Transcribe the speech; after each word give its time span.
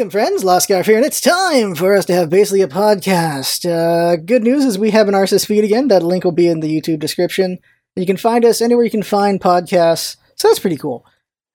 Welcome, 0.00 0.12
friends. 0.12 0.44
Lost 0.44 0.68
here, 0.68 0.96
and 0.96 1.04
it's 1.04 1.20
time 1.20 1.74
for 1.74 1.94
us 1.94 2.06
to 2.06 2.14
have 2.14 2.30
basically 2.30 2.62
a 2.62 2.68
podcast. 2.68 3.68
Uh, 3.68 4.16
good 4.16 4.42
news 4.42 4.64
is 4.64 4.78
we 4.78 4.92
have 4.92 5.08
an 5.08 5.14
RSS 5.14 5.44
feed 5.44 5.62
again. 5.62 5.88
That 5.88 6.02
link 6.02 6.24
will 6.24 6.32
be 6.32 6.48
in 6.48 6.60
the 6.60 6.74
YouTube 6.74 7.00
description. 7.00 7.58
You 7.96 8.06
can 8.06 8.16
find 8.16 8.42
us 8.46 8.62
anywhere 8.62 8.82
you 8.82 8.90
can 8.90 9.02
find 9.02 9.38
podcasts, 9.38 10.16
so 10.36 10.48
that's 10.48 10.58
pretty 10.58 10.78
cool. 10.78 11.04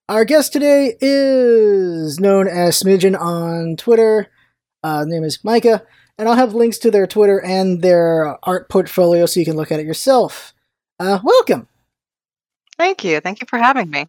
Our 0.10 0.26
guest 0.26 0.54
today 0.54 0.96
is 1.02 2.20
known 2.20 2.48
as 2.48 2.80
Smidgen 2.80 3.20
on 3.20 3.78
Twitter. 3.78 4.28
Uh, 4.84 5.06
name 5.08 5.24
is 5.24 5.44
Micah, 5.44 5.82
and 6.20 6.30
I'll 6.30 6.36
have 6.36 6.54
links 6.54 6.78
to 6.80 6.92
their 6.92 7.08
Twitter 7.08 7.42
and 7.44 7.82
their 7.82 8.38
art 8.48 8.70
portfolio 8.70 9.26
so 9.26 9.40
you 9.40 9.46
can 9.48 9.56
look 9.56 9.72
at 9.72 9.80
it 9.80 9.88
yourself. 9.88 10.54
Uh, 11.00 11.18
welcome. 11.24 11.68
Thank 12.78 13.04
you. 13.04 13.22
Thank 13.22 13.42
you 13.42 13.48
for 13.50 13.58
having 13.58 13.90
me. 13.90 14.06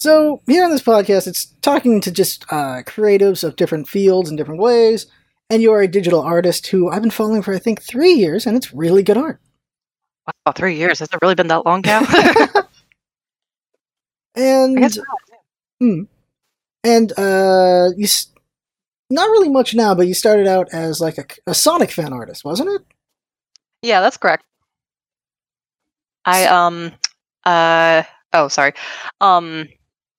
So 0.00 0.40
here 0.46 0.64
on 0.64 0.70
this 0.70 0.82
podcast, 0.82 1.26
it's 1.26 1.46
talking 1.62 2.00
to 2.00 2.10
just 2.10 2.44
uh, 2.50 2.82
creatives 2.86 3.44
of 3.44 3.56
different 3.56 3.86
fields 3.88 4.28
and 4.28 4.38
different 4.38 4.60
ways. 4.60 5.06
And 5.50 5.60
you 5.62 5.72
are 5.72 5.82
a 5.82 5.88
digital 5.88 6.20
artist 6.20 6.66
who 6.68 6.88
I've 6.90 7.02
been 7.02 7.10
following 7.10 7.42
for 7.42 7.54
I 7.54 7.58
think 7.58 7.82
three 7.82 8.12
years, 8.12 8.46
and 8.46 8.56
it's 8.56 8.72
really 8.72 9.02
good 9.02 9.16
art. 9.18 9.40
Wow, 10.26 10.52
three 10.52 10.76
years. 10.76 11.00
Has 11.00 11.08
it 11.12 11.18
really 11.20 11.34
been 11.34 11.48
that 11.48 11.66
long, 11.66 11.82
Cal? 11.82 12.02
and 14.34 14.84
I 14.84 14.88
hmm, 15.80 16.02
and 16.84 17.12
uh, 17.18 17.88
you 17.96 18.04
s- 18.04 18.28
not 19.10 19.28
really 19.28 19.48
much 19.48 19.74
now, 19.74 19.94
but 19.94 20.06
you 20.06 20.14
started 20.14 20.46
out 20.46 20.68
as 20.72 21.00
like 21.00 21.18
a, 21.18 21.24
a 21.50 21.54
Sonic 21.54 21.90
fan 21.90 22.12
artist, 22.12 22.44
wasn't 22.44 22.70
it? 22.70 22.82
Yeah, 23.82 24.00
that's 24.00 24.16
correct. 24.16 24.44
I 26.24 26.46
um 26.46 26.92
uh 27.44 28.04
oh 28.32 28.48
sorry. 28.48 28.72
Um 29.20 29.68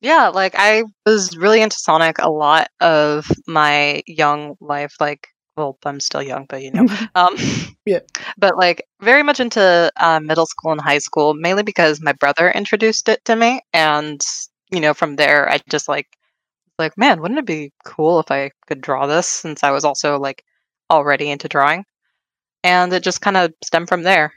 yeah, 0.01 0.29
like 0.29 0.53
I 0.57 0.83
was 1.05 1.37
really 1.37 1.61
into 1.61 1.77
Sonic 1.77 2.17
a 2.19 2.29
lot 2.29 2.67
of 2.79 3.29
my 3.47 4.01
young 4.07 4.55
life, 4.59 4.95
like 4.99 5.27
well, 5.57 5.77
I'm 5.85 5.99
still 5.99 6.23
young, 6.23 6.45
but 6.49 6.61
you 6.63 6.71
know. 6.71 6.87
Um 7.15 7.35
Yeah. 7.85 7.99
But 8.37 8.57
like 8.57 8.84
very 9.01 9.23
much 9.23 9.39
into 9.39 9.91
uh, 9.98 10.20
middle 10.21 10.45
school 10.48 10.71
and 10.71 10.81
high 10.81 10.99
school, 10.99 11.34
mainly 11.35 11.63
because 11.63 12.01
my 12.01 12.13
brother 12.13 12.49
introduced 12.51 13.09
it 13.09 13.23
to 13.26 13.35
me 13.35 13.61
and 13.73 14.21
you 14.71 14.79
know, 14.79 14.93
from 14.93 15.15
there 15.17 15.49
I 15.51 15.59
just 15.70 15.87
like 15.89 16.07
like, 16.79 16.98
man, 16.98 17.21
wouldn't 17.21 17.39
it 17.39 17.45
be 17.45 17.73
cool 17.85 18.20
if 18.20 18.31
I 18.31 18.51
could 18.67 18.81
draw 18.81 19.07
this 19.07 19.27
since 19.27 19.63
I 19.63 19.71
was 19.71 19.85
also 19.85 20.20
like 20.20 20.43
already 20.91 21.29
into 21.31 21.48
drawing? 21.49 21.85
And 22.63 22.93
it 22.93 23.04
just 23.04 23.21
kind 23.21 23.37
of 23.37 23.54
stemmed 23.63 23.89
from 23.89 24.04
there. 24.04 24.33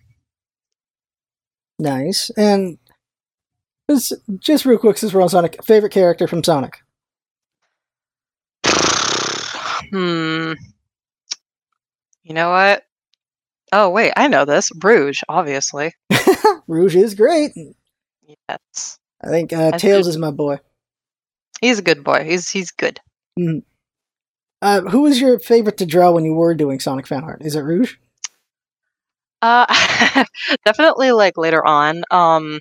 nice. 1.78 2.30
And 2.36 2.78
just, 3.90 4.12
just 4.38 4.64
real 4.64 4.78
quick, 4.78 4.96
since 4.98 5.12
we're 5.12 5.22
on 5.22 5.28
Sonic, 5.28 5.62
favorite 5.64 5.92
character 5.92 6.27
from 6.27 6.42
Sonic? 6.44 6.78
Hmm. 9.90 10.54
You 12.24 12.32
know 12.34 12.50
what? 12.50 12.82
Oh 13.72 13.90
wait, 13.90 14.12
I 14.16 14.28
know 14.28 14.44
this. 14.44 14.70
Rouge, 14.82 15.20
obviously. 15.28 15.92
Rouge 16.66 16.96
is 16.96 17.14
great. 17.14 17.52
Yes. 18.48 18.98
I 19.22 19.28
think 19.28 19.52
uh, 19.52 19.72
I 19.74 19.78
Tails 19.78 20.06
see. 20.06 20.10
is 20.10 20.18
my 20.18 20.30
boy. 20.30 20.58
He's 21.60 21.78
a 21.78 21.82
good 21.82 22.02
boy. 22.02 22.24
He's 22.24 22.48
he's 22.48 22.70
good. 22.70 22.98
Uh, 24.62 24.80
who 24.82 25.02
was 25.02 25.20
your 25.20 25.38
favorite 25.38 25.77
to 25.78 25.86
draw 25.86 26.10
when 26.10 26.24
you 26.24 26.34
were 26.34 26.55
doing 26.55 26.80
Sonic 26.80 27.06
fan 27.06 27.22
art? 27.24 27.42
Is 27.44 27.55
it 27.55 27.60
Rouge? 27.60 27.96
Uh 29.42 29.66
definitely 30.64 31.12
like 31.12 31.36
later 31.36 31.64
on. 31.64 32.05
Um 32.10 32.60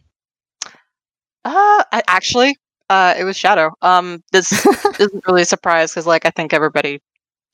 uh 1.45 1.83
I, 1.91 2.03
actually 2.07 2.55
uh 2.89 3.15
it 3.17 3.23
was 3.23 3.37
Shadow. 3.37 3.71
Um 3.81 4.23
this 4.31 4.51
isn't 4.99 5.27
really 5.27 5.43
a 5.43 5.45
surprise 5.45 5.93
cuz 5.93 6.05
like 6.07 6.25
I 6.25 6.29
think 6.31 6.53
everybody 6.53 7.01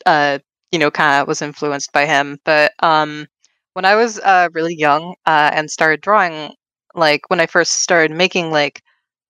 uh 0.05 0.39
you 0.71 0.79
know 0.79 0.91
kind 0.91 1.21
of 1.21 1.27
was 1.27 1.41
influenced 1.41 1.91
by 1.93 2.05
him, 2.05 2.39
but 2.45 2.73
um 2.81 3.27
when 3.73 3.85
I 3.85 3.95
was 3.95 4.19
uh 4.19 4.49
really 4.53 4.75
young 4.75 5.15
uh 5.25 5.51
and 5.53 5.71
started 5.71 6.01
drawing 6.01 6.53
like 6.95 7.29
when 7.29 7.39
I 7.41 7.47
first 7.47 7.73
started 7.83 8.11
making 8.15 8.51
like 8.51 8.81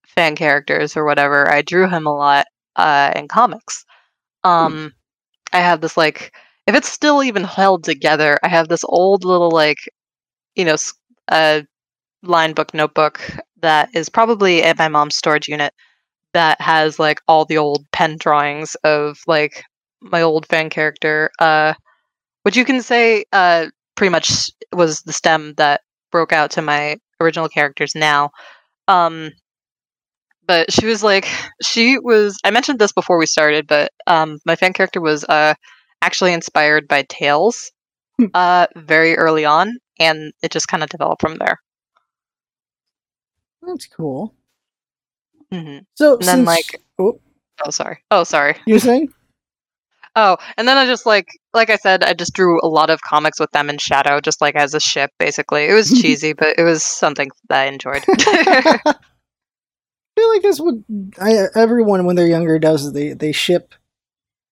fan 0.08 0.36
characters 0.36 0.98
or 0.98 1.06
whatever, 1.06 1.50
I 1.52 1.62
drew 1.64 1.90
him 1.90 2.08
a 2.08 2.16
lot 2.16 2.48
uh 2.78 3.14
in 3.16 3.28
comics. 3.30 3.86
Um 4.44 4.94
I 5.54 5.60
have 5.62 5.82
this 5.82 5.98
like 5.98 6.34
if 6.68 6.76
it's 6.76 6.90
still 6.90 7.24
even 7.24 7.44
held 7.46 7.84
together, 7.86 8.38
I 8.44 8.50
have 8.50 8.70
this 8.70 8.84
old 8.86 9.26
little 9.26 9.52
like 9.52 9.80
you 10.56 10.66
know 10.66 10.78
uh 11.30 11.62
line 12.24 12.54
book 12.54 12.74
notebook 12.74 13.22
that 13.62 13.90
is 13.94 14.10
probably 14.10 14.64
at 14.64 14.78
my 14.78 14.88
mom's 14.88 15.16
storage 15.16 15.48
unit 15.48 15.74
that 16.34 16.60
has 16.62 17.00
like 17.00 17.22
all 17.28 17.46
the 17.46 17.58
old 17.58 17.86
pen 17.92 18.18
drawings 18.20 18.76
of 18.84 19.20
like 19.28 19.64
my 20.02 20.22
old 20.22 20.46
fan 20.48 20.70
character 20.70 21.30
uh 21.40 21.74
which 22.44 22.58
you 22.58 22.66
can 22.66 22.82
say 22.82 23.26
uh 23.34 23.68
pretty 23.96 24.12
much 24.12 24.50
was 24.74 25.02
the 25.02 25.14
stem 25.14 25.54
that 25.56 25.82
broke 26.12 26.34
out 26.34 26.52
to 26.52 26.62
my 26.62 26.98
original 27.22 27.50
characters 27.50 27.96
now 27.96 28.30
um 28.88 29.32
but 30.48 30.72
she 30.72 30.86
was 30.86 31.04
like 31.04 31.28
she 31.62 31.98
was 32.00 32.38
i 32.44 32.52
mentioned 32.52 32.80
this 32.80 32.92
before 32.92 33.18
we 33.18 33.26
started 33.26 33.68
but 33.68 33.92
um 34.08 34.38
my 34.46 34.56
fan 34.56 34.74
character 34.74 35.02
was 35.02 35.24
uh 35.26 35.54
actually 36.02 36.34
inspired 36.34 36.88
by 36.88 37.04
tails 37.10 37.72
Hmm. 38.20 38.26
uh 38.34 38.68
very 38.76 39.18
early 39.18 39.46
on 39.46 39.78
and 40.00 40.34
it 40.44 40.52
just 40.52 40.68
kind 40.68 40.84
of 40.84 40.90
developed 40.90 41.22
from 41.22 41.36
there 41.38 41.58
That's 43.62 43.88
cool. 43.88 44.36
hmm 45.52 45.80
So 45.96 46.14
And 46.18 46.28
then, 46.28 46.36
since- 46.38 46.48
like- 46.48 46.82
oh, 47.00 47.20
oh 47.66 47.70
sorry 47.72 48.00
oh 48.12 48.24
sorry 48.24 48.56
you 48.66 48.76
were 48.76 48.80
saying? 48.80 49.14
oh 50.16 50.38
and 50.58 50.68
then 50.68 50.78
i 50.78 50.86
just 50.86 51.06
like 51.06 51.28
like 51.54 51.70
i 51.70 51.76
said 51.76 52.04
i 52.04 52.14
just 52.14 52.34
drew 52.34 52.60
a 52.64 52.68
lot 52.68 52.90
of 52.90 53.02
comics 53.02 53.40
with 53.40 53.52
them 53.52 53.70
in 53.70 53.78
shadow 53.78 54.20
just 54.22 54.42
like 54.42 54.56
as 54.56 54.74
a 54.74 54.80
ship 54.80 55.12
basically 55.20 55.66
it 55.66 55.74
was 55.74 55.90
cheesy 56.02 56.34
but 56.34 56.58
it 56.58 56.64
was 56.64 56.84
something 56.84 57.30
that 57.50 57.62
i 57.62 57.66
enjoyed 57.66 58.04
I 58.08 58.96
feel 60.22 60.30
like 60.30 60.42
that's 60.42 60.60
what 60.60 60.76
I, 61.20 61.48
everyone 61.56 62.06
when 62.06 62.16
they're 62.18 62.28
younger 62.28 62.60
does. 62.60 62.92
They 62.92 63.14
they 63.14 63.32
ship 63.32 63.74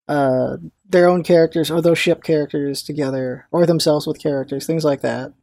uh, 0.07 0.57
their 0.87 1.09
own 1.09 1.23
characters 1.23 1.69
or 1.69 1.81
those 1.81 1.99
ship 1.99 2.23
characters 2.23 2.81
together 2.81 3.47
or 3.51 3.65
themselves 3.65 4.07
with 4.07 4.19
characters, 4.19 4.65
things 4.65 4.85
like 4.85 5.01
that, 5.01 5.33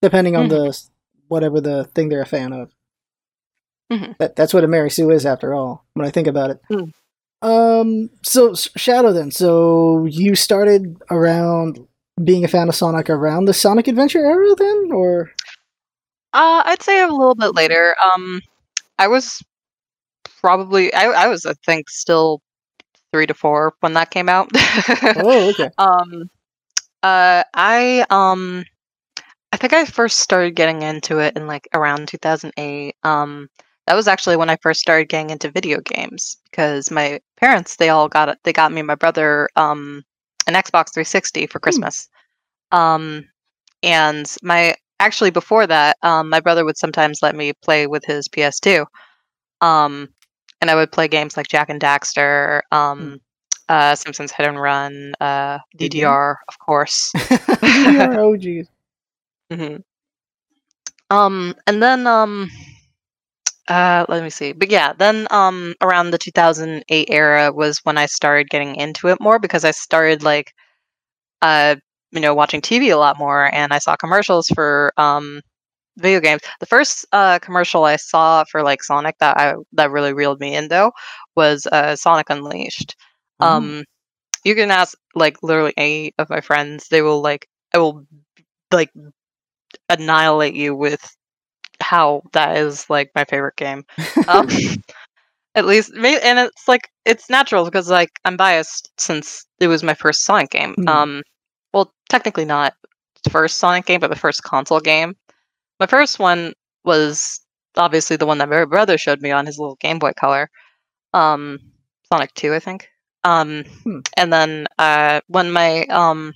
depending 0.00 0.36
on 0.36 0.48
the 0.48 0.80
whatever 1.26 1.60
the 1.60 1.84
thing 1.84 2.08
they're 2.08 2.22
a 2.22 2.26
fan 2.26 2.52
of. 2.52 2.70
Mhm. 3.92 4.16
That 4.18 4.36
that's 4.36 4.54
what 4.54 4.64
a 4.64 4.68
Mary 4.68 4.90
Sue 4.90 5.10
is, 5.10 5.26
after 5.26 5.54
all. 5.54 5.84
When 5.94 6.06
I 6.06 6.10
think 6.10 6.26
about 6.26 6.50
it. 6.50 6.60
Mm. 6.70 6.92
Um. 7.42 8.10
So 8.22 8.54
Shadow, 8.54 9.12
then. 9.12 9.30
So 9.30 10.06
you 10.06 10.34
started 10.34 10.96
around 11.10 11.78
being 12.22 12.44
a 12.44 12.48
fan 12.48 12.68
of 12.68 12.74
Sonic 12.74 13.10
around 13.10 13.44
the 13.46 13.54
Sonic 13.54 13.88
Adventure 13.88 14.24
era, 14.24 14.54
then, 14.56 14.90
or 14.92 15.30
Uh, 16.32 16.62
I'd 16.66 16.82
say 16.82 17.02
a 17.02 17.08
little 17.08 17.34
bit 17.34 17.54
later. 17.54 17.94
Um, 18.14 18.40
I 18.98 19.08
was 19.08 19.42
probably 20.40 20.92
I, 20.94 21.04
I 21.24 21.28
was 21.28 21.44
I 21.46 21.54
think 21.66 21.88
still 21.90 22.40
three 23.12 23.26
to 23.26 23.34
four 23.34 23.74
when 23.80 23.94
that 23.94 24.10
came 24.10 24.28
out. 24.28 24.48
oh, 25.16 25.50
okay. 25.50 25.70
um, 25.78 26.30
uh, 27.02 27.44
I 27.54 28.04
um, 28.10 28.64
I 29.52 29.56
think 29.56 29.72
I 29.72 29.84
first 29.84 30.20
started 30.20 30.56
getting 30.56 30.82
into 30.82 31.18
it 31.20 31.36
in 31.36 31.46
like 31.46 31.68
around 31.74 32.08
2008. 32.08 32.96
Um, 33.04 33.48
that 33.86 33.94
was 33.94 34.08
actually 34.08 34.36
when 34.36 34.50
I 34.50 34.56
first 34.62 34.80
started 34.80 35.08
getting 35.08 35.30
into 35.30 35.50
video 35.50 35.80
games 35.80 36.36
because 36.50 36.90
my 36.90 37.20
parents 37.36 37.76
they 37.76 37.88
all 37.90 38.08
got 38.08 38.28
it. 38.28 38.38
They 38.44 38.52
got 38.52 38.72
me 38.72 38.80
and 38.80 38.86
my 38.86 38.94
brother 38.94 39.48
um 39.56 40.02
an 40.46 40.54
Xbox 40.54 40.92
360 40.92 41.46
for 41.46 41.58
Christmas. 41.58 42.08
Um, 42.72 43.24
and 43.82 44.32
my 44.42 44.74
actually 45.00 45.30
before 45.30 45.66
that, 45.66 45.96
um, 46.02 46.28
my 46.28 46.40
brother 46.40 46.64
would 46.64 46.76
sometimes 46.78 47.22
let 47.22 47.34
me 47.34 47.52
play 47.62 47.86
with 47.86 48.04
his 48.04 48.28
PS2. 48.28 48.86
Um, 49.60 50.08
and 50.60 50.70
I 50.70 50.74
would 50.74 50.92
play 50.92 51.08
games 51.08 51.36
like 51.36 51.48
Jak 51.48 51.68
and 51.68 51.80
Daxter, 51.80 52.62
um, 52.72 53.20
uh, 53.68 53.94
Simpsons 53.94 54.32
Hit 54.32 54.46
and 54.46 54.60
Run, 54.60 55.12
uh. 55.20 55.58
DDR, 55.78 56.36
of 56.48 56.58
course. 56.58 57.12
DDR, 57.14 58.16
oh, 58.18 58.36
geez. 58.36 58.68
hmm 59.52 59.76
Um, 61.10 61.54
and 61.66 61.82
then 61.82 62.06
um, 62.06 62.50
uh, 63.68 64.04
let 64.08 64.22
me 64.22 64.30
see. 64.30 64.52
But 64.52 64.70
yeah, 64.70 64.92
then 64.92 65.26
um, 65.30 65.74
around 65.80 66.10
the 66.10 66.18
2008 66.18 67.08
era 67.10 67.52
was 67.52 67.80
when 67.84 67.98
I 67.98 68.06
started 68.06 68.50
getting 68.50 68.76
into 68.76 69.08
it 69.08 69.20
more 69.20 69.38
because 69.38 69.64
I 69.64 69.70
started 69.70 70.22
like, 70.22 70.52
uh, 71.42 71.76
you 72.12 72.20
know, 72.20 72.34
watching 72.34 72.60
TV 72.60 72.90
a 72.90 72.96
lot 72.96 73.18
more, 73.18 73.52
and 73.54 73.72
I 73.72 73.78
saw 73.78 73.96
commercials 73.96 74.48
for 74.54 74.92
um, 74.96 75.40
video 75.98 76.20
games. 76.20 76.42
The 76.60 76.66
first 76.66 77.06
uh, 77.12 77.38
commercial 77.40 77.84
I 77.84 77.96
saw 77.96 78.44
for 78.50 78.62
like 78.62 78.82
Sonic 78.82 79.16
that 79.20 79.36
I 79.38 79.54
that 79.74 79.90
really 79.90 80.12
reeled 80.12 80.40
me 80.40 80.54
in 80.54 80.68
though 80.68 80.92
was 81.36 81.66
uh, 81.72 81.96
Sonic 81.96 82.30
Unleashed. 82.30 82.96
Oh. 83.40 83.48
Um, 83.48 83.84
you 84.44 84.54
can 84.54 84.70
ask 84.70 84.96
like 85.14 85.42
literally 85.42 85.74
any 85.76 86.12
of 86.18 86.30
my 86.30 86.40
friends; 86.40 86.88
they 86.90 87.02
will 87.02 87.22
like 87.22 87.46
I 87.74 87.78
will 87.78 88.06
like 88.72 88.90
annihilate 89.88 90.54
you 90.54 90.74
with 90.74 91.00
how 91.94 92.22
that 92.32 92.56
is 92.56 92.90
like 92.90 93.10
my 93.14 93.24
favorite 93.24 93.56
game. 93.56 93.84
Um, 94.28 94.48
At 95.56 95.66
least, 95.66 95.92
and 95.94 96.38
it's 96.40 96.66
like 96.66 96.88
it's 97.04 97.30
natural 97.30 97.64
because 97.64 97.88
like 97.88 98.10
I'm 98.24 98.36
biased 98.36 98.90
since 98.98 99.46
it 99.60 99.68
was 99.68 99.84
my 99.84 99.94
first 99.94 100.24
Sonic 100.24 100.50
game. 100.50 100.74
Hmm. 100.74 100.88
Um, 100.88 101.22
well, 101.72 101.92
technically 102.08 102.44
not 102.44 102.74
the 103.22 103.30
first 103.30 103.58
Sonic 103.58 103.86
game, 103.86 104.00
but 104.00 104.10
the 104.10 104.16
first 104.16 104.42
console 104.42 104.80
game. 104.80 105.14
My 105.78 105.86
first 105.86 106.18
one 106.18 106.54
was 106.84 107.38
obviously 107.76 108.16
the 108.16 108.26
one 108.26 108.38
that 108.38 108.48
my 108.48 108.64
brother 108.64 108.98
showed 108.98 109.22
me 109.22 109.30
on 109.30 109.46
his 109.46 109.56
little 109.58 109.76
Game 109.76 110.00
Boy 110.00 110.12
Color. 110.18 110.50
Um, 111.12 111.60
Sonic 112.12 112.34
Two, 112.34 112.52
I 112.52 112.58
think. 112.58 112.88
Um, 113.22 113.62
Hmm. 113.84 114.00
and 114.16 114.32
then 114.32 114.66
uh, 114.78 115.20
when 115.28 115.52
my 115.52 115.84
um, 115.86 116.32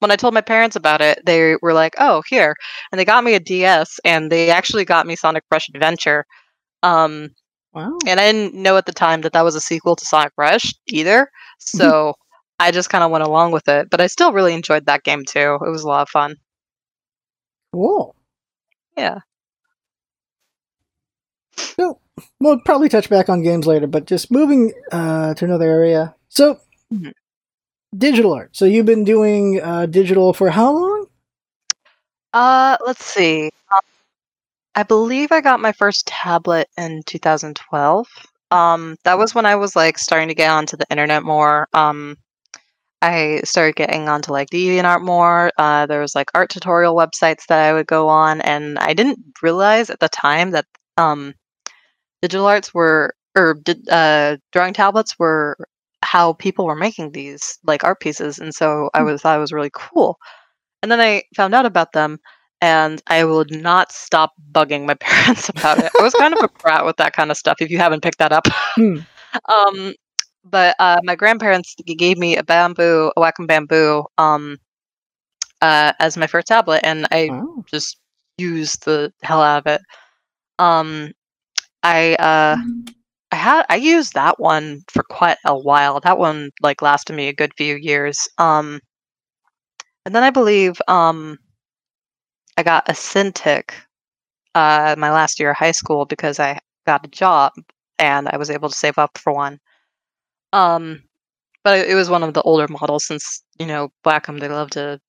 when 0.00 0.10
I 0.10 0.16
told 0.16 0.34
my 0.34 0.40
parents 0.40 0.76
about 0.76 1.00
it, 1.00 1.20
they 1.26 1.56
were 1.62 1.72
like, 1.72 1.94
"Oh, 1.98 2.22
here," 2.28 2.54
and 2.92 2.98
they 2.98 3.04
got 3.04 3.24
me 3.24 3.34
a 3.34 3.40
DS, 3.40 3.98
and 4.04 4.30
they 4.32 4.50
actually 4.50 4.84
got 4.84 5.06
me 5.06 5.16
Sonic 5.16 5.44
Rush 5.50 5.68
Adventure. 5.74 6.24
Um, 6.82 7.30
Wow. 7.72 7.98
and 8.06 8.20
I 8.20 8.32
didn't 8.32 8.54
know 8.54 8.76
at 8.76 8.86
the 8.86 8.92
time 8.92 9.22
that 9.22 9.32
that 9.32 9.44
was 9.44 9.54
a 9.56 9.60
sequel 9.60 9.96
to 9.96 10.04
Sonic 10.06 10.32
Rush 10.38 10.74
either. 10.88 11.28
So 11.58 12.14
I 12.60 12.70
just 12.70 12.90
kind 12.90 13.04
of 13.04 13.10
went 13.10 13.24
along 13.24 13.52
with 13.52 13.68
it. 13.68 13.90
But 13.90 14.00
I 14.00 14.06
still 14.08 14.32
really 14.32 14.54
enjoyed 14.54 14.86
that 14.86 15.04
game 15.04 15.24
too. 15.26 15.58
It 15.66 15.70
was 15.70 15.82
a 15.82 15.88
lot 15.88 16.02
of 16.02 16.08
fun. 16.10 16.36
Cool. 17.72 18.14
Yeah. 18.96 19.20
So 21.56 22.00
we'll 22.40 22.60
probably 22.60 22.88
touch 22.88 23.08
back 23.08 23.28
on 23.28 23.42
games 23.42 23.66
later, 23.66 23.86
but 23.86 24.06
just 24.06 24.30
moving 24.30 24.72
uh, 24.92 25.34
to 25.34 25.44
another 25.44 25.70
area. 25.70 26.14
So 26.28 26.60
Mhm. 26.92 27.12
Digital 27.96 28.32
art. 28.32 28.56
So 28.56 28.64
you've 28.64 28.86
been 28.86 29.04
doing 29.04 29.60
uh, 29.60 29.86
digital 29.86 30.32
for 30.32 30.50
how 30.50 30.72
long? 30.72 31.06
Uh, 32.32 32.76
let's 32.84 33.04
see. 33.04 33.50
Um, 33.72 33.80
I 34.74 34.82
believe 34.82 35.30
I 35.30 35.40
got 35.40 35.60
my 35.60 35.72
first 35.72 36.06
tablet 36.06 36.68
in 36.76 37.02
2012. 37.06 38.06
Um, 38.50 38.96
that 39.04 39.18
was 39.18 39.34
when 39.34 39.46
I 39.46 39.56
was 39.56 39.76
like 39.76 39.98
starting 39.98 40.28
to 40.28 40.34
get 40.34 40.50
onto 40.50 40.76
the 40.76 40.86
internet 40.90 41.22
more. 41.22 41.68
Um, 41.72 42.16
I 43.02 43.42
started 43.44 43.76
getting 43.76 44.08
onto 44.08 44.32
like 44.32 44.48
DeviantArt 44.50 45.02
more. 45.02 45.52
Uh, 45.58 45.86
there 45.86 46.00
was 46.00 46.14
like 46.14 46.30
art 46.34 46.50
tutorial 46.50 46.96
websites 46.96 47.46
that 47.48 47.68
I 47.68 47.72
would 47.72 47.86
go 47.86 48.08
on, 48.08 48.40
and 48.40 48.78
I 48.78 48.94
didn't 48.94 49.18
realize 49.42 49.90
at 49.90 50.00
the 50.00 50.08
time 50.08 50.52
that 50.52 50.64
um, 50.96 51.34
digital 52.22 52.46
arts 52.46 52.72
were 52.72 53.14
or 53.36 53.60
uh, 53.90 54.36
drawing 54.52 54.72
tablets 54.72 55.18
were 55.18 55.56
how 56.04 56.34
people 56.34 56.66
were 56.66 56.76
making 56.76 57.12
these 57.12 57.58
like 57.64 57.84
art 57.84 58.00
pieces, 58.00 58.38
and 58.38 58.54
so 58.54 58.90
I 58.94 59.02
Hmm. 59.02 59.04
was 59.04 59.22
thought 59.22 59.36
it 59.36 59.40
was 59.40 59.52
really 59.52 59.72
cool. 59.74 60.18
And 60.82 60.90
then 60.92 61.00
I 61.00 61.22
found 61.36 61.54
out 61.54 61.66
about 61.66 61.92
them, 61.92 62.18
and 62.60 63.02
I 63.08 63.24
would 63.24 63.50
not 63.52 63.92
stop 63.92 64.32
bugging 64.52 64.86
my 64.86 64.94
parents 65.00 65.48
about 65.50 65.80
it. 65.80 65.92
I 65.98 66.02
was 66.02 66.14
kind 66.14 66.34
of 66.34 66.42
a 66.42 66.48
brat 66.62 66.84
with 66.86 66.96
that 66.98 67.14
kind 67.14 67.30
of 67.30 67.36
stuff. 67.38 67.56
If 67.60 67.70
you 67.70 67.78
haven't 67.78 68.02
picked 68.02 68.18
that 68.18 68.32
up, 68.32 68.46
Hmm. 68.76 68.98
um, 69.48 69.94
but 70.44 70.76
uh, 70.78 71.00
my 71.04 71.16
grandparents 71.16 71.74
gave 71.98 72.18
me 72.18 72.36
a 72.36 72.44
bamboo, 72.44 73.12
a 73.16 73.20
Wacom 73.20 73.46
bamboo, 73.46 74.04
um, 74.18 74.58
uh, 75.62 75.92
as 75.98 76.16
my 76.16 76.26
first 76.26 76.48
tablet, 76.48 76.80
and 76.84 77.06
I 77.10 77.32
Wow. 77.32 77.64
just 77.70 77.98
used 78.38 78.84
the 78.84 79.12
hell 79.22 79.42
out 79.42 79.66
of 79.66 79.72
it. 79.74 79.80
Um, 80.58 81.12
I 81.82 82.14
uh, 82.16 82.56
I 83.34 83.36
had 83.36 83.66
I 83.68 83.74
used 83.74 84.14
that 84.14 84.38
one 84.38 84.82
for 84.92 85.02
quite 85.02 85.38
a 85.44 85.58
while. 85.58 85.98
That 85.98 86.18
one 86.18 86.52
like 86.62 86.82
lasted 86.82 87.14
me 87.14 87.26
a 87.26 87.32
good 87.34 87.50
few 87.56 87.74
years. 87.74 88.28
Um, 88.38 88.78
and 90.06 90.14
then 90.14 90.22
I 90.22 90.30
believe 90.30 90.80
um, 90.86 91.36
I 92.56 92.62
got 92.62 92.88
a 92.88 92.92
Cintiq 92.92 93.70
uh, 94.54 94.94
my 94.96 95.10
last 95.10 95.40
year 95.40 95.50
of 95.50 95.56
high 95.56 95.72
school 95.72 96.04
because 96.04 96.38
I 96.38 96.60
got 96.86 97.04
a 97.04 97.08
job 97.08 97.50
and 97.98 98.28
I 98.28 98.36
was 98.36 98.50
able 98.50 98.68
to 98.68 98.74
save 98.76 98.98
up 98.98 99.18
for 99.18 99.32
one. 99.32 99.58
Um, 100.52 101.02
but 101.64 101.88
it, 101.88 101.96
was 101.96 102.08
one 102.08 102.22
of 102.22 102.34
the 102.34 102.42
older 102.42 102.68
models 102.68 103.04
since 103.06 103.42
you 103.58 103.66
know 103.66 103.88
Wacom 104.06 104.38
they 104.38 104.48
love 104.48 104.70
to 104.70 105.00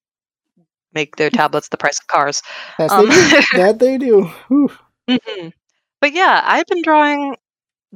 make 0.92 1.14
their 1.14 1.30
tablets 1.40 1.68
the 1.68 1.76
price 1.76 2.00
of 2.00 2.08
cars. 2.08 2.42
Yes, 2.76 2.90
Um, 2.90 3.06
they 3.06 3.12
do. 3.12 3.42
that 3.58 3.78
they 3.78 3.98
do. 3.98 4.30
Mhm. 5.08 5.52
But 6.00 6.12
yeah, 6.12 6.42
I've 6.44 6.66
been 6.66 6.82
drawing 6.82 7.36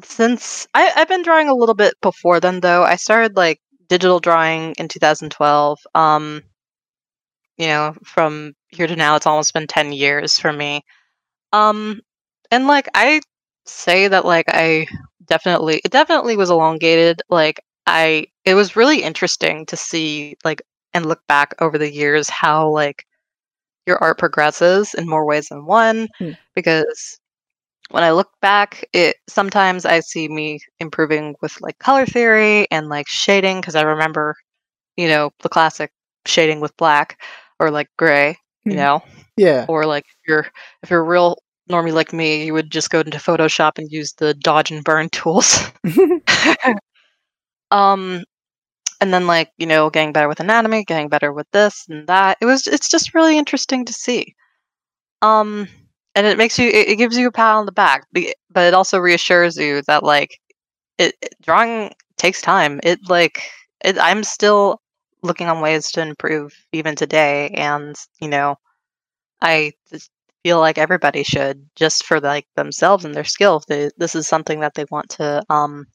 since 0.03 0.67
I, 0.75 0.93
I've 0.97 1.09
been 1.09 1.23
drawing 1.23 1.49
a 1.49 1.55
little 1.55 1.75
bit 1.75 1.95
before 2.01 2.41
then 2.41 2.61
though. 2.61 2.85
I 2.85 2.97
started 2.97 3.37
like 3.37 3.61
digital 3.89 4.21
drawing 4.21 4.75
in 4.79 4.89
2012. 4.89 5.79
Um, 5.95 6.43
you 7.57 7.67
know, 7.67 7.95
from 8.05 8.55
here 8.69 8.87
to 8.87 8.97
now, 8.97 9.17
it's 9.17 9.27
almost 9.27 9.53
been 9.55 9.67
10 9.67 9.93
years 9.93 10.39
for 10.39 10.53
me. 10.53 10.83
Um, 11.53 12.01
and 12.51 12.67
like 12.69 12.89
I 12.95 13.21
say 13.67 14.09
that 14.09 14.25
like 14.27 14.47
I 14.49 14.87
definitely 15.27 15.81
it 15.85 15.93
definitely 15.93 16.37
was 16.37 16.51
elongated. 16.51 17.23
Like 17.31 17.61
I 17.87 18.27
it 18.47 18.55
was 18.55 18.77
really 18.77 19.03
interesting 19.03 19.67
to 19.69 19.77
see 19.77 20.37
like 20.45 20.63
and 20.95 21.07
look 21.07 21.23
back 21.29 21.55
over 21.61 21.79
the 21.79 21.93
years 21.93 22.31
how 22.31 22.69
like 22.71 23.05
your 23.87 23.99
art 24.03 24.19
progresses 24.19 24.95
in 24.95 25.09
more 25.09 25.27
ways 25.27 25.49
than 25.51 25.67
one 25.67 26.09
Hmm. 26.19 26.33
because 26.57 27.20
when 27.91 28.05
I 28.05 28.13
look 28.13 28.31
back, 28.43 28.85
it 28.93 29.17
sometimes 29.29 29.85
I 29.87 30.01
see 30.01 30.29
me 30.29 30.61
improving 30.81 31.35
with 31.43 31.61
like 31.61 31.79
color 31.79 32.07
theory 32.07 32.67
and 32.71 32.89
like 32.89 33.09
shading 33.09 33.61
because 33.61 33.75
I 33.77 33.83
remember, 33.83 34.35
you 34.97 35.09
know, 35.09 35.31
the 35.41 35.49
classic 35.49 35.93
shading 36.27 36.61
with 36.61 36.77
black 36.77 37.21
or 37.61 37.71
like 37.71 37.89
gray, 37.99 38.37
you 38.69 38.75
Mhm. 38.75 38.77
know, 38.77 39.03
Yeah. 39.37 39.69
or 39.69 39.87
like 39.87 40.05
if 40.07 40.17
you're 40.29 40.47
if 40.83 40.91
you're 40.91 41.05
real 41.05 41.39
normie 41.71 41.93
like 41.93 42.13
me, 42.13 42.45
you 42.47 42.53
would 42.55 42.71
just 42.71 42.91
go 42.91 43.01
into 43.01 43.19
Photoshop 43.19 43.79
and 43.79 43.91
use 43.93 44.13
the 44.15 44.35
dodge 44.35 44.71
and 44.73 44.85
burn 44.85 45.09
tools. 45.13 45.59
um 47.71 48.23
and 49.01 49.13
then 49.15 49.27
like, 49.27 49.51
you 49.59 49.67
know, 49.67 49.91
getting 49.91 50.13
better 50.13 50.29
with 50.29 50.41
anatomy, 50.41 50.85
getting 50.85 51.09
better 51.09 51.33
with 51.33 51.47
this 51.53 51.87
and 51.89 52.07
that. 52.09 52.39
It 52.41 52.47
was 52.47 52.67
it's 52.67 52.89
just 52.91 53.15
really 53.15 53.39
interesting 53.39 53.85
to 53.87 53.93
see. 53.93 54.35
Um 55.23 55.69
and 56.15 56.27
it 56.27 56.39
makes 56.39 56.59
you 56.59 56.69
it, 56.69 56.89
it 56.91 56.97
gives 56.97 57.17
you 57.17 57.29
a 57.29 57.33
pat 57.33 57.57
on 57.57 57.67
the 57.67 57.73
back, 57.73 58.07
but 58.13 58.65
it 58.65 58.75
also 58.75 58.99
reassures 58.99 59.57
you 59.57 59.83
that 59.87 60.03
like 60.03 60.39
it, 60.99 61.15
it- 61.23 61.35
drawing 61.43 61.93
takes 62.19 62.43
time. 62.43 62.81
It 62.85 63.01
like 63.09 63.43
it, 63.85 63.99
I'm 63.99 64.25
still 64.25 64.81
looking 65.23 65.49
on 65.49 65.61
ways 65.61 65.91
to 65.93 66.03
improve 66.03 66.53
even 66.73 66.97
today 66.97 67.49
and, 67.51 67.97
you 68.21 68.29
know, 68.29 68.57
I 69.43 69.73
feel 70.45 70.61
like 70.61 70.79
everybody 70.79 71.23
should 71.25 71.69
just 71.77 72.05
for 72.05 72.21
like 72.21 72.47
themselves 72.57 73.05
and 73.05 73.15
their 73.15 73.25
skill 73.25 73.63
they, 73.69 73.91
this 73.99 74.15
is 74.17 74.29
something 74.29 74.61
that 74.61 74.75
they 74.75 74.87
want 74.91 75.11
to 75.11 75.43
um 75.51 75.87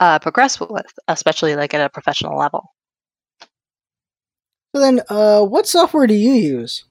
uh, 0.00 0.18
progress 0.18 0.60
with, 0.60 0.86
especially 1.08 1.56
like 1.56 1.74
at 1.74 1.80
a 1.84 1.88
professional 1.88 2.38
level. 2.38 2.70
So 4.74 4.80
then, 4.80 5.00
uh, 5.08 5.42
what 5.44 5.66
software 5.66 6.06
do 6.06 6.14
you 6.14 6.32
use? 6.34 6.84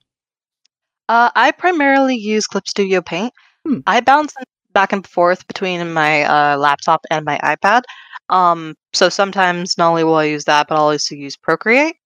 Uh, 1.14 1.30
I 1.36 1.52
primarily 1.52 2.16
use 2.16 2.48
Clip 2.48 2.68
Studio 2.68 3.00
Paint. 3.00 3.32
Hmm. 3.68 3.82
I 3.86 4.02
bounce 4.02 4.34
back 4.74 4.92
and 4.92 5.06
forth 5.06 5.46
between 5.46 5.94
my 5.94 6.24
uh, 6.24 6.58
laptop 6.58 7.02
and 7.12 7.24
my 7.24 7.38
iPad. 7.44 7.84
Um, 8.30 8.74
so 8.94 9.10
sometimes 9.10 9.78
not 9.78 9.92
only 9.92 10.04
will 10.04 10.16
I 10.16 10.24
use 10.24 10.46
that, 10.46 10.68
but 10.68 10.74
I'll 10.76 10.90
also 10.90 11.14
use 11.14 11.38
Procreate. 11.38 11.98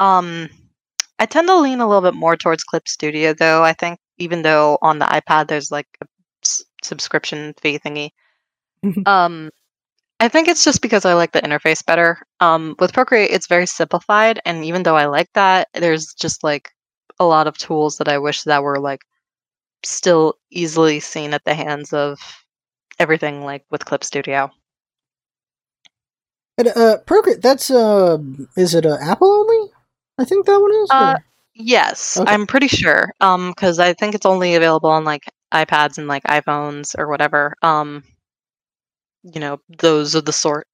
Um, 0.00 0.48
I 1.18 1.26
tend 1.26 1.46
to 1.48 1.58
lean 1.58 1.80
a 1.80 1.86
little 1.86 2.00
bit 2.00 2.18
more 2.18 2.38
towards 2.38 2.64
Clip 2.64 2.88
Studio, 2.88 3.34
though. 3.34 3.62
I 3.62 3.74
think 3.74 3.98
even 4.16 4.40
though 4.40 4.78
on 4.80 4.98
the 4.98 5.04
iPad 5.04 5.48
there's 5.48 5.70
like 5.70 5.88
a 6.02 6.06
s- 6.42 6.64
subscription 6.82 7.52
fee 7.60 7.78
thingy. 7.78 8.10
Um, 9.06 9.50
I 10.20 10.28
think 10.28 10.48
it's 10.48 10.64
just 10.64 10.80
because 10.80 11.04
I 11.04 11.12
like 11.12 11.32
the 11.32 11.42
interface 11.42 11.84
better. 11.84 12.18
Um, 12.40 12.76
with 12.78 12.94
Procreate, 12.94 13.30
it's 13.30 13.46
very 13.46 13.66
simplified, 13.66 14.40
and 14.46 14.64
even 14.64 14.84
though 14.84 14.96
I 14.96 15.04
like 15.04 15.28
that, 15.34 15.68
there's 15.74 16.14
just 16.14 16.42
like 16.42 16.73
a 17.18 17.24
lot 17.24 17.46
of 17.46 17.56
tools 17.58 17.98
that 17.98 18.08
I 18.08 18.18
wish 18.18 18.42
that 18.42 18.62
were 18.62 18.78
like 18.78 19.00
still 19.84 20.34
easily 20.50 21.00
seen 21.00 21.34
at 21.34 21.44
the 21.44 21.54
hands 21.54 21.92
of 21.92 22.18
everything 22.98 23.44
like 23.44 23.64
with 23.70 23.84
Clip 23.84 24.04
Studio. 24.04 24.50
And, 26.56 26.68
uh, 26.68 26.98
Procreate. 26.98 27.42
That's 27.42 27.70
uh, 27.70 28.18
is 28.56 28.74
it 28.74 28.86
uh, 28.86 28.98
Apple 29.00 29.30
only? 29.32 29.70
I 30.18 30.24
think 30.24 30.46
that 30.46 30.60
one 30.60 30.72
is. 30.72 30.90
Uh, 30.90 31.16
Yes, 31.56 32.16
Okay. 32.16 32.32
I'm 32.32 32.46
pretty 32.46 32.66
sure. 32.66 33.12
Um, 33.20 33.50
because 33.50 33.78
I 33.78 33.92
think 33.92 34.14
it's 34.14 34.26
only 34.26 34.56
available 34.56 34.90
on 34.90 35.04
like 35.04 35.22
iPads 35.52 35.98
and 35.98 36.08
like 36.08 36.24
iPhones 36.24 36.98
or 36.98 37.08
whatever. 37.08 37.54
Um, 37.62 38.02
you 39.22 39.40
know, 39.40 39.60
those 39.78 40.14
of 40.14 40.24
the 40.24 40.32
sort. 40.32 40.66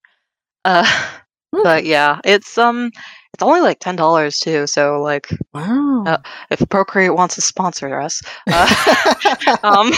Uh, 0.65 0.85
Okay. 1.53 1.63
but 1.63 1.85
yeah, 1.85 2.21
it's 2.23 2.57
um, 2.57 2.91
it's 3.33 3.43
only 3.43 3.61
like 3.61 3.79
ten 3.79 3.95
dollars 3.95 4.37
too. 4.39 4.67
So 4.67 5.01
like, 5.01 5.29
wow. 5.53 6.03
uh, 6.05 6.17
if 6.49 6.67
Procreate 6.69 7.15
wants 7.15 7.35
to 7.35 7.41
sponsor 7.41 7.99
us, 7.99 8.21
uh, 8.51 9.55
um 9.63 9.91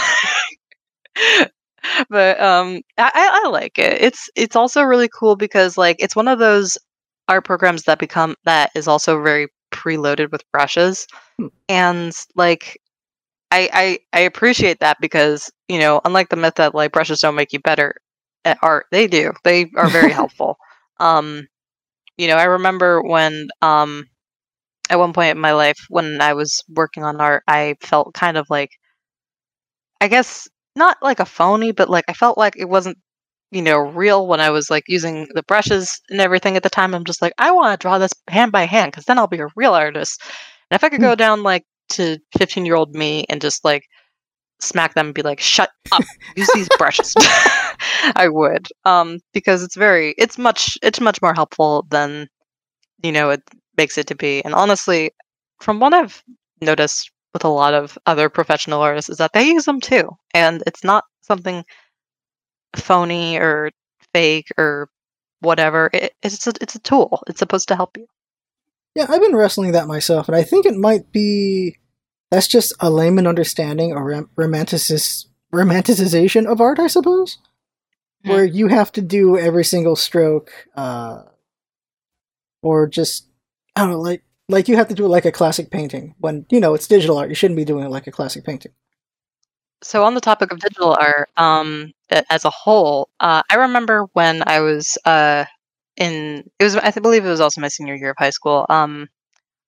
but 2.08 2.40
um 2.40 2.80
I, 2.98 3.10
I 3.14 3.42
I 3.44 3.48
like 3.50 3.78
it 3.78 4.00
it's 4.00 4.28
it's 4.36 4.56
also 4.56 4.82
really 4.82 5.08
cool 5.08 5.36
because 5.36 5.76
like 5.78 5.96
it's 5.98 6.16
one 6.16 6.28
of 6.28 6.38
those 6.38 6.78
art 7.28 7.44
programs 7.44 7.82
that 7.84 7.98
become 7.98 8.34
that 8.44 8.70
is 8.74 8.88
also 8.88 9.22
very 9.22 9.48
preloaded 9.72 10.30
with 10.32 10.42
brushes 10.52 11.06
Hmm. 11.38 11.48
and 11.68 12.12
like 12.36 12.80
I, 13.50 13.68
I 13.72 13.98
i 14.12 14.20
appreciate 14.20 14.80
that 14.80 14.98
because 15.00 15.50
you 15.68 15.78
know 15.78 16.00
unlike 16.04 16.28
the 16.28 16.36
myth 16.36 16.54
that 16.56 16.74
like 16.74 16.92
brushes 16.92 17.20
don't 17.20 17.34
make 17.34 17.52
you 17.52 17.58
better 17.60 17.94
at 18.44 18.58
art. 18.62 18.86
They 18.90 19.06
do. 19.06 19.32
They 19.44 19.70
are 19.76 19.88
very 19.88 20.12
helpful. 20.12 20.56
Um, 21.00 21.46
you 22.18 22.28
know, 22.28 22.36
I 22.36 22.44
remember 22.44 23.02
when 23.02 23.48
um, 23.62 24.04
at 24.90 24.98
one 24.98 25.12
point 25.12 25.32
in 25.36 25.40
my 25.40 25.52
life 25.52 25.78
when 25.88 26.20
I 26.20 26.34
was 26.34 26.62
working 26.68 27.04
on 27.04 27.20
art, 27.20 27.44
I 27.48 27.76
felt 27.82 28.14
kind 28.14 28.36
of 28.36 28.46
like, 28.50 28.70
I 30.00 30.08
guess 30.08 30.46
not 30.76 30.98
like 31.02 31.20
a 31.20 31.24
phony, 31.26 31.72
but 31.72 31.90
like 31.90 32.04
I 32.08 32.12
felt 32.12 32.38
like 32.38 32.54
it 32.56 32.68
wasn't, 32.68 32.98
you 33.50 33.62
know, 33.62 33.78
real 33.78 34.26
when 34.26 34.40
I 34.40 34.50
was 34.50 34.70
like 34.70 34.84
using 34.88 35.26
the 35.34 35.42
brushes 35.44 36.00
and 36.10 36.20
everything 36.20 36.56
at 36.56 36.62
the 36.62 36.70
time. 36.70 36.94
I'm 36.94 37.04
just 37.04 37.22
like, 37.22 37.32
I 37.38 37.50
want 37.52 37.72
to 37.78 37.82
draw 37.82 37.98
this 37.98 38.12
hand 38.28 38.52
by 38.52 38.64
hand 38.66 38.92
because 38.92 39.04
then 39.04 39.18
I'll 39.18 39.26
be 39.28 39.38
a 39.40 39.48
real 39.56 39.74
artist. 39.74 40.20
And 40.70 40.76
if 40.76 40.84
I 40.84 40.88
could 40.88 41.00
Hmm. 41.00 41.02
go 41.02 41.14
down 41.14 41.42
like 41.42 41.64
to 41.90 42.18
15 42.38 42.66
year 42.66 42.76
old 42.76 42.94
me 42.94 43.26
and 43.28 43.40
just 43.40 43.64
like 43.64 43.84
smack 44.60 44.94
them 44.94 45.06
and 45.06 45.14
be 45.14 45.22
like, 45.22 45.40
shut 45.40 45.70
up, 45.92 46.02
use 46.36 46.50
these 46.54 46.68
brushes, 46.78 47.14
I 48.16 48.28
would. 48.28 48.68
Um, 48.84 49.20
because 49.32 49.62
it's 49.62 49.76
very, 49.76 50.14
it's 50.18 50.38
much, 50.38 50.76
it's 50.82 51.00
much 51.00 51.20
more 51.22 51.34
helpful 51.34 51.86
than, 51.90 52.28
you 53.02 53.12
know, 53.12 53.30
it 53.30 53.42
makes 53.76 53.98
it 53.98 54.06
to 54.08 54.14
be. 54.14 54.44
And 54.44 54.54
honestly, 54.54 55.12
from 55.60 55.80
what 55.80 55.94
I've 55.94 56.22
noticed 56.60 57.10
with 57.32 57.44
a 57.44 57.48
lot 57.48 57.74
of 57.74 57.98
other 58.06 58.28
professional 58.28 58.80
artists 58.80 59.10
is 59.10 59.18
that 59.18 59.32
they 59.32 59.44
use 59.44 59.64
them 59.64 59.80
too. 59.80 60.10
And 60.32 60.62
it's 60.66 60.84
not 60.84 61.04
something 61.22 61.64
phony 62.76 63.36
or 63.36 63.70
fake 64.12 64.48
or 64.56 64.88
whatever. 65.40 65.90
It, 65.92 66.14
it's 66.22 66.46
a, 66.46 66.52
it's 66.60 66.74
a 66.74 66.80
tool. 66.80 67.22
It's 67.26 67.38
supposed 67.38 67.68
to 67.68 67.76
help 67.76 67.96
you. 67.96 68.06
Yeah, 68.94 69.06
I've 69.08 69.20
been 69.20 69.34
wrestling 69.34 69.72
that 69.72 69.88
myself, 69.88 70.28
and 70.28 70.36
I 70.36 70.44
think 70.44 70.66
it 70.66 70.76
might 70.76 71.10
be 71.10 71.76
that's 72.34 72.48
just 72.48 72.72
a 72.80 72.90
layman 72.90 73.26
understanding 73.26 73.92
or 73.92 74.04
rom- 74.04 74.30
romanticis- 74.36 75.26
romanticization 75.52 76.46
of 76.46 76.60
art, 76.60 76.78
I 76.80 76.88
suppose, 76.88 77.38
Hmm. 78.24 78.30
where 78.30 78.44
you 78.44 78.66
have 78.68 78.90
to 78.92 79.00
do 79.00 79.38
every 79.38 79.64
single 79.64 79.96
stroke, 79.96 80.50
uh, 80.76 81.22
or 82.62 82.86
just 82.86 83.26
I 83.76 83.82
don't 83.82 83.90
know, 83.90 84.00
like 84.00 84.22
like 84.48 84.68
you 84.68 84.76
have 84.76 84.88
to 84.88 84.94
do 84.94 85.04
it 85.06 85.08
like 85.08 85.24
a 85.24 85.32
classic 85.32 85.70
painting. 85.70 86.14
When 86.18 86.46
you 86.50 86.60
know 86.60 86.74
it's 86.74 86.88
digital 86.88 87.18
art, 87.18 87.28
you 87.28 87.34
shouldn't 87.34 87.56
be 87.56 87.64
doing 87.64 87.84
it 87.84 87.90
like 87.90 88.06
a 88.06 88.12
classic 88.12 88.44
painting. 88.44 88.72
So 89.82 90.04
on 90.04 90.14
the 90.14 90.20
topic 90.20 90.50
of 90.50 90.60
digital 90.60 90.96
art, 90.98 91.28
um, 91.36 91.92
as 92.30 92.44
a 92.44 92.50
whole, 92.50 93.10
uh, 93.20 93.42
I 93.50 93.56
remember 93.56 94.06
when 94.14 94.42
I 94.46 94.60
was 94.60 94.96
uh, 95.04 95.44
in 95.96 96.48
it 96.58 96.64
was 96.64 96.76
I 96.76 96.90
believe 96.90 97.24
it 97.24 97.28
was 97.28 97.40
also 97.40 97.60
my 97.60 97.68
senior 97.68 97.94
year 97.94 98.10
of 98.10 98.16
high 98.18 98.30
school. 98.30 98.66
Um, 98.68 99.08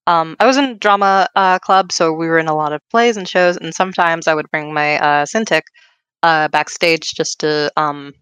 um, 0.07 0.37
I 0.39 0.47
was 0.47 0.57
in 0.57 0.79
drama 0.79 1.29
uh, 1.35 1.59
club, 1.59 1.93
so 1.93 2.13
we 2.13 2.29
were 2.29 2.39
in 2.39 2.49
a 2.49 2.55
lot 2.55 2.73
of 2.73 2.81
plays 2.91 3.17
and 3.17 3.29
shows, 3.29 3.57
and 3.57 3.75
sometimes 3.75 4.29
I 4.29 4.35
would 4.35 4.51
bring 4.51 4.73
my 4.73 4.99
uh, 4.99 5.27
Cintiq 5.27 5.63
uh, 6.23 6.49
backstage 6.49 7.13
just 7.15 7.41
to 7.41 7.71
um, 7.77 8.13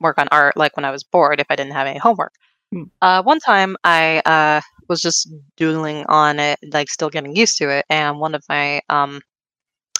work 0.00 0.18
on 0.18 0.28
art, 0.32 0.56
like 0.56 0.76
when 0.76 0.84
I 0.84 0.90
was 0.90 1.04
bored 1.04 1.40
if 1.40 1.46
I 1.50 1.56
didn't 1.56 1.72
have 1.72 1.86
any 1.86 1.98
homework. 1.98 2.32
Hmm. 2.72 2.84
Uh, 3.00 3.22
one 3.22 3.38
time 3.38 3.76
I 3.84 4.20
uh, 4.20 4.60
was 4.88 5.00
just 5.00 5.28
doodling 5.56 6.04
on 6.08 6.40
it, 6.40 6.58
like 6.72 6.90
still 6.90 7.10
getting 7.10 7.36
used 7.36 7.58
to 7.58 7.70
it, 7.70 7.84
and 7.88 8.18
one 8.18 8.34
of 8.34 8.42
my 8.48 8.80
um, 8.88 9.20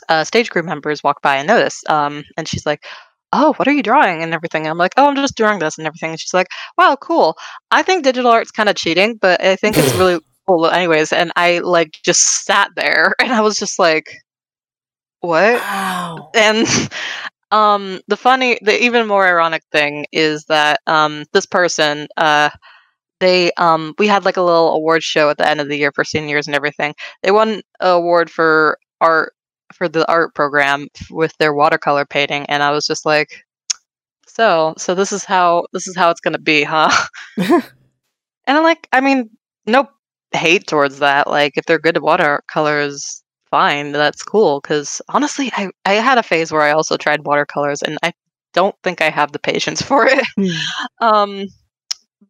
uh, 0.08 0.24
stage 0.24 0.50
crew 0.50 0.62
members 0.62 1.02
walked 1.04 1.22
by 1.22 1.36
and 1.36 1.46
noticed, 1.46 1.88
um, 1.88 2.24
and 2.36 2.48
she's 2.48 2.66
like, 2.66 2.84
"Oh, 3.32 3.52
what 3.54 3.68
are 3.68 3.72
you 3.72 3.82
drawing?" 3.82 4.22
and 4.22 4.34
everything. 4.34 4.66
I'm 4.66 4.78
like, 4.78 4.94
"Oh, 4.96 5.08
I'm 5.08 5.16
just 5.16 5.36
drawing 5.36 5.60
this 5.60 5.78
and 5.78 5.86
everything." 5.86 6.10
And 6.10 6.20
she's 6.20 6.34
like, 6.34 6.48
"Wow, 6.76 6.96
cool. 7.00 7.36
I 7.70 7.82
think 7.82 8.02
digital 8.04 8.30
art's 8.32 8.50
kind 8.50 8.68
of 8.68 8.76
cheating, 8.76 9.16
but 9.20 9.40
I 9.42 9.56
think 9.56 9.76
it's 9.78 9.94
really 9.98 10.18
cool, 10.46 10.66
anyways." 10.66 11.12
And 11.12 11.32
I 11.36 11.58
like 11.60 11.92
just 12.04 12.44
sat 12.44 12.70
there, 12.76 13.14
and 13.20 13.32
I 13.32 13.40
was 13.40 13.58
just 13.58 13.78
like, 13.78 14.06
"What?" 15.20 15.62
Wow. 15.62 16.30
and 16.34 16.66
um 17.52 18.00
the 18.08 18.16
funny 18.16 18.58
the 18.62 18.82
even 18.82 19.06
more 19.06 19.26
ironic 19.26 19.62
thing 19.72 20.06
is 20.12 20.44
that 20.46 20.80
um 20.86 21.24
this 21.32 21.46
person 21.46 22.08
uh 22.16 22.50
they 23.20 23.52
um 23.54 23.94
we 23.98 24.06
had 24.06 24.24
like 24.24 24.36
a 24.36 24.42
little 24.42 24.72
award 24.74 25.02
show 25.02 25.30
at 25.30 25.38
the 25.38 25.48
end 25.48 25.60
of 25.60 25.68
the 25.68 25.76
year 25.78 25.92
for 25.94 26.04
seniors 26.04 26.46
and 26.46 26.56
everything 26.56 26.94
they 27.22 27.30
won 27.32 27.50
an 27.50 27.62
award 27.80 28.30
for 28.30 28.78
art 29.00 29.34
for 29.74 29.88
the 29.88 30.06
art 30.08 30.34
program 30.34 30.88
with 31.10 31.36
their 31.38 31.54
watercolor 31.54 32.04
painting 32.06 32.44
and 32.46 32.62
i 32.62 32.70
was 32.70 32.86
just 32.86 33.06
like 33.06 33.44
so 34.26 34.74
so 34.78 34.94
this 34.94 35.12
is 35.12 35.24
how 35.24 35.66
this 35.72 35.86
is 35.86 35.96
how 35.96 36.10
it's 36.10 36.20
gonna 36.20 36.38
be 36.38 36.62
huh 36.64 36.90
and 37.38 37.62
i'm 38.46 38.62
like 38.62 38.88
i 38.92 39.00
mean 39.00 39.30
no 39.66 39.88
hate 40.34 40.66
towards 40.66 40.98
that 40.98 41.26
like 41.28 41.52
if 41.56 41.64
they're 41.66 41.78
good 41.78 41.96
at 41.96 42.02
watercolors 42.02 43.22
fine 43.50 43.92
that's 43.92 44.22
cool 44.22 44.60
because 44.60 45.00
honestly 45.08 45.50
I, 45.54 45.70
I 45.84 45.94
had 45.94 46.18
a 46.18 46.22
phase 46.22 46.50
where 46.52 46.62
i 46.62 46.72
also 46.72 46.96
tried 46.96 47.24
watercolors 47.24 47.82
and 47.82 47.98
i 48.02 48.12
don't 48.52 48.74
think 48.82 49.00
i 49.00 49.10
have 49.10 49.32
the 49.32 49.38
patience 49.38 49.82
for 49.90 50.06
it 50.06 50.24
Hmm. 50.36 51.06
um 51.06 51.44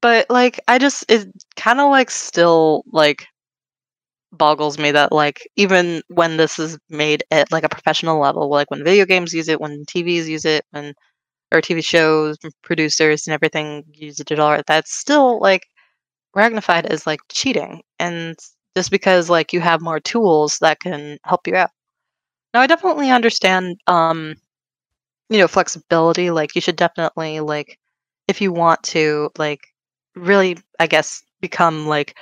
but 0.01 0.27
like 0.31 0.61
i 0.69 0.79
just 0.79 1.05
it 1.11 1.29
kind 1.57 1.81
of 1.81 1.91
like 1.91 2.11
still 2.11 2.85
like 2.93 3.27
boggles 4.33 4.79
me 4.79 4.91
that 4.91 5.13
like 5.13 5.41
even 5.57 6.03
when 6.09 6.37
this 6.37 6.59
is 6.59 6.77
made 6.91 7.23
at 7.31 7.51
like 7.53 7.63
a 7.65 7.69
professional 7.69 8.21
level 8.21 8.51
like 8.51 8.69
when 8.71 8.83
video 8.83 9.07
games 9.07 9.33
use 9.33 9.49
it 9.49 9.61
when 9.61 9.85
tvs 9.85 10.27
use 10.27 10.45
it 10.45 10.65
when 10.71 10.93
or 11.53 11.61
tv 11.61 11.85
shows 11.85 12.37
producers 12.63 13.27
and 13.27 13.35
everything 13.35 13.85
use 13.95 14.17
digital 14.17 14.47
art 14.47 14.65
that's 14.67 14.95
still 14.95 15.41
like 15.41 15.63
magnified 16.37 16.87
as 16.87 17.07
like 17.07 17.21
cheating 17.31 17.83
and 17.99 18.37
just 18.77 18.91
because 18.91 19.31
like 19.31 19.53
you 19.53 19.61
have 19.61 19.81
more 19.83 20.01
tools 20.01 20.59
that 20.61 20.81
can 20.81 21.19
help 21.25 21.47
you 21.47 21.55
out 21.57 21.71
now 22.55 22.61
i 22.61 22.67
definitely 22.67 23.11
understand 23.11 23.79
um 23.87 24.35
you 25.31 25.39
know 25.39 25.49
flexibility 25.49 26.31
like 26.31 26.55
you 26.55 26.61
should 26.61 26.77
definitely 26.77 27.41
like 27.41 27.79
if 28.29 28.41
you 28.41 28.53
want 28.53 28.83
to 28.83 29.31
like 29.39 29.61
really 30.15 30.59
i 30.79 30.87
guess 30.87 31.23
become 31.41 31.87
like 31.87 32.15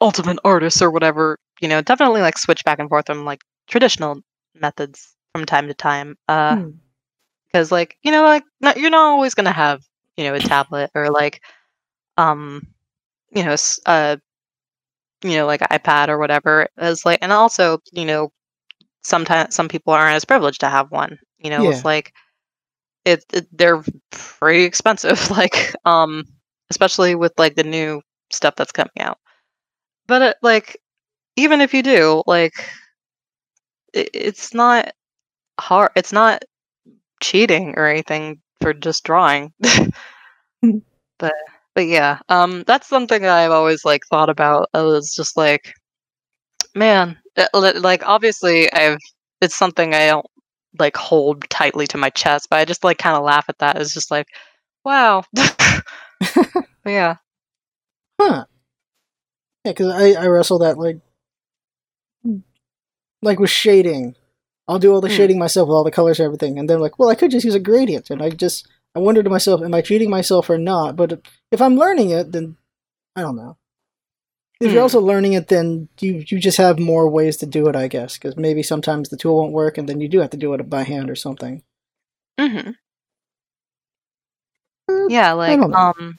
ultimate 0.00 0.38
artist 0.44 0.80
or 0.82 0.90
whatever 0.90 1.38
you 1.60 1.68
know 1.68 1.80
definitely 1.82 2.20
like 2.20 2.38
switch 2.38 2.64
back 2.64 2.78
and 2.78 2.88
forth 2.88 3.06
from 3.06 3.24
like 3.24 3.40
traditional 3.68 4.18
methods 4.54 5.14
from 5.32 5.44
time 5.44 5.66
to 5.68 5.74
time 5.74 6.16
uh 6.28 6.56
Hmm. 6.56 6.80
because 7.48 7.70
like 7.72 7.96
you 8.02 8.10
know 8.12 8.22
like 8.22 8.44
not, 8.60 8.76
you're 8.76 8.90
not 8.90 9.04
always 9.12 9.34
gonna 9.34 9.52
have 9.52 9.82
you 10.16 10.24
know 10.24 10.34
a 10.34 10.40
tablet 10.40 10.90
or 10.94 11.10
like 11.10 11.40
um 12.18 12.62
you 13.34 13.44
know 13.44 13.56
uh 13.86 14.16
you 15.22 15.36
know 15.36 15.46
like 15.46 15.62
an 15.62 15.68
ipad 15.78 16.08
or 16.08 16.18
whatever 16.18 16.68
as 16.78 17.04
like 17.04 17.18
and 17.22 17.32
also 17.32 17.78
you 17.92 18.04
know 18.04 18.32
sometimes 19.02 19.54
some 19.54 19.68
people 19.68 19.92
aren't 19.92 20.14
as 20.16 20.24
privileged 20.24 20.60
to 20.60 20.68
have 20.68 20.90
one 20.90 21.18
you 21.38 21.50
know 21.50 21.68
Yeah. 21.68 21.70
it's 21.70 21.84
like 21.84 22.12
it, 23.04 23.24
it 23.32 23.46
they're 23.52 23.82
pretty 24.10 24.64
expensive 24.64 25.30
like 25.32 25.74
um 25.84 26.24
especially 26.70 27.14
with 27.14 27.32
like 27.38 27.54
the 27.54 27.64
new 27.64 28.00
stuff 28.30 28.54
that's 28.56 28.72
coming 28.72 28.90
out. 29.00 29.18
But 30.06 30.22
it, 30.22 30.36
like 30.42 30.76
even 31.36 31.60
if 31.60 31.74
you 31.74 31.82
do 31.82 32.22
like 32.26 32.52
it, 33.92 34.10
it's 34.12 34.54
not 34.54 34.90
hard 35.60 35.90
it's 35.96 36.12
not 36.12 36.44
cheating 37.22 37.74
or 37.76 37.86
anything 37.86 38.40
for 38.60 38.72
just 38.74 39.04
drawing. 39.04 39.52
But 41.18 41.34
but 41.74 41.86
yeah 41.86 42.18
um 42.28 42.62
that's 42.66 42.88
something 42.88 43.22
that 43.22 43.36
i've 43.36 43.50
always 43.50 43.84
like 43.84 44.04
thought 44.06 44.28
about 44.28 44.68
i 44.74 44.82
was 44.82 45.14
just 45.14 45.36
like 45.36 45.72
man 46.74 47.16
like 47.54 48.06
obviously 48.06 48.72
i've 48.72 48.98
it's 49.40 49.56
something 49.56 49.94
i 49.94 50.06
don't 50.06 50.26
like 50.78 50.96
hold 50.96 51.48
tightly 51.50 51.86
to 51.86 51.98
my 51.98 52.10
chest 52.10 52.48
but 52.50 52.58
i 52.58 52.64
just 52.64 52.84
like 52.84 52.98
kind 52.98 53.16
of 53.16 53.24
laugh 53.24 53.46
at 53.48 53.58
that 53.58 53.80
it's 53.80 53.94
just 53.94 54.10
like 54.10 54.26
wow 54.84 55.22
yeah 56.86 57.16
Huh. 58.20 58.44
Yeah, 59.64 59.72
because 59.72 59.92
I, 59.92 60.22
I 60.22 60.26
wrestle 60.26 60.58
that 60.60 60.78
like 60.78 60.98
like 63.22 63.40
with 63.40 63.50
shading. 63.50 64.14
I'll 64.68 64.78
do 64.78 64.92
all 64.94 65.00
the 65.00 65.08
Hmm. 65.08 65.14
shading 65.14 65.38
myself 65.38 65.68
with 65.68 65.74
all 65.74 65.84
the 65.84 65.90
colors 65.90 66.18
and 66.18 66.26
everything, 66.26 66.58
and 66.58 66.68
then 66.70 66.80
like, 66.80 66.98
well, 66.98 67.08
I 67.08 67.14
could 67.14 67.30
just 67.30 67.44
use 67.44 67.54
a 67.54 67.60
gradient, 67.60 68.10
and 68.10 68.22
I 68.22 68.30
just 68.30 68.68
I 68.94 68.98
wonder 69.00 69.22
to 69.22 69.30
myself, 69.30 69.62
am 69.62 69.74
I 69.74 69.80
cheating 69.82 70.10
myself 70.10 70.48
or 70.50 70.58
not? 70.58 70.96
But 70.96 71.26
if 71.50 71.60
I'm 71.60 71.76
learning 71.76 72.10
it, 72.10 72.32
then 72.32 72.56
I 73.16 73.22
don't 73.22 73.36
know. 73.36 73.56
If 74.60 74.72
you're 74.72 74.80
Hmm. 74.80 74.82
also 74.82 75.00
learning 75.00 75.32
it, 75.34 75.48
then 75.48 75.88
you 76.00 76.24
you 76.26 76.38
just 76.40 76.56
have 76.58 76.78
more 76.78 77.08
ways 77.08 77.36
to 77.38 77.46
do 77.46 77.68
it, 77.68 77.76
I 77.76 77.86
guess, 77.88 78.16
because 78.18 78.36
maybe 78.36 78.62
sometimes 78.62 79.08
the 79.08 79.16
tool 79.16 79.36
won't 79.36 79.52
work, 79.52 79.76
and 79.78 79.88
then 79.88 80.00
you 80.00 80.08
do 80.08 80.20
have 80.20 80.30
to 80.30 80.36
do 80.36 80.52
it 80.54 80.68
by 80.70 80.82
hand 80.82 81.10
or 81.10 81.14
something. 81.16 81.62
hmm 82.38 82.74
Uh, 84.88 85.08
yeah 85.08 85.32
like 85.32 85.60
don't 85.60 85.72
um 85.72 86.16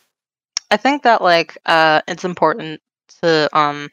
i 0.72 0.78
think 0.78 1.04
that 1.04 1.22
like 1.22 1.58
uh 1.66 2.02
it's 2.08 2.26
important 2.26 2.82
to 3.22 3.50
um 3.58 3.90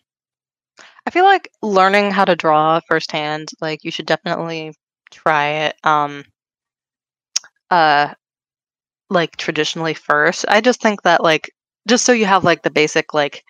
i 1.07 1.11
feel 1.11 1.25
like 1.25 1.49
learning 1.63 2.11
how 2.11 2.25
to 2.25 2.37
draw 2.37 2.81
firsthand 2.89 3.49
like 3.61 3.85
you 3.85 3.91
should 3.91 4.07
definitely 4.07 4.73
try 5.11 5.47
it 5.67 5.77
um 5.85 6.25
uh 7.71 8.15
like 9.13 9.37
traditionally 9.37 9.95
first 9.95 10.45
i 10.49 10.61
just 10.61 10.81
think 10.81 11.03
that 11.03 11.23
like 11.23 11.51
just 11.89 12.05
so 12.05 12.13
you 12.13 12.27
have 12.27 12.45
like 12.45 12.63
the 12.63 12.71
basic 12.71 13.15
like 13.15 13.45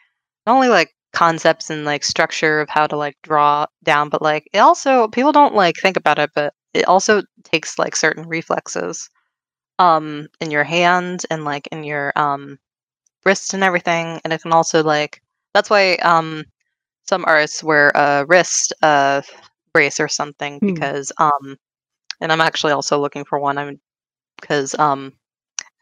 not 0.46 0.54
only 0.54 0.68
like 0.68 0.90
concepts 1.12 1.70
and 1.70 1.84
like 1.84 2.04
structure 2.04 2.60
of 2.60 2.68
how 2.70 2.86
to 2.86 2.96
like 2.96 3.16
draw 3.22 3.66
down 3.84 4.08
but 4.08 4.22
like 4.22 4.48
it 4.52 4.58
also 4.58 5.08
people 5.08 5.32
don't 5.32 5.54
like 5.54 5.76
think 5.76 5.96
about 5.96 6.18
it 6.18 6.30
but 6.34 6.54
it 6.74 6.86
also 6.86 7.22
takes 7.44 7.78
like 7.78 7.94
certain 7.96 8.26
reflexes 8.28 9.10
um 9.78 10.28
in 10.40 10.50
your 10.50 10.64
hand 10.64 11.24
and 11.30 11.44
like 11.44 11.66
in 11.68 11.84
your 11.84 12.12
um 12.16 12.58
wrist 13.24 13.54
and 13.54 13.64
everything 13.64 14.20
and 14.24 14.32
it 14.32 14.42
can 14.42 14.52
also 14.52 14.82
like 14.82 15.22
that's 15.54 15.70
why 15.70 15.94
um 15.96 16.44
some 17.04 17.24
artists 17.26 17.62
wear 17.62 17.90
a 17.94 18.24
wrist 18.26 18.72
uh 18.82 19.22
brace 19.74 20.00
or 20.00 20.08
something 20.08 20.60
Hmm. 20.60 20.66
because 20.66 21.12
um 21.18 21.56
and 22.20 22.32
I'm 22.32 22.40
actually 22.40 22.72
also 22.72 22.98
looking 23.00 23.24
for 23.24 23.38
one 23.38 23.58
I'm 23.58 23.80
because 24.40 24.78
um 24.78 25.12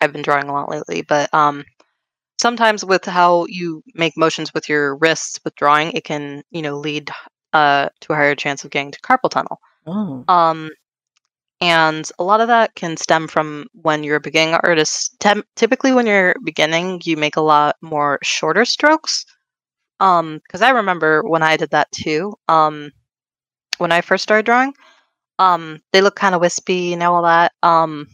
I've 0.00 0.12
been 0.12 0.22
drawing 0.22 0.48
a 0.48 0.52
lot 0.52 0.68
lately 0.70 1.02
but 1.02 1.32
um 1.34 1.64
sometimes 2.40 2.84
with 2.84 3.04
how 3.04 3.46
you 3.48 3.82
make 3.94 4.16
motions 4.16 4.52
with 4.54 4.68
your 4.68 4.96
wrists 4.96 5.38
with 5.44 5.54
drawing 5.56 5.92
it 5.92 6.04
can 6.04 6.42
you 6.50 6.62
know 6.62 6.78
lead 6.78 7.10
uh 7.52 7.88
to 8.00 8.12
a 8.12 8.16
higher 8.16 8.34
chance 8.34 8.64
of 8.64 8.70
getting 8.70 8.90
to 8.92 9.00
carpal 9.00 9.30
tunnel 9.30 9.58
Oh. 9.86 10.24
um 10.28 10.70
and 11.62 12.10
a 12.18 12.24
lot 12.24 12.40
of 12.40 12.48
that 12.48 12.74
can 12.74 12.96
stem 12.96 13.28
from 13.28 13.66
when 13.72 14.02
you're 14.04 14.16
a 14.16 14.20
beginning 14.20 14.54
artist 14.54 15.16
Tem- 15.20 15.44
typically 15.56 15.92
when 15.92 16.06
you're 16.06 16.34
beginning 16.44 17.00
you 17.04 17.16
make 17.16 17.36
a 17.36 17.40
lot 17.42 17.76
more 17.82 18.18
shorter 18.22 18.64
strokes 18.64 19.24
um 20.00 20.38
because 20.46 20.62
i 20.62 20.70
remember 20.70 21.22
when 21.22 21.42
i 21.42 21.56
did 21.56 21.70
that 21.70 21.90
too 21.92 22.34
um 22.48 22.90
when 23.78 23.92
i 23.92 24.00
first 24.00 24.22
started 24.22 24.46
drawing 24.46 24.72
um 25.38 25.80
they 25.92 26.00
look 26.00 26.16
kind 26.16 26.34
of 26.34 26.40
wispy 26.40 26.92
and 26.92 27.02
all 27.02 27.22
that 27.22 27.52
um 27.62 28.06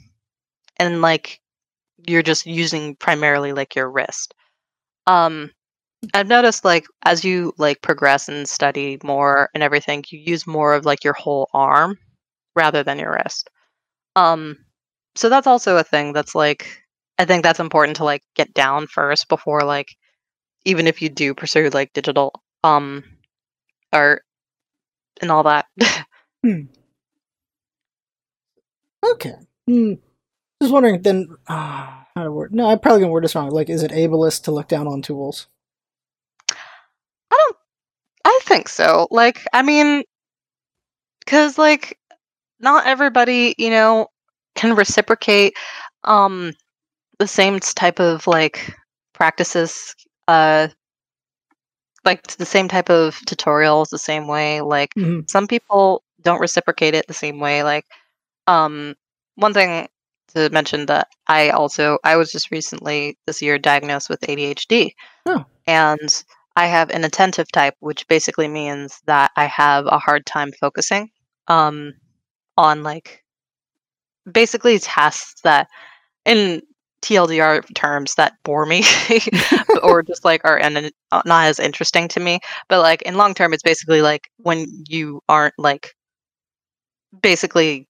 and 0.79 1.01
like 1.03 1.41
you're 2.07 2.23
just 2.23 2.47
using 2.47 2.97
primarily 2.97 3.53
like 3.53 3.75
your 3.75 3.91
wrist 3.91 4.35
um 5.07 5.51
i've 6.15 6.29
noticed 6.29 6.65
like 6.65 6.87
as 7.05 7.25
you 7.25 7.53
like 7.59 7.83
progress 7.83 8.29
and 8.29 8.49
study 8.49 8.99
more 9.05 9.51
and 9.55 9.63
everything 9.63 10.05
you 10.11 10.19
use 10.21 10.47
more 10.47 10.75
of 10.75 10.85
like 10.87 11.05
your 11.05 11.15
whole 11.15 11.49
arm 11.55 11.99
rather 12.57 12.83
than 12.83 12.99
your 12.99 13.13
wrist 13.15 13.51
um 14.17 14.57
so 15.17 15.29
that's 15.29 15.47
also 15.47 15.77
a 15.79 15.85
thing 15.85 16.13
that's 16.13 16.35
like 16.35 16.83
i 17.19 17.25
think 17.25 17.43
that's 17.43 17.61
important 17.61 17.97
to 17.97 18.05
like 18.05 18.23
get 18.37 18.53
down 18.55 18.87
first 18.87 19.29
before 19.29 19.63
like 19.63 19.89
even 20.65 20.87
if 20.87 21.03
you 21.03 21.09
do 21.09 21.35
pursue 21.35 21.71
like 21.71 21.93
digital 21.93 22.33
um 22.65 23.05
art 23.93 24.23
and 25.21 25.31
all 25.31 25.43
that 25.45 25.67
Okay. 29.03 29.35
Hmm. 29.67 29.95
Just 30.63 30.73
wondering 30.73 31.03
then 31.03 31.29
uh, 31.49 32.03
how 32.17 32.25
to 32.25 32.33
word. 32.33 32.55
No, 32.55 32.69
I'm 32.69 32.79
probably 32.79 33.01
gonna 33.01 33.13
word 33.13 33.25
this 33.25 33.35
wrong. 33.35 33.51
Like, 33.51 33.69
is 33.71 33.83
it 33.83 33.91
ableist 33.91 34.45
to 34.45 34.51
look 34.53 34.69
down 34.69 34.87
on 34.87 35.03
tools? 35.03 35.47
I 37.31 37.37
don't. 37.37 37.57
I 38.25 38.41
think 38.45 38.69
so. 38.69 39.09
Like, 39.11 39.47
I 39.53 39.63
mean, 39.63 40.03
because 41.21 41.59
like, 41.59 41.99
not 42.61 42.87
everybody, 42.87 43.55
you 43.59 43.71
know, 43.71 44.09
can 44.55 44.75
reciprocate 44.77 45.55
um 46.05 46.53
the 47.19 47.27
same 47.27 47.61
type 47.61 48.01
of 48.01 48.27
like 48.27 48.75
practices. 49.15 49.95
Uh, 50.29 50.69
like 52.05 52.25
the 52.37 52.47
same 52.47 52.69
type 52.69 52.89
of 52.89 53.17
tutorials 53.27 53.89
the 53.91 53.99
same 53.99 54.29
way. 54.29 54.61
Like, 54.61 54.95
Mhm. 54.95 55.29
some 55.29 55.49
people 55.49 56.05
don't 56.23 56.41
reciprocate 56.41 56.95
it 56.95 57.07
the 57.09 57.15
same 57.15 57.41
way. 57.41 57.65
Like, 57.65 57.85
um, 58.47 58.95
one 59.37 59.53
thing 59.55 59.89
to 60.37 60.51
mention 60.51 60.87
that 60.87 61.09
I 61.27 61.51
also 61.51 61.99
I 62.05 62.17
was 62.17 62.31
just 62.31 62.51
recently 62.51 63.19
this 63.27 63.43
year 63.43 63.59
diagnosed 63.59 64.09
with 64.09 64.21
ADHD. 64.21 64.93
Oh. 65.27 65.45
And 65.67 66.25
I 66.57 66.67
have 66.67 66.91
inattentive 66.91 67.53
type, 67.53 67.75
which 67.81 68.09
basically 68.09 68.49
means 68.49 69.01
that 69.07 69.31
I 69.37 69.45
have 69.47 69.87
a 69.87 69.99
hard 69.99 70.25
time 70.25 70.53
focusing 70.59 71.11
um, 71.49 71.93
on 72.57 72.83
like 72.83 73.23
basically 74.31 74.79
tasks 74.79 75.41
that, 75.43 75.69
in 76.25 76.63
TLDR 77.03 77.63
terms, 77.75 78.15
that 78.15 78.33
bore 78.43 78.65
me 78.65 78.83
or 79.83 80.03
just 80.03 80.25
like 80.25 80.41
are 80.45 80.59
and 80.59 80.91
not 81.27 81.47
as 81.47 81.61
interesting 81.61 82.09
to 82.09 82.21
me. 82.21 82.41
But 82.69 82.81
like 82.81 83.03
in 83.03 83.17
long 83.17 83.35
term, 83.35 83.53
it's 83.53 83.63
basically 83.63 84.01
like 84.01 84.29
when 84.39 84.67
you 84.89 85.21
aren't 85.29 85.55
like 85.59 85.95
basically. 87.23 87.89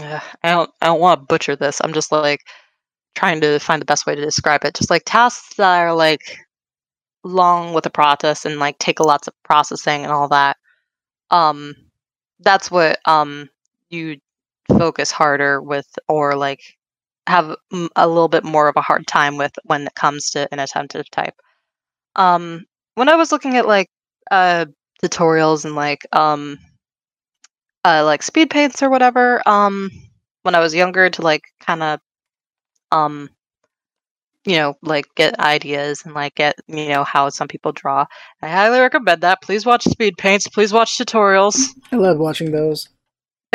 I 0.00 0.20
don't. 0.44 0.70
I 0.82 0.86
don't 0.86 1.00
want 1.00 1.20
to 1.20 1.26
butcher 1.26 1.56
this. 1.56 1.80
I'm 1.82 1.92
just 1.92 2.12
like 2.12 2.40
trying 3.14 3.40
to 3.40 3.58
find 3.58 3.80
the 3.80 3.86
best 3.86 4.06
way 4.06 4.14
to 4.14 4.20
describe 4.22 4.64
it. 4.64 4.74
Just 4.74 4.90
like 4.90 5.02
tasks 5.06 5.56
that 5.56 5.80
are 5.80 5.94
like 5.94 6.38
long 7.24 7.74
with 7.74 7.84
the 7.84 7.90
process 7.90 8.44
and 8.44 8.58
like 8.58 8.78
take 8.78 9.00
a 9.00 9.02
lots 9.06 9.28
of 9.28 9.34
processing 9.44 10.02
and 10.04 10.12
all 10.12 10.28
that. 10.28 10.56
Um, 11.30 11.74
that's 12.40 12.70
what 12.70 12.98
um 13.06 13.48
you 13.90 14.18
focus 14.68 15.10
harder 15.10 15.62
with, 15.62 15.88
or 16.08 16.36
like 16.36 16.60
have 17.26 17.56
a 17.96 18.06
little 18.08 18.28
bit 18.28 18.44
more 18.44 18.68
of 18.68 18.76
a 18.76 18.82
hard 18.82 19.06
time 19.06 19.36
with 19.36 19.52
when 19.64 19.86
it 19.86 19.94
comes 19.94 20.30
to 20.30 20.48
inattentive 20.52 21.10
type. 21.10 21.34
Um, 22.16 22.66
when 22.96 23.08
I 23.08 23.16
was 23.16 23.32
looking 23.32 23.56
at 23.56 23.66
like 23.66 23.88
uh 24.30 24.66
tutorials 25.02 25.64
and 25.64 25.74
like 25.76 26.06
um 26.12 26.58
uh 27.86 28.04
like 28.04 28.22
speed 28.22 28.50
paints 28.50 28.82
or 28.82 28.90
whatever, 28.90 29.46
um, 29.48 29.90
when 30.42 30.54
I 30.54 30.60
was 30.60 30.74
younger 30.74 31.08
to 31.10 31.22
like 31.22 31.44
kind 31.60 31.82
of 31.82 32.00
um 32.92 33.30
you 34.46 34.56
know, 34.56 34.74
like 34.80 35.06
get 35.16 35.38
ideas 35.40 36.02
and 36.04 36.14
like 36.14 36.36
get, 36.36 36.54
you 36.68 36.88
know, 36.88 37.02
how 37.02 37.28
some 37.28 37.48
people 37.48 37.72
draw. 37.72 38.06
I 38.42 38.48
highly 38.48 38.78
recommend 38.78 39.20
that. 39.22 39.42
Please 39.42 39.66
watch 39.66 39.82
speed 39.82 40.16
paints. 40.18 40.48
Please 40.48 40.72
watch 40.72 40.96
tutorials. 40.96 41.58
I 41.90 41.96
love 41.96 42.18
watching 42.18 42.52
those. 42.52 42.88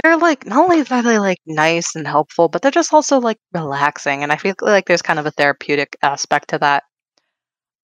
They're 0.04 0.18
like 0.18 0.46
not 0.46 0.60
only 0.60 0.82
are 0.82 1.02
they 1.02 1.18
like 1.18 1.40
nice 1.46 1.96
and 1.96 2.06
helpful, 2.06 2.50
but 2.50 2.62
they're 2.62 2.72
just 2.72 2.94
also 2.94 3.20
like 3.20 3.38
relaxing. 3.54 4.22
And 4.22 4.34
I 4.34 4.36
feel 4.36 4.54
like 4.62 4.86
there's 4.86 5.02
kind 5.02 5.18
of 5.20 5.26
a 5.26 5.32
therapeutic 5.32 5.96
aspect 6.04 6.50
to 6.50 6.60
that. 6.60 6.84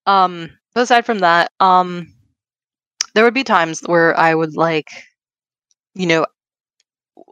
Um, 0.06 0.50
but 0.74 0.82
aside 0.82 1.06
from 1.06 1.20
that, 1.20 1.52
um, 1.62 2.14
there 3.14 3.24
would 3.24 3.34
be 3.34 3.44
times 3.44 3.82
where 3.86 4.18
I 4.20 4.36
would 4.36 4.56
like, 4.58 4.90
you 5.96 6.08
know, 6.08 6.26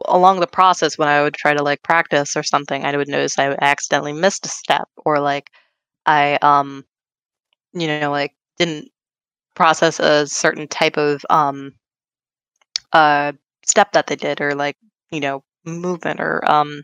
along 0.04 0.40
the 0.40 0.46
process 0.46 0.98
when 0.98 1.08
I 1.08 1.22
would 1.22 1.34
try 1.34 1.54
to 1.54 1.62
like 1.62 1.82
practice 1.82 2.36
or 2.36 2.42
something, 2.42 2.84
I 2.84 2.96
would 2.96 3.08
notice 3.08 3.38
I 3.38 3.56
accidentally 3.60 4.12
missed 4.12 4.46
a 4.46 4.50
step 4.50 4.88
or 5.04 5.18
like 5.20 5.50
I 6.06 6.38
um 6.42 6.84
you 7.74 7.86
know 7.88 8.10
like 8.10 8.34
didn't 8.58 8.90
process 9.54 10.00
a 10.00 10.26
certain 10.26 10.68
type 10.68 10.96
of 10.98 11.24
um 11.30 11.72
uh 12.92 13.32
step 13.64 13.92
that 13.92 14.06
they 14.06 14.16
did 14.16 14.40
or 14.40 14.54
like 14.54 14.76
you 15.10 15.20
know 15.20 15.42
movement 15.64 16.20
or 16.20 16.48
um 16.50 16.82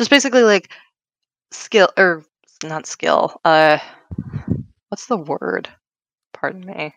just 0.00 0.10
basically 0.10 0.42
like 0.42 0.70
skill 1.52 1.88
or 1.98 2.24
not 2.64 2.86
skill 2.86 3.40
uh 3.44 3.78
what's 4.88 5.06
the 5.06 5.16
word? 5.16 5.68
Pardon 6.32 6.66
me. 6.66 6.94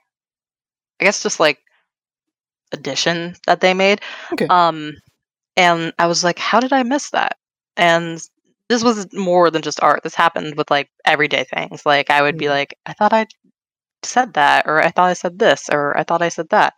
I 0.99 1.03
guess 1.05 1.23
just 1.23 1.39
like 1.39 1.59
addition 2.71 3.35
that 3.47 3.61
they 3.61 3.73
made. 3.73 4.01
Okay. 4.33 4.47
um 4.49 4.93
and 5.57 5.93
i 5.99 6.07
was 6.07 6.23
like 6.23 6.39
how 6.39 6.59
did 6.59 6.73
i 6.73 6.83
miss 6.83 7.09
that? 7.11 7.37
And 7.77 8.21
this 8.69 8.83
was 8.83 9.07
more 9.13 9.51
than 9.51 9.61
just 9.61 9.81
art 9.83 10.01
this 10.03 10.15
happened 10.15 10.55
with 10.57 10.71
like 10.71 10.89
everyday 11.05 11.43
things 11.45 11.85
like 11.85 12.09
i 12.09 12.21
would 12.21 12.37
be 12.37 12.45
Mm. 12.45 12.49
like 12.49 12.77
i 12.85 12.93
thought 12.93 13.13
i 13.13 13.25
said 14.03 14.33
that 14.35 14.65
or 14.67 14.81
i 14.83 14.89
thought 14.91 15.09
i 15.09 15.13
said 15.13 15.39
this 15.39 15.69
or 15.71 15.97
i 15.97 16.03
thought 16.03 16.21
i 16.21 16.29
said 16.29 16.49
that. 16.49 16.73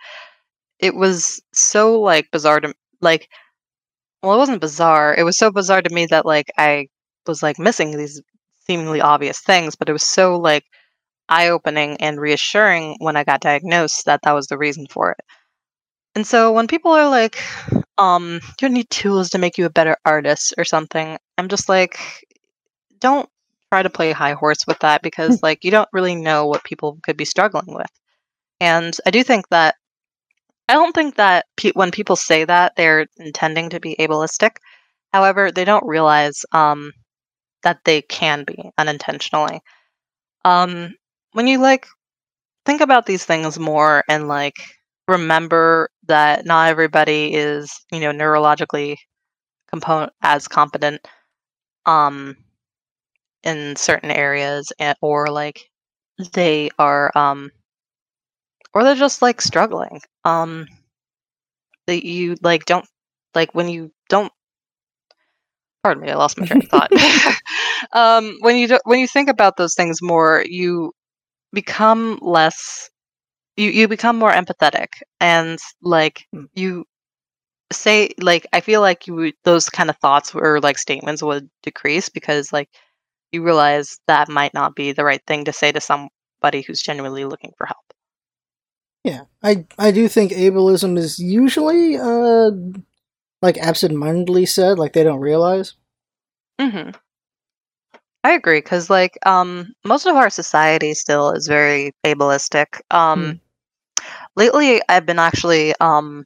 It 0.80 0.96
was 0.96 1.42
so 1.54 2.00
like 2.02 2.32
bizarre 2.32 2.60
to 2.62 2.74
like 3.02 3.30
well 4.24 4.36
it 4.36 4.38
wasn't 4.40 4.62
bizarre 4.62 5.16
it 5.18 5.24
was 5.24 5.38
so 5.38 5.52
bizarre 5.52 5.82
to 5.82 5.94
me 5.94 6.06
that 6.08 6.26
like 6.26 6.52
i 6.58 6.88
was 7.28 7.44
like 7.44 7.60
missing 7.60 7.98
these 7.98 8.22
seemingly 8.68 9.02
obvious 9.02 9.40
things 9.42 9.76
but 9.76 9.90
it 9.90 9.94
was 9.94 10.04
so 10.04 10.38
like 10.40 10.64
eye-opening 11.30 11.98
and 12.02 12.20
reassuring 12.22 12.96
when 13.00 13.16
i 13.18 13.24
got 13.24 13.42
diagnosed 13.42 14.06
that 14.06 14.22
that 14.24 14.34
was 14.34 14.48
the 14.48 14.58
reason 14.58 14.86
for 14.90 15.12
it 15.12 15.20
and 16.18 16.26
so 16.26 16.52
when 16.52 16.66
people 16.66 16.92
are 16.92 17.08
like 17.08 17.38
um 18.00 18.40
you 18.60 18.68
need 18.70 18.90
tools 18.90 19.30
to 19.30 19.38
make 19.38 19.56
you 19.60 19.68
a 19.68 19.70
better 19.70 19.96
artist 20.04 20.56
or 20.58 20.66
something 20.66 21.16
i'm 21.38 21.48
just 21.48 21.70
like 21.70 22.00
don't 23.00 23.30
try 23.72 23.84
to 23.84 23.90
play 23.92 24.12
high 24.12 24.34
horse 24.34 24.66
with 24.66 24.80
that 24.80 25.04
because 25.04 25.44
like 25.44 25.64
you 25.64 25.70
don't 25.70 25.88
really 25.94 26.16
know 26.16 26.48
what 26.48 26.64
people 26.64 26.98
could 27.04 27.18
be 27.18 27.24
struggling 27.24 27.72
with 27.76 27.92
and 28.60 28.98
i 29.06 29.12
do 29.12 29.24
think 29.24 29.48
that 29.50 29.76
I 30.70 30.74
don't 30.74 30.94
think 30.94 31.16
that 31.16 31.46
pe- 31.56 31.72
when 31.76 31.92
people 31.92 32.18
say 32.18 32.44
that 32.44 32.74
they're 32.76 33.08
intending 33.18 33.70
to 33.70 33.80
be 33.80 33.96
ableistic. 33.98 34.58
However, 35.14 35.50
they 35.50 35.64
don't 35.64 35.88
realize 35.88 36.44
um, 36.52 36.92
that 37.64 37.80
they 37.86 38.02
can 38.02 38.44
be 38.44 38.70
unintentionally. 38.78 39.62
Um, 40.44 40.94
when 41.32 41.48
you 41.48 41.60
like 41.60 41.88
think 42.66 42.82
about 42.82 43.06
these 43.06 43.24
things 43.24 43.58
more 43.58 44.04
and 44.10 44.28
like 44.28 44.58
remember 45.08 45.90
that 46.08 46.46
not 46.46 46.70
everybody 46.70 47.34
is 47.34 47.72
you 47.92 48.00
know 48.00 48.12
neurologically 48.12 48.98
component 49.70 50.14
as 50.24 50.48
competent 50.48 51.02
um, 51.86 52.38
in 53.44 53.76
certain 53.76 54.12
areas 54.12 54.72
and, 54.80 54.98
or 55.02 55.28
like 55.28 55.70
they 56.34 56.70
are 56.80 57.12
um, 57.18 57.52
or 58.74 58.84
they're 58.84 58.96
just 58.96 59.22
like 59.22 59.42
struggling. 59.42 60.00
Um, 60.24 60.68
that 61.88 62.06
you 62.06 62.36
like 62.42 62.66
don't 62.66 62.86
like 63.34 63.54
when 63.56 63.70
you 63.70 63.92
don't 64.10 64.32
pardon 65.84 66.04
me, 66.04 66.10
I 66.12 66.16
lost 66.16 66.40
my 66.40 66.46
train 66.46 66.64
of 66.64 66.70
thought. 66.70 66.92
um, 67.94 68.38
when 68.42 68.58
you 68.58 68.68
do, 68.68 68.80
when 68.86 69.00
you 69.00 69.08
think 69.08 69.30
about 69.30 69.58
those 69.58 69.76
things 69.76 70.02
more, 70.02 70.44
you 70.48 70.92
become 71.54 72.20
less. 72.22 72.90
You 73.58 73.70
you 73.72 73.88
become 73.88 74.18
more 74.18 74.32
empathetic, 74.32 74.88
and 75.20 75.60
like 75.82 76.28
Hmm. 76.34 76.46
you 76.56 76.86
say, 77.72 78.12
like 78.22 78.48
I 78.54 78.62
feel 78.62 78.82
like 78.82 79.08
you 79.08 79.16
would, 79.16 79.36
those 79.44 79.70
kind 79.70 79.90
of 79.90 79.98
thoughts 79.98 80.34
or 80.36 80.60
like 80.62 80.78
statements 80.78 81.24
would 81.24 81.50
decrease 81.64 82.10
because 82.10 82.54
like 82.54 82.70
you 83.32 83.44
realize 83.44 84.00
that 84.08 84.30
might 84.30 84.54
not 84.54 84.76
be 84.76 84.92
the 84.94 85.06
right 85.06 85.22
thing 85.28 85.46
to 85.46 85.54
say 85.54 85.72
to 85.72 85.82
somebody 85.82 86.62
who's 86.62 86.82
genuinely 86.82 87.26
looking 87.26 87.54
for 87.58 87.66
help. 87.68 87.86
Yeah, 89.04 89.24
I 89.44 89.66
I 89.78 89.92
do 89.92 90.08
think 90.08 90.32
ableism 90.32 90.98
is 90.98 91.20
usually 91.20 91.98
uh 91.98 92.52
like 93.42 93.58
absent-mindedly 93.58 94.46
said, 94.46 94.80
like 94.80 94.94
they 94.94 95.04
don't 95.04 95.20
realize. 95.22 95.76
mm-hmm 96.60 96.92
I 98.24 98.32
agree 98.34 98.60
because 98.60 98.90
like 98.90 99.18
um 99.26 99.74
most 99.86 100.06
of 100.06 100.16
our 100.16 100.30
society 100.30 100.94
still 100.94 101.32
is 101.32 101.48
very 101.48 101.94
ableistic. 102.06 102.82
Um 102.92 103.40
lately 104.38 104.82
I've 104.90 105.06
been 105.06 105.20
actually 105.20 105.74
um 105.82 106.26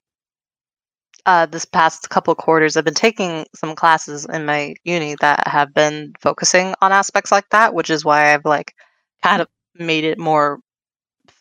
uh 1.26 1.46
this 1.46 1.66
past 1.66 2.10
couple 2.10 2.34
quarters 2.36 2.76
I've 2.78 2.86
been 2.86 2.94
taking 2.94 3.46
some 3.56 3.76
classes 3.76 4.26
in 4.26 4.46
my 4.46 4.74
uni 4.84 5.16
that 5.22 5.48
have 5.48 5.74
been 5.74 6.14
focusing 6.20 6.74
on 6.82 6.92
aspects 6.92 7.32
like 7.32 7.48
that, 7.52 7.74
which 7.74 7.90
is 7.90 8.04
why 8.06 8.34
I've 8.34 8.46
like 8.46 8.74
kind 9.24 9.42
of 9.42 9.48
made 9.76 10.04
it 10.04 10.18
more 10.18 10.60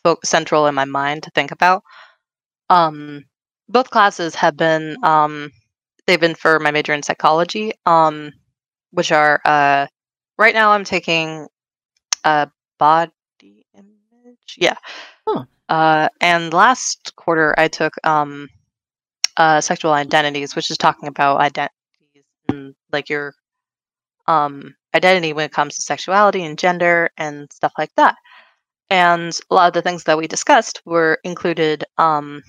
fo- 0.03 0.19
central 0.23 0.67
in 0.67 0.75
my 0.75 0.85
mind 0.85 1.23
to 1.23 1.31
think 1.31 1.51
about. 1.51 1.83
Um 2.69 3.25
both 3.69 3.89
classes 3.91 4.35
have 4.35 4.57
been 4.57 4.97
um 5.03 5.51
they've 6.07 6.21
been 6.21 6.35
for 6.35 6.59
my 6.59 6.71
major 6.71 6.93
in 6.93 7.03
psychology, 7.03 7.73
um 7.85 8.31
which 8.91 9.11
are 9.11 9.41
uh 9.45 9.87
right 10.37 10.53
now 10.55 10.71
I'm 10.71 10.85
taking 10.85 11.47
a 12.25 12.49
body 12.79 13.11
image. 13.75 14.55
Yeah. 14.57 14.75
Huh. 15.27 15.45
Uh 15.71 16.09
and 16.21 16.53
last 16.53 17.15
quarter 17.17 17.55
I 17.57 17.69
took 17.69 17.93
um 18.05 18.49
uh 19.37 19.61
sexual 19.61 19.93
identities, 19.93 20.55
which 20.55 20.71
is 20.71 20.77
talking 20.77 21.09
about 21.09 21.39
identities 21.41 22.25
and 22.49 22.75
like 22.91 23.09
your 23.09 23.33
um 24.27 24.75
identity 24.95 25.33
when 25.33 25.45
it 25.45 25.53
comes 25.53 25.75
to 25.75 25.81
sexuality 25.81 26.43
and 26.43 26.59
gender 26.59 27.11
and 27.17 27.51
stuff 27.53 27.73
like 27.77 27.91
that. 27.97 28.15
And 28.89 29.37
a 29.51 29.55
lot 29.55 29.67
of 29.69 29.73
the 29.73 29.81
things 29.83 30.05
that 30.05 30.17
we 30.19 30.27
discussed 30.27 30.81
were 30.85 31.19
included 31.25 31.85
um 31.99 32.43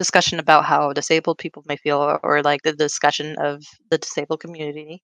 discussion 0.00 0.38
about 0.40 0.64
how 0.66 0.92
disabled 0.94 1.38
people 1.38 1.64
may 1.68 1.76
feel 1.76 1.98
or, 1.98 2.20
or 2.24 2.42
like 2.42 2.62
the 2.62 2.72
discussion 2.74 3.36
of 3.38 3.62
the 3.90 3.98
disabled 3.98 4.40
community 4.40 5.02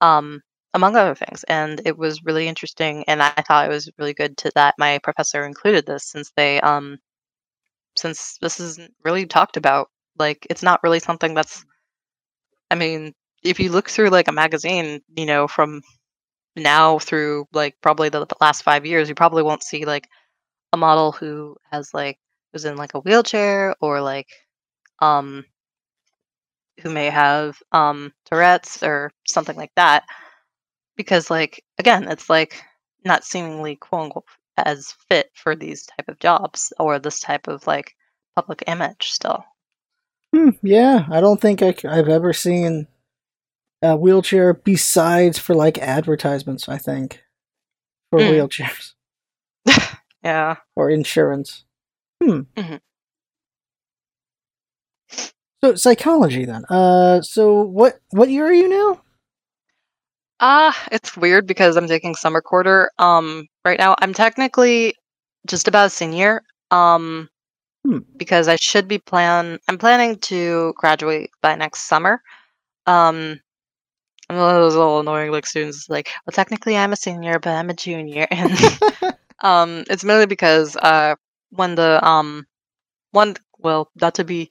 um, 0.00 0.40
among 0.74 0.96
other 0.96 1.14
things. 1.14 1.44
And 1.44 1.80
it 1.86 1.96
was 1.98 2.24
really 2.24 2.48
interesting, 2.48 3.04
and 3.08 3.22
I 3.22 3.30
thought 3.48 3.66
it 3.66 3.74
was 3.74 3.90
really 3.98 4.14
good 4.14 4.36
to 4.38 4.52
that 4.56 4.74
my 4.78 4.98
professor 5.02 5.44
included 5.44 5.86
this 5.86 6.04
since 6.10 6.32
they 6.36 6.60
um 6.60 6.98
since 7.96 8.38
this 8.40 8.60
isn't 8.60 8.92
really 9.04 9.26
talked 9.26 9.56
about. 9.56 9.88
Like 10.18 10.46
it's 10.50 10.62
not 10.62 10.82
really 10.82 11.00
something 11.00 11.34
that's. 11.34 11.64
I 12.70 12.74
mean, 12.76 13.14
if 13.42 13.60
you 13.60 13.70
look 13.70 13.88
through 13.90 14.10
like 14.10 14.28
a 14.28 14.32
magazine, 14.32 15.00
you 15.16 15.26
know, 15.26 15.48
from 15.48 15.82
now 16.56 16.98
through 16.98 17.46
like 17.52 17.76
probably 17.82 18.08
the 18.10 18.26
last 18.40 18.62
five 18.62 18.86
years, 18.86 19.08
you 19.08 19.14
probably 19.14 19.42
won't 19.42 19.64
see 19.64 19.84
like 19.86 20.08
a 20.72 20.76
model 20.76 21.12
who 21.12 21.56
has 21.72 21.94
like 21.94 22.18
who's 22.52 22.64
in 22.66 22.76
like 22.76 22.94
a 22.94 23.00
wheelchair 23.00 23.74
or 23.80 24.00
like 24.02 24.28
um 25.00 25.44
who 26.80 26.90
may 26.90 27.10
have 27.10 27.56
um 27.72 28.12
Tourette's 28.26 28.82
or 28.82 29.10
something 29.26 29.56
like 29.56 29.72
that 29.76 30.04
because 30.96 31.30
like 31.30 31.64
again 31.78 32.08
it's 32.08 32.28
like 32.30 32.62
not 33.04 33.24
seemingly 33.24 33.76
quote 33.76 34.04
unquote 34.04 34.24
as 34.56 34.94
fit 35.08 35.30
for 35.34 35.56
these 35.56 35.86
type 35.86 36.08
of 36.08 36.18
jobs 36.20 36.72
or 36.78 36.98
this 36.98 37.20
type 37.20 37.48
of 37.48 37.66
like 37.66 37.94
public 38.36 38.62
image 38.66 39.08
still 39.10 39.44
Hmm, 40.34 40.50
yeah, 40.62 41.06
I 41.12 41.20
don't 41.20 41.40
think 41.40 41.62
I, 41.62 41.72
have 41.94 42.08
ever 42.08 42.32
seen 42.32 42.88
a 43.80 43.94
wheelchair 43.96 44.52
besides 44.52 45.38
for 45.38 45.54
like 45.54 45.78
advertisements. 45.78 46.68
I 46.68 46.76
think 46.76 47.22
for 48.10 48.18
Mm. 48.18 48.48
wheelchairs 48.48 48.94
yeah 50.24 50.56
or 50.74 50.90
insurance. 50.90 51.62
Hmm. 52.20 52.40
Mhm. 52.56 52.80
So 55.62 55.76
psychology 55.76 56.44
then. 56.44 56.64
Uh, 56.64 57.20
so 57.22 57.62
what 57.62 58.00
what 58.10 58.28
year 58.28 58.46
are 58.46 58.52
you 58.52 58.68
now? 58.68 59.03
Ah 60.44 60.76
it's 60.92 61.16
weird 61.16 61.46
because 61.46 61.76
i'm 61.76 61.88
taking 61.88 62.14
summer 62.14 62.40
quarter 62.42 62.90
um 62.98 63.46
right 63.64 63.78
now 63.78 63.96
i'm 64.00 64.14
technically 64.14 64.94
just 65.46 65.68
about 65.68 65.86
a 65.86 65.90
senior 65.90 66.42
um 66.70 67.28
Hmm. 67.84 67.98
because 68.18 68.48
i 68.48 68.56
should 68.56 68.88
be 68.88 68.98
plan 68.98 69.58
i'm 69.68 69.78
planning 69.78 70.18
to 70.20 70.72
graduate 70.78 71.30
by 71.42 71.54
next 71.56 71.88
summer 71.88 72.20
um 72.86 73.38
I'm 74.30 74.38
one 74.38 74.54
of 74.56 74.62
those 74.62 74.76
little 74.76 75.00
annoying 75.00 75.32
like 75.32 75.46
students 75.46 75.86
like, 75.88 76.08
well 76.26 76.32
technically 76.32 76.76
I'm 76.76 76.92
a 76.92 76.96
senior, 76.96 77.38
but 77.40 77.50
I'm 77.52 77.70
a 77.70 77.74
junior 77.74 78.26
and 78.32 78.58
um 79.42 79.84
it's 79.90 80.04
mainly 80.04 80.26
because 80.26 80.76
uh 80.76 81.16
when 81.50 81.76
the 81.76 82.04
um 82.06 82.46
one 83.12 83.36
well 83.58 83.90
not 84.00 84.16
to 84.16 84.24
be 84.24 84.50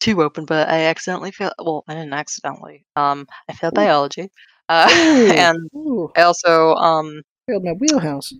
too 0.00 0.22
open, 0.22 0.46
but 0.46 0.68
I 0.68 0.84
accidentally 0.86 1.32
failed 1.32 1.54
well, 1.58 1.84
I 1.88 1.94
didn't 1.94 2.14
accidentally. 2.14 2.86
Um 2.96 3.26
I 3.48 3.54
failed 3.54 3.74
Ooh. 3.74 3.86
biology. 3.86 4.30
Uh 4.68 4.88
Ooh, 4.94 5.30
and 5.30 5.58
ooh, 5.74 6.12
I 6.16 6.22
also 6.22 6.74
um 6.74 7.22
failed 7.46 7.64
my 7.64 7.72
wheelhouse. 7.72 8.34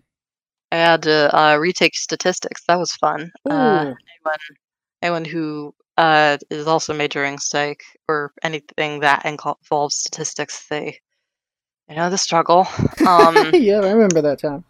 I 0.72 0.76
had 0.76 1.02
to 1.02 1.36
uh 1.36 1.56
retake 1.56 1.96
statistics. 1.96 2.64
That 2.66 2.78
was 2.78 2.92
fun. 2.92 3.32
Uh 3.48 3.84
anyone 4.14 4.38
anyone 5.02 5.24
who 5.24 5.74
uh 5.96 6.38
is 6.50 6.66
also 6.66 6.94
majoring 6.94 7.38
psych 7.38 7.82
or 8.08 8.32
anything 8.42 9.00
that 9.00 9.24
involves 9.24 9.96
statistics, 9.96 10.66
they 10.68 10.98
they 11.88 11.94
know 11.96 12.10
the 12.10 12.18
struggle. 12.18 12.66
Um 13.06 13.54
yeah, 13.54 13.80
I 13.80 13.90
remember 13.92 14.22
that 14.22 14.38
time. 14.40 14.64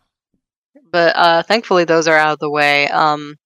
but 0.90 1.14
uh, 1.16 1.42
thankfully 1.42 1.84
those 1.84 2.08
are 2.08 2.16
out 2.16 2.34
of 2.34 2.38
the 2.38 2.50
way. 2.50 2.88
Um, 2.88 3.36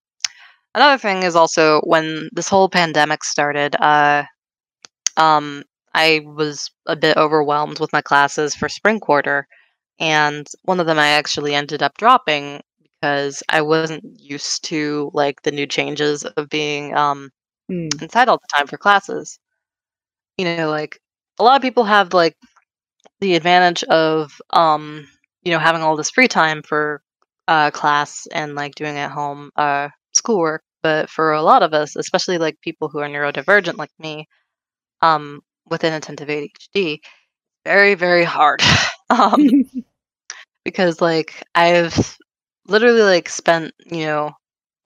another 0.74 0.98
thing 0.98 1.22
is 1.22 1.36
also 1.36 1.80
when 1.84 2.28
this 2.32 2.48
whole 2.48 2.68
pandemic 2.68 3.24
started, 3.24 3.76
uh, 3.76 4.24
um, 5.16 5.64
I 5.94 6.22
was 6.24 6.70
a 6.86 6.96
bit 6.96 7.16
overwhelmed 7.16 7.80
with 7.80 7.92
my 7.92 8.02
classes 8.02 8.54
for 8.54 8.68
spring 8.68 9.00
quarter, 9.00 9.46
and 10.00 10.46
one 10.62 10.80
of 10.80 10.86
them 10.86 10.98
I 10.98 11.08
actually 11.08 11.54
ended 11.54 11.82
up 11.82 11.98
dropping 11.98 12.62
because 12.82 13.42
I 13.48 13.62
wasn't 13.62 14.04
used 14.20 14.64
to 14.66 15.10
like 15.14 15.42
the 15.42 15.52
new 15.52 15.66
changes 15.66 16.24
of 16.24 16.48
being 16.50 16.96
um, 16.96 17.30
Hmm. 17.68 18.00
inside 18.00 18.28
all 18.28 18.38
the 18.38 18.48
time 18.56 18.66
for 18.68 18.78
classes. 18.78 19.38
You 20.38 20.46
know, 20.46 20.70
like 20.70 21.00
a 21.38 21.44
lot 21.44 21.56
of 21.56 21.62
people 21.62 21.84
have 21.84 22.12
like 22.14 22.36
the 23.20 23.34
advantage 23.34 23.82
of 23.84 24.32
um, 24.50 25.08
you 25.42 25.52
know 25.52 25.58
having 25.58 25.82
all 25.82 25.96
this 25.96 26.10
free 26.10 26.28
time 26.28 26.62
for 26.62 27.02
uh, 27.48 27.70
class 27.70 28.26
and 28.32 28.54
like 28.54 28.74
doing 28.74 28.98
at 28.98 29.10
home 29.12 29.50
uh, 29.56 29.88
schoolwork. 30.12 30.62
But 30.82 31.10
for 31.10 31.32
a 31.32 31.42
lot 31.42 31.62
of 31.62 31.74
us, 31.74 31.96
especially 31.96 32.38
like 32.38 32.60
people 32.62 32.88
who 32.88 33.00
are 33.00 33.08
neurodivergent 33.08 33.78
like 33.78 33.90
me, 33.98 34.28
um, 35.02 35.40
with 35.70 35.84
inattentive 35.84 36.28
ADHD, 36.28 37.00
very 37.64 37.94
very 37.94 38.24
hard. 38.24 38.62
um, 39.10 39.36
because 40.64 41.00
like 41.00 41.42
I've 41.54 42.18
literally 42.66 43.02
like 43.02 43.28
spent 43.28 43.74
you 43.86 44.06
know 44.06 44.32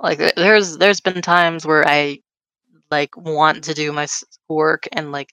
like 0.00 0.18
there's 0.36 0.78
there's 0.78 1.00
been 1.00 1.22
times 1.22 1.66
where 1.66 1.86
I 1.88 2.18
like 2.90 3.16
want 3.16 3.64
to 3.64 3.74
do 3.74 3.92
my 3.92 4.06
work 4.48 4.88
and 4.92 5.12
like 5.12 5.30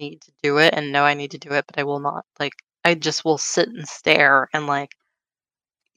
need 0.00 0.20
to 0.22 0.32
do 0.42 0.58
it 0.58 0.74
and 0.74 0.92
know 0.92 1.04
I 1.04 1.14
need 1.14 1.32
to 1.32 1.38
do 1.38 1.50
it, 1.52 1.66
but 1.66 1.78
I 1.78 1.84
will 1.84 2.00
not. 2.00 2.24
Like 2.40 2.54
I 2.84 2.94
just 2.94 3.24
will 3.24 3.38
sit 3.38 3.68
and 3.68 3.86
stare 3.88 4.48
and 4.54 4.66
like 4.66 4.92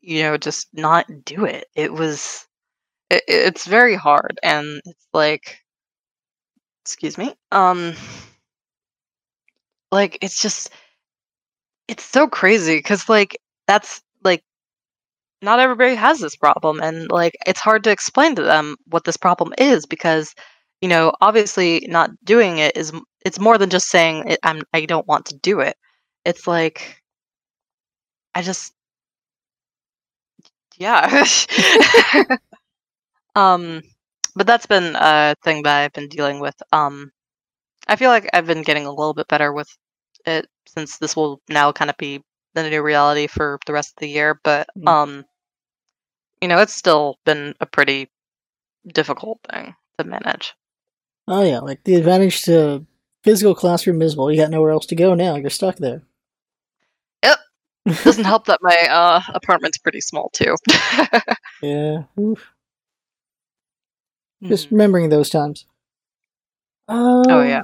you 0.02 0.24
know 0.24 0.38
just 0.38 0.68
not 0.74 1.06
do 1.26 1.46
it. 1.46 1.66
It 1.76 1.92
was 1.94 2.48
it, 3.10 3.24
it's 3.28 3.66
very 3.68 3.96
hard 3.96 4.40
and 4.44 4.82
it's 4.86 5.08
like 5.14 5.62
excuse 6.84 7.18
me 7.18 7.34
um 7.52 7.94
like 9.94 10.20
it's 10.22 10.42
just 10.42 10.72
it's 11.88 12.04
so 12.04 12.28
crazy 12.28 12.78
because 12.78 13.10
like 13.10 13.38
that's 13.68 14.02
like 14.24 14.44
not 15.42 15.60
everybody 15.60 15.96
has 15.96 16.20
this 16.20 16.36
problem 16.36 16.80
and 16.82 17.12
like 17.12 17.34
it's 17.46 17.60
hard 17.60 17.84
to 17.84 17.92
explain 17.92 18.36
to 18.36 18.44
them 18.44 18.76
what 18.88 19.04
this 19.04 19.18
problem 19.18 19.54
is 19.58 19.86
because 19.86 20.34
you 20.82 20.88
know 20.90 21.14
obviously 21.22 21.86
not 21.90 22.10
doing 22.24 22.58
it 22.60 22.76
is 22.78 22.92
it's 23.26 23.40
more 23.40 23.58
than 23.58 23.70
just 23.70 23.90
saying 23.90 24.28
it, 24.28 24.40
i'm 24.44 24.62
i 24.74 24.86
don't 24.86 25.08
want 25.08 25.26
to 25.26 25.38
do 25.38 25.60
it. 25.60 25.76
It's 26.26 26.48
like 26.48 27.02
i 28.36 28.42
just 28.42 28.74
yeah. 30.78 31.24
Um 33.36 33.82
but 34.36 34.48
that's 34.48 34.66
been 34.66 34.96
a 34.96 35.36
thing 35.44 35.64
that 35.64 35.82
i've 35.84 35.94
been 35.94 36.08
dealing 36.10 36.40
with 36.40 36.56
um 36.72 37.12
i 37.88 37.96
feel 37.98 38.10
like 38.12 38.30
i've 38.34 38.48
been 38.48 38.64
getting 38.64 38.86
a 38.86 38.92
little 38.92 39.14
bit 39.16 39.28
better 39.30 39.54
with 39.54 39.70
it 40.26 40.48
since 40.68 40.98
this 40.98 41.16
will 41.16 41.42
now 41.50 41.72
kind 41.72 41.90
of 41.90 41.98
be 41.98 42.24
the 42.54 42.70
new 42.70 42.82
reality 42.82 43.28
for 43.28 43.60
the 43.66 43.74
rest 43.74 43.92
of 43.92 44.02
the 44.02 44.10
year. 44.10 44.40
But 44.44 44.68
Mm. 44.78 44.88
um, 44.88 45.26
you 46.42 46.48
know, 46.48 46.60
it's 46.60 46.74
still 46.76 47.20
been 47.26 47.56
a 47.62 47.66
pretty 47.66 48.10
difficult 48.88 49.40
thing 49.50 49.76
to 49.98 50.04
manage. 50.04 50.54
Oh 51.28 51.44
yeah, 51.44 51.60
like 51.60 51.84
the 51.86 51.96
advantage 51.96 52.42
to 52.44 52.86
physical 53.24 53.56
classroom 53.56 54.02
is 54.02 54.16
well, 54.16 54.30
you 54.32 54.38
got 54.42 54.52
nowhere 54.52 54.72
else 54.72 54.86
to 54.88 54.96
go 54.96 55.14
now. 55.16 55.36
You're 55.36 55.50
stuck 55.50 55.78
there. 55.78 56.04
Yep. 57.24 57.40
Doesn't 58.04 58.26
help 58.26 58.46
that 58.48 58.60
my 58.62 58.76
uh, 58.90 59.22
apartment's 59.34 59.78
pretty 59.78 60.02
small 60.02 60.30
too. 60.34 60.56
Yeah. 61.62 62.04
Oof. 62.20 62.46
Just 64.44 64.68
Mhm. 64.68 64.72
remembering 64.72 65.08
those 65.10 65.30
times. 65.30 65.66
Um, 66.90 67.24
Oh 67.30 67.42
yeah. 67.42 67.64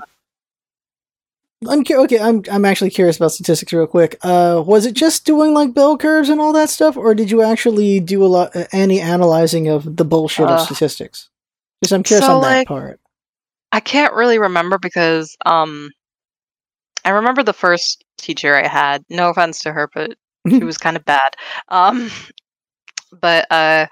I'm 1.67 1.83
cu- 1.83 2.01
okay. 2.03 2.19
I'm 2.19 2.43
I'm 2.49 2.63
actually 2.63 2.89
curious 2.89 3.17
about 3.17 3.33
statistics 3.33 3.73
real 3.73 3.85
quick. 3.87 4.17
Uh, 4.21 4.63
was 4.65 4.85
it 4.85 4.93
just 4.93 5.25
doing 5.25 5.53
like 5.53 5.73
bell 5.73 5.97
curves 5.97 6.29
and 6.29 6.39
all 6.39 6.53
that 6.53 6.69
stuff, 6.69 6.95
or 6.95 7.13
did 7.13 7.29
you 7.29 7.41
actually 7.41 7.99
do 7.99 8.23
a 8.23 8.27
lot 8.27 8.55
uh, 8.55 8.65
any 8.71 9.01
analyzing 9.01 9.67
of 9.67 9.97
the 9.97 10.05
bullshit 10.05 10.45
of 10.45 10.51
Uh, 10.51 10.57
statistics? 10.65 11.29
Just 11.83 11.93
I'm 11.93 12.03
curious 12.03 12.25
so, 12.25 12.35
on 12.35 12.41
that 12.41 12.57
like, 12.59 12.67
part. 12.67 12.99
I 13.71 13.81
can't 13.81 14.13
really 14.13 14.39
remember 14.39 14.77
because 14.77 15.35
um, 15.45 15.89
I 17.03 17.09
remember 17.09 17.43
the 17.43 17.53
first 17.53 18.05
teacher 18.17 18.55
I 18.55 18.67
had. 18.67 19.03
No 19.09 19.29
offense 19.29 19.61
to 19.63 19.73
her, 19.73 19.89
but 19.93 20.11
she 20.49 20.63
was 20.63 20.77
kind 20.77 20.95
of 20.95 21.03
bad. 21.03 21.35
Um, 21.67 22.09
but 23.19 23.51
uh, 23.51 23.87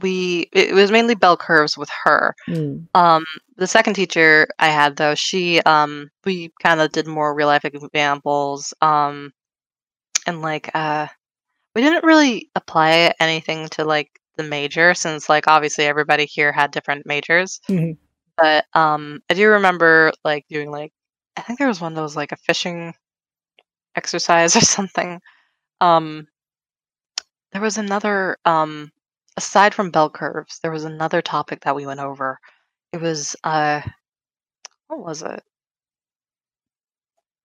we 0.00 0.48
it 0.52 0.74
was 0.74 0.90
mainly 0.90 1.14
bell 1.14 1.36
curves 1.36 1.76
with 1.76 1.88
her. 2.04 2.34
Hmm. 2.46 2.78
Um, 2.94 3.24
the 3.56 3.66
second 3.66 3.94
teacher 3.94 4.48
I 4.58 4.68
had 4.68 4.96
though, 4.96 5.14
she 5.14 5.60
um, 5.62 6.10
we 6.24 6.52
kind 6.62 6.80
of 6.80 6.92
did 6.92 7.06
more 7.06 7.34
real 7.34 7.48
life 7.48 7.64
examples. 7.64 8.74
Um, 8.82 9.32
and 10.26 10.42
like 10.42 10.70
uh, 10.74 11.06
we 11.74 11.82
didn't 11.82 12.04
really 12.04 12.50
apply 12.54 13.14
anything 13.20 13.68
to 13.70 13.84
like 13.84 14.10
the 14.36 14.42
major 14.42 14.92
since 14.94 15.28
like 15.28 15.48
obviously 15.48 15.84
everybody 15.84 16.26
here 16.26 16.52
had 16.52 16.70
different 16.70 17.06
majors. 17.06 17.60
Mhm. 17.68 17.96
But 18.36 18.66
um, 18.74 19.22
I 19.30 19.34
do 19.34 19.48
remember 19.48 20.12
like 20.24 20.46
doing 20.48 20.70
like 20.70 20.92
I 21.36 21.42
think 21.42 21.58
there 21.58 21.68
was 21.68 21.80
one 21.80 21.94
that 21.94 22.02
was 22.02 22.16
like 22.16 22.32
a 22.32 22.36
fishing 22.36 22.94
exercise 23.94 24.56
or 24.56 24.60
something. 24.60 25.20
Um, 25.80 26.28
there 27.52 27.62
was 27.62 27.78
another 27.78 28.36
um, 28.44 28.90
aside 29.36 29.74
from 29.74 29.90
bell 29.90 30.10
curves, 30.10 30.58
there 30.60 30.70
was 30.72 30.84
another 30.84 31.22
topic 31.22 31.62
that 31.64 31.76
we 31.76 31.86
went 31.86 32.00
over. 32.00 32.38
It 32.92 33.00
was 33.00 33.36
uh, 33.44 33.82
what 34.88 35.00
was 35.00 35.22
it? 35.22 35.42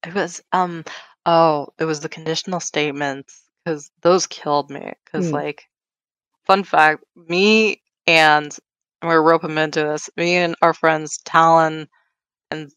It 0.05 0.13
was 0.13 0.41
um, 0.51 0.83
oh, 1.25 1.69
it 1.79 1.85
was 1.85 1.99
the 2.01 2.09
conditional 2.09 2.59
statements 2.59 3.43
because 3.65 3.91
those 4.01 4.27
killed 4.27 4.69
me. 4.69 4.93
Because 5.05 5.29
Hmm. 5.29 5.33
like, 5.33 5.63
fun 6.45 6.63
fact, 6.63 7.03
me 7.15 7.81
and 8.07 8.55
we're 9.03 9.21
him 9.43 9.57
into 9.57 9.81
this. 9.83 10.09
Me 10.17 10.35
and 10.37 10.55
our 10.61 10.73
friends 10.73 11.19
Talon 11.25 11.87
and 12.51 12.71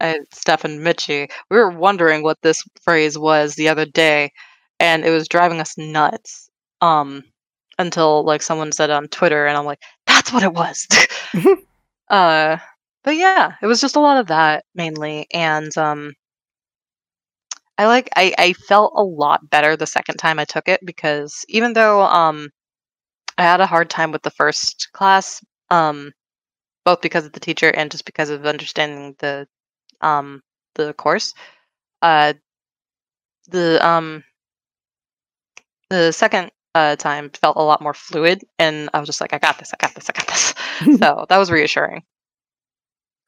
uh, 0.00 0.14
Steph 0.32 0.64
and 0.64 0.80
Mitchie, 0.80 1.30
we 1.50 1.58
were 1.58 1.70
wondering 1.70 2.22
what 2.22 2.42
this 2.42 2.62
phrase 2.82 3.18
was 3.18 3.54
the 3.56 3.68
other 3.68 3.86
day, 3.86 4.32
and 4.80 5.04
it 5.04 5.10
was 5.10 5.28
driving 5.28 5.60
us 5.60 5.78
nuts. 5.78 6.50
Um, 6.82 7.24
until 7.78 8.24
like 8.24 8.42
someone 8.42 8.72
said 8.72 8.90
on 8.90 9.08
Twitter, 9.08 9.46
and 9.46 9.56
I'm 9.56 9.64
like, 9.66 9.80
that's 10.06 10.32
what 10.32 10.42
it 10.42 10.52
was. 10.52 10.86
uh, 12.10 12.58
but 13.04 13.16
yeah, 13.16 13.54
it 13.62 13.66
was 13.66 13.80
just 13.80 13.96
a 13.96 14.00
lot 14.00 14.18
of 14.18 14.28
that 14.28 14.64
mainly, 14.74 15.26
and 15.32 15.76
um, 15.78 16.14
I 17.78 17.86
like 17.86 18.08
I 18.16 18.34
I 18.38 18.52
felt 18.54 18.92
a 18.96 19.02
lot 19.02 19.48
better 19.50 19.76
the 19.76 19.86
second 19.86 20.16
time 20.16 20.38
I 20.38 20.44
took 20.44 20.68
it 20.68 20.80
because 20.84 21.44
even 21.48 21.72
though 21.74 22.02
um 22.02 22.50
I 23.38 23.42
had 23.44 23.60
a 23.60 23.66
hard 23.66 23.90
time 23.90 24.12
with 24.12 24.22
the 24.22 24.30
first 24.30 24.90
class, 24.92 25.42
um, 25.70 26.12
both 26.84 27.00
because 27.02 27.26
of 27.26 27.32
the 27.32 27.40
teacher 27.40 27.70
and 27.70 27.90
just 27.90 28.04
because 28.06 28.30
of 28.30 28.46
understanding 28.46 29.16
the 29.20 29.46
um 30.02 30.42
the 30.76 30.94
course. 30.94 31.34
Uh, 32.02 32.34
the 33.48 33.84
um 33.86 34.24
the 35.90 36.12
second 36.12 36.50
uh 36.74 36.96
time 36.96 37.30
felt 37.30 37.56
a 37.56 37.62
lot 37.62 37.82
more 37.82 37.94
fluid, 37.94 38.42
and 38.58 38.88
I 38.94 39.00
was 39.00 39.06
just 39.06 39.20
like, 39.20 39.32
I 39.32 39.38
got 39.38 39.58
this, 39.58 39.72
I 39.72 39.76
got 39.78 39.94
this, 39.94 40.08
I 40.08 40.12
got 40.12 40.26
this. 40.26 40.54
so 40.98 41.26
that 41.28 41.38
was 41.38 41.50
reassuring. 41.50 42.02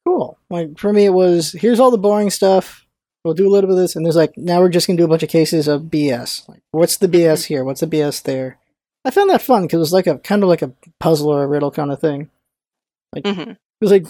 Cool. 0.05 0.37
Like 0.49 0.77
for 0.77 0.93
me, 0.93 1.05
it 1.05 1.13
was 1.13 1.51
here's 1.53 1.79
all 1.79 1.91
the 1.91 1.97
boring 1.97 2.29
stuff. 2.29 2.85
We'll 3.23 3.33
do 3.33 3.47
a 3.47 3.49
little 3.49 3.67
bit 3.67 3.73
of 3.75 3.79
this, 3.79 3.95
and 3.95 4.05
there's 4.05 4.15
like 4.15 4.37
now 4.37 4.59
we're 4.59 4.69
just 4.69 4.87
gonna 4.87 4.97
do 4.97 5.05
a 5.05 5.07
bunch 5.07 5.23
of 5.23 5.29
cases 5.29 5.67
of 5.67 5.83
BS. 5.83 6.47
Like, 6.47 6.61
what's 6.71 6.97
the 6.97 7.07
BS 7.07 7.45
here? 7.45 7.63
What's 7.63 7.81
the 7.81 7.87
BS 7.87 8.21
there? 8.23 8.59
I 9.03 9.11
found 9.11 9.29
that 9.29 9.41
fun 9.41 9.63
because 9.63 9.77
it 9.77 9.79
was 9.79 9.93
like 9.93 10.07
a 10.07 10.17
kind 10.19 10.43
of 10.43 10.49
like 10.49 10.61
a 10.63 10.73
puzzle 10.99 11.29
or 11.29 11.43
a 11.43 11.47
riddle 11.47 11.71
kind 11.71 11.91
of 11.91 11.99
thing. 11.99 12.29
hmm 13.23 13.51
It 13.51 13.57
was 13.81 13.91
like, 13.91 14.07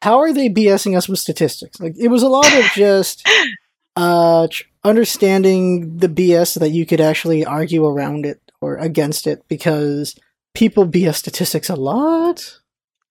how 0.00 0.18
are 0.20 0.32
they 0.32 0.48
BSing 0.48 0.96
us 0.96 1.08
with 1.08 1.18
statistics? 1.18 1.78
Like, 1.80 1.94
it 1.98 2.08
was 2.08 2.22
a 2.22 2.28
lot 2.28 2.52
of 2.52 2.64
just 2.74 3.28
uh, 3.96 4.48
tr- 4.50 4.64
understanding 4.84 5.98
the 5.98 6.08
BS 6.08 6.48
so 6.48 6.60
that 6.60 6.70
you 6.70 6.86
could 6.86 7.00
actually 7.00 7.44
argue 7.44 7.84
around 7.86 8.24
it 8.26 8.40
or 8.62 8.76
against 8.76 9.26
it 9.26 9.44
because 9.48 10.14
people 10.54 10.86
BS 10.86 11.16
statistics 11.16 11.68
a 11.68 11.76
lot. 11.76 12.60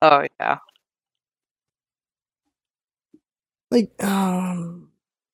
Oh 0.02 0.26
yeah. 0.40 0.58
Like, 3.70 3.92
um, 4.04 4.90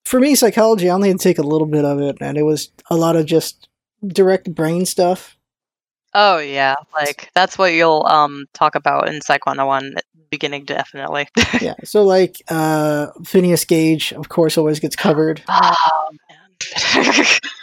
for 0.06 0.19
me, 0.19 0.36
psychology, 0.36 0.89
I 0.89 0.93
only 0.93 1.10
had 1.10 1.19
to 1.19 1.23
take 1.23 1.39
a 1.39 1.43
little 1.43 1.65
bit 1.65 1.86
of 1.86 1.99
it, 1.99 2.17
and 2.21 2.38
it 2.38 2.43
was 2.43 2.69
a 2.89 2.95
lot 2.95 3.15
of 3.15 3.25
just 3.25 3.67
direct 4.06 4.53
brain 4.53 4.86
stuff. 4.86 5.38
Oh 6.13 6.38
yeah, 6.38 6.75
like 6.93 7.30
that's 7.34 7.58
what 7.58 7.73
you'll 7.73 8.06
um 8.06 8.45
talk 8.53 8.75
about 8.75 9.10
in 9.10 9.21
Psych 9.21 9.45
101 9.45 9.95
beginning 10.30 10.65
definitely. 10.65 11.27
yeah, 11.62 11.75
so 11.84 12.03
like 12.03 12.41
uh, 12.49 13.08
Phineas 13.25 13.65
Gage, 13.65 14.13
of 14.13 14.30
course, 14.30 14.58
always 14.58 14.80
gets 14.80 14.95
covered. 14.95 15.41
oh 15.47 16.10
man. 16.30 17.25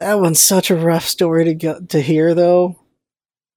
That 0.00 0.18
one's 0.18 0.40
such 0.40 0.70
a 0.70 0.76
rough 0.76 1.06
story 1.06 1.44
to 1.44 1.54
go 1.54 1.80
to 1.80 2.00
hear, 2.00 2.34
though. 2.34 2.76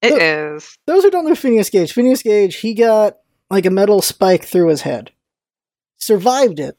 it 0.02 0.10
Look. 0.12 0.20
is. 0.22 0.76
those 0.86 1.02
who 1.02 1.10
don't 1.10 1.26
know 1.26 1.34
Phineas 1.34 1.70
Gage, 1.70 1.92
Phineas 1.92 2.22
Gage, 2.22 2.56
he 2.56 2.74
got 2.74 3.16
like 3.50 3.66
a 3.66 3.70
metal 3.70 4.02
spike 4.02 4.44
through 4.44 4.68
his 4.68 4.82
head. 4.82 5.10
Survived 5.98 6.60
it. 6.60 6.76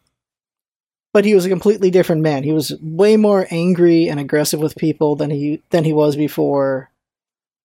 But 1.13 1.25
he 1.25 1.34
was 1.34 1.45
a 1.45 1.49
completely 1.49 1.89
different 1.91 2.21
man. 2.21 2.43
He 2.43 2.51
was 2.51 2.73
way 2.82 3.15
more 3.17 3.47
angry 3.49 4.08
and 4.08 4.19
aggressive 4.19 4.60
with 4.60 4.75
people 4.75 5.15
than 5.15 5.30
he 5.32 5.63
than 5.69 5.84
he 5.86 5.93
was 5.93 6.15
before. 6.15 6.91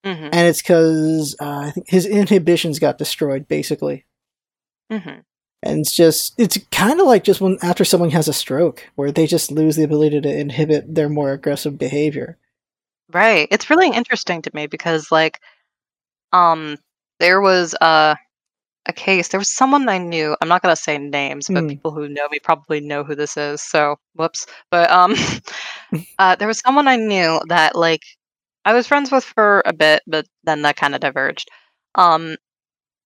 hmm 0.04 0.28
And 0.32 0.48
it's 0.48 0.62
cuz 0.62 1.34
uh, 1.40 1.58
I 1.66 1.70
think 1.72 1.88
his 1.88 2.06
inhibitions 2.06 2.78
got 2.78 2.96
destroyed 2.96 3.48
basically. 3.48 4.04
hmm 4.90 5.20
And 5.62 5.80
it's 5.80 5.92
just 5.94 6.34
it's 6.38 6.58
kind 6.70 7.00
of 7.00 7.06
like 7.06 7.24
just 7.24 7.40
when 7.40 7.58
after 7.62 7.84
someone 7.84 8.10
has 8.10 8.28
a 8.28 8.32
stroke 8.32 8.86
where 8.94 9.12
they 9.12 9.26
just 9.26 9.50
lose 9.52 9.76
the 9.76 9.84
ability 9.84 10.20
to 10.22 10.38
inhibit 10.40 10.94
their 10.94 11.08
more 11.08 11.32
aggressive 11.32 11.78
behavior. 11.78 12.38
Right. 13.12 13.48
It's 13.50 13.70
really 13.70 13.90
interesting 13.90 14.42
to 14.42 14.50
me 14.54 14.66
because 14.66 15.10
like 15.10 15.40
um 16.32 16.76
there 17.20 17.40
was 17.40 17.74
uh 17.80 18.14
a 18.86 18.92
case 18.92 19.28
there 19.28 19.40
was 19.40 19.50
someone 19.50 19.88
I 19.88 19.98
knew 19.98 20.36
I'm 20.40 20.48
not 20.48 20.62
gonna 20.62 20.76
say 20.76 20.98
names 20.98 21.50
but 21.52 21.64
Hmm. 21.64 21.68
people 21.68 21.92
who 21.92 22.08
know 22.08 22.28
me 22.30 22.38
probably 22.40 22.80
know 22.80 23.04
who 23.04 23.14
this 23.14 23.36
is 23.36 23.62
so 23.62 23.96
whoops 24.14 24.46
but 24.70 24.90
um 24.90 25.14
uh 26.18 26.36
there 26.36 26.48
was 26.48 26.60
someone 26.60 26.88
I 26.88 26.96
knew 26.96 27.40
that 27.48 27.76
like 27.76 28.02
I 28.64 28.74
was 28.74 28.86
friends 28.86 29.10
with 29.12 29.24
for 29.24 29.62
a 29.66 29.72
bit 29.72 30.02
but 30.06 30.26
then 30.44 30.62
that 30.62 30.76
kind 30.76 30.94
of 30.94 31.00
diverged 31.00 31.48
um 31.96 32.36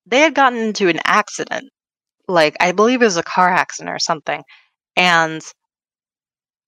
they 0.06 0.20
had 0.20 0.34
gotten 0.34 0.58
into 0.60 0.88
an 0.88 1.00
accident 1.04 1.70
like 2.28 2.56
I 2.60 2.72
believe 2.72 3.02
it 3.02 3.06
was 3.06 3.16
a 3.16 3.22
car 3.22 3.48
accident 3.50 3.94
or 3.94 3.98
something 3.98 4.42
and 4.96 5.42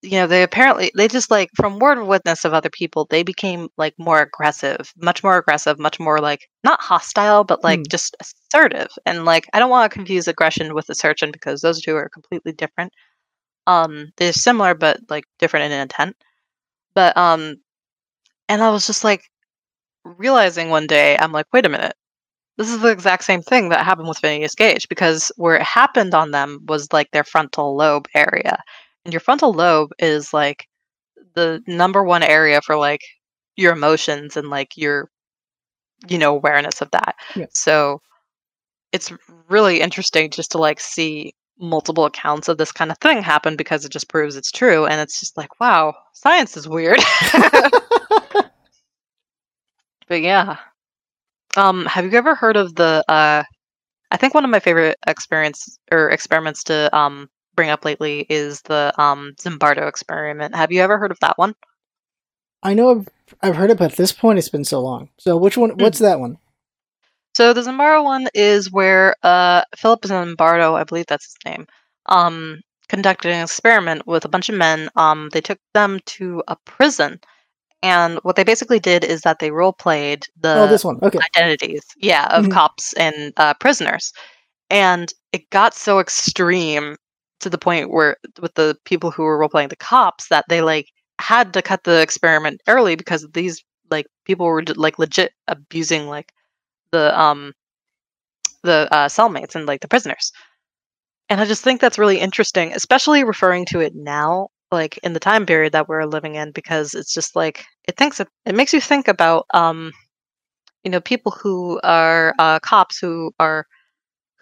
you 0.02 0.12
know 0.12 0.26
they 0.26 0.42
apparently 0.42 0.92
they 0.96 1.08
just 1.08 1.30
like 1.30 1.48
from 1.56 1.78
word 1.78 1.98
of 1.98 2.06
witness 2.06 2.44
of 2.44 2.52
other 2.52 2.68
people 2.70 3.06
they 3.10 3.22
became 3.22 3.68
like 3.78 3.94
more 3.98 4.20
aggressive 4.20 4.92
much 4.96 5.24
more 5.24 5.38
aggressive 5.38 5.78
much 5.78 5.98
more 5.98 6.18
like 6.20 6.40
not 6.64 6.80
hostile 6.82 7.44
but 7.44 7.64
like 7.64 7.80
Hmm. 7.80 7.90
just 7.90 8.14
assertive 8.20 8.88
and 9.06 9.24
like 9.24 9.46
i 9.54 9.58
don't 9.58 9.70
want 9.70 9.90
to 9.90 9.94
confuse 9.94 10.28
aggression 10.28 10.74
with 10.74 10.88
assertion 10.90 11.30
because 11.32 11.60
those 11.60 11.80
two 11.80 11.96
are 11.96 12.08
completely 12.10 12.52
different. 12.52 12.92
Um 13.66 14.12
they're 14.18 14.32
similar 14.34 14.74
but 14.74 15.00
like 15.10 15.24
different 15.38 15.72
in 15.72 15.80
intent. 15.80 16.16
But 16.94 17.16
um 17.16 17.56
and 18.48 18.62
i 18.62 18.70
was 18.70 18.86
just 18.86 19.04
like 19.04 19.22
realizing 20.04 20.70
one 20.70 20.86
day 20.86 21.16
i'm 21.18 21.32
like 21.32 21.46
wait 21.52 21.66
a 21.66 21.68
minute 21.70 21.94
this 22.56 22.70
is 22.70 22.80
the 22.80 22.88
exact 22.88 23.24
same 23.24 23.42
thing 23.42 23.68
that 23.68 23.84
happened 23.84 24.08
with 24.08 24.18
Phineas 24.18 24.54
Gage 24.54 24.88
because 24.88 25.30
where 25.36 25.56
it 25.56 25.62
happened 25.62 26.14
on 26.14 26.30
them 26.30 26.60
was 26.66 26.92
like 26.92 27.10
their 27.10 27.24
frontal 27.24 27.76
lobe 27.76 28.06
area. 28.14 28.58
And 29.04 29.12
your 29.12 29.20
frontal 29.20 29.52
lobe 29.52 29.90
is 29.98 30.32
like 30.32 30.66
the 31.34 31.62
number 31.66 32.02
one 32.02 32.22
area 32.22 32.60
for 32.62 32.76
like 32.76 33.02
your 33.56 33.72
emotions 33.72 34.36
and 34.36 34.48
like 34.48 34.76
your 34.76 35.10
you 36.08 36.18
know 36.18 36.34
awareness 36.34 36.80
of 36.80 36.90
that. 36.92 37.14
Yeah. 37.34 37.46
So 37.52 38.00
it's 38.92 39.12
really 39.48 39.80
interesting 39.80 40.30
just 40.30 40.52
to 40.52 40.58
like 40.58 40.80
see 40.80 41.34
multiple 41.58 42.04
accounts 42.04 42.48
of 42.48 42.58
this 42.58 42.72
kind 42.72 42.90
of 42.90 42.98
thing 42.98 43.22
happen 43.22 43.56
because 43.56 43.84
it 43.84 43.92
just 43.92 44.08
proves 44.08 44.36
it's 44.36 44.52
true 44.52 44.84
and 44.84 45.00
it's 45.00 45.18
just 45.18 45.38
like 45.38 45.58
wow 45.58 45.94
science 46.12 46.54
is 46.54 46.68
weird 46.68 46.98
but 50.06 50.20
yeah 50.20 50.58
um 51.56 51.86
have 51.86 52.04
you 52.04 52.12
ever 52.12 52.34
heard 52.34 52.56
of 52.56 52.74
the 52.74 53.04
uh 53.08 53.42
i 54.10 54.16
think 54.16 54.34
one 54.34 54.44
of 54.44 54.50
my 54.50 54.60
favorite 54.60 54.96
experience 55.06 55.78
or 55.90 56.10
experiments 56.10 56.64
to 56.64 56.94
um 56.96 57.28
bring 57.54 57.70
up 57.70 57.84
lately 57.84 58.26
is 58.28 58.60
the 58.62 58.92
um 58.98 59.32
zimbardo 59.40 59.88
experiment 59.88 60.54
have 60.54 60.72
you 60.72 60.80
ever 60.80 60.98
heard 60.98 61.10
of 61.10 61.18
that 61.20 61.38
one 61.38 61.54
I 62.62 62.74
know 62.74 62.90
I've, 62.90 63.08
I've 63.42 63.56
heard 63.56 63.70
it, 63.70 63.78
but 63.78 63.92
at 63.92 63.96
this 63.96 64.12
point 64.12 64.38
it's 64.40 64.48
been 64.48 64.64
so 64.64 64.80
long. 64.80 65.10
So 65.18 65.36
which 65.36 65.56
one? 65.56 65.70
What's 65.78 66.00
that 66.00 66.18
one? 66.18 66.38
So 67.36 67.52
the 67.52 67.60
Zimbardo 67.60 68.02
one 68.02 68.28
is 68.34 68.72
where 68.72 69.14
uh, 69.22 69.62
Philip 69.76 70.02
Zimbardo, 70.02 70.74
I 70.74 70.84
believe 70.84 71.06
that's 71.06 71.26
his 71.26 71.36
name, 71.44 71.66
um, 72.06 72.62
conducted 72.88 73.30
an 73.30 73.42
experiment 73.44 74.06
with 74.06 74.24
a 74.24 74.28
bunch 74.28 74.48
of 74.48 74.54
men. 74.56 74.88
Um, 74.96 75.28
they 75.32 75.40
took 75.40 75.58
them 75.74 76.00
to 76.06 76.42
a 76.48 76.56
prison, 76.64 77.20
and 77.82 78.18
what 78.22 78.36
they 78.36 78.44
basically 78.44 78.80
did 78.80 79.04
is 79.04 79.22
that 79.22 79.38
they 79.38 79.50
role 79.50 79.72
played 79.72 80.26
the 80.40 80.54
oh, 80.56 80.66
this 80.68 80.84
one. 80.84 80.98
Okay. 81.02 81.18
identities, 81.18 81.82
yeah, 81.98 82.26
of 82.30 82.46
Mhm. 82.46 82.52
cops 82.52 82.92
and 82.94 83.32
uh, 83.36 83.54
prisoners, 83.54 84.12
and 84.70 85.12
it 85.32 85.48
got 85.50 85.74
so 85.74 85.98
extreme 86.00 86.96
to 87.40 87.50
the 87.50 87.58
point 87.58 87.90
where 87.90 88.16
with 88.40 88.54
the 88.54 88.76
people 88.84 89.10
who 89.10 89.22
were 89.22 89.38
role 89.38 89.48
playing 89.48 89.68
the 89.68 89.76
cops 89.76 90.28
that 90.28 90.44
they 90.48 90.62
like 90.62 90.88
had 91.20 91.52
to 91.54 91.62
cut 91.62 91.84
the 91.84 92.00
experiment 92.00 92.60
early 92.66 92.96
because 92.96 93.26
these 93.32 93.62
like 93.90 94.06
people 94.24 94.46
were 94.46 94.62
like 94.76 94.98
legit 94.98 95.32
abusing 95.48 96.06
like 96.08 96.32
the 96.92 97.18
um 97.18 97.52
the 98.62 98.88
uh, 98.92 99.06
cellmates 99.08 99.54
and 99.54 99.66
like 99.66 99.80
the 99.80 99.88
prisoners 99.88 100.32
and 101.28 101.40
i 101.40 101.44
just 101.44 101.62
think 101.62 101.80
that's 101.80 101.98
really 101.98 102.18
interesting 102.18 102.72
especially 102.72 103.22
referring 103.24 103.64
to 103.64 103.80
it 103.80 103.94
now 103.94 104.48
like 104.72 104.98
in 105.02 105.12
the 105.12 105.20
time 105.20 105.46
period 105.46 105.72
that 105.72 105.88
we're 105.88 106.04
living 106.04 106.34
in 106.34 106.50
because 106.52 106.94
it's 106.94 107.12
just 107.12 107.36
like 107.36 107.64
it 107.88 107.96
thinks 107.96 108.20
it, 108.20 108.28
it 108.44 108.54
makes 108.54 108.72
you 108.72 108.80
think 108.80 109.08
about 109.08 109.46
um 109.54 109.92
you 110.84 110.90
know 110.90 111.00
people 111.00 111.32
who 111.32 111.80
are 111.82 112.34
uh, 112.38 112.58
cops 112.60 112.98
who 112.98 113.32
are 113.40 113.66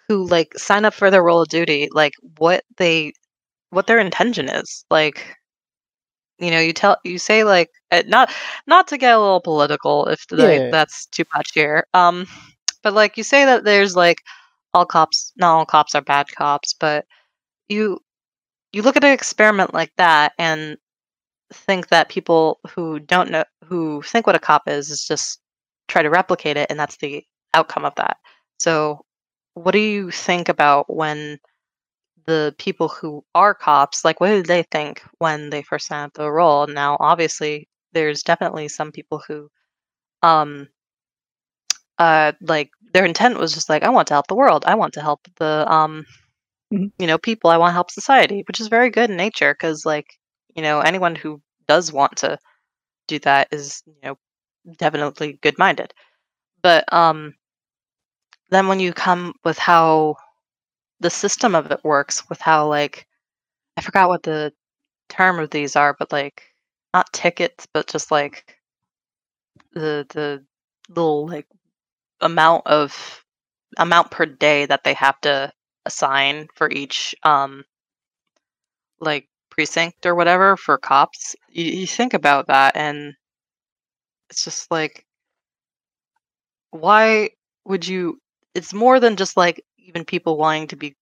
who 0.07 0.25
like 0.27 0.53
sign 0.57 0.85
up 0.85 0.93
for 0.93 1.09
their 1.09 1.23
role 1.23 1.41
of 1.41 1.47
duty 1.49 1.87
like 1.91 2.13
what 2.37 2.63
they 2.77 3.13
what 3.71 3.87
their 3.87 3.99
intention 3.99 4.49
is 4.49 4.85
like 4.89 5.35
you 6.39 6.51
know 6.51 6.59
you 6.59 6.73
tell 6.73 6.97
you 7.03 7.17
say 7.17 7.43
like 7.43 7.69
uh, 7.91 8.03
not 8.07 8.31
not 8.67 8.87
to 8.87 8.97
get 8.97 9.15
a 9.15 9.19
little 9.19 9.41
political 9.41 10.05
if 10.07 10.25
like, 10.31 10.63
that's 10.71 11.05
too 11.07 11.23
much 11.33 11.51
here 11.53 11.85
um 11.93 12.25
but 12.83 12.93
like 12.93 13.17
you 13.17 13.23
say 13.23 13.45
that 13.45 13.63
there's 13.63 13.95
like 13.95 14.17
all 14.73 14.85
cops 14.85 15.31
not 15.37 15.55
all 15.55 15.65
cops 15.65 15.95
are 15.95 16.01
bad 16.01 16.27
cops 16.31 16.73
but 16.79 17.05
you 17.69 17.99
you 18.75 18.81
look 18.81 18.97
at 18.97 19.05
an 19.05 19.13
experiment 19.13 19.73
like 19.73 19.93
that 19.95 20.33
and 20.37 20.77
think 21.53 21.87
that 21.87 22.09
people 22.09 22.59
who 22.69 22.99
don't 22.99 23.31
know 23.31 23.45
who 23.63 24.01
think 24.01 24.27
what 24.27 24.35
a 24.35 24.39
cop 24.39 24.67
is 24.67 24.89
is 24.89 25.07
just 25.07 25.39
try 25.87 26.01
to 26.01 26.09
replicate 26.09 26.57
it 26.57 26.67
and 26.69 26.77
that's 26.77 26.97
the 26.97 27.23
outcome 27.53 27.85
of 27.85 27.95
that. 27.95 28.17
So 28.59 29.05
what 29.53 29.71
do 29.71 29.79
you 29.79 30.11
think 30.11 30.49
about 30.49 30.93
when 30.93 31.39
the 32.25 32.53
people 32.57 32.89
who 32.89 33.23
are 33.33 33.53
cops 33.53 34.03
like 34.03 34.19
what 34.19 34.27
do 34.27 34.43
they 34.43 34.63
think 34.63 35.01
when 35.19 35.51
they 35.51 35.61
first 35.61 35.87
sign 35.87 36.03
up 36.03 36.13
the 36.13 36.29
role? 36.29 36.67
Now 36.67 36.97
obviously 36.99 37.69
there's 37.93 38.23
definitely 38.23 38.67
some 38.67 38.91
people 38.91 39.21
who 39.25 39.49
um 40.21 40.67
uh 41.97 42.33
like 42.41 42.71
their 42.93 43.05
intent 43.05 43.37
was 43.37 43.53
just 43.53 43.69
like 43.69 43.83
i 43.83 43.89
want 43.89 44.09
to 44.09 44.13
help 44.13 44.27
the 44.27 44.35
world. 44.35 44.65
I 44.67 44.75
want 44.75 44.93
to 44.95 45.01
help 45.01 45.21
the 45.37 45.65
um 45.71 46.05
Mhm. 46.73 46.91
you 46.99 47.07
know 47.07 47.17
people 47.17 47.49
i 47.49 47.57
want 47.57 47.69
to 47.69 47.73
help 47.73 47.91
society 47.91 48.43
which 48.47 48.59
is 48.59 48.67
very 48.67 48.89
good 48.89 49.09
in 49.09 49.17
nature 49.17 49.53
because 49.53 49.85
like 49.85 50.07
you 50.55 50.61
know 50.63 50.79
anyone 50.79 51.15
who 51.15 51.41
does 51.67 51.93
want 51.93 52.17
to 52.17 52.37
do 53.07 53.19
that 53.19 53.49
is 53.51 53.83
you 53.87 53.95
know 54.03 54.17
definitely 54.77 55.39
good 55.43 55.57
minded 55.59 55.93
but 56.63 56.91
um 56.93 57.35
then 58.49 58.67
when 58.67 58.79
you 58.79 58.91
come 58.93 59.33
with 59.43 59.59
how 59.59 60.15
the 61.01 61.09
system 61.11 61.55
of 61.55 61.71
it 61.71 61.83
works 61.83 62.27
with 62.29 62.41
how 62.41 62.67
like 62.67 63.07
i 63.77 63.81
forgot 63.81 64.09
what 64.09 64.23
the 64.23 64.53
term 65.09 65.39
of 65.39 65.49
these 65.51 65.75
are 65.75 65.95
but 65.99 66.11
like 66.11 66.43
not 66.93 67.11
tickets 67.13 67.67
but 67.73 67.87
just 67.87 68.11
like 68.11 68.57
the 69.73 70.05
the 70.13 70.45
little 70.89 71.27
like 71.27 71.47
amount 72.21 72.65
of 72.67 73.23
amount 73.77 74.11
per 74.11 74.25
day 74.25 74.65
that 74.65 74.83
they 74.83 74.93
have 74.93 75.19
to 75.21 75.51
assign 75.85 76.47
for 76.55 76.69
each 76.69 77.15
um 77.23 77.63
like 78.99 79.27
precinct 79.49 80.05
or 80.05 80.15
whatever 80.15 80.57
for 80.57 80.77
cops 80.77 81.35
you, 81.49 81.65
you 81.65 81.87
think 81.87 82.13
about 82.13 82.47
that 82.47 82.75
and 82.75 83.13
it's 84.29 84.43
just 84.43 84.69
like 84.71 85.05
why 86.71 87.29
would 87.65 87.87
you 87.87 88.19
it's 88.53 88.73
more 88.73 88.99
than 88.99 89.15
just 89.15 89.37
like 89.37 89.63
even 89.77 90.03
people 90.03 90.37
wanting 90.37 90.67
to 90.67 90.75
be 90.75 90.95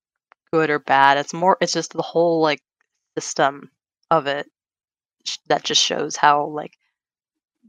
good 0.51 0.69
or 0.69 0.79
bad 0.79 1.17
it's 1.17 1.33
more 1.33 1.57
it's 1.61 1.73
just 1.73 1.93
the 1.93 2.01
whole 2.01 2.41
like 2.41 2.61
system 3.17 3.69
of 4.11 4.27
it 4.27 4.47
that 5.47 5.63
just 5.63 5.81
shows 5.81 6.15
how 6.15 6.45
like 6.45 6.77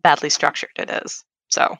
badly 0.02 0.28
structured 0.28 0.70
it 0.76 0.90
is 0.90 1.24
so. 1.48 1.76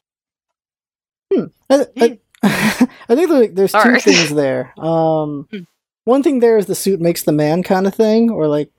I, 1.68 1.86
I, 2.00 2.18
I 3.08 3.14
think 3.14 3.54
there's 3.54 3.72
two 3.72 3.96
things 3.98 4.34
there. 4.34 4.72
Um, 4.78 5.48
Hmm. 5.52 5.62
one 6.04 6.22
thing 6.22 6.40
there 6.40 6.58
is 6.58 6.66
the 6.66 6.74
suit 6.74 7.00
makes 7.00 7.22
the 7.22 7.32
man 7.32 7.62
kind 7.62 7.86
of 7.86 7.94
thing, 7.94 8.30
or 8.30 8.46
like 8.46 8.70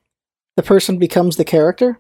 the 0.58 0.64
person 0.64 0.98
becomes 0.98 1.38
the 1.38 1.46
character. 1.46 2.00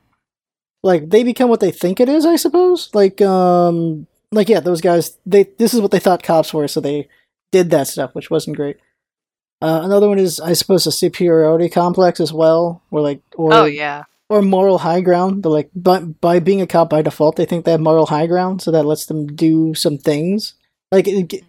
Like 0.83 1.09
they 1.09 1.23
become 1.23 1.49
what 1.49 1.59
they 1.59 1.71
think 1.71 1.99
it 1.99 2.09
is, 2.09 2.25
I 2.25 2.35
suppose. 2.35 2.89
Like, 2.93 3.21
um, 3.21 4.07
like 4.31 4.49
yeah, 4.49 4.59
those 4.59 4.81
guys. 4.81 5.17
They 5.25 5.43
this 5.57 5.73
is 5.73 5.81
what 5.81 5.91
they 5.91 5.99
thought 5.99 6.23
cops 6.23 6.53
were, 6.53 6.67
so 6.67 6.79
they 6.79 7.07
did 7.51 7.71
that 7.71 7.87
stuff, 7.87 8.13
which 8.13 8.29
wasn't 8.29 8.57
great. 8.57 8.77
Uh, 9.61 9.81
another 9.83 10.07
one 10.07 10.19
is, 10.19 10.39
I 10.39 10.53
suppose, 10.53 10.85
a 10.85 10.91
superiority 10.91 11.69
complex 11.69 12.19
as 12.19 12.31
well, 12.31 12.83
or 12.91 13.01
like, 13.01 13.21
or 13.35 13.53
oh 13.53 13.65
yeah 13.65 14.03
or 14.29 14.41
moral 14.41 14.79
high 14.79 15.01
ground. 15.01 15.43
They're 15.43 15.51
like, 15.51 15.69
by, 15.75 15.99
by 15.99 16.39
being 16.39 16.61
a 16.61 16.67
cop 16.67 16.89
by 16.89 17.01
default, 17.01 17.35
they 17.35 17.45
think 17.45 17.65
they 17.65 17.71
have 17.71 17.81
moral 17.81 18.07
high 18.07 18.27
ground, 18.27 18.61
so 18.61 18.71
that 18.71 18.85
lets 18.85 19.05
them 19.05 19.27
do 19.27 19.73
some 19.75 19.97
things. 19.97 20.55
Like, 20.91 21.07
it, 21.07 21.43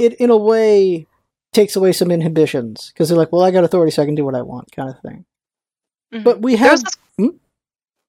it 0.00 0.14
in 0.14 0.30
a 0.30 0.36
way 0.36 1.06
takes 1.52 1.76
away 1.76 1.92
some 1.92 2.10
inhibitions 2.10 2.90
because 2.92 3.08
they're 3.08 3.18
like, 3.18 3.32
well, 3.32 3.42
I 3.42 3.50
got 3.50 3.64
authority, 3.64 3.90
so 3.90 4.02
I 4.02 4.06
can 4.06 4.14
do 4.14 4.24
what 4.24 4.34
I 4.36 4.42
want, 4.42 4.70
kind 4.72 4.88
of 4.88 5.00
thing. 5.00 5.24
Mhm. 6.14 6.24
But 6.24 6.42
we 6.42 6.56
have 6.56 6.82
this- 6.82 6.96
Hmm? 7.18 7.36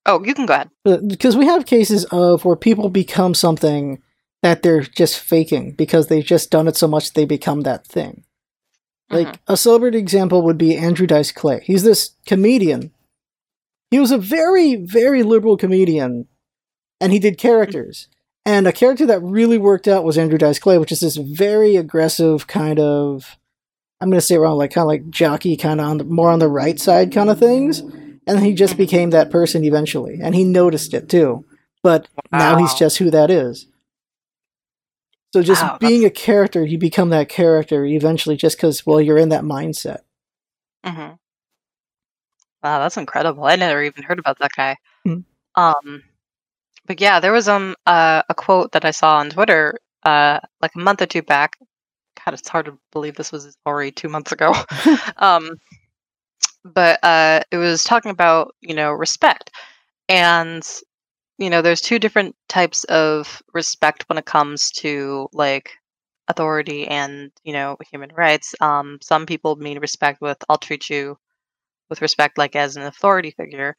oh 0.06 0.24
you 0.24 0.34
can 0.34 0.46
go 0.46 0.54
ahead 0.54 0.70
because 1.08 1.36
we 1.38 1.46
have 1.46 1.66
cases 1.66 2.06
of 2.06 2.46
where 2.46 2.56
people 2.56 2.90
become 2.90 3.34
something 3.34 4.02
that 4.42 4.64
they're 4.64 4.82
just 4.82 5.20
faking 5.20 5.72
because 5.74 6.08
they've 6.08 6.26
just 6.26 6.50
done 6.50 6.68
it 6.68 6.76
so 6.76 6.88
much 6.88 7.14
they 7.14 7.26
become 7.26 7.62
that 7.62 7.86
thing. 7.86 8.24
Like 9.12 9.28
Mhm. 9.28 9.38
a 9.48 9.58
celebrity 9.58 9.98
example 10.00 10.42
would 10.44 10.58
be 10.58 10.76
Andrew 10.78 11.06
Dice 11.06 11.32
Clay. 11.32 11.62
He's 11.66 11.84
this 11.84 12.12
comedian. 12.26 12.92
He 13.92 14.00
was 14.00 14.12
a 14.12 14.18
very, 14.18 14.76
very 14.76 15.22
liberal 15.22 15.58
comedian, 15.58 16.28
and 17.02 17.12
he 17.12 17.20
did 17.20 17.38
characters. 17.38 18.08
And 18.46 18.68
a 18.68 18.72
character 18.72 19.06
that 19.06 19.22
really 19.22 19.58
worked 19.58 19.88
out 19.88 20.04
was 20.04 20.18
Andrew 20.18 20.38
Dice 20.38 20.60
Clay, 20.60 20.78
which 20.78 20.92
is 20.92 21.00
this 21.00 21.16
very 21.16 21.76
aggressive 21.76 22.48
kind 22.48 22.80
of, 22.80 23.38
I'm 24.00 24.10
going 24.10 24.20
to 24.20 24.26
say 24.26 24.36
it 24.36 24.40
wrong, 24.40 24.58
like 24.58 24.72
kind 24.72 24.84
of 24.84 24.88
like 24.88 25.10
jockey, 25.10 25.56
kind 25.56 25.80
of 25.80 25.88
on 25.88 25.98
the, 26.00 26.04
more 26.04 26.32
on 26.32 26.40
the 26.40 26.48
right 26.48 26.80
side 26.80 27.12
kind 27.12 27.30
of 27.30 27.38
things. 27.38 27.82
And 28.28 28.40
he 28.40 28.54
just 28.54 28.78
became 28.78 29.12
that 29.12 29.32
person 29.32 29.64
eventually, 29.64 30.20
and 30.22 30.36
he 30.36 30.44
noticed 30.44 30.94
it 30.94 31.10
too. 31.10 31.44
But 31.84 32.08
now 32.32 32.56
he's 32.56 32.74
just 32.74 32.98
who 33.00 33.10
that 33.10 33.32
is. 33.32 33.68
So 35.34 35.42
just 35.42 35.64
Wow, 35.64 35.78
being 35.80 36.06
a 36.06 36.10
character, 36.10 36.64
you 36.66 36.78
become 36.78 37.10
that 37.10 37.30
character 37.30 37.86
eventually, 37.86 38.36
just 38.36 38.58
because 38.58 38.86
well, 38.86 39.02
you're 39.02 39.18
in 39.18 39.30
that 39.30 39.44
mindset. 39.44 40.00
hmm 40.86 41.14
Wow, 42.64 42.80
that's 42.80 42.98
incredible. 42.98 43.44
I 43.46 43.56
never 43.56 43.82
even 43.84 44.04
heard 44.04 44.20
about 44.20 44.38
that 44.40 44.52
guy. 44.56 44.78
Mhm. 45.08 45.24
Um, 45.56 46.04
yeah, 47.00 47.20
there 47.20 47.32
was 47.32 47.48
um 47.48 47.76
uh, 47.86 48.24
a 48.30 48.34
quote 48.34 48.72
that 48.74 48.86
I 48.86 48.92
saw 48.92 49.18
on 49.18 49.30
Twitter 49.30 49.78
uh 50.04 50.40
like 50.62 50.72
a 50.76 50.80
month 50.80 51.02
or 51.02 51.06
two 51.06 51.22
back. 51.22 51.58
God, 52.26 52.34
it's 52.34 52.50
hard 52.50 52.66
to 52.66 52.78
believe 52.92 53.16
this 53.16 53.32
was 53.32 53.58
already 53.66 53.92
two 53.92 54.10
months 54.10 54.32
ago. 54.32 54.54
um, 55.18 55.58
but 56.64 57.00
uh, 57.04 57.42
it 57.52 57.58
was 57.58 57.84
talking 57.84 58.12
about 58.12 58.56
you 58.62 58.76
know 58.76 58.92
respect, 58.92 59.52
and 60.10 60.68
you 61.38 61.50
know 61.50 61.62
there's 61.62 61.82
two 61.82 62.00
different 62.00 62.36
types 62.50 62.84
of 62.86 63.42
respect 63.54 64.04
when 64.08 64.18
it 64.18 64.26
comes 64.26 64.72
to 64.72 65.28
like 65.34 65.72
authority 66.28 66.88
and 66.88 67.32
you 67.44 67.54
know 67.54 67.78
human 67.92 68.12
rights. 68.16 68.56
Um, 68.62 69.00
some 69.02 69.26
people 69.26 69.56
mean 69.56 69.80
respect 69.80 70.22
with 70.22 70.38
I'll 70.50 70.58
treat 70.58 70.90
you 70.90 71.18
with 71.90 72.02
respect 72.02 72.38
like 72.38 72.56
as 72.56 72.78
an 72.78 72.84
authority 72.84 73.32
figure 73.32 73.76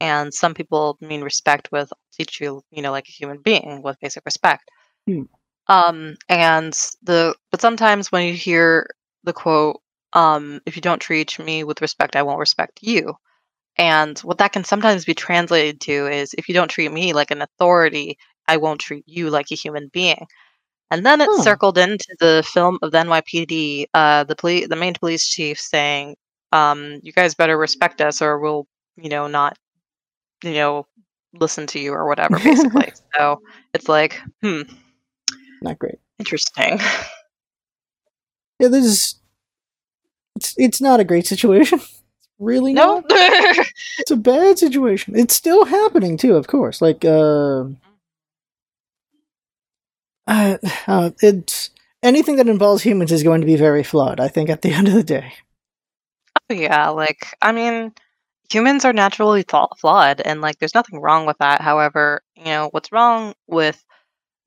and 0.00 0.32
some 0.34 0.54
people 0.54 0.96
mean 1.00 1.22
respect 1.22 1.70
with 1.72 1.92
teach 2.12 2.40
you 2.40 2.62
you 2.70 2.82
know 2.82 2.92
like 2.92 3.08
a 3.08 3.12
human 3.12 3.40
being 3.42 3.82
with 3.82 3.98
basic 4.00 4.24
respect 4.24 4.70
Hmm. 5.06 5.22
um 5.68 6.16
and 6.28 6.72
the 7.02 7.34
but 7.50 7.60
sometimes 7.60 8.10
when 8.12 8.26
you 8.26 8.34
hear 8.34 8.88
the 9.24 9.32
quote 9.32 9.80
um, 10.12 10.60
if 10.66 10.76
you 10.76 10.82
don't 10.82 11.00
treat 11.00 11.38
me 11.38 11.62
with 11.64 11.82
respect, 11.82 12.16
I 12.16 12.22
won't 12.22 12.38
respect 12.38 12.78
you. 12.82 13.14
And 13.78 14.18
what 14.20 14.38
that 14.38 14.52
can 14.52 14.64
sometimes 14.64 15.04
be 15.04 15.14
translated 15.14 15.80
to 15.82 16.06
is 16.08 16.34
if 16.34 16.48
you 16.48 16.54
don't 16.54 16.68
treat 16.70 16.92
me 16.92 17.12
like 17.12 17.30
an 17.30 17.42
authority, 17.42 18.18
I 18.48 18.56
won't 18.58 18.80
treat 18.80 19.04
you 19.06 19.30
like 19.30 19.50
a 19.52 19.56
human 19.56 19.88
being. 19.92 20.26
And 20.90 21.04
then 21.06 21.20
it 21.20 21.32
circled 21.32 21.78
into 21.78 22.16
the 22.20 22.44
film 22.46 22.78
of 22.82 22.92
the 22.92 22.98
NYPD, 22.98 23.86
uh, 23.94 24.24
the 24.24 24.36
police, 24.36 24.68
the 24.68 24.76
main 24.76 24.94
police 24.94 25.26
chief 25.28 25.58
saying, 25.60 26.16
um, 26.52 27.00
"You 27.02 27.12
guys 27.12 27.34
better 27.34 27.56
respect 27.58 28.00
us, 28.00 28.22
or 28.22 28.38
we'll, 28.38 28.66
you 28.96 29.08
know, 29.10 29.26
not, 29.28 29.58
you 30.42 30.52
know, 30.52 30.86
listen 31.34 31.66
to 31.68 31.78
you 31.78 31.92
or 31.92 32.06
whatever." 32.06 32.38
Basically, 32.38 32.92
so 33.16 33.40
it's 33.74 33.88
like, 33.88 34.20
hmm, 34.42 34.62
Not 35.62 35.78
great. 35.78 35.98
interesting. 36.18 36.78
Yeah, 38.58 38.68
this 38.68 38.86
is. 38.86 39.14
It's 40.36 40.54
it's 40.56 40.80
not 40.80 41.00
a 41.00 41.04
great 41.04 41.26
situation. 41.26 41.80
Really 42.38 42.74
no, 42.74 42.96
not. 42.96 43.04
It's 43.98 44.10
a 44.10 44.16
bad 44.16 44.58
situation. 44.58 45.16
It's 45.16 45.34
still 45.34 45.64
happening 45.64 46.18
too, 46.18 46.36
of 46.36 46.46
course. 46.46 46.82
Like 46.82 47.02
uh, 47.02 47.64
uh, 50.26 50.58
uh 50.86 51.10
it's 51.22 51.70
anything 52.02 52.36
that 52.36 52.48
involves 52.48 52.82
humans 52.82 53.10
is 53.10 53.22
going 53.22 53.40
to 53.40 53.46
be 53.46 53.56
very 53.56 53.82
flawed. 53.82 54.20
I 54.20 54.28
think 54.28 54.50
at 54.50 54.62
the 54.62 54.70
end 54.72 54.88
of 54.88 54.94
the 54.94 55.02
day. 55.02 55.32
Oh, 56.50 56.54
yeah, 56.54 56.88
like 56.90 57.34
I 57.40 57.52
mean, 57.52 57.92
humans 58.50 58.84
are 58.84 58.92
naturally 58.92 59.44
flawed, 59.78 60.20
and 60.20 60.40
like 60.40 60.58
there's 60.58 60.74
nothing 60.74 61.00
wrong 61.00 61.26
with 61.26 61.38
that. 61.38 61.60
However, 61.60 62.22
you 62.36 62.44
know 62.46 62.68
what's 62.72 62.92
wrong 62.92 63.34
with 63.46 63.84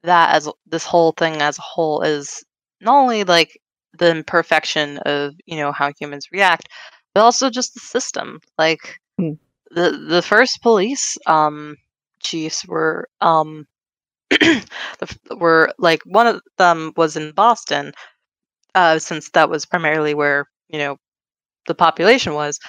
that 0.03 0.35
as 0.35 0.49
this 0.67 0.85
whole 0.85 1.13
thing 1.13 1.41
as 1.41 1.57
a 1.59 1.61
whole 1.63 2.01
is 2.01 2.43
not 2.81 2.97
only 2.97 3.23
like 3.25 3.59
the 3.99 4.11
imperfection 4.11 4.97
of 4.99 5.33
you 5.45 5.57
know 5.57 5.71
how 5.71 5.91
humans 5.99 6.27
react, 6.31 6.67
but 7.15 7.21
also 7.23 7.49
just 7.49 7.73
the 7.75 7.79
system. 7.81 8.39
Like 8.57 8.99
Hmm. 9.17 9.33
the 9.71 9.91
the 10.09 10.21
first 10.21 10.61
police 10.61 11.17
um 11.27 11.75
chiefs 12.23 12.65
were 12.67 13.07
um 13.21 13.65
were 15.37 15.71
like 15.79 16.01
one 16.05 16.27
of 16.27 16.41
them 16.57 16.93
was 16.97 17.15
in 17.17 17.31
Boston, 17.31 17.93
uh, 18.75 18.99
since 18.99 19.29
that 19.31 19.49
was 19.49 19.65
primarily 19.65 20.13
where 20.13 20.45
you 20.69 20.79
know 20.79 20.97
the 21.67 21.75
population 21.75 22.33
was. 22.33 22.59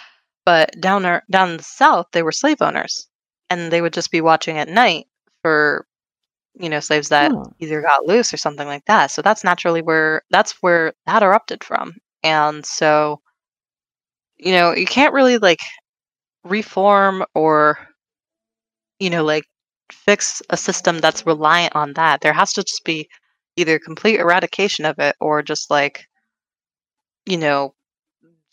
But 0.44 0.80
down 0.80 1.02
there, 1.02 1.22
down 1.30 1.50
in 1.52 1.56
the 1.58 1.62
south, 1.62 2.06
they 2.12 2.22
were 2.22 2.32
slave 2.32 2.62
owners, 2.62 3.08
and 3.50 3.72
they 3.72 3.80
would 3.82 3.92
just 3.94 4.10
be 4.10 4.20
watching 4.20 4.58
at 4.58 4.68
night 4.68 5.06
for 5.42 5.86
you 6.54 6.68
know 6.70 6.80
slaves 6.80 7.08
that 7.10 7.32
Huh. 7.32 7.50
either 7.60 7.82
got 7.82 8.06
loose 8.06 8.32
or 8.34 8.38
something 8.38 8.66
like 8.68 8.84
that. 8.86 9.10
So 9.10 9.22
that's 9.22 9.44
naturally 9.44 9.82
where 9.82 10.22
that's 10.30 10.52
where 10.62 10.94
that 11.06 11.22
erupted 11.22 11.64
from, 11.64 11.94
and 12.24 12.64
so 12.66 13.20
you 14.38 14.52
know 14.52 14.72
you 14.74 14.86
can't 14.86 15.12
really 15.14 15.38
like 15.38 15.60
reform 16.44 17.24
or 17.34 17.78
you 19.00 19.10
know 19.10 19.24
like 19.24 19.44
fix 19.92 20.40
a 20.50 20.56
system 20.56 20.98
that's 20.98 21.26
reliant 21.26 21.74
on 21.74 21.92
that. 21.94 22.20
There 22.20 22.32
has 22.32 22.52
to 22.54 22.62
just 22.62 22.84
be 22.84 23.08
either 23.56 23.78
complete 23.78 24.20
eradication 24.20 24.84
of 24.84 24.98
it 24.98 25.16
or 25.20 25.42
just 25.42 25.70
like 25.70 26.04
you 27.26 27.36
know 27.38 27.74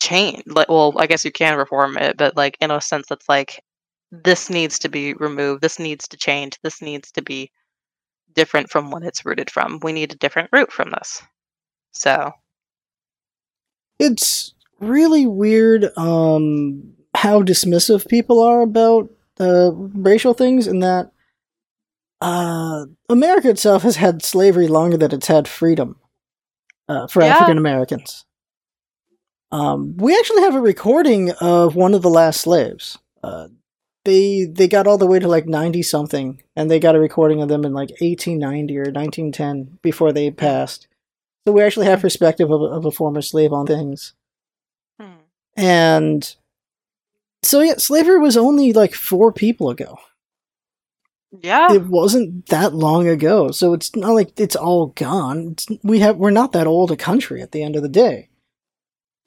change 0.08 0.42
like 0.46 0.68
well 0.68 0.92
i 0.98 1.06
guess 1.06 1.24
you 1.24 1.32
can 1.32 1.56
reform 1.58 1.96
it 1.98 2.16
but 2.16 2.36
like 2.36 2.56
in 2.60 2.70
a 2.70 2.80
sense 2.80 3.06
that's 3.08 3.28
like 3.28 3.62
this 4.10 4.48
needs 4.50 4.78
to 4.78 4.88
be 4.88 5.14
removed 5.14 5.62
this 5.62 5.78
needs 5.78 6.08
to 6.08 6.16
change 6.16 6.58
this 6.62 6.80
needs 6.82 7.10
to 7.12 7.22
be 7.22 7.50
different 8.34 8.70
from 8.70 8.90
what 8.90 9.02
it's 9.02 9.24
rooted 9.24 9.50
from 9.50 9.78
we 9.82 9.92
need 9.92 10.12
a 10.12 10.16
different 10.16 10.48
root 10.52 10.72
from 10.72 10.90
this 10.90 11.22
so 11.92 12.32
It's 13.98 14.54
really 14.80 15.26
weird 15.26 15.86
um 15.96 16.94
how 17.16 17.42
dismissive 17.42 18.08
people 18.08 18.40
are 18.40 18.62
about 18.62 19.10
uh 19.40 19.72
racial 19.74 20.34
things 20.34 20.66
and 20.68 20.82
that 20.82 21.10
uh 22.20 22.86
America 23.08 23.48
itself 23.50 23.82
has 23.82 23.96
had 23.96 24.22
slavery 24.24 24.68
longer 24.68 24.96
than 24.96 25.12
it's 25.12 25.26
had 25.26 25.48
freedom 25.48 25.96
uh, 26.88 27.06
for 27.08 27.22
Yeah. 27.22 27.32
African 27.32 27.58
Americans. 27.58 28.24
Um, 29.50 29.96
we 29.96 30.16
actually 30.16 30.42
have 30.42 30.54
a 30.54 30.60
recording 30.60 31.30
of 31.40 31.74
one 31.74 31.94
of 31.94 32.02
the 32.02 32.10
last 32.10 32.40
slaves. 32.40 32.98
Uh, 33.22 33.48
they 34.04 34.44
they 34.44 34.68
got 34.68 34.86
all 34.86 34.98
the 34.98 35.06
way 35.06 35.18
to 35.18 35.28
like 35.28 35.46
ninety 35.46 35.82
something, 35.82 36.42
and 36.54 36.70
they 36.70 36.78
got 36.78 36.94
a 36.94 37.00
recording 37.00 37.42
of 37.42 37.48
them 37.48 37.64
in 37.64 37.72
like 37.72 37.90
eighteen 38.00 38.38
ninety 38.38 38.78
or 38.78 38.90
nineteen 38.90 39.32
ten 39.32 39.78
before 39.82 40.12
they 40.12 40.30
passed. 40.30 40.86
So 41.46 41.52
we 41.52 41.62
actually 41.62 41.86
have 41.86 42.00
perspective 42.02 42.50
of, 42.50 42.60
a- 42.60 42.64
of 42.64 42.84
a 42.84 42.90
former 42.90 43.22
slave 43.22 43.52
on 43.52 43.66
things. 43.66 44.12
hmm. 45.00 45.12
And 45.56 46.34
so 47.42 47.60
yeah, 47.60 47.74
slavery 47.78 48.18
was 48.18 48.36
only 48.36 48.72
like 48.72 48.94
four 48.94 49.32
people 49.32 49.70
ago. 49.70 49.98
yeah 51.42 51.72
It 51.72 51.84
wasn't 51.86 52.46
that 52.46 52.74
long 52.74 53.08
ago, 53.08 53.50
so 53.50 53.72
it's 53.72 53.94
not 53.96 54.12
like 54.12 54.38
it's 54.38 54.56
all 54.56 54.88
gone. 54.88 55.52
It's, 55.52 55.66
we 55.82 56.00
have 56.00 56.16
we're 56.16 56.30
not 56.30 56.52
that 56.52 56.66
old 56.66 56.90
a 56.92 56.96
country 56.96 57.40
at 57.42 57.52
the 57.52 57.62
end 57.62 57.76
of 57.76 57.82
the 57.82 57.88
day. 57.88 58.28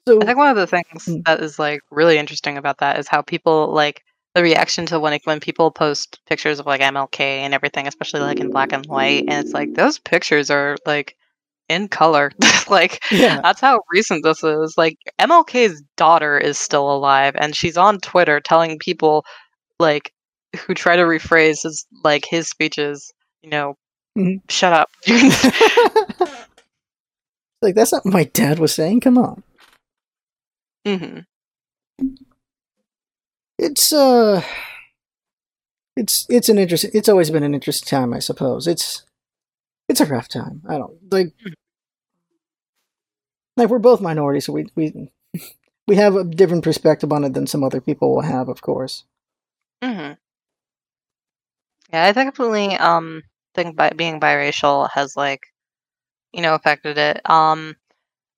So 0.08 0.20
i 0.20 0.24
think 0.24 0.38
one 0.38 0.48
of 0.48 0.56
the 0.56 0.66
things 0.66 1.06
Mm. 1.06 1.24
that 1.24 1.40
is 1.40 1.58
like 1.58 1.80
really 1.90 2.18
interesting 2.18 2.56
about 2.58 2.78
that 2.78 2.98
is 2.98 3.08
how 3.08 3.22
people 3.22 3.72
like 3.72 4.02
the 4.34 4.42
reaction 4.42 4.86
to 4.86 4.98
when 4.98 5.18
when 5.24 5.40
people 5.40 5.70
post 5.70 6.20
pictures 6.26 6.58
of 6.58 6.66
like 6.66 6.80
mlk 6.80 7.20
and 7.20 7.54
everything 7.54 7.86
especially 7.86 8.20
like 8.20 8.40
in 8.40 8.50
black 8.50 8.72
and 8.72 8.86
white 8.86 9.24
and 9.28 9.44
it's 9.44 9.54
like 9.54 9.74
those 9.74 9.98
pictures 9.98 10.50
are 10.50 10.76
like 10.86 11.16
in 11.68 11.88
color 11.88 12.32
like 12.68 13.02
yeah, 13.10 13.40
That's 13.42 13.60
how 13.60 13.80
recent 13.90 14.24
this 14.24 14.42
is. 14.44 14.74
Like 14.76 14.96
MLK's 15.20 15.82
daughter 15.96 16.38
is 16.38 16.58
still 16.58 16.90
alive 16.92 17.34
and 17.38 17.54
she's 17.54 17.76
on 17.76 17.98
Twitter 18.00 18.40
telling 18.40 18.78
people 18.78 19.24
like 19.78 20.12
who 20.66 20.74
try 20.74 20.96
to 20.96 21.02
rephrase 21.02 21.62
his 21.62 21.86
like 22.04 22.26
his 22.28 22.48
speeches, 22.48 23.12
you 23.42 23.50
know, 23.50 23.74
Mhm. 24.18 24.40
shut 24.50 24.72
up. 24.74 24.90
like 27.62 27.74
that's 27.74 27.92
not 27.92 28.04
what 28.04 28.14
my 28.14 28.24
dad 28.24 28.58
was 28.58 28.74
saying. 28.74 29.00
Come 29.00 29.18
on, 29.18 29.42
hmm 30.84 31.24
it's 33.58 33.92
uh, 33.92 34.42
it's 35.96 36.26
it's 36.28 36.48
an 36.48 36.58
interesting. 36.58 36.90
It's 36.94 37.08
always 37.08 37.30
been 37.30 37.42
an 37.42 37.54
interesting 37.54 37.88
time, 37.88 38.12
I 38.14 38.18
suppose. 38.18 38.66
It's 38.66 39.04
it's 39.88 40.00
a 40.00 40.06
rough 40.06 40.28
time. 40.28 40.62
I 40.68 40.78
don't 40.78 40.96
like 41.12 41.32
like 43.56 43.68
we're 43.68 43.78
both 43.78 44.00
minorities, 44.00 44.46
so 44.46 44.52
we 44.52 44.66
we 44.74 45.10
we 45.86 45.96
have 45.96 46.16
a 46.16 46.24
different 46.24 46.64
perspective 46.64 47.12
on 47.12 47.24
it 47.24 47.34
than 47.34 47.46
some 47.46 47.64
other 47.64 47.80
people 47.80 48.14
will 48.14 48.22
have, 48.22 48.48
of 48.48 48.62
course. 48.62 49.04
Mm-hmm. 49.82 50.12
Yeah, 51.92 52.04
I 52.04 52.12
definitely 52.12 52.76
um 52.76 53.22
think 53.54 53.76
by 53.76 53.90
being 53.90 54.20
biracial 54.20 54.88
has 54.94 55.16
like 55.16 55.42
you 56.32 56.42
know 56.42 56.54
affected 56.54 56.98
it. 56.98 57.28
Um 57.28 57.76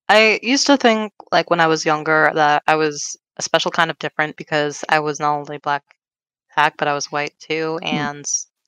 I 0.08 0.40
used 0.42 0.66
to 0.66 0.76
think 0.76 1.12
like 1.32 1.50
when 1.50 1.60
I 1.60 1.66
was 1.66 1.84
younger 1.84 2.30
that 2.34 2.62
I 2.66 2.76
was 2.76 3.16
a 3.36 3.42
special 3.42 3.70
kind 3.70 3.90
of 3.90 3.98
different 3.98 4.36
because 4.36 4.84
I 4.88 5.00
was 5.00 5.18
not 5.20 5.34
only 5.36 5.58
black 5.58 5.82
black 6.54 6.76
but 6.76 6.88
I 6.88 6.94
was 6.94 7.10
white 7.10 7.34
too 7.40 7.78
and 7.82 8.24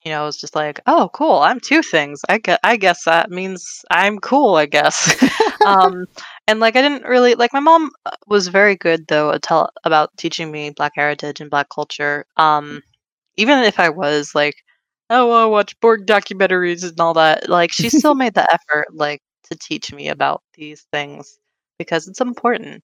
you 0.06 0.12
know, 0.12 0.22
it 0.22 0.26
was 0.26 0.40
just 0.40 0.54
like, 0.54 0.78
oh, 0.86 1.10
cool, 1.12 1.40
I'm 1.40 1.58
two 1.58 1.82
things. 1.82 2.20
I 2.28 2.38
guess, 2.38 2.60
I 2.62 2.76
guess 2.76 3.04
that 3.06 3.28
means 3.28 3.84
I'm 3.90 4.20
cool, 4.20 4.54
I 4.54 4.66
guess. 4.66 5.20
um, 5.66 6.06
and 6.46 6.60
like, 6.60 6.76
I 6.76 6.82
didn't 6.82 7.02
really 7.02 7.34
like. 7.34 7.52
My 7.52 7.58
mom 7.58 7.90
uh, 8.06 8.12
was 8.28 8.46
very 8.46 8.76
good 8.76 9.08
though 9.08 9.32
at 9.32 9.42
tell, 9.42 9.68
about 9.82 10.16
teaching 10.16 10.52
me 10.52 10.70
Black 10.70 10.92
heritage 10.94 11.40
and 11.40 11.50
Black 11.50 11.70
culture. 11.70 12.24
Um, 12.36 12.82
even 13.36 13.58
if 13.64 13.80
I 13.80 13.88
was 13.88 14.32
like, 14.32 14.54
oh, 15.10 15.32
I 15.32 15.46
watch 15.46 15.78
Borg 15.80 16.06
documentaries 16.06 16.88
and 16.88 17.00
all 17.00 17.14
that, 17.14 17.48
like, 17.48 17.72
she 17.72 17.90
still 17.90 18.14
made 18.22 18.34
the 18.34 18.48
effort 18.54 18.86
like 18.94 19.22
to 19.50 19.58
teach 19.58 19.92
me 19.92 20.08
about 20.08 20.42
these 20.54 20.86
things 20.92 21.38
because 21.78 22.08
it's 22.08 22.20
important, 22.20 22.82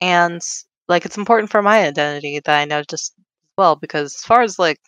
and 0.00 0.40
like, 0.88 1.04
it's 1.06 1.18
important 1.18 1.50
for 1.50 1.62
my 1.62 1.84
identity 1.86 2.40
that 2.44 2.58
I 2.60 2.64
know 2.66 2.82
just 2.82 3.14
as 3.18 3.24
well. 3.58 3.76
Because 3.76 4.14
as 4.14 4.22
far 4.22 4.42
as 4.42 4.58
like 4.58 4.78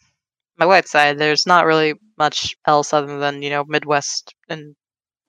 my 0.59 0.67
white 0.67 0.89
side, 0.89 1.19
there's 1.19 1.47
not 1.47 1.67
really 1.67 1.95
much 2.19 2.57
else 2.67 2.93
other 2.93 3.19
than 3.19 3.43
you 3.43 3.51
know 3.51 3.65
Midwest 3.65 4.35
and 4.49 4.75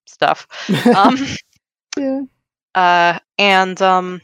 stuff. 0.08 0.48
Um, 0.96 1.18
yeah. 1.98 2.22
uh, 2.76 3.20
and 3.38 3.82
um, 3.82 4.22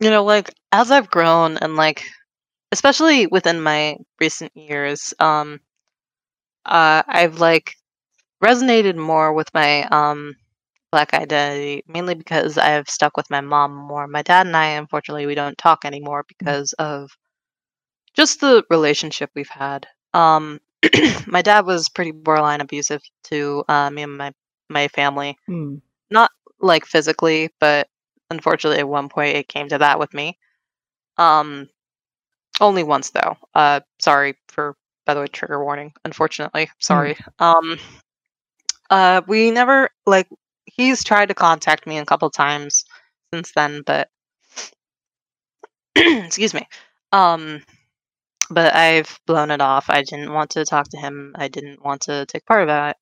you 0.00 0.10
know, 0.10 0.24
like 0.24 0.50
as 0.72 0.90
I've 0.90 1.10
grown 1.10 1.56
and 1.58 1.76
like, 1.76 2.04
especially 2.72 3.26
within 3.26 3.60
my 3.60 3.96
recent 4.20 4.56
years, 4.56 5.14
um, 5.18 5.60
uh, 6.66 7.02
I've 7.06 7.38
like 7.40 7.74
resonated 8.42 8.96
more 8.96 9.32
with 9.32 9.52
my 9.54 9.82
um 9.84 10.36
black 10.92 11.14
identity, 11.14 11.84
mainly 11.88 12.14
because 12.14 12.58
I 12.58 12.68
have 12.70 12.88
stuck 12.90 13.16
with 13.16 13.30
my 13.30 13.40
mom 13.42 13.74
more. 13.74 14.06
My 14.08 14.22
dad 14.22 14.46
and 14.46 14.56
I, 14.56 14.68
unfortunately, 14.70 15.26
we 15.26 15.34
don't 15.36 15.58
talk 15.58 15.84
anymore 15.84 16.24
because 16.28 16.72
of 16.74 17.10
just 18.14 18.40
the 18.40 18.64
relationship 18.70 19.30
we've 19.34 19.48
had. 19.48 19.86
Um, 20.14 20.60
my 21.26 21.42
dad 21.42 21.66
was 21.66 21.88
pretty 21.88 22.12
borderline 22.12 22.60
abusive 22.60 23.02
to 23.24 23.64
uh, 23.68 23.90
me 23.90 24.02
and 24.02 24.16
my 24.16 24.32
my 24.68 24.88
family 24.88 25.36
not 26.10 26.30
like 26.60 26.86
physically, 26.86 27.50
but 27.60 27.88
unfortunately, 28.30 28.80
at 28.80 28.88
one 28.88 29.08
point 29.08 29.36
it 29.36 29.48
came 29.48 29.68
to 29.68 29.78
that 29.78 29.98
with 29.98 30.14
me. 30.14 30.38
Um, 31.18 31.68
only 32.60 32.84
once 32.84 33.10
though. 33.10 33.36
Uh, 33.54 33.80
sorry 34.00 34.36
for 34.48 34.76
by 35.06 35.14
the 35.14 35.20
way, 35.20 35.26
trigger 35.28 35.62
warning. 35.64 35.92
Unfortunately, 36.04 36.70
sorry. 36.80 37.16
Um, 37.38 37.78
uh, 38.90 39.22
we 39.26 39.50
never 39.50 39.90
like 40.06 40.28
he's 40.66 41.04
tried 41.04 41.26
to 41.26 41.34
contact 41.34 41.86
me 41.86 41.98
a 41.98 42.04
couple 42.04 42.30
times 42.30 42.84
since 43.32 43.52
then, 43.54 43.82
but 43.86 44.08
excuse 45.96 46.54
me. 46.54 46.66
Um, 47.12 47.62
but 48.50 48.74
I've 48.74 49.18
blown 49.26 49.50
it 49.50 49.60
off. 49.60 49.90
I 49.90 50.02
didn't 50.02 50.32
want 50.32 50.50
to 50.50 50.64
talk 50.64 50.88
to 50.90 50.98
him. 50.98 51.34
I 51.36 51.48
didn't 51.48 51.84
want 51.84 52.02
to 52.02 52.26
take 52.26 52.46
part 52.46 52.68
of 52.68 52.90
it. 52.90 52.96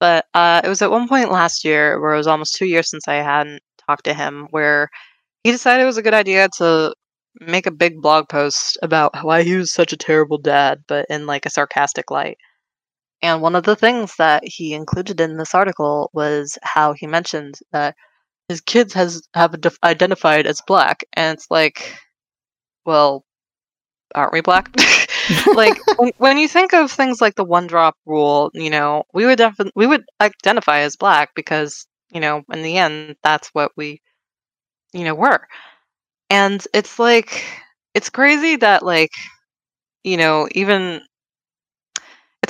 But 0.00 0.26
uh, 0.34 0.62
it 0.64 0.68
was 0.68 0.82
at 0.82 0.90
one 0.90 1.08
point 1.08 1.30
last 1.30 1.64
year 1.64 2.00
where 2.00 2.14
it 2.14 2.16
was 2.16 2.26
almost 2.26 2.54
two 2.54 2.66
years 2.66 2.90
since 2.90 3.06
I 3.06 3.16
hadn't 3.16 3.62
talked 3.86 4.04
to 4.04 4.14
him, 4.14 4.48
where 4.50 4.88
he 5.44 5.52
decided 5.52 5.82
it 5.82 5.86
was 5.86 5.98
a 5.98 6.02
good 6.02 6.14
idea 6.14 6.48
to 6.58 6.94
make 7.40 7.66
a 7.66 7.70
big 7.70 8.00
blog 8.00 8.28
post 8.28 8.78
about 8.82 9.14
why 9.22 9.42
he 9.42 9.56
was 9.56 9.72
such 9.72 9.92
a 9.92 9.96
terrible 9.96 10.38
dad, 10.38 10.80
but 10.88 11.06
in 11.10 11.26
like 11.26 11.46
a 11.46 11.50
sarcastic 11.50 12.10
light. 12.10 12.38
And 13.22 13.42
one 13.42 13.54
of 13.56 13.64
the 13.64 13.76
things 13.76 14.14
that 14.18 14.42
he 14.46 14.74
included 14.74 15.20
in 15.20 15.36
this 15.36 15.54
article 15.54 16.10
was 16.14 16.58
how 16.62 16.92
he 16.94 17.06
mentioned 17.06 17.56
that 17.72 17.96
his 18.48 18.60
kids 18.60 18.94
has 18.94 19.22
have 19.34 19.60
def- 19.60 19.78
identified 19.84 20.46
as 20.46 20.62
black, 20.66 21.04
and 21.14 21.36
it's 21.38 21.50
like, 21.50 21.96
well, 22.86 23.24
aren't 24.14 24.32
we 24.32 24.40
black? 24.40 24.70
like 25.54 25.78
when, 25.98 26.12
when 26.18 26.38
you 26.38 26.48
think 26.48 26.72
of 26.74 26.90
things 26.90 27.20
like 27.20 27.34
the 27.36 27.44
one 27.44 27.66
drop 27.66 27.96
rule, 28.06 28.50
you 28.54 28.70
know, 28.70 29.04
we 29.14 29.26
would 29.26 29.38
definitely 29.38 29.72
we 29.76 29.86
would 29.86 30.04
identify 30.20 30.80
as 30.80 30.96
black 30.96 31.30
because 31.34 31.86
you 32.12 32.20
know, 32.20 32.42
in 32.52 32.62
the 32.62 32.76
end, 32.78 33.16
that's 33.22 33.48
what 33.50 33.72
we, 33.76 34.00
you 34.92 35.04
know, 35.04 35.14
were. 35.14 35.46
And 36.30 36.64
it's 36.74 36.98
like 36.98 37.44
it's 37.94 38.10
crazy 38.10 38.56
that 38.56 38.84
like, 38.84 39.12
you 40.04 40.16
know, 40.16 40.48
even 40.52 41.02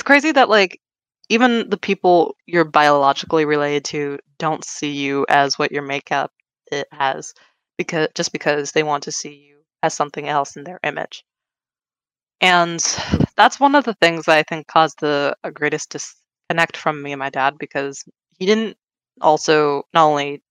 it's 0.01 0.07
crazy 0.07 0.31
that 0.31 0.49
like 0.49 0.81
even 1.29 1.69
the 1.69 1.77
people 1.77 2.35
you're 2.47 2.65
biologically 2.65 3.45
related 3.45 3.85
to 3.85 4.17
don't 4.39 4.65
see 4.65 4.89
you 4.91 5.27
as 5.29 5.59
what 5.59 5.71
your 5.71 5.83
makeup 5.83 6.31
it 6.71 6.87
has 6.91 7.35
because 7.77 8.07
just 8.15 8.31
because 8.31 8.71
they 8.71 8.81
want 8.81 9.03
to 9.03 9.11
see 9.11 9.35
you 9.35 9.59
as 9.83 9.93
something 9.93 10.27
else 10.27 10.55
in 10.55 10.63
their 10.63 10.79
image. 10.81 11.23
And 12.41 12.79
that's 13.37 13.59
one 13.59 13.75
of 13.75 13.83
the 13.83 13.93
things 13.93 14.25
that 14.25 14.39
I 14.39 14.41
think 14.41 14.65
caused 14.65 14.99
the 15.01 15.37
uh, 15.43 15.51
greatest 15.51 15.91
disconnect 15.91 16.77
from 16.77 17.03
me 17.03 17.11
and 17.11 17.19
my 17.19 17.29
dad 17.29 17.59
because 17.59 18.03
he 18.39 18.47
didn't 18.47 18.77
also 19.21 19.83
not 19.93 20.07
only 20.07 20.41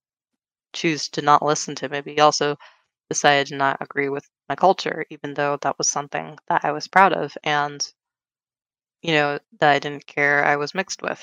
choose 0.72 1.08
to 1.10 1.22
not 1.22 1.44
listen 1.44 1.74
to 1.76 1.88
me, 1.88 2.02
but 2.02 2.12
he 2.12 2.20
also 2.20 2.56
decided 3.08 3.48
to 3.48 3.56
not 3.56 3.78
agree 3.80 4.10
with 4.10 4.28
my 4.48 4.56
culture, 4.56 5.06
even 5.10 5.34
though 5.34 5.58
that 5.62 5.78
was 5.78 5.90
something 5.90 6.38
that 6.48 6.64
I 6.64 6.72
was 6.72 6.88
proud 6.88 7.12
of 7.12 7.36
and, 7.44 7.84
you 9.02 9.12
know, 9.14 9.38
that 9.60 9.70
I 9.70 9.78
didn't 9.78 10.06
care 10.06 10.44
I 10.44 10.56
was 10.56 10.74
mixed 10.74 11.02
with 11.02 11.20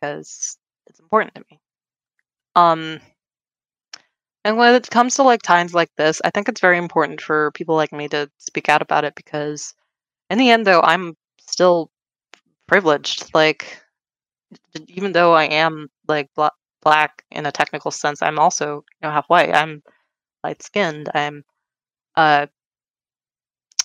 because 0.00 0.58
it's 0.86 1.00
important 1.00 1.34
to 1.34 1.44
me. 1.50 1.60
Um, 2.56 3.00
and 4.44 4.56
when 4.56 4.74
it 4.74 4.90
comes 4.90 5.16
to 5.16 5.22
like 5.24 5.42
times 5.42 5.74
like 5.74 5.90
this, 5.96 6.20
I 6.24 6.30
think 6.30 6.48
it's 6.48 6.60
very 6.60 6.78
important 6.78 7.20
for 7.20 7.50
people 7.52 7.74
like 7.74 7.92
me 7.92 8.08
to 8.08 8.30
speak 8.38 8.68
out 8.68 8.82
about 8.82 9.04
it 9.04 9.14
because 9.16 9.74
in 10.30 10.38
the 10.38 10.50
end 10.50 10.66
though, 10.66 10.82
I'm 10.82 11.16
still 11.40 11.90
privileged. 12.68 13.34
Like 13.34 13.82
even 14.88 15.12
though 15.12 15.34
I 15.34 15.44
am 15.44 15.88
like 16.08 16.28
bla- 16.34 16.50
black 16.82 17.24
in 17.30 17.46
a 17.46 17.52
technical 17.52 17.90
sense, 17.90 18.22
I'm 18.22 18.38
also, 18.38 18.76
you 18.76 19.08
know, 19.08 19.10
half 19.10 19.26
white. 19.28 19.54
I'm 19.54 19.82
light 20.44 20.62
skinned. 20.62 21.10
I'm 21.14 21.44
uh 22.16 22.46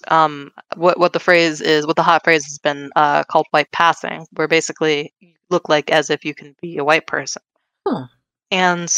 um 0.09 0.51
what 0.75 0.99
what 0.99 1.13
the 1.13 1.19
phrase 1.19 1.61
is 1.61 1.85
what 1.87 1.95
the 1.95 2.03
hot 2.03 2.23
phrase 2.23 2.45
has 2.45 2.57
been 2.57 2.89
uh 2.95 3.23
called 3.23 3.47
white 3.51 3.71
passing, 3.71 4.25
where 4.33 4.47
basically 4.47 5.13
you 5.19 5.33
look 5.49 5.69
like 5.69 5.91
as 5.91 6.09
if 6.09 6.25
you 6.25 6.33
can 6.33 6.55
be 6.61 6.77
a 6.77 6.83
white 6.83 7.07
person. 7.07 7.41
Huh. 7.87 8.07
And 8.51 8.93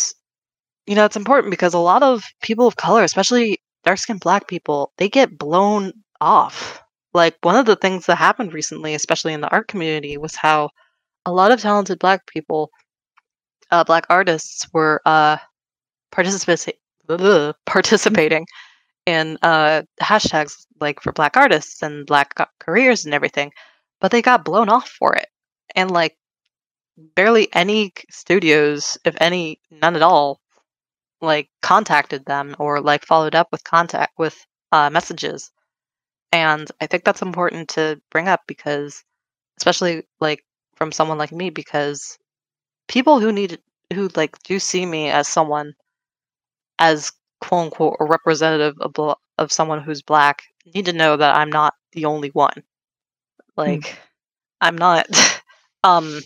you 0.88 0.96
know, 0.96 1.06
it's 1.06 1.16
important 1.16 1.52
because 1.52 1.74
a 1.74 1.80
lot 1.80 2.04
of 2.04 2.24
people 2.42 2.68
of 2.68 2.76
color, 2.76 3.04
especially 3.04 3.60
dark 3.84 4.00
skinned 4.00 4.20
black 4.20 4.48
people, 4.48 4.92
they 4.98 5.10
get 5.10 5.38
blown 5.38 5.94
off. 6.20 6.82
Like 7.14 7.38
one 7.44 7.56
of 7.56 7.66
the 7.66 7.76
things 7.76 8.06
that 8.08 8.16
happened 8.16 8.54
recently, 8.54 8.96
especially 8.96 9.34
in 9.34 9.42
the 9.42 9.50
art 9.50 9.68
community, 9.68 10.18
was 10.18 10.36
how 10.36 10.70
a 11.26 11.32
lot 11.32 11.52
of 11.52 11.62
talented 11.62 12.00
black 12.00 12.26
people, 12.28 12.72
uh, 13.72 13.84
black 13.84 14.06
artists, 14.10 14.68
were 14.74 15.02
uh, 15.06 15.38
participating 16.12 16.76
participating 17.66 18.46
in 19.06 19.38
uh, 19.42 19.84
hashtags 20.02 20.66
like 20.80 21.02
for 21.02 21.12
black 21.12 21.38
artists 21.38 21.82
and 21.82 22.06
black 22.06 22.34
careers 22.60 23.06
and 23.06 23.14
everything, 23.14 23.52
but 24.00 24.12
they 24.12 24.22
got 24.22 24.46
blown 24.46 24.70
off 24.70 24.90
for 24.90 25.16
it. 25.16 25.28
And 25.76 25.92
like 25.92 26.18
barely 26.98 27.54
any 27.54 27.94
studios, 28.10 28.98
if 29.06 29.16
any, 29.20 29.60
none 29.72 29.96
at 29.96 30.02
all, 30.02 30.40
like 31.22 31.50
contacted 31.62 32.26
them 32.26 32.56
or 32.60 32.82
like 32.82 33.06
followed 33.06 33.36
up 33.36 33.48
with 33.52 33.64
contact 33.64 34.14
with 34.18 34.46
uh, 34.72 34.90
messages. 34.90 35.52
And 36.32 36.70
I 36.82 36.88
think 36.88 37.04
that's 37.04 37.22
important 37.22 37.70
to 37.70 38.02
bring 38.12 38.28
up 38.28 38.42
because, 38.48 39.04
especially 39.58 40.04
like 40.20 40.44
from 40.76 40.92
someone 40.92 41.18
like 41.18 41.32
me, 41.32 41.50
because 41.50 42.18
people 42.88 43.20
who 43.20 43.32
need 43.32 43.60
who 43.94 44.10
like 44.16 44.42
do 44.44 44.60
see 44.60 44.86
me 44.86 45.10
as 45.10 45.28
someone 45.28 45.74
as 46.80 47.12
quote 47.44 47.66
unquote 47.66 47.98
a 48.00 48.06
representative 48.06 48.76
of 48.80 48.94
bl- 48.94 49.12
of 49.38 49.52
someone 49.52 49.82
who's 49.82 50.02
black 50.02 50.44
need 50.74 50.86
to 50.86 50.94
know 50.94 51.18
that 51.18 51.36
I'm 51.36 51.50
not 51.50 51.74
the 51.92 52.06
only 52.06 52.30
one. 52.30 52.64
Like 53.58 53.82
mm. 53.82 53.96
I'm 54.62 54.78
not 54.78 55.08
um 55.84 56.22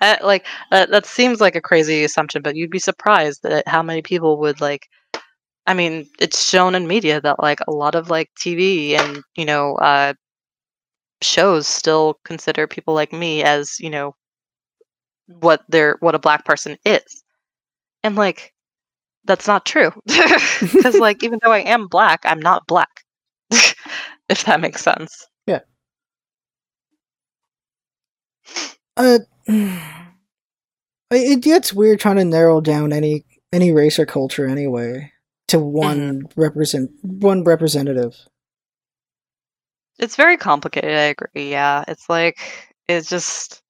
I, 0.00 0.18
like 0.22 0.44
that, 0.70 0.90
that 0.90 1.06
seems 1.06 1.40
like 1.40 1.56
a 1.56 1.60
crazy 1.60 2.04
assumption, 2.04 2.42
but 2.42 2.54
you'd 2.56 2.70
be 2.70 2.78
surprised 2.78 3.46
at 3.46 3.66
how 3.68 3.82
many 3.82 4.02
people 4.02 4.38
would 4.40 4.60
like 4.60 4.88
I 5.66 5.74
mean, 5.74 6.08
it's 6.20 6.48
shown 6.48 6.74
in 6.74 6.86
media 6.86 7.20
that 7.20 7.40
like 7.42 7.60
a 7.66 7.72
lot 7.72 7.94
of 7.94 8.10
like 8.10 8.30
TV 8.38 8.92
and, 8.98 9.22
you 9.36 9.44
know, 9.44 9.76
uh 9.76 10.14
shows 11.22 11.66
still 11.68 12.18
consider 12.24 12.66
people 12.66 12.94
like 12.94 13.12
me 13.12 13.42
as, 13.44 13.78
you 13.80 13.90
know, 13.90 14.14
what 15.26 15.62
they're 15.68 15.96
what 16.00 16.14
a 16.16 16.18
black 16.18 16.44
person 16.44 16.76
is. 16.84 17.22
And 18.02 18.16
like 18.16 18.52
that's 19.26 19.46
not 19.46 19.66
true. 19.66 19.92
Because 20.60 20.94
like 20.98 21.22
even 21.22 21.38
though 21.42 21.52
I 21.52 21.60
am 21.60 21.86
black, 21.86 22.20
I'm 22.24 22.40
not 22.40 22.66
black. 22.66 23.04
if 23.50 24.44
that 24.44 24.60
makes 24.60 24.82
sense. 24.82 25.26
Yeah. 25.46 25.60
Uh 28.96 29.18
it 31.10 31.42
gets 31.42 31.72
weird 31.72 32.00
trying 32.00 32.16
to 32.16 32.24
narrow 32.24 32.60
down 32.60 32.92
any 32.92 33.24
any 33.52 33.72
race 33.72 33.98
or 33.98 34.06
culture 34.06 34.46
anyway 34.46 35.12
to 35.48 35.58
one 35.58 36.22
mm-hmm. 36.22 36.40
represent 36.40 36.90
one 37.02 37.44
representative. 37.44 38.16
It's 39.98 40.16
very 40.16 40.36
complicated. 40.36 40.90
I 40.90 41.14
agree. 41.14 41.50
Yeah, 41.50 41.84
it's 41.88 42.08
like 42.08 42.38
it's 42.88 43.08
just, 43.08 43.62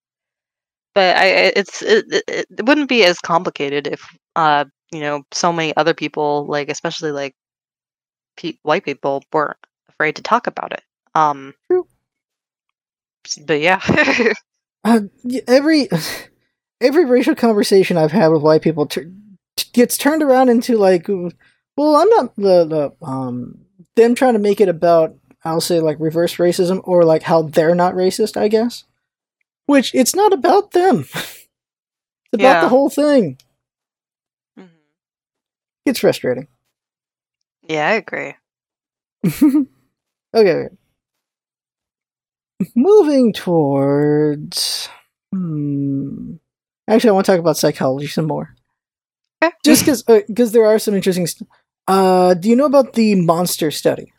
but 0.95 1.17
I 1.17 1.27
it's 1.57 1.83
it, 1.83 2.05
it, 2.11 2.47
it 2.51 2.67
wouldn't 2.67 2.89
be 2.89 3.05
as 3.05 3.19
complicated 3.21 3.87
if 3.87 4.07
uh 4.35 4.65
you 4.93 5.01
know 5.01 5.25
so 5.33 5.53
many 5.53 5.77
other 5.77 5.95
people 5.95 6.47
like 6.47 6.69
especially 6.69 7.13
like 7.13 7.35
pe- 8.37 8.59
white 8.63 8.85
people 8.85 9.23
weren't 9.33 9.57
afraid 9.89 10.17
to 10.17 10.23
talk 10.23 10.47
about 10.47 10.73
it. 10.73 10.83
Um, 11.15 11.55
True. 11.67 11.87
But 13.45 13.61
yeah, 13.61 13.81
uh, 14.85 15.01
every 15.49 15.89
every 16.81 17.05
racial 17.05 17.35
conversation 17.35 17.97
I've 17.97 18.13
had 18.13 18.29
with 18.29 18.43
white 18.43 18.63
people 18.63 18.87
t- 18.87 19.13
gets 19.73 19.97
turned 19.97 20.23
around 20.23 20.49
into 20.49 20.77
like, 20.77 21.09
well, 21.09 21.97
I'm 21.97 22.09
not 22.11 22.37
the 22.37 22.65
the 23.01 23.07
um 23.07 23.59
them 23.97 24.15
trying 24.15 24.35
to 24.35 24.39
make 24.39 24.61
it 24.61 24.69
about 24.69 25.17
I'll 25.45 25.61
say 25.61 25.81
like 25.81 25.97
reverse 25.99 26.37
racism 26.37 26.81
or 26.85 27.05
like 27.05 27.23
how 27.23 27.43
they're 27.43 27.75
not 27.75 27.95
racist, 27.95 28.37
I 28.37 28.49
guess. 28.49 28.85
Which 29.67 29.95
it's 29.95 30.15
not 30.15 30.33
about 30.33 30.73
them. 30.73 31.01
it's 31.15 31.49
about 32.33 32.43
yeah. 32.43 32.61
the 32.61 32.69
whole 32.69 32.91
thing. 32.91 33.39
It's 35.87 36.01
frustrating. 36.01 36.49
Yeah, 37.69 37.89
I 37.89 37.93
agree. 37.93 38.35
okay. 40.35 40.69
Moving 42.75 43.33
towards. 43.33 44.89
Hmm. 45.33 46.35
Actually, 46.89 47.11
I 47.11 47.13
want 47.13 47.27
to 47.27 47.33
talk 47.33 47.41
about 47.41 47.57
psychology 47.57 48.07
some 48.07 48.27
more. 48.27 48.55
Okay. 49.43 49.55
Just 49.65 49.83
because 49.85 50.03
because 50.03 50.51
uh, 50.51 50.53
there 50.53 50.67
are 50.67 50.79
some 50.79 50.95
interesting. 50.95 51.27
St- 51.27 51.49
uh, 51.89 52.35
do 52.35 52.49
you 52.49 52.57
know 52.57 52.65
about 52.65 52.95
the 52.95 53.15
monster 53.15 53.71
study? 53.71 54.13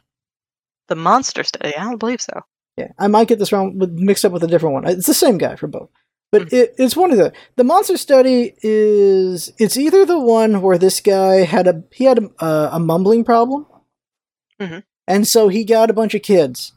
The 0.88 0.96
monster 0.96 1.44
study? 1.44 1.76
I 1.76 1.84
don't 1.84 1.98
believe 1.98 2.22
so. 2.22 2.42
Yeah, 2.78 2.92
I 2.98 3.08
might 3.08 3.28
get 3.28 3.40
this 3.40 3.52
wrong, 3.52 3.78
with, 3.78 3.92
mixed 3.92 4.24
up 4.24 4.32
with 4.32 4.44
a 4.44 4.48
different 4.48 4.74
one. 4.74 4.88
It's 4.88 5.08
the 5.08 5.14
same 5.14 5.38
guy 5.38 5.56
for 5.56 5.68
both. 5.68 5.90
But 6.32 6.52
it, 6.52 6.76
it's 6.78 6.96
one 6.96 7.12
of 7.12 7.18
the 7.18 7.32
the 7.56 7.64
monster 7.64 7.96
study 7.98 8.54
is 8.62 9.54
it's 9.58 9.78
either 9.78 10.06
the 10.06 10.20
one 10.20 10.62
where 10.62 10.78
this 10.78 11.00
guy 11.00 11.38
had 11.46 11.68
a 11.68 11.84
he 11.92 12.04
had 12.04 12.20
a, 12.20 12.30
uh, 12.44 12.70
a 12.74 12.80
mumbling 12.80 13.24
problem, 13.24 13.66
Mhm. 14.62 14.84
and 15.08 15.26
so 15.28 15.48
he 15.48 15.64
got 15.64 15.90
a 15.90 15.94
bunch 15.94 16.14
of 16.16 16.22
kids, 16.22 16.74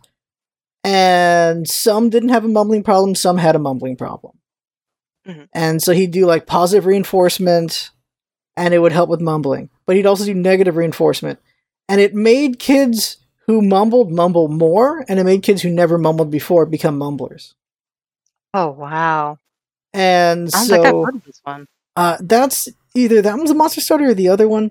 and 0.84 1.68
some 1.68 2.10
didn't 2.10 2.28
have 2.28 2.44
a 2.44 2.48
mumbling 2.48 2.84
problem, 2.84 3.14
some 3.16 3.38
had 3.38 3.56
a 3.56 3.58
mumbling 3.58 3.96
problem, 3.96 4.34
Mhm. 5.26 5.48
and 5.52 5.82
so 5.82 5.92
he'd 5.92 6.12
do 6.12 6.26
like 6.26 6.46
positive 6.46 6.86
reinforcement, 6.86 7.90
and 8.56 8.72
it 8.72 8.78
would 8.78 8.92
help 8.92 9.10
with 9.10 9.20
mumbling, 9.20 9.68
but 9.84 9.96
he'd 9.96 10.06
also 10.06 10.24
do 10.24 10.32
negative 10.34 10.76
reinforcement, 10.76 11.40
and 11.88 12.00
it 12.00 12.14
made 12.14 12.60
kids 12.60 13.16
who 13.48 13.60
mumbled 13.62 14.12
mumble 14.12 14.46
more, 14.46 15.04
and 15.08 15.18
it 15.18 15.24
made 15.24 15.42
kids 15.42 15.62
who 15.62 15.70
never 15.70 15.98
mumbled 15.98 16.30
before 16.30 16.66
become 16.66 16.96
mumblers. 16.96 17.54
Oh 18.54 18.70
wow! 18.70 19.38
And 19.92 20.48
I 20.54 20.64
so 20.64 21.04
heard 21.04 21.16
of 21.16 21.24
this 21.24 21.40
one. 21.42 21.66
uh, 21.96 22.16
that's 22.20 22.68
either 22.94 23.22
that 23.22 23.36
one's 23.36 23.50
a 23.50 23.54
monster 23.54 23.80
starter 23.80 24.08
or 24.08 24.14
the 24.14 24.28
other 24.28 24.48
one. 24.48 24.70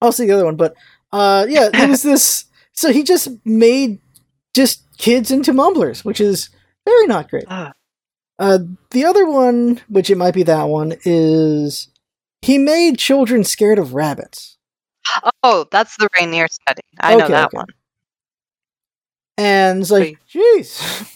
I'll 0.00 0.12
see 0.12 0.26
the 0.26 0.32
other 0.32 0.44
one, 0.44 0.56
but 0.56 0.74
uh, 1.12 1.46
yeah, 1.48 1.68
there 1.68 1.88
was 1.88 2.02
this. 2.02 2.46
So 2.72 2.92
he 2.92 3.02
just 3.02 3.28
made 3.44 4.00
just 4.54 4.82
kids 4.98 5.30
into 5.30 5.52
mumblers, 5.52 6.04
which 6.04 6.20
is 6.20 6.50
very 6.84 7.06
not 7.06 7.30
great. 7.30 7.44
Ugh. 7.48 7.72
Uh, 8.38 8.58
the 8.90 9.04
other 9.04 9.26
one, 9.26 9.80
which 9.88 10.10
it 10.10 10.16
might 10.16 10.34
be 10.34 10.42
that 10.42 10.64
one, 10.64 10.94
is 11.04 11.88
he 12.40 12.58
made 12.58 12.98
children 12.98 13.44
scared 13.44 13.78
of 13.78 13.94
rabbits. 13.94 14.58
Oh, 15.42 15.66
that's 15.70 15.96
the 15.96 16.08
Rayner 16.18 16.48
study. 16.48 16.82
I 17.00 17.14
know 17.14 17.28
that 17.28 17.46
okay. 17.46 17.56
one. 17.56 17.66
And 19.38 19.80
it's 19.82 19.90
like, 19.90 20.18
jeez. 20.32 21.08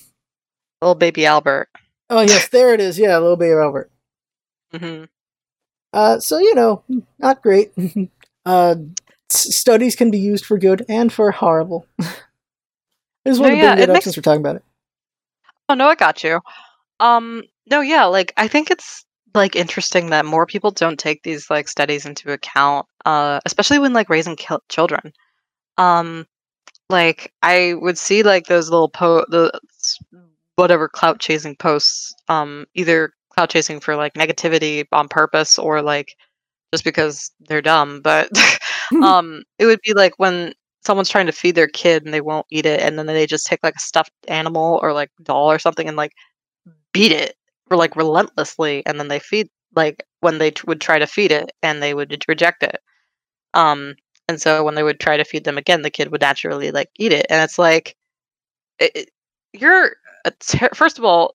Little 0.81 0.95
baby 0.95 1.27
Albert. 1.27 1.69
Oh 2.11 2.21
yes, 2.21 2.49
there 2.49 2.73
it 2.75 2.81
is. 2.81 2.99
Yeah, 2.99 3.19
little 3.19 3.37
baby 3.37 3.53
Albert. 3.55 3.91
hmm 4.73 5.05
Uh, 5.93 6.19
so 6.21 6.39
you 6.39 6.55
know, 6.55 6.83
not 7.19 7.43
great. 7.43 7.73
uh, 8.47 8.75
s- 9.31 9.55
studies 9.57 9.97
can 9.97 10.11
be 10.11 10.19
used 10.19 10.45
for 10.45 10.59
good 10.59 10.85
and 10.89 11.13
for 11.13 11.31
horrible. 11.31 11.87
I 12.01 12.05
just 13.27 13.41
No, 13.41 13.49
want 13.49 13.53
to 13.55 13.57
yeah, 13.59 13.77
it 13.79 13.89
up 13.91 13.95
makes- 13.95 14.07
we're 14.17 14.23
talking 14.23 14.41
about 14.41 14.57
it. 14.57 14.65
Oh 15.69 15.75
no, 15.75 15.89
I 15.89 15.95
got 15.97 16.23
you. 16.23 16.41
Um, 17.01 17.43
no, 17.71 17.81
yeah, 17.81 18.05
like 18.05 18.33
I 18.37 18.47
think 18.49 18.71
it's 18.71 19.05
like 19.35 19.57
interesting 19.57 20.11
that 20.11 20.25
more 20.25 20.47
people 20.47 20.71
don't 20.71 20.99
take 20.99 21.23
these 21.25 21.51
like 21.51 21.67
studies 21.69 22.07
into 22.07 22.33
account, 22.33 22.87
uh, 23.05 23.41
especially 23.45 23.79
when 23.81 23.93
like 23.93 24.09
raising 24.09 24.37
kil- 24.37 24.63
children. 24.69 25.13
Um, 25.77 26.27
like 26.89 27.33
I 27.43 27.75
would 27.75 27.99
see 27.99 28.23
like 28.23 28.47
those 28.47 28.71
little 28.71 28.89
po 28.89 29.25
the 29.29 29.59
whatever 30.57 30.89
clout 30.89 31.21
chasing 31.21 31.57
posts, 31.57 32.15
um, 32.29 32.67
either 32.75 33.13
clout 33.35 33.51
chasing 33.51 33.81
for 33.81 33.97
like 33.97 34.15
negativity 34.15 34.85
on 34.93 35.09
purpose 35.09 35.59
or 35.59 35.83
like 35.83 36.15
just 36.73 36.85
because 36.85 37.31
they're 37.49 37.63
dumb, 37.63 38.01
but 38.03 38.31
um, 39.03 39.43
it 39.59 39.67
would 39.67 39.81
be 39.85 39.95
like 39.95 40.15
when 40.19 40.53
someone's 40.85 41.09
trying 41.11 41.27
to 41.27 41.33
feed 41.33 41.55
their 41.57 41.69
kid 41.69 42.05
and 42.05 42.15
they 42.15 42.21
won't 42.21 42.47
eat 42.51 42.67
it, 42.67 42.81
and 42.81 42.99
then 42.99 43.07
they 43.07 43.27
just 43.27 43.47
take 43.47 43.61
like 43.63 43.77
a 43.77 43.81
stuffed 43.81 44.13
animal 44.29 44.81
or 44.83 44.93
like 44.93 45.11
doll 45.25 45.51
or 45.51 45.59
something 45.59 45.89
and 45.89 45.97
like 45.97 46.13
beat 46.93 47.13
it 47.13 47.37
or 47.71 47.77
like 47.77 47.97
relentlessly, 47.97 48.85
and 48.87 48.99
then 48.99 49.09
they 49.09 49.19
feed 49.19 49.49
like 49.75 50.05
when 50.21 50.39
they 50.39 50.51
t- 50.51 50.63
would 50.67 50.81
try 50.81 50.99
to 50.99 51.07
feed 51.07 51.33
it 51.33 51.51
and 51.63 51.83
they 51.83 51.95
would 51.95 52.25
reject 52.29 52.63
it. 52.63 52.77
Um, 53.55 53.97
and 54.29 54.41
so 54.41 54.65
when 54.65 54.75
they 54.75 54.83
would 54.83 55.01
try 55.01 55.17
to 55.17 55.25
feed 55.25 55.45
them 55.45 55.59
again, 55.59 55.83
the 55.83 55.91
kid 55.91 56.11
would 56.13 56.21
naturally 56.23 56.71
like 56.73 56.89
eat 56.99 57.13
it, 57.13 57.27
and 57.31 57.43
it's 57.45 57.59
like 57.59 57.97
it, 58.79 58.93
it- 58.95 59.11
you're 59.55 59.97
a 60.27 60.33
ter- 60.33 60.75
first 60.75 60.99
of 60.99 61.05
all 61.05 61.35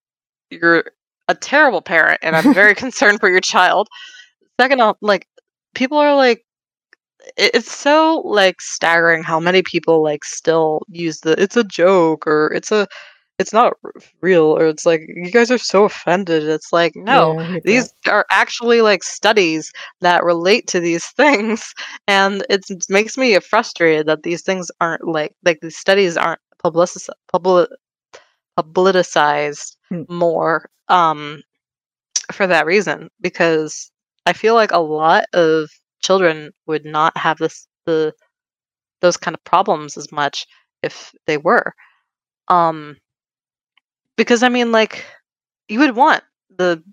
you're 0.52 0.84
a 1.28 1.34
terrible 1.34 1.82
parent, 1.82 2.20
and 2.22 2.36
I'm 2.36 2.54
very 2.54 2.76
concerned 2.84 3.20
for 3.20 3.30
your 3.30 3.40
child. 3.40 3.88
Second 4.60 4.82
off, 4.82 4.98
like 5.02 5.28
people 5.74 5.98
are 5.98 6.16
like 6.16 6.46
it's 7.38 7.72
so 7.72 8.22
like 8.26 8.60
staggering 8.62 9.24
how 9.24 9.40
many 9.40 9.62
people 9.62 10.04
like 10.04 10.24
still 10.24 10.82
use 10.90 11.20
the 11.22 11.40
it's 11.42 11.56
a 11.56 11.64
joke 11.64 12.26
or 12.26 12.52
it's 12.54 12.72
a 12.72 12.88
it's 13.38 13.54
not 13.54 13.74
real 14.22 14.58
or 14.58 14.68
it's 14.68 14.86
like 14.86 15.02
you 15.08 15.32
guys 15.32 15.50
are 15.52 15.58
so 15.58 15.84
offended 15.84 16.44
it's 16.44 16.74
like 16.74 16.94
no 16.96 17.40
Yeah, 17.40 17.60
these 17.64 17.94
are 18.08 18.26
actually 18.32 18.82
like 18.82 19.04
studies 19.04 19.72
that 20.02 20.24
relate 20.24 20.68
to 20.68 20.80
these 20.80 21.06
things 21.18 21.74
and 22.08 22.44
it's, 22.50 22.70
it 22.72 22.86
makes 22.90 23.18
me 23.18 23.38
frustrated 23.40 24.08
that 24.08 24.24
these 24.24 24.42
things 24.42 24.72
aren't 24.82 25.08
like 25.08 25.36
like 25.44 25.60
these 25.62 25.78
studies 25.78 26.18
aren't 26.18 26.42
publiciz- 26.64 27.10
publi- 27.34 27.68
politicized 28.58 29.76
Hmm. 29.90 30.04
more 30.10 30.70
um 30.88 31.42
for 32.32 32.48
that 32.48 32.66
reason 32.66 33.10
because 33.22 33.92
i 34.26 34.34
feel 34.34 34.56
like 34.56 34.72
a 34.72 34.80
lot 34.80 35.26
of 35.34 35.70
children 36.02 36.52
would 36.68 36.86
not 36.86 37.16
have 37.18 37.38
this 37.38 37.68
the 37.86 38.14
those 39.02 39.18
kind 39.18 39.36
of 39.36 39.44
problems 39.44 39.98
as 39.98 40.12
much 40.12 40.46
if 40.84 41.14
they 41.28 41.38
were 41.38 41.74
um 42.50 42.98
because 44.18 44.44
i 44.44 44.50
mean 44.50 44.72
like 44.72 45.06
you 45.70 45.80
would 45.80 45.96
want 45.96 46.24
the 46.58 46.84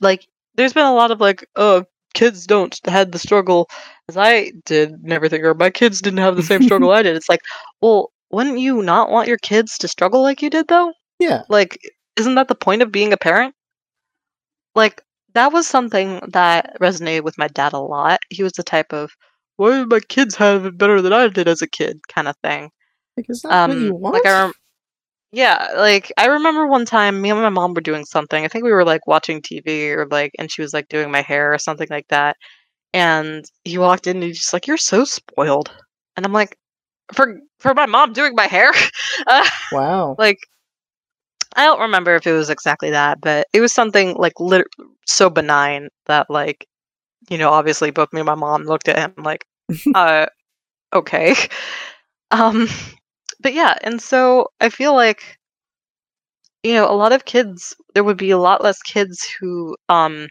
like 0.00 0.26
there's 0.54 0.74
been 0.74 0.86
a 0.86 0.94
lot 0.94 1.12
of 1.12 1.20
like 1.20 1.46
oh 1.56 1.84
kids 2.14 2.46
don't 2.46 2.80
had 2.86 3.12
the 3.12 3.18
struggle 3.18 3.68
as 4.08 4.16
i 4.18 4.52
did 4.66 4.92
and 4.92 5.12
everything 5.12 5.44
or 5.44 5.54
my 5.54 5.70
kids 5.70 6.02
didn't 6.02 6.20
have 6.20 6.36
the 6.36 6.42
same 6.44 6.62
struggle 6.64 6.90
i 6.92 7.02
did 7.02 7.16
it's 7.16 7.30
like 7.30 7.42
well 7.82 8.12
wouldn't 8.34 8.58
you 8.58 8.82
not 8.82 9.10
want 9.10 9.28
your 9.28 9.38
kids 9.38 9.78
to 9.78 9.88
struggle 9.88 10.22
like 10.22 10.42
you 10.42 10.50
did 10.50 10.68
though? 10.68 10.92
Yeah, 11.18 11.42
like 11.48 11.78
isn't 12.16 12.34
that 12.34 12.48
the 12.48 12.54
point 12.54 12.82
of 12.82 12.92
being 12.92 13.12
a 13.12 13.16
parent? 13.16 13.54
Like 14.74 15.02
that 15.34 15.52
was 15.52 15.66
something 15.66 16.20
that 16.32 16.76
resonated 16.80 17.22
with 17.24 17.38
my 17.38 17.48
dad 17.48 17.72
a 17.72 17.78
lot. 17.78 18.20
He 18.30 18.42
was 18.42 18.52
the 18.52 18.62
type 18.62 18.92
of 18.92 19.10
why 19.56 19.78
did 19.78 19.90
my 19.90 20.00
kids 20.00 20.34
have 20.36 20.66
it 20.66 20.76
better 20.78 21.00
than 21.00 21.12
i 21.12 21.28
did 21.28 21.48
as 21.48 21.62
a 21.62 21.68
kid? 21.68 21.98
kind 22.08 22.28
of 22.28 22.36
thing 22.42 22.70
because 23.16 23.42
that's 23.42 23.68
what 23.68 23.76
you 23.78 23.94
um 23.94 24.00
want. 24.00 24.14
like 24.14 24.26
i 24.26 24.42
rem- 24.42 24.52
yeah 25.32 25.68
like 25.76 26.12
i 26.18 26.26
remember 26.26 26.66
one 26.66 26.84
time 26.84 27.20
me 27.20 27.30
and 27.30 27.40
my 27.40 27.48
mom 27.48 27.74
were 27.74 27.80
doing 27.80 28.04
something. 28.04 28.44
I 28.44 28.48
think 28.48 28.64
we 28.64 28.72
were 28.72 28.84
like 28.84 29.06
watching 29.06 29.42
tv 29.42 29.90
or 29.96 30.06
like 30.10 30.32
and 30.38 30.50
she 30.50 30.62
was 30.62 30.72
like 30.74 30.88
doing 30.88 31.10
my 31.10 31.22
hair 31.22 31.52
or 31.54 31.58
something 31.58 31.88
like 31.90 32.08
that. 32.08 32.36
And 32.92 33.44
he 33.64 33.78
walked 33.78 34.06
in 34.06 34.16
and 34.18 34.24
he's 34.24 34.38
just 34.40 34.52
like 34.52 34.66
you're 34.66 34.76
so 34.78 35.04
spoiled. 35.04 35.70
And 36.16 36.24
i'm 36.26 36.32
like 36.32 36.56
for 37.12 37.38
for 37.58 37.74
my 37.74 37.86
mom 37.86 38.12
doing 38.12 38.34
my 38.34 38.46
hair 38.46 38.70
uh, 39.26 39.48
wow. 39.72 40.16
like 40.18 40.38
I 41.56 41.64
don't 41.64 41.80
remember 41.80 42.14
if 42.16 42.26
it 42.26 42.32
was 42.32 42.50
exactly 42.50 42.90
that, 42.90 43.20
but 43.20 43.46
it 43.52 43.60
was 43.60 43.72
something 43.72 44.14
like 44.14 44.40
lit- 44.40 44.66
so 45.06 45.30
benign 45.30 45.88
that 46.06 46.28
like 46.28 46.66
you 47.30 47.38
know 47.38 47.50
obviously 47.50 47.90
both 47.90 48.12
me 48.12 48.20
and 48.20 48.26
my 48.26 48.34
mom 48.34 48.64
looked 48.64 48.88
at 48.88 48.98
him 48.98 49.24
like 49.24 49.44
uh 49.94 50.26
okay 50.92 51.34
um 52.30 52.68
but 53.40 53.54
yeah 53.54 53.76
and 53.82 54.00
so 54.00 54.48
I 54.60 54.68
feel 54.68 54.94
like 54.94 55.38
you 56.62 56.72
know 56.74 56.90
a 56.90 56.96
lot 56.96 57.12
of 57.12 57.24
kids 57.24 57.76
there 57.94 58.04
would 58.04 58.16
be 58.16 58.30
a 58.30 58.38
lot 58.38 58.62
less 58.62 58.82
kids 58.82 59.26
who 59.38 59.76
um 59.88 60.28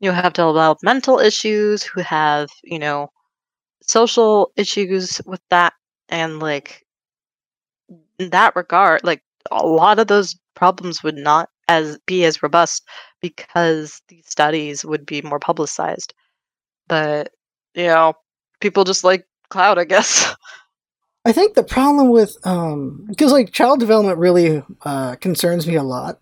you 0.00 0.10
know 0.10 0.14
have 0.14 0.34
developmental 0.34 1.18
issues 1.18 1.82
who 1.82 2.00
have 2.00 2.48
you 2.64 2.78
know 2.78 3.08
social 3.82 4.50
issues 4.56 5.20
with 5.26 5.40
that 5.50 5.72
and 6.08 6.40
like 6.40 6.84
in 8.18 8.30
that 8.30 8.54
regard 8.56 9.02
like 9.04 9.22
a 9.50 9.66
lot 9.66 9.98
of 9.98 10.06
those 10.06 10.36
problems 10.54 11.02
would 11.02 11.16
not 11.16 11.50
as 11.68 11.98
be 12.06 12.24
as 12.24 12.42
robust 12.42 12.86
because 13.20 14.00
these 14.08 14.26
studies 14.26 14.84
would 14.84 15.06
be 15.06 15.22
more 15.22 15.38
publicized 15.38 16.14
but 16.88 17.30
you 17.74 17.86
know 17.86 18.12
people 18.60 18.84
just 18.84 19.04
like 19.04 19.26
cloud 19.48 19.78
i 19.78 19.84
guess 19.84 20.34
I 21.26 21.32
think 21.32 21.54
the 21.54 21.64
problem 21.64 22.10
with 22.10 22.36
um 22.46 23.06
because 23.08 23.32
like 23.32 23.50
child 23.50 23.80
development 23.80 24.18
really 24.18 24.62
uh 24.82 25.16
concerns 25.16 25.66
me 25.66 25.74
a 25.74 25.82
lot 25.82 26.20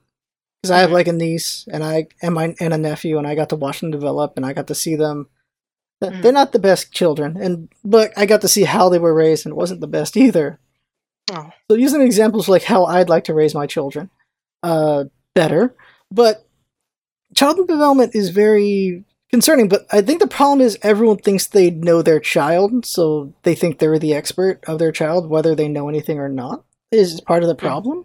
because 0.63 0.71
I 0.71 0.79
have 0.79 0.91
Mhm. 0.91 0.93
like 0.93 1.09
a 1.09 1.13
niece 1.13 1.67
and 1.73 1.83
I 1.83 2.07
and 2.23 2.35
my 2.35 2.55
and 2.61 2.73
a 2.73 2.79
nephew 2.79 3.19
and 3.19 3.27
I 3.27 3.35
got 3.35 3.49
to 3.49 3.57
watch 3.57 3.81
them 3.81 3.91
develop 3.91 4.35
and 4.37 4.47
I 4.47 4.53
got 4.53 4.69
to 4.69 4.77
see 4.77 4.95
them. 4.95 5.29
Mhm. 6.11 6.23
They're 6.23 6.33
not 6.33 6.53
the 6.53 6.59
best 6.59 6.93
children, 6.93 7.37
and 7.37 7.69
but 7.85 8.13
I 8.17 8.27
got 8.27 8.41
to 8.43 8.49
see 8.49 8.65
how 8.65 8.89
they 8.89 8.99
were 8.99 9.15
raised 9.15 9.47
and 9.47 9.53
it 9.53 9.57
wasn't 9.57 9.81
the 9.81 9.87
best 9.87 10.17
either. 10.17 10.59
oh 11.33 11.51
So 11.71 11.77
using 11.77 12.01
examples 12.03 12.49
like 12.49 12.65
how 12.65 12.85
I'd 12.85 13.09
like 13.09 13.25
to 13.25 13.35
raise 13.35 13.55
my 13.55 13.67
children, 13.67 14.11
uh, 14.63 15.05
better. 15.35 15.75
But 16.11 16.47
child 17.35 17.67
development 17.69 18.15
is 18.15 18.31
very 18.31 19.05
concerning. 19.31 19.69
But 19.69 19.87
I 19.93 20.03
think 20.03 20.21
the 20.21 20.27
problem 20.27 20.61
is 20.61 20.79
everyone 20.83 21.19
thinks 21.19 21.47
they 21.47 21.71
know 21.71 22.03
their 22.03 22.21
child, 22.21 22.85
so 22.85 23.33
they 23.43 23.55
think 23.55 23.79
they're 23.79 23.99
the 23.99 24.15
expert 24.15 24.63
of 24.67 24.79
their 24.79 24.93
child, 24.93 25.29
whether 25.29 25.55
they 25.55 25.69
know 25.69 25.89
anything 25.89 26.19
or 26.19 26.29
not. 26.29 26.65
Is 26.91 27.21
part 27.23 27.43
of 27.43 27.49
the 27.49 27.55
problem. 27.55 28.05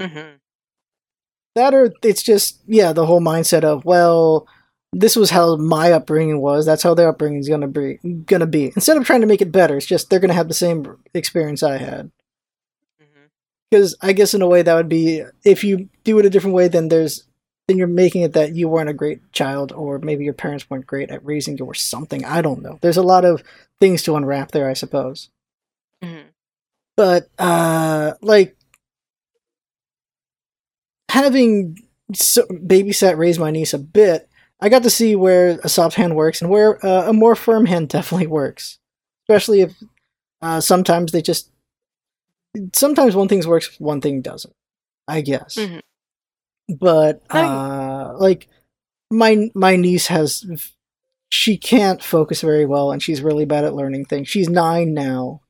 hmm 0.00 0.36
That 1.54 1.74
or 1.74 1.92
it's 2.02 2.22
just 2.22 2.60
yeah, 2.66 2.92
the 2.92 3.06
whole 3.06 3.20
mindset 3.20 3.64
of 3.64 3.84
well, 3.84 4.46
this 4.92 5.16
was 5.16 5.30
how 5.30 5.56
my 5.56 5.92
upbringing 5.92 6.40
was. 6.40 6.66
That's 6.66 6.82
how 6.82 6.94
their 6.94 7.08
upbringing 7.08 7.40
is 7.40 7.48
gonna 7.48 7.68
be. 7.68 7.98
Gonna 8.26 8.46
be 8.46 8.66
instead 8.66 8.96
of 8.96 9.04
trying 9.04 9.22
to 9.22 9.26
make 9.26 9.40
it 9.42 9.52
better, 9.52 9.76
it's 9.76 9.86
just 9.86 10.10
they're 10.10 10.20
gonna 10.20 10.34
have 10.34 10.48
the 10.48 10.54
same 10.54 10.96
experience 11.14 11.62
I 11.62 11.78
had. 11.78 12.10
because 13.70 13.96
I 14.02 14.12
guess 14.12 14.34
in 14.34 14.42
a 14.42 14.46
way 14.46 14.62
that 14.62 14.74
would 14.74 14.88
be 14.88 15.22
if 15.44 15.64
you 15.64 15.88
do 16.04 16.18
it 16.18 16.26
a 16.26 16.30
different 16.30 16.54
way, 16.54 16.68
then 16.68 16.88
there's 16.88 17.24
then 17.68 17.78
you're 17.78 17.86
making 17.86 18.22
it 18.22 18.32
that 18.34 18.54
you 18.54 18.68
weren't 18.68 18.88
a 18.90 18.94
great 18.94 19.32
child, 19.32 19.72
or 19.72 19.98
maybe 19.98 20.24
your 20.24 20.34
parents 20.34 20.68
weren't 20.68 20.86
great 20.86 21.10
at 21.10 21.24
raising 21.24 21.56
you, 21.56 21.64
or 21.64 21.74
something. 21.74 22.24
I 22.24 22.42
don't 22.42 22.62
know. 22.62 22.78
There's 22.82 22.96
a 22.96 23.02
lot 23.02 23.24
of 23.24 23.42
things 23.80 24.02
to 24.04 24.16
unwrap 24.16 24.50
there, 24.50 24.68
I 24.68 24.74
suppose. 24.74 25.30
Mhm. 26.02 26.24
But 26.96 27.28
uh, 27.38 28.14
like 28.20 28.56
having 31.08 31.78
so, 32.14 32.42
babysat 32.46 33.16
raised 33.16 33.40
my 33.40 33.50
niece 33.50 33.72
a 33.74 33.78
bit, 33.78 34.28
I 34.62 34.70
got 34.70 34.84
to 34.84 34.90
see 34.90 35.16
where 35.16 35.60
a 35.64 35.68
soft 35.68 35.96
hand 35.96 36.16
works 36.16 36.40
and 36.40 36.50
where 36.50 36.84
uh, 36.86 37.10
a 37.10 37.12
more 37.12 37.36
firm 37.36 37.66
hand 37.66 37.88
definitely 37.90 38.28
works. 38.28 38.78
Especially 39.28 39.62
if 39.62 39.74
uh, 40.42 40.60
sometimes 40.60 41.12
they 41.12 41.22
just 41.22 41.50
sometimes 42.74 43.16
one 43.16 43.28
thing 43.28 43.46
works, 43.46 43.78
one 43.80 44.00
thing 44.00 44.22
doesn't. 44.22 44.54
I 45.08 45.20
guess. 45.20 45.56
Mhm. 45.56 45.80
But 46.78 47.22
uh, 47.30 48.14
like 48.18 48.48
my 49.10 49.50
my 49.54 49.76
niece 49.76 50.06
has 50.08 50.46
she 51.30 51.56
can't 51.58 52.02
focus 52.02 52.42
very 52.42 52.66
well 52.66 52.92
and 52.92 53.02
she's 53.02 53.22
really 53.22 53.46
bad 53.46 53.64
at 53.64 53.74
learning 53.74 54.06
things. 54.06 54.28
She's 54.28 54.48
9 54.48 54.94
now 54.94 55.40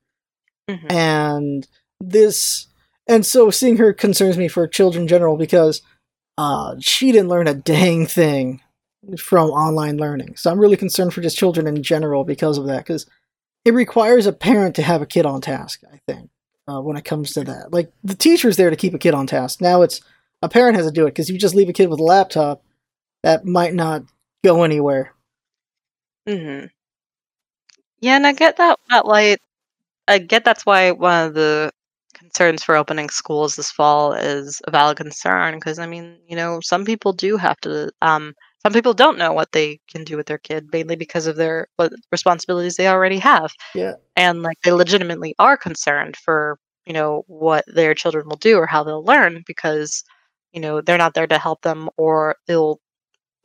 Mhm. 0.70 0.90
and 0.92 1.68
this 2.00 2.68
and 3.08 3.26
so 3.26 3.50
seeing 3.50 3.76
her 3.78 3.92
concerns 3.92 4.38
me 4.38 4.48
for 4.48 4.66
children 4.68 5.02
in 5.02 5.08
general 5.08 5.36
because 5.36 5.82
uh 6.38 6.76
she 6.80 7.12
didn't 7.12 7.28
learn 7.28 7.48
a 7.48 7.54
dang 7.54 8.06
thing 8.06 8.61
from 9.18 9.50
online 9.50 9.96
learning. 9.96 10.36
So 10.36 10.50
i'm 10.50 10.60
really 10.60 10.76
concerned 10.76 11.14
for 11.14 11.20
just 11.20 11.36
children 11.36 11.66
in 11.66 11.82
general 11.82 12.24
because 12.24 12.58
of 12.58 12.66
that 12.66 12.78
because 12.78 13.06
it 13.64 13.74
requires 13.74 14.26
a 14.26 14.32
parent 14.32 14.76
to 14.76 14.82
have 14.82 15.02
a 15.02 15.06
kid 15.06 15.24
on 15.24 15.40
task 15.40 15.82
i 15.92 16.00
think 16.06 16.30
uh, 16.68 16.80
when 16.80 16.96
it 16.96 17.04
comes 17.04 17.32
to 17.32 17.44
that. 17.44 17.72
Like 17.72 17.92
the 18.04 18.14
teacher's 18.14 18.56
there 18.56 18.70
to 18.70 18.76
keep 18.76 18.94
a 18.94 18.98
kid 18.98 19.14
on 19.14 19.26
task. 19.26 19.60
Now 19.60 19.82
it's 19.82 20.00
a 20.42 20.48
parent 20.48 20.76
has 20.76 20.86
to 20.86 20.92
do 20.92 21.06
it 21.06 21.10
because 21.10 21.30
you 21.30 21.38
just 21.38 21.54
leave 21.54 21.68
a 21.68 21.72
kid 21.72 21.88
with 21.88 22.00
a 22.00 22.04
laptop 22.04 22.62
that 23.22 23.44
might 23.44 23.74
not 23.74 24.02
go 24.44 24.64
anywhere. 24.64 25.14
Mm-hmm. 26.28 26.66
Yeah, 28.00 28.16
and 28.16 28.26
I 28.26 28.32
get 28.32 28.56
that 28.56 28.78
that 28.90 29.06
like 29.06 29.40
I 30.08 30.18
get 30.18 30.44
that's 30.44 30.66
why 30.66 30.90
one 30.90 31.28
of 31.28 31.34
the 31.34 31.70
concerns 32.14 32.62
for 32.62 32.76
opening 32.76 33.08
schools 33.08 33.56
this 33.56 33.70
fall 33.70 34.12
is 34.12 34.60
a 34.66 34.70
valid 34.70 34.96
concern 34.96 35.54
because 35.54 35.78
I 35.78 35.86
mean, 35.86 36.18
you 36.28 36.36
know, 36.36 36.60
some 36.60 36.84
people 36.84 37.12
do 37.12 37.36
have 37.36 37.58
to 37.60 37.90
um 38.02 38.34
some 38.62 38.72
people 38.72 38.94
don't 38.94 39.18
know 39.18 39.32
what 39.32 39.52
they 39.52 39.80
can 39.90 40.04
do 40.04 40.16
with 40.16 40.26
their 40.26 40.38
kid 40.38 40.68
mainly 40.72 40.96
because 40.96 41.26
of 41.26 41.36
their 41.36 41.68
what 41.76 41.92
responsibilities 42.10 42.76
they 42.76 42.88
already 42.88 43.18
have. 43.18 43.52
Yeah. 43.74 43.94
And 44.16 44.42
like 44.42 44.58
they 44.62 44.72
legitimately 44.72 45.34
are 45.38 45.56
concerned 45.56 46.16
for, 46.16 46.58
you 46.86 46.92
know, 46.92 47.24
what 47.26 47.64
their 47.66 47.94
children 47.94 48.28
will 48.28 48.36
do 48.36 48.58
or 48.58 48.66
how 48.66 48.84
they'll 48.84 49.04
learn 49.04 49.42
because, 49.46 50.04
you 50.52 50.60
know, 50.60 50.80
they're 50.80 50.98
not 50.98 51.14
there 51.14 51.26
to 51.26 51.38
help 51.38 51.62
them 51.62 51.88
or 51.96 52.36
they'll, 52.46 52.80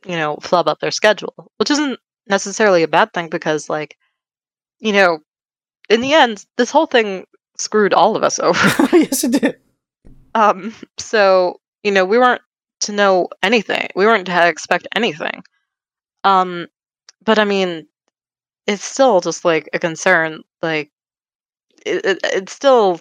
you 0.06 0.16
know, 0.16 0.36
flub 0.40 0.68
up 0.68 0.78
their 0.78 0.92
schedule, 0.92 1.50
which 1.56 1.70
isn't 1.70 1.98
necessarily 2.28 2.82
a 2.82 2.88
bad 2.88 3.12
thing 3.12 3.28
because 3.28 3.68
like 3.68 3.96
you 4.80 4.92
know 4.92 5.18
in 5.88 6.00
the 6.00 6.12
end 6.12 6.44
this 6.56 6.70
whole 6.70 6.86
thing 6.86 7.24
screwed 7.56 7.94
all 7.94 8.16
of 8.16 8.22
us 8.22 8.38
over 8.42 8.88
yes 8.96 9.24
it 9.24 9.40
did 9.40 9.56
um 10.34 10.74
so 10.98 11.60
you 11.82 11.90
know 11.90 12.04
we 12.04 12.18
weren't 12.18 12.42
to 12.80 12.92
know 12.92 13.28
anything. 13.42 13.88
We 13.96 14.06
weren't 14.06 14.26
to 14.26 14.48
expect 14.48 14.88
anything. 14.94 15.42
Um 16.24 16.68
but 17.24 17.38
i 17.38 17.44
mean 17.44 17.86
it's 18.66 18.84
still 18.84 19.20
just 19.20 19.44
like 19.44 19.68
a 19.74 19.78
concern 19.78 20.42
like 20.62 20.90
it, 21.86 22.04
it, 22.04 22.18
it's 22.24 22.52
still 22.52 23.00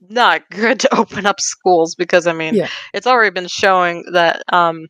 not 0.00 0.42
good 0.50 0.80
to 0.80 0.96
open 0.96 1.26
up 1.26 1.40
schools 1.40 1.94
because 1.94 2.26
i 2.26 2.32
mean 2.32 2.54
Yeah. 2.54 2.68
it's 2.94 3.06
already 3.06 3.30
been 3.30 3.48
showing 3.48 4.04
that 4.12 4.42
um 4.52 4.86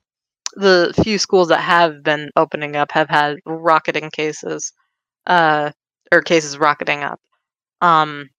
the 0.54 0.92
few 1.02 1.18
schools 1.18 1.48
that 1.48 1.60
have 1.60 2.02
been 2.02 2.30
opening 2.36 2.76
up 2.76 2.92
have 2.92 3.08
had 3.10 3.36
rocketing 3.46 4.10
cases 4.10 4.72
uh 5.26 5.70
or 6.12 6.22
cases 6.22 6.58
rocketing 6.58 7.02
up. 7.04 7.20
Um 7.80 8.30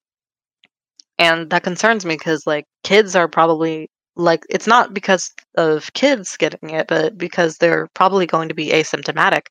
and 1.18 1.50
that 1.50 1.64
concerns 1.64 2.06
me 2.06 2.16
because 2.16 2.46
like 2.46 2.66
kids 2.84 3.16
are 3.16 3.28
probably 3.28 3.90
like 4.16 4.44
it's 4.50 4.68
not 4.68 4.94
because 4.94 5.32
of 5.56 5.92
kids 5.94 6.38
getting 6.38 6.72
it 6.72 6.88
but 6.88 7.18
because 7.18 7.58
they're 7.58 7.88
probably 7.94 8.26
going 8.26 8.50
to 8.50 8.56
be 8.56 8.70
asymptomatic 8.70 9.44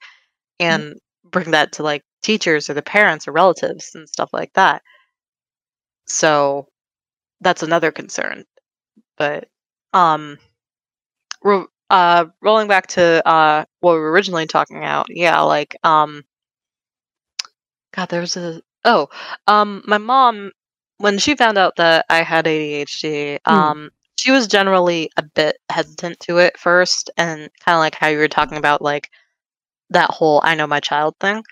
and 0.61 0.95
bring 1.25 1.51
that 1.53 1.73
to 1.73 1.83
like 1.83 2.03
teachers 2.23 2.69
or 2.71 2.75
the 2.75 2.83
parents 2.83 3.27
or 3.29 3.33
relatives 3.33 3.93
and 3.95 4.09
stuff 4.09 4.31
like 4.33 4.53
that 4.55 4.83
so 6.07 6.67
that's 7.41 7.63
another 7.63 7.91
concern 7.91 8.45
but 9.19 9.49
um 9.95 10.39
ro- 11.43 11.69
uh 11.91 12.27
rolling 12.43 12.69
back 12.69 12.87
to 12.87 13.27
uh 13.27 13.65
what 13.81 13.95
we 13.95 14.01
were 14.01 14.13
originally 14.13 14.47
talking 14.47 14.77
about 14.77 15.07
yeah 15.11 15.41
like 15.41 15.77
um 15.85 16.23
god 17.93 18.09
there 18.09 18.21
was 18.21 18.37
a 18.37 18.61
oh 18.85 19.09
um 19.47 19.83
my 19.87 19.99
mom 19.99 20.51
when 20.99 21.19
she 21.19 21.35
found 21.37 21.59
out 21.59 21.77
that 21.77 22.05
i 22.11 22.23
had 22.23 22.45
adhd 22.47 23.39
Hmm. 23.49 23.73
um 23.73 23.91
she 24.21 24.31
was 24.31 24.47
generally 24.47 25.11
a 25.17 25.23
bit 25.23 25.57
hesitant 25.71 26.21
to 26.21 26.39
it 26.39 26.59
first 26.59 27.11
and 27.17 27.49
kind 27.65 27.75
of 27.77 27.81
like 27.81 27.95
how 27.95 28.09
you 28.09 28.19
were 28.19 28.29
talking 28.29 28.59
about 28.59 28.83
like 28.83 29.09
that 29.91 30.11
whole 30.11 30.41
i 30.45 30.55
know 30.55 30.67
my 30.67 30.81
child 30.81 31.15
thing 31.21 31.43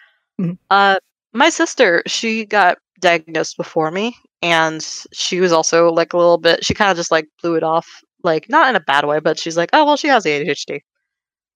Mhm. 0.41 0.59
uh 0.71 0.99
my 1.33 1.49
sister 1.51 2.03
she 2.07 2.45
got 2.45 2.79
diagnosed 3.01 3.57
before 3.57 3.91
me 3.91 4.17
and 4.43 4.83
she 5.13 5.41
was 5.41 5.53
also 5.53 5.91
like 5.93 6.13
a 6.13 6.17
little 6.19 6.39
bit 6.39 6.65
she 6.65 6.75
kind 6.75 6.91
of 6.91 6.97
just 6.97 7.11
like 7.11 7.27
blew 7.43 7.55
it 7.57 7.63
off 7.63 7.87
like 8.25 8.49
not 8.49 8.69
in 8.69 8.77
a 8.77 8.81
bad 8.81 9.07
way 9.07 9.21
but 9.21 9.39
she's 9.39 9.57
like 9.57 9.71
oh 9.73 9.85
well 9.85 9.97
she 9.97 10.09
has 10.09 10.25
adhd 10.25 10.81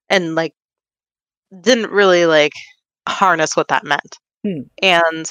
and 0.09 0.35
like 0.35 0.55
didn't 1.61 1.91
really 1.91 2.27
like 2.27 2.53
harness 3.09 3.57
what 3.57 3.69
that 3.69 3.85
meant 3.85 4.19
Hmm. 4.45 4.63
and 4.83 5.31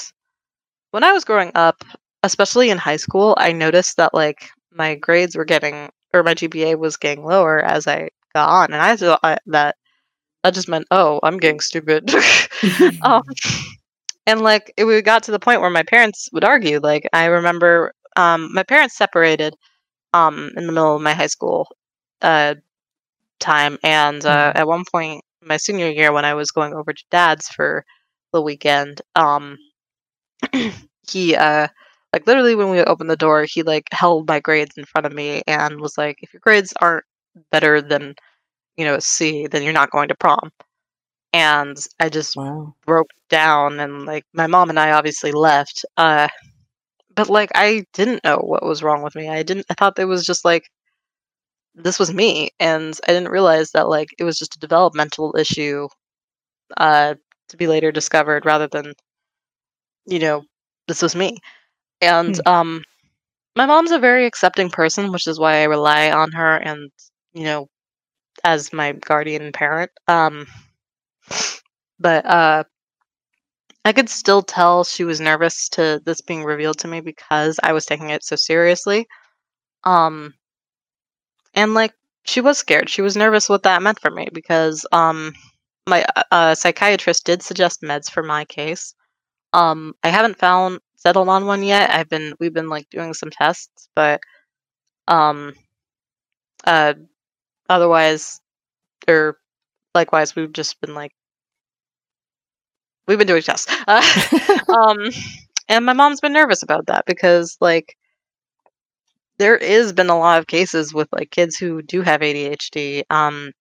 when 0.92 1.04
i 1.04 1.12
was 1.12 1.26
growing 1.26 1.52
up 1.56 1.84
especially 2.24 2.70
in 2.70 2.78
high 2.78 2.98
school 2.98 3.36
i 3.38 3.52
noticed 3.52 3.98
that 3.98 4.14
like 4.14 4.50
my 4.74 4.96
grades 4.96 5.36
were 5.36 5.46
getting 5.46 5.90
or 6.14 6.24
my 6.24 6.34
gpa 6.36 6.76
was 6.78 6.98
getting 6.98 7.24
lower 7.26 7.60
as 7.60 7.88
i 7.88 8.10
got 8.34 8.50
on 8.50 8.74
and 8.74 8.82
i 8.82 8.96
thought 8.96 9.20
that 9.48 9.76
that 10.44 10.54
just 10.54 10.70
meant 10.70 10.86
oh 10.92 11.20
i'm 11.24 11.38
getting 11.38 11.60
stupid 11.60 12.10
um, 13.02 13.22
and 14.28 14.42
like 14.42 14.74
it 14.78 14.86
we 14.86 15.02
got 15.02 15.24
to 15.24 15.32
the 15.32 15.40
point 15.40 15.62
where 15.62 15.70
my 15.70 15.84
parents 15.84 16.30
would 16.34 16.44
argue 16.44 16.80
like 16.80 17.08
i 17.14 17.26
remember 17.26 17.94
um, 18.18 18.54
my 18.54 18.64
parents 18.64 18.98
separated 18.98 19.54
um, 20.14 20.50
in 20.58 20.66
the 20.66 20.72
middle 20.72 20.96
of 20.96 21.02
my 21.02 21.14
high 21.14 21.28
school 21.28 21.68
uh, 22.22 22.56
time 23.40 23.78
and 23.84 24.26
uh, 24.26 24.52
Mhm. 24.52 24.56
at 24.56 24.68
one 24.68 24.84
point 24.92 25.24
my 25.42 25.58
senior 25.58 25.90
year 25.90 26.12
when 26.12 26.26
i 26.26 26.34
was 26.34 26.52
going 26.52 26.74
over 26.74 26.94
to 26.94 27.04
dad's 27.12 27.48
for 27.50 27.86
the 28.34 28.42
weekend 28.42 29.02
um, 29.16 29.58
he 31.10 31.36
uh, 31.36 31.68
like 32.14 32.28
literally 32.28 32.56
when 32.56 32.70
we 32.70 32.82
opened 32.82 33.10
the 33.10 33.16
door 33.18 33.46
he 33.46 33.64
like 33.64 33.86
held 33.92 34.28
my 34.28 34.40
grades 34.40 34.78
in 34.78 34.86
front 34.86 35.06
of 35.06 35.14
me 35.14 35.42
and 35.48 35.80
was 35.82 35.98
like 35.98 36.18
if 36.22 36.34
your 36.34 36.42
grades 36.42 36.74
aren't 36.82 37.06
better 37.52 37.82
than 37.82 38.16
you 38.78 38.86
know 38.86 38.96
a 38.96 39.02
c 39.02 39.48
then 39.48 39.64
you're 39.64 39.74
not 39.74 39.92
going 39.92 40.10
to 40.10 40.16
prom 40.16 40.52
and 41.34 41.78
i 42.00 42.10
just 42.10 42.36
wow 42.36 42.74
broke 42.86 43.10
down 43.30 43.80
and 43.80 44.06
like 44.06 44.26
my 44.34 44.48
mom 44.48 44.70
and 44.70 44.80
I 44.80 44.92
obviously 44.92 45.32
left. 45.32 45.86
Uh 45.98 46.28
but 47.16 47.30
like 47.30 47.52
I 47.56 47.86
didn't 47.94 48.24
know 48.24 48.38
what 48.40 48.64
was 48.66 48.84
wrong 48.84 49.04
with 49.04 49.16
me. 49.16 49.30
I 49.30 49.44
didn't 49.44 49.66
I 49.70 49.76
thought 49.76 50.00
it 50.00 50.06
was 50.06 50.26
just 50.26 50.46
like 50.46 50.64
this 51.76 52.00
was 52.00 52.14
me 52.14 52.50
and 52.60 52.98
I 53.08 53.14
didn't 53.14 53.30
realize 53.32 53.72
that 53.72 53.88
like 53.90 54.10
it 54.20 54.24
was 54.24 54.38
just 54.38 54.56
a 54.56 54.60
developmental 54.60 55.36
issue 55.38 55.88
uh 56.78 57.16
to 57.50 57.58
be 57.58 57.68
later 57.68 57.92
discovered 57.92 58.46
rather 58.46 58.68
than 58.68 58.94
you 60.06 60.20
know 60.20 60.44
this 60.88 61.02
was 61.02 61.16
me. 61.16 61.38
And 62.02 62.40
um 62.48 62.84
my 63.56 63.66
mom's 63.68 63.92
a 63.92 64.00
very 64.00 64.26
accepting 64.26 64.70
person, 64.72 65.12
which 65.12 65.28
is 65.28 65.40
why 65.40 65.58
I 65.62 65.66
rely 65.66 66.12
on 66.12 66.32
her 66.34 66.58
and 66.58 66.92
you 67.34 67.44
know 67.46 67.70
as 68.44 68.74
my 68.74 68.94
guardian 68.94 69.52
parent. 69.54 69.92
Um 70.08 70.48
but 72.00 72.26
uh 72.26 72.64
I 73.86 73.94
could 73.94 74.10
still 74.10 74.42
tell 74.42 74.84
she 74.84 75.04
was 75.04 75.22
nervous 75.22 75.70
to 75.70 76.02
this 76.04 76.20
being 76.22 76.44
revealed 76.44 76.80
to 76.80 76.88
me 76.88 77.00
because 77.00 77.60
I 77.62 77.74
was 77.74 77.86
taking 77.86 78.10
it 78.10 78.24
so 78.24 78.36
seriously. 78.36 79.08
Um 79.84 80.34
and 81.54 81.74
like 81.74 81.94
she 82.26 82.42
was 82.42 82.58
scared. 82.58 82.90
She 82.90 83.02
was 83.02 83.18
nervous 83.18 83.50
what 83.50 83.64
that 83.64 83.82
meant 83.82 84.00
for 84.00 84.12
me 84.12 84.28
because 84.34 84.86
um 84.92 85.34
my 85.88 86.06
uh, 86.16 86.24
uh, 86.32 86.56
psychiatrist 86.56 87.26
did 87.26 87.42
suggest 87.44 87.82
meds 87.82 88.10
for 88.12 88.24
my 88.24 88.46
case. 88.46 88.94
Um 89.54 89.94
I 90.04 90.10
haven't 90.10 90.40
found 90.40 90.80
settled 91.02 91.30
on 91.30 91.46
one 91.46 91.64
yet. 91.64 91.90
I've 91.90 92.10
been 92.10 92.36
we've 92.40 92.54
been 92.54 92.70
like 92.70 92.90
doing 92.90 93.14
some 93.14 93.30
tests, 93.32 93.90
but 93.96 94.22
um 95.08 95.54
uh 96.66 96.94
otherwise 97.70 98.40
or 99.08 99.38
likewise 99.96 100.36
we've 100.36 100.54
just 100.54 100.80
been 100.82 100.94
like 100.94 101.12
we've 103.08 103.18
been 103.18 103.28
doing 103.28 103.42
tests. 103.42 103.74
Uh, 103.88 104.02
um 104.74 105.10
and 105.68 105.86
my 105.86 105.94
mom's 105.94 106.22
been 106.22 106.34
nervous 106.34 106.64
about 106.64 106.88
that 106.88 107.06
because 107.06 107.58
like 107.60 107.96
there 109.40 109.58
is 109.58 109.92
been 109.94 110.10
a 110.10 110.20
lot 110.20 110.40
of 110.40 110.48
cases 110.48 110.94
with 110.94 111.08
like 111.12 111.32
kids 111.32 111.58
who 111.58 111.82
do 111.82 112.02
have 112.02 112.22
ADHD 112.22 113.04
um 113.10 113.52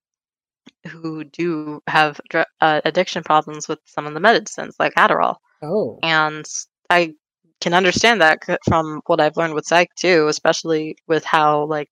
who 0.88 1.24
do 1.24 1.82
have 1.86 2.20
uh, 2.60 2.80
addiction 2.84 3.22
problems 3.22 3.68
with 3.68 3.78
some 3.84 4.06
of 4.06 4.14
the 4.14 4.20
medicines, 4.20 4.76
like 4.78 4.94
Adderall. 4.94 5.36
Oh. 5.62 5.98
And 6.02 6.46
I 6.88 7.14
can 7.60 7.74
understand 7.74 8.20
that 8.20 8.38
from 8.66 9.00
what 9.06 9.20
I've 9.20 9.36
learned 9.36 9.54
with 9.54 9.66
psych 9.66 9.94
too, 9.96 10.28
especially 10.28 10.96
with 11.06 11.24
how 11.24 11.64
like 11.64 11.88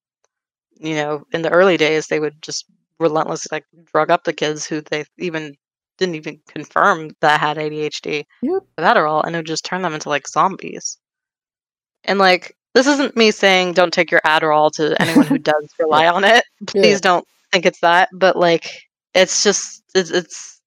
you 0.80 0.94
know 0.94 1.24
in 1.32 1.42
the 1.42 1.50
early 1.50 1.76
days 1.76 2.06
they 2.06 2.20
would 2.20 2.40
just 2.42 2.66
relentlessly 3.00 3.48
like 3.56 3.64
drug 3.92 4.10
up 4.10 4.24
the 4.24 4.32
kids 4.32 4.66
who 4.66 4.80
they 4.80 5.04
even 5.18 5.54
didn't 5.98 6.14
even 6.16 6.40
confirm 6.48 7.10
that 7.20 7.40
had 7.40 7.56
ADHD 7.58 8.24
Yep. 8.42 8.62
with 8.76 8.86
Adderall, 8.86 9.24
and 9.24 9.34
it 9.34 9.38
would 9.40 9.46
just 9.46 9.64
turn 9.64 9.82
them 9.82 9.94
into 9.94 10.08
like 10.08 10.28
zombies. 10.28 10.98
And 12.04 12.18
like 12.18 12.56
this 12.74 12.86
isn't 12.86 13.16
me 13.16 13.30
saying 13.30 13.72
don't 13.72 13.92
take 13.92 14.10
your 14.10 14.20
Adderall 14.24 14.70
to 14.72 15.00
anyone 15.00 15.26
who 15.26 15.38
does 15.38 15.68
rely 15.78 16.06
on 16.06 16.24
it. 16.24 16.44
Please 16.66 16.94
Yeah. 16.94 16.98
don't 17.10 17.26
think 17.52 17.66
it's 17.66 17.80
that, 17.80 18.08
but 18.12 18.36
like 18.36 18.70
it's 19.14 19.42
just 19.42 19.82
it's 19.94 20.10
it's 20.10 20.60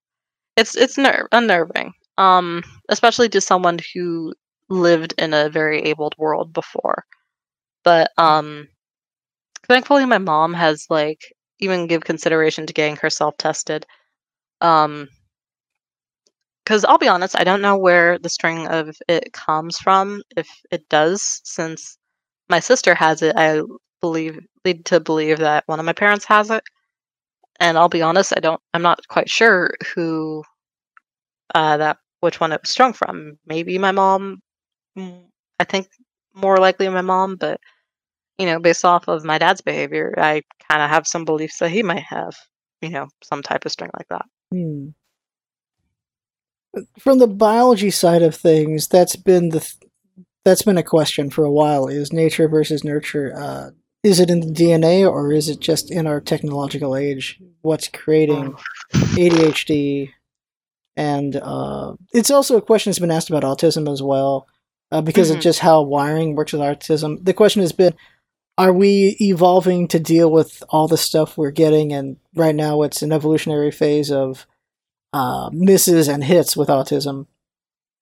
it's 0.57 0.75
it's 0.75 0.97
ner- 0.97 1.27
unnerving. 1.31 1.93
Um 2.17 2.63
especially 2.89 3.29
to 3.29 3.41
someone 3.41 3.79
who 3.93 4.33
lived 4.71 5.13
in 5.19 5.33
a 5.35 5.49
very 5.49 5.81
abled 5.83 6.15
world 6.17 6.53
before. 6.53 7.05
But 7.83 8.11
um 8.17 8.69
thankfully 9.67 10.05
my 10.05 10.17
mom 10.19 10.53
has 10.53 10.85
like 10.89 11.33
even 11.59 11.87
give 11.87 12.03
consideration 12.03 12.67
to 12.67 12.73
getting 12.73 12.97
herself 12.97 13.37
tested. 13.37 13.85
Um 14.61 15.09
because 16.63 16.85
I'll 16.85 16.97
be 16.97 17.07
honest, 17.07 17.37
I 17.39 17.43
don't 17.43 17.61
know 17.61 17.77
where 17.77 18.19
the 18.19 18.29
string 18.29 18.67
of 18.67 18.95
it 19.07 19.33
comes 19.33 19.77
from. 19.77 20.21
If 20.37 20.47
it 20.71 20.87
does, 20.89 21.41
since 21.43 21.97
my 22.49 22.59
sister 22.59 22.95
has 22.95 23.21
it, 23.21 23.35
I 23.37 23.61
believe 24.01 24.39
lead 24.65 24.85
to 24.87 24.99
believe 24.99 25.39
that 25.39 25.63
one 25.67 25.79
of 25.79 25.85
my 25.85 25.93
parents 25.93 26.25
has 26.25 26.51
it. 26.51 26.63
And 27.59 27.77
I'll 27.77 27.89
be 27.89 28.01
honest, 28.01 28.33
I 28.35 28.41
don't. 28.41 28.61
I'm 28.73 28.81
not 28.81 29.07
quite 29.07 29.29
sure 29.29 29.71
who 29.95 30.43
uh, 31.55 31.77
that 31.77 31.97
which 32.21 32.39
one 32.39 32.51
it 32.51 32.61
was 32.61 32.69
strung 32.71 32.93
from. 32.93 33.37
Maybe 33.45 33.77
my 33.77 33.91
mom. 33.91 34.41
Mm, 34.97 35.23
I 35.59 35.63
think 35.63 35.87
more 36.33 36.57
likely 36.57 36.87
my 36.89 37.01
mom, 37.01 37.35
but 37.35 37.59
you 38.37 38.45
know, 38.45 38.59
based 38.59 38.85
off 38.85 39.07
of 39.07 39.23
my 39.23 39.37
dad's 39.37 39.61
behavior, 39.61 40.13
I 40.17 40.41
kind 40.69 40.81
of 40.81 40.89
have 40.89 41.05
some 41.05 41.25
beliefs 41.25 41.59
that 41.59 41.69
he 41.69 41.83
might 41.83 42.03
have. 42.03 42.35
You 42.81 42.89
know, 42.89 43.07
some 43.23 43.43
type 43.43 43.65
of 43.65 43.71
string 43.71 43.91
like 43.95 44.07
that. 44.09 44.25
Hmm. 44.51 44.89
From 46.99 47.19
the 47.19 47.27
biology 47.27 47.91
side 47.91 48.23
of 48.23 48.33
things, 48.33 48.87
that's 48.87 49.15
been 49.15 49.49
the 49.49 49.59
th- 49.59 49.91
that's 50.43 50.63
been 50.63 50.77
a 50.77 50.83
question 50.83 51.29
for 51.29 51.43
a 51.43 51.51
while. 51.51 51.87
Is 51.87 52.11
nature 52.11 52.47
versus 52.47 52.83
nurture? 52.83 53.33
Uh, 53.37 53.71
is 54.03 54.19
it 54.19 54.31
in 54.31 54.39
the 54.39 54.47
DNA 54.47 55.07
or 55.09 55.31
is 55.31 55.47
it 55.47 55.59
just 55.59 55.91
in 55.91 56.07
our 56.07 56.19
technological 56.19 56.95
age? 56.95 57.39
What's 57.61 57.87
creating 57.87 58.55
ADHD? 58.93 60.09
And 60.95 61.35
uh, 61.35 61.93
it's 62.13 62.31
also 62.31 62.57
a 62.57 62.61
question 62.61 62.89
that's 62.89 62.99
been 62.99 63.11
asked 63.11 63.29
about 63.29 63.43
autism 63.43 63.91
as 63.91 64.01
well, 64.01 64.47
uh, 64.91 65.01
because 65.01 65.29
of 65.29 65.37
Mhm. 65.37 65.41
just 65.41 65.59
how 65.59 65.81
wiring 65.81 66.35
works 66.35 66.53
with 66.53 66.61
autism. 66.61 67.23
The 67.23 67.33
question 67.33 67.61
has 67.61 67.71
been, 67.71 67.93
are 68.57 68.73
we 68.73 69.15
evolving 69.21 69.87
to 69.89 69.99
deal 69.99 70.29
with 70.31 70.61
all 70.69 70.87
the 70.87 70.97
stuff 70.97 71.37
we're 71.37 71.51
getting? 71.51 71.93
And 71.93 72.17
right 72.35 72.55
now, 72.55 72.81
it's 72.81 73.01
an 73.01 73.11
evolutionary 73.11 73.71
phase 73.71 74.11
of 74.11 74.45
uh, 75.13 75.49
misses 75.51 76.07
and 76.07 76.23
hits 76.23 76.55
with 76.55 76.69
autism. 76.69 77.27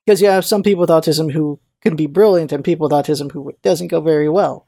Because 0.06 0.22
you 0.22 0.28
have 0.28 0.46
some 0.46 0.64
people 0.64 0.82
with 0.82 0.90
autism 0.90 1.32
who 1.32 1.60
can 1.82 1.96
be 1.96 2.08
brilliant, 2.08 2.52
and 2.52 2.64
people 2.64 2.88
with 2.88 2.94
autism 2.94 3.32
who 3.32 3.48
it 3.50 3.62
doesn't 3.62 3.88
go 3.88 4.02
very 4.02 4.30
well. 4.30 4.66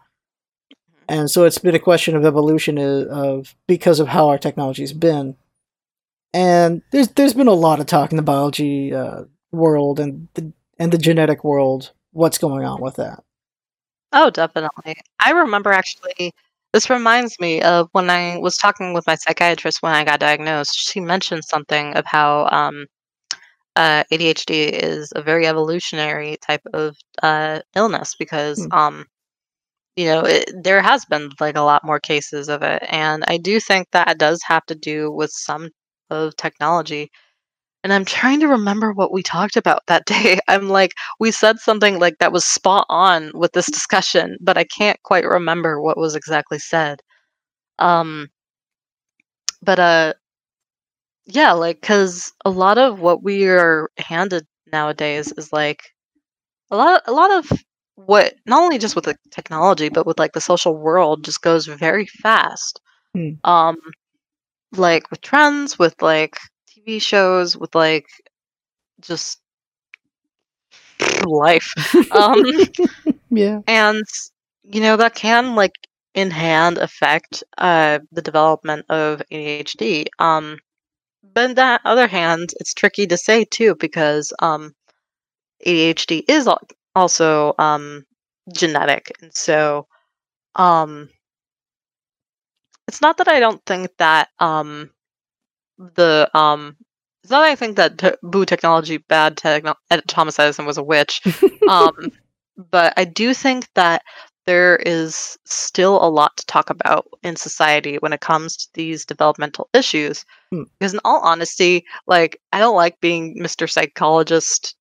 And 1.10 1.30
so 1.30 1.44
it's 1.44 1.58
been 1.58 1.76
a 1.76 1.80
question 1.80 2.16
of 2.16 2.26
evolution 2.26 2.78
of, 2.78 3.08
of 3.08 3.56
because 3.68 4.00
of 4.00 4.08
how 4.08 4.30
our 4.30 4.38
technology's 4.38 4.94
been. 4.94 5.36
And 6.34 6.82
there's 6.92 7.10
there's 7.10 7.34
been 7.34 7.48
a 7.48 7.54
lot 7.54 7.80
of 7.80 7.86
talk 7.86 8.12
in 8.12 8.18
the 8.18 8.24
biology 8.24 8.94
uh, 8.94 9.24
world 9.52 10.00
and 10.00 10.30
the 10.36 10.54
and 10.80 10.92
the 10.92 10.98
genetic 10.98 11.44
world. 11.44 11.92
What's 12.12 12.38
going 12.38 12.64
on 12.66 12.80
with 12.82 12.96
that? 12.96 13.24
Oh, 14.14 14.30
definitely. 14.30 14.96
I 15.20 15.32
remember 15.32 15.72
actually, 15.72 16.34
this 16.74 16.90
reminds 16.90 17.40
me 17.40 17.62
of 17.62 17.90
when 17.94 18.10
I 18.10 18.38
was 18.38 18.58
talking 18.58 18.94
with 18.94 19.06
my 19.08 19.16
psychiatrist 19.16 19.82
when 19.82 19.94
I 19.94 20.04
got 20.04 20.20
diagnosed. 20.20 20.76
She 20.78 21.00
mentioned 21.00 21.46
something 21.46 21.94
of 21.96 22.06
how 22.06 22.48
um, 22.52 22.86
uh, 23.76 24.04
ADHD 24.12 24.66
is 24.66 25.14
a 25.16 25.22
very 25.24 25.48
evolutionary 25.48 26.38
type 26.46 26.64
of 26.74 26.98
uh, 27.24 27.62
illness 27.76 28.16
because, 28.16 28.66
Hmm. 28.66 28.72
um, 28.72 29.06
you 29.96 30.06
know, 30.06 30.26
it, 30.26 30.50
there 30.64 30.82
has 30.82 31.06
been 31.06 31.32
like 31.40 31.58
a 31.58 31.62
lot 31.62 31.86
more 31.86 32.00
cases 32.00 32.50
of 32.50 32.64
it. 32.64 32.84
And 32.90 33.24
I 33.28 33.38
do 33.38 33.60
think 33.60 33.88
that 33.92 34.10
it 34.10 34.18
does 34.20 34.42
have 34.46 34.66
to 34.68 34.76
do 34.76 35.12
with 35.12 35.32
some 35.32 35.70
of 36.10 36.36
technology. 36.38 37.12
And 37.84 37.92
I'm 37.92 38.06
trying 38.06 38.40
to 38.42 38.48
remember 38.48 38.94
what 38.94 39.12
we 39.12 39.24
talked 39.24 39.56
about 39.56 39.84
that 39.88 40.06
day. 40.06 40.40
I'm 40.48 40.70
like, 40.70 40.94
we 41.20 41.32
said 41.32 41.60
something 41.60 42.00
like 42.00 42.18
that 42.20 42.32
was 42.32 42.46
spot 42.46 42.86
on 42.90 43.32
with 43.34 43.54
this 43.54 43.68
discussion, 43.68 44.38
but 44.42 44.58
I 44.58 44.64
can't 44.64 45.02
quite 45.04 45.26
remember 45.26 45.82
what 45.82 45.98
was 45.98 46.16
exactly 46.16 46.60
said. 46.60 47.02
Um, 47.80 48.28
but 49.64 49.80
uh, 49.80 50.14
yeah, 51.26 51.54
like, 51.54 51.82
cause 51.82 52.32
a 52.46 52.50
lot 52.50 52.78
of 52.78 53.00
what 53.00 53.24
we 53.24 53.48
are 53.48 53.90
handed 53.98 54.46
nowadays 54.72 55.34
is 55.38 55.52
like 55.54 55.82
a 56.72 56.78
lot, 56.78 57.02
a 57.08 57.12
lot 57.12 57.32
of 57.32 57.52
what 57.96 58.36
not 58.46 58.62
only 58.62 58.78
just 58.78 58.96
with 58.96 59.06
the 59.06 59.16
technology, 59.32 59.90
but 59.90 60.06
with 60.06 60.20
like 60.20 60.34
the 60.34 60.42
social 60.42 60.76
world 60.78 61.24
just 61.24 61.42
goes 61.42 61.66
very 61.68 62.06
fast. 62.06 62.80
Hmm. 63.14 63.32
Um, 63.44 63.78
like 64.74 65.10
with 65.12 65.22
trends, 65.22 65.78
with 65.78 66.02
like 66.02 66.38
TV 66.86 67.00
shows, 67.00 67.58
with 67.58 67.76
like 67.76 68.06
just 69.02 69.40
life. 71.26 71.72
Um, 72.12 72.44
Yeah. 73.32 73.62
and 73.68 74.04
you 74.64 74.82
know 74.82 74.98
that 74.98 75.16
can 75.16 75.56
like 75.56 75.74
in 76.14 76.30
hand 76.32 76.78
affect 76.78 77.44
uh 77.58 78.00
the 78.12 78.22
development 78.22 78.86
of 78.90 79.22
ADHD. 79.32 80.06
Um, 80.20 80.58
but 81.24 81.50
on 81.50 81.56
the 81.56 81.80
other 81.86 82.08
hand, 82.08 82.52
it's 82.60 82.74
tricky 82.74 83.08
to 83.08 83.18
say 83.18 83.46
too 83.46 83.76
because 83.80 84.34
um 84.40 84.74
ADHD 85.66 86.26
is 86.28 86.48
al- 86.48 86.60
also 86.96 87.54
um 87.60 88.06
genetic, 88.54 89.12
and 89.22 89.34
so 89.36 89.88
um 90.56 91.10
it's 92.88 93.02
not 93.02 93.18
that 93.18 93.28
I 93.28 93.40
don't 93.40 93.64
think 93.66 93.90
that 93.98 94.30
um 94.40 94.92
the 95.96 96.30
um 96.34 96.76
it's 97.24 97.32
not 97.32 97.42
that 97.42 97.52
I 97.52 97.56
think 97.56 97.78
that 97.78 97.98
te- 97.98 98.18
boo 98.24 98.46
technology 98.46 98.98
bad 98.98 99.38
techno- 99.38 99.76
Thomas 100.08 100.40
Edison 100.40 100.66
was 100.66 100.78
a 100.78 100.84
witch. 100.84 101.22
um 101.70 102.12
but 102.70 102.94
I 102.98 103.06
do 103.06 103.34
think 103.34 103.68
that 103.76 104.04
there 104.46 104.78
is 104.78 105.38
still 105.46 106.04
a 106.04 106.10
lot 106.10 106.36
to 106.38 106.46
talk 106.48 106.70
about 106.70 107.08
in 107.24 107.36
society 107.36 107.98
when 107.98 108.12
it 108.12 108.22
comes 108.22 108.58
to 108.58 108.68
these 108.74 109.06
developmental 109.06 109.70
issues. 109.74 110.26
Hmm. 110.52 110.64
Because 110.80 110.94
in 110.94 111.00
all 111.06 111.22
honesty, 111.22 111.86
like 112.08 112.40
I 112.52 112.60
don't 112.60 112.76
like 112.76 113.00
being 113.02 113.38
Mr. 113.38 113.70
Psychologist 113.70 114.76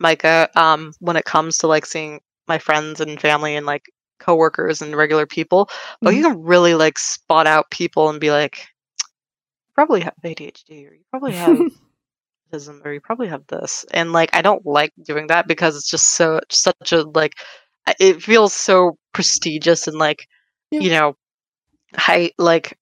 Micah 0.00 0.48
um 0.56 0.92
when 0.98 1.16
it 1.16 1.24
comes 1.24 1.58
to 1.58 1.66
like 1.66 1.86
seeing 1.86 2.20
my 2.48 2.58
friends 2.58 3.00
and 3.00 3.20
family 3.20 3.56
and 3.56 3.66
like 3.66 3.84
coworkers 4.18 4.82
and 4.82 4.96
regular 4.96 5.26
people. 5.26 5.68
But 6.02 6.14
you 6.14 6.22
can 6.22 6.42
really 6.42 6.74
like 6.74 6.98
spot 6.98 7.46
out 7.46 7.70
people 7.70 8.08
and 8.10 8.20
be 8.20 8.30
like, 8.30 8.58
"You 8.58 8.73
probably 9.74 10.00
have 10.02 10.14
ADHD 10.24 10.86
or 10.88 10.94
you 10.94 11.04
probably 11.10 11.32
have 11.32 11.58
autism 12.52 12.84
or 12.84 12.92
you 12.92 13.00
probably 13.00 13.28
have 13.28 13.46
this 13.48 13.84
and 13.92 14.12
like 14.12 14.30
i 14.32 14.40
don't 14.42 14.64
like 14.64 14.92
doing 15.02 15.26
that 15.28 15.48
because 15.48 15.76
it's 15.76 15.90
just 15.90 16.12
so 16.12 16.38
such 16.50 16.92
a 16.92 17.02
like 17.14 17.32
it 17.98 18.22
feels 18.22 18.52
so 18.52 18.96
prestigious 19.12 19.86
and 19.88 19.98
like 19.98 20.26
Yeah. 20.70 20.80
you 20.80 20.90
know 20.90 21.16
high 21.96 22.30
like 22.38 22.76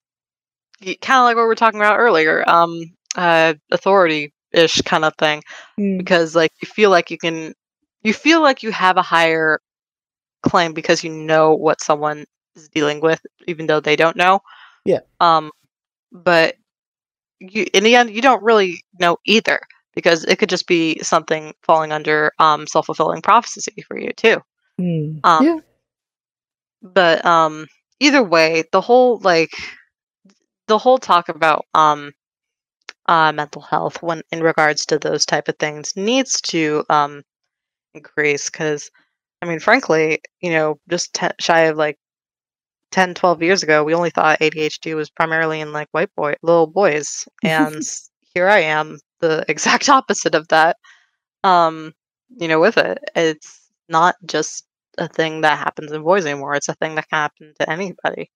kind 1.00 1.20
of 1.20 1.24
like 1.24 1.36
what 1.36 1.42
we 1.42 1.46
were 1.46 1.54
talking 1.54 1.80
about 1.80 1.98
earlier 1.98 2.44
um 2.48 2.80
uh 3.16 3.54
authority 3.70 4.32
ish 4.52 4.82
kind 4.82 5.04
of 5.04 5.14
thing 5.16 5.42
Hmm. 5.78 5.96
because 5.98 6.34
like 6.36 6.52
you 6.60 6.66
feel 6.68 6.90
like 6.90 7.10
you 7.10 7.18
can 7.18 7.54
you 8.02 8.12
feel 8.12 8.42
like 8.42 8.62
you 8.62 8.72
have 8.72 8.96
a 8.96 9.02
higher 9.02 9.60
claim 10.42 10.72
because 10.74 11.02
you 11.04 11.10
know 11.10 11.54
what 11.54 11.80
someone 11.80 12.24
is 12.56 12.68
dealing 12.68 13.00
with 13.00 13.20
even 13.46 13.66
though 13.66 13.80
they 13.80 13.96
don't 13.96 14.16
know 14.16 14.40
Yeah. 14.84 15.00
um 15.20 15.50
but 16.10 16.56
you 17.50 17.66
in 17.74 17.84
the 17.84 17.94
end 17.96 18.10
you 18.10 18.22
don't 18.22 18.42
really 18.42 18.82
know 18.98 19.16
either 19.24 19.60
because 19.94 20.24
it 20.24 20.38
could 20.38 20.48
just 20.48 20.66
be 20.66 20.98
something 21.00 21.52
falling 21.62 21.92
under 21.92 22.32
um 22.38 22.66
self-fulfilling 22.66 23.22
prophecy 23.22 23.82
for 23.86 23.98
you 23.98 24.10
too 24.16 24.40
Hmm. 24.78 25.18
Um, 25.24 25.44
yeah. 25.44 25.58
but 26.82 27.24
um 27.24 27.66
either 28.00 28.22
way 28.22 28.64
the 28.72 28.80
whole 28.80 29.18
like 29.18 29.52
the 30.66 30.78
whole 30.78 30.98
talk 30.98 31.28
about 31.28 31.66
um 31.74 32.12
uh 33.06 33.32
mental 33.32 33.62
health 33.62 34.02
when 34.02 34.22
in 34.32 34.42
regards 34.42 34.86
to 34.86 34.98
those 34.98 35.26
type 35.26 35.48
of 35.48 35.56
things 35.58 35.92
needs 35.96 36.40
to 36.40 36.84
um 36.88 37.22
increase 37.94 38.48
because 38.50 38.90
i 39.42 39.46
mean 39.46 39.58
frankly 39.58 40.20
you 40.40 40.50
know 40.50 40.78
just 40.88 41.12
te- 41.14 41.28
shy 41.38 41.62
of 41.62 41.76
like 41.76 41.98
10, 42.92 43.14
12 43.14 43.42
years 43.42 43.62
ago, 43.62 43.82
we 43.82 43.94
only 43.94 44.10
thought 44.10 44.38
ADHD 44.40 44.94
was 44.94 45.10
primarily 45.10 45.60
in 45.60 45.72
like 45.72 45.88
white 45.92 46.14
boy 46.14 46.34
little 46.42 46.66
boys, 46.66 47.26
and 47.42 47.82
here 48.34 48.48
I 48.48 48.60
am, 48.60 48.98
the 49.20 49.44
exact 49.48 49.88
opposite 49.88 50.34
of 50.34 50.48
that. 50.48 50.76
Um, 51.42 51.92
you 52.38 52.48
know, 52.48 52.60
with 52.60 52.78
it, 52.78 52.98
it's 53.16 53.68
not 53.88 54.14
just 54.24 54.64
a 54.98 55.08
thing 55.08 55.40
that 55.40 55.58
happens 55.58 55.90
in 55.90 56.02
boys 56.02 56.26
anymore. 56.26 56.54
It's 56.54 56.68
a 56.68 56.74
thing 56.74 56.94
that 56.94 57.08
can 57.08 57.18
happen 57.18 57.54
to 57.58 57.70
anybody. 57.70 58.30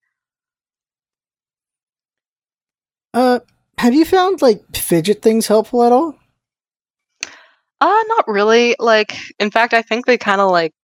Uh, 3.14 3.40
have 3.78 3.94
you 3.94 4.04
found 4.04 4.42
like 4.42 4.62
fidget 4.74 5.22
things 5.22 5.46
helpful 5.46 5.82
at 5.82 5.92
all? 5.92 6.16
Uh, 7.80 8.02
not 8.08 8.26
really. 8.26 8.74
Like, 8.78 9.16
in 9.38 9.50
fact, 9.50 9.74
I 9.74 9.82
think 9.82 10.06
they 10.06 10.18
kind 10.18 10.40
of 10.40 10.50
like 10.50 10.74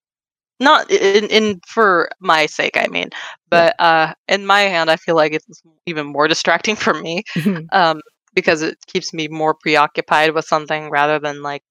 not 0.62 0.90
in, 0.90 1.26
in 1.26 1.60
for 1.66 2.10
my 2.20 2.46
sake. 2.46 2.76
I 2.76 2.88
mean, 2.88 3.08
but 3.50 3.74
uh, 3.80 4.14
in 4.28 4.46
my 4.46 4.60
hand, 4.62 4.90
I 4.90 4.96
feel 4.96 5.16
like 5.16 5.32
it's 5.34 5.62
even 5.86 6.06
more 6.06 6.28
distracting 6.28 6.76
for 6.84 6.94
me. 6.94 7.24
um, 7.72 8.00
because 8.34 8.62
it 8.62 8.78
keeps 8.86 9.12
me 9.14 9.28
more 9.28 9.54
preoccupied 9.54 10.32
with 10.34 10.46
something 10.46 10.90
rather 10.90 11.18
than 11.18 11.42
like 11.42 11.62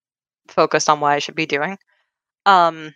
focused 0.49 0.89
on 0.89 0.99
what 1.01 1.13
I 1.13 1.19
should 1.19 1.35
be 1.35 1.45
doing. 1.47 1.77
Um, 2.45 2.91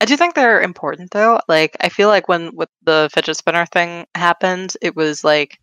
I 0.00 0.06
do 0.06 0.16
think 0.16 0.34
they're 0.34 0.60
important 0.62 1.10
though. 1.12 1.40
Like, 1.48 1.76
I 1.80 1.88
feel 1.90 2.08
like 2.08 2.28
when 2.28 2.54
with 2.56 2.70
the 2.82 3.10
fidget 3.14 3.36
spinner 3.36 3.66
thing 3.66 4.06
happened, 4.14 4.74
it 4.82 4.96
was 4.96 5.24
like 5.24 5.58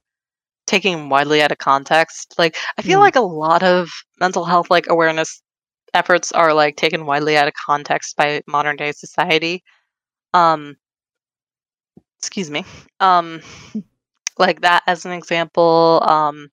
taking 0.68 1.10
widely 1.10 1.42
out 1.42 1.52
of 1.52 1.58
context. 1.60 2.36
Like, 2.38 2.58
I 2.78 2.82
feel 2.82 3.00
Mm. 3.00 3.04
like 3.04 3.16
a 3.16 3.22
lot 3.22 3.64
of 3.64 3.90
mental 4.20 4.46
health 4.46 4.70
like 4.70 4.88
awareness 4.90 5.42
efforts 5.94 6.32
are 6.32 6.54
like 6.54 6.76
taken 6.76 7.06
widely 7.06 7.38
out 7.38 7.48
of 7.48 7.54
context 7.54 8.16
by 8.16 8.42
modern 8.48 8.76
day 8.76 8.92
society. 8.92 9.64
Um, 10.34 10.78
excuse 12.20 12.52
me. 12.52 12.66
Um, 13.00 13.42
like 14.38 14.62
that 14.62 14.84
as 14.88 15.06
an 15.06 15.12
example. 15.12 16.04
Um, 16.08 16.50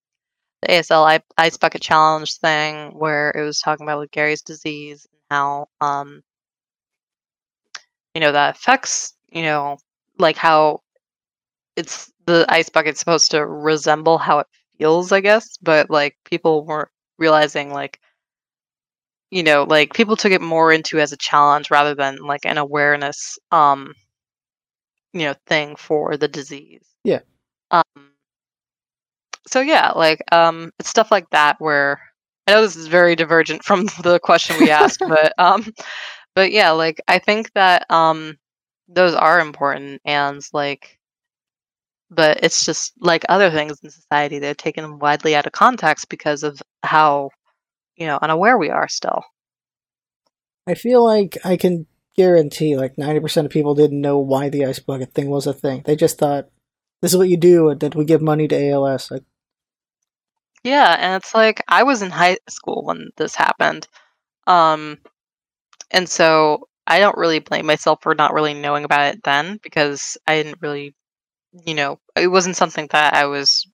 the 0.63 0.69
ASL 0.69 1.21
Ice 1.39 1.57
Bucket 1.57 1.83
Challenge 1.83 2.33
thing, 2.39 2.91
where 2.99 3.31
it 3.31 3.43
was 3.43 3.61
talking 3.61 3.87
about 3.87 3.99
Lou 3.99 4.09
Gehrig's 4.09 4.43
disease 4.43 5.07
and 5.13 5.21
how, 5.31 5.69
um, 5.81 6.23
you 8.15 8.21
know, 8.21 8.33
that 8.33 8.57
affects, 8.57 9.15
you 9.29 9.43
know, 9.43 9.77
like 10.19 10.37
how 10.37 10.81
it's 11.77 12.11
the 12.25 12.47
ice 12.49 12.71
bucket's 12.71 12.99
supposed 12.99 13.31
to 13.33 13.47
resemble 13.47 14.19
how 14.19 14.39
it 14.39 14.47
feels, 14.79 15.13
I 15.13 15.21
guess, 15.21 15.57
but 15.59 15.91
like 15.91 16.17
people 16.25 16.65
weren't 16.65 16.89
realizing, 17.19 17.73
like, 17.73 18.01
you 19.37 19.43
know, 19.43 19.65
like 19.65 19.93
people 19.93 20.17
took 20.17 20.33
it 20.33 20.41
more 20.41 20.73
into 20.73 20.99
as 20.99 21.13
a 21.13 21.17
challenge 21.19 21.71
rather 21.71 21.95
than 21.95 22.17
like 22.23 22.47
an 22.47 22.57
awareness, 22.57 23.39
um, 23.53 23.93
you 25.13 25.27
know, 25.27 25.35
thing 25.47 25.77
for 25.77 26.17
the 26.17 26.27
disease. 26.27 26.89
Yeah. 27.05 27.21
Um, 27.71 28.13
so 29.47 29.61
yeah, 29.61 29.93
like 29.95 30.23
um, 30.33 30.73
it's 30.79 30.89
stuff 30.89 31.11
like 31.11 31.29
that 31.33 31.57
where 31.59 32.01
I 32.47 32.55
know 32.55 32.63
this 32.63 32.77
is 32.77 32.87
very 32.87 33.15
divergent 33.15 33.63
from 33.63 33.85
the 34.03 34.19
question 34.21 34.57
we 34.59 34.71
asked, 34.71 35.03
but 35.07 35.35
um, 35.37 35.71
but 36.35 36.51
yeah, 36.51 36.71
like 36.71 37.03
I 37.07 37.19
think 37.19 37.53
that 37.53 37.85
um, 37.91 38.39
those 38.89 39.15
are 39.15 39.39
important 39.39 40.01
and 40.07 40.41
like, 40.55 40.99
but 42.09 42.41
it's 42.43 42.65
just 42.65 42.95
like 43.01 43.27
other 43.29 43.51
things 43.51 43.81
in 43.83 43.91
society 43.91 44.39
they're 44.39 44.55
taken 44.55 44.99
widely 44.99 45.37
out 45.37 45.45
of 45.45 45.53
context 45.53 46.09
because 46.09 46.43
of 46.43 46.63
how 46.83 47.29
you 47.97 48.07
know 48.07 48.19
unaware 48.21 48.59
we 48.59 48.71
are 48.71 48.89
still. 48.89 49.25
I 50.67 50.75
feel 50.75 51.05
like 51.05 51.39
I 51.45 51.57
can 51.57 51.87
guarantee 52.17 52.77
like 52.77 52.97
90% 52.97 53.47
of 53.47 53.53
people 53.53 53.75
didn't 53.75 54.01
know 54.01 54.19
why 54.19 54.49
the 54.49 54.65
ice 54.65 54.79
bucket 54.79 55.13
thing 55.13 55.31
was 55.31 55.47
a 55.47 55.53
thing. 55.53 55.83
They 55.85 55.97
just 55.97 56.19
thought 56.19 56.49
this 57.03 57.13
is 57.13 57.19
what 57.19 57.29
you 57.29 57.37
do 57.37 57.69
and 57.69 57.81
that 57.81 57.95
we 57.95 58.05
give 58.05 58.23
money 58.23 58.49
to 58.49 58.57
ALS. 58.71 59.11
Like, 59.11 59.25
Yeah, 60.65 60.97
and 60.99 61.15
it's 61.23 61.35
like 61.35 61.63
I 61.69 61.83
was 61.85 62.03
in 62.03 62.11
high 62.11 62.39
school 62.49 62.85
when 62.85 63.11
this 63.17 63.35
happened. 63.37 63.87
Um 64.47 64.99
and 65.91 66.09
so 66.09 66.69
I 66.87 66.99
don't 67.01 67.19
really 67.19 67.41
blame 67.41 67.67
myself 67.67 68.01
for 68.03 68.15
not 68.15 68.33
really 68.35 68.55
knowing 68.55 68.85
about 68.85 69.15
it 69.15 69.23
then 69.25 69.59
because 69.63 70.17
I 70.27 70.43
didn't 70.43 70.63
really 70.63 70.95
you 71.67 71.75
know, 71.75 71.99
it 72.17 72.29
wasn't 72.29 72.57
something 72.57 72.89
that 72.93 73.15
I 73.15 73.27
was 73.27 73.67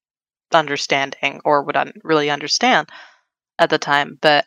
understanding 0.52 1.40
or 1.44 1.62
would 1.64 1.76
un- 1.76 1.94
really 2.04 2.30
understand 2.30 2.88
at 3.58 3.70
the 3.70 3.78
time, 3.78 4.18
but 4.20 4.46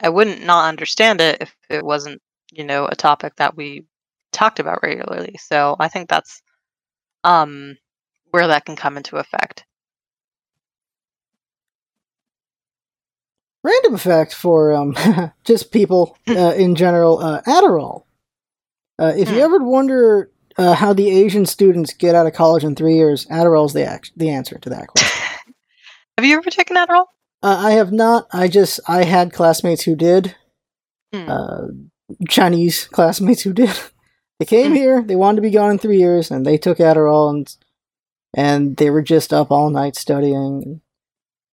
I 0.00 0.08
wouldn't 0.10 0.44
not 0.44 0.68
understand 0.68 1.20
it 1.20 1.42
if 1.42 1.54
it 1.70 1.84
wasn't, 1.84 2.20
you 2.52 2.64
know, 2.64 2.86
a 2.86 2.96
topic 2.96 3.36
that 3.36 3.56
we 3.56 3.86
talked 4.32 4.60
about 4.60 4.82
regularly. 4.82 5.36
So 5.40 5.76
I 5.78 5.88
think 5.88 6.08
that's 6.08 6.42
um 7.24 7.76
where 8.30 8.48
that 8.48 8.64
can 8.66 8.76
come 8.76 8.96
into 8.96 9.16
effect. 9.16 9.64
random 13.62 13.96
fact 13.98 14.34
for 14.34 14.72
um, 14.72 14.96
just 15.44 15.72
people 15.72 16.16
uh, 16.28 16.54
in 16.56 16.74
general 16.74 17.18
uh, 17.18 17.42
Adderall. 17.42 18.04
Uh, 18.98 19.12
if 19.16 19.30
you 19.30 19.38
Hmm. 19.38 19.44
ever 19.44 19.58
wonder 19.58 20.30
uh, 20.56 20.74
how 20.74 20.92
the 20.92 21.08
Asian 21.10 21.46
students 21.46 21.92
get 21.92 22.14
out 22.14 22.26
of 22.26 22.32
college 22.34 22.64
in 22.64 22.74
three 22.74 22.96
years, 22.96 23.26
Adderall's 23.26 23.72
the, 23.72 23.82
ac- 23.92 24.12
the 24.16 24.30
answer 24.30 24.58
to 24.58 24.70
that 24.70 24.88
question. 24.88 25.22
Have 26.18 26.24
you 26.26 26.36
ever 26.36 26.50
taken 26.50 26.76
Adderall? 26.76 27.06
Uh, 27.42 27.56
I 27.58 27.70
have 27.72 27.92
not. 27.92 28.26
I 28.32 28.48
just 28.48 28.80
I 28.88 29.04
had 29.04 29.32
classmates 29.32 29.82
who 29.82 29.94
did. 29.94 30.34
Hmm. 31.14 31.28
Uh, 31.28 31.60
Chinese 32.28 32.86
classmates 32.86 33.42
who 33.42 33.52
did. 33.52 33.70
They 34.40 34.46
came 34.46 34.68
Hmm. 34.70 34.76
here. 34.76 35.02
They 35.02 35.16
wanted 35.16 35.36
to 35.36 35.42
be 35.42 35.50
gone 35.50 35.72
in 35.72 35.78
three 35.80 35.98
years, 35.98 36.30
and 36.30 36.46
they 36.46 36.58
took 36.58 36.78
Adderall, 36.78 37.28
and 37.30 37.56
and 38.34 38.76
they 38.76 38.88
were 38.88 39.02
just 39.02 39.32
up 39.32 39.50
all 39.50 39.68
night 39.68 39.96
studying. 39.96 40.80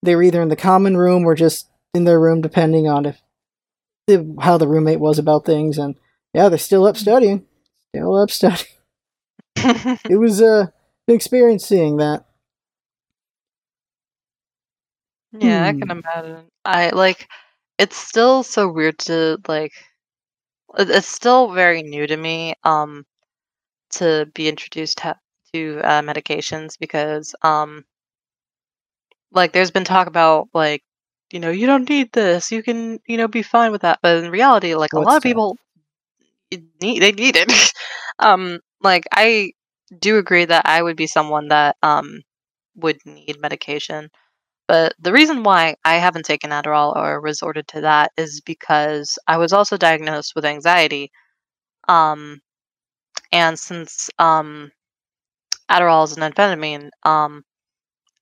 They 0.04 0.16
were 0.16 0.22
either 0.22 0.42
in 0.44 0.50
the 0.50 0.56
common 0.56 0.96
room 0.96 1.26
or 1.26 1.34
just 1.34 1.68
in 1.96 2.04
their 2.04 2.20
room, 2.20 2.42
depending 2.42 2.88
on 2.88 3.08
if, 3.08 3.22
if 4.08 4.22
how 4.40 4.60
the 4.60 4.68
roommate 4.68 5.00
was 5.00 5.18
about 5.18 5.46
things. 5.46 5.80
And 5.80 5.96
yeah, 6.36 6.48
they're 6.48 6.60
still 6.60 6.86
up 6.86 6.96
studying. 6.96 7.46
Still 7.90 8.16
up 8.16 8.30
studying. 8.30 8.68
It 10.10 10.20
was 10.20 10.42
uh, 10.42 10.68
an 11.08 11.16
experience 11.16 11.66
seeing 11.66 11.98
that. 11.98 12.26
Yeah, 15.40 15.64
I 15.66 15.74
can 15.74 15.90
Hmm. 15.90 16.00
imagine. 16.00 16.50
I 16.66 16.90
like 16.90 17.28
it's 17.78 17.98
still 17.98 18.44
so 18.44 18.68
weird 18.72 18.98
to 19.00 19.38
like 19.48 19.74
it- 20.78 20.90
it's 20.90 21.08
still 21.08 21.52
very 21.52 21.82
new 21.84 22.06
to 22.08 22.16
me 22.18 22.54
um 22.64 23.06
to 23.92 24.26
be 24.34 24.48
introduced 24.48 24.98
to, 25.00 25.18
to 25.54 25.80
uh, 25.84 26.02
medications 26.02 26.78
because 26.80 27.36
um 27.44 27.86
like 29.32 29.52
there's 29.54 29.72
been 29.72 29.84
talk 29.84 30.08
about 30.08 30.48
like 30.54 30.84
you 31.32 31.40
know 31.40 31.50
you 31.50 31.66
don't 31.68 31.90
need 31.90 32.12
this 32.14 32.52
you 32.52 32.64
can 32.64 33.00
you 33.08 33.18
know 33.18 33.28
be 33.28 33.42
fine 33.42 33.72
with 33.72 33.82
that 33.82 34.00
but 34.02 34.24
in 34.24 34.32
reality 34.32 34.76
like 34.76 34.94
a 34.94 35.00
What's 35.00 35.08
lot 35.08 35.18
of 35.18 35.24
that? 35.24 35.24
people 35.24 35.58
it 36.52 36.62
need 36.82 37.02
they 37.02 37.12
need 37.12 37.36
it 37.38 37.52
um 38.20 38.60
like 38.82 39.06
I 39.12 39.52
do 40.00 40.18
agree 40.18 40.46
that 40.46 40.66
I 40.66 40.82
would 40.82 40.96
be 40.98 41.08
someone 41.08 41.50
that 41.50 41.76
um 41.84 42.22
would 42.76 42.98
need 43.06 43.40
medication 43.42 44.10
but 44.68 44.94
the 45.00 45.12
reason 45.14 45.44
why 45.44 45.76
I 45.86 45.96
haven't 45.96 46.26
taken 46.26 46.52
Adderall 46.52 46.96
or 46.96 47.20
resorted 47.22 47.68
to 47.70 47.82
that 47.82 48.12
is 48.18 48.42
because 48.42 49.18
I 49.28 49.38
was 49.38 49.54
also 49.54 49.78
diagnosed 49.78 50.34
with 50.36 50.46
anxiety. 50.46 51.12
Um, 51.88 52.42
and 53.32 53.58
since 53.60 54.10
um, 54.20 54.72
Adderall 55.70 56.04
is 56.06 56.18
an 56.18 56.24
amphetamine, 56.32 56.90
um, 57.04 57.44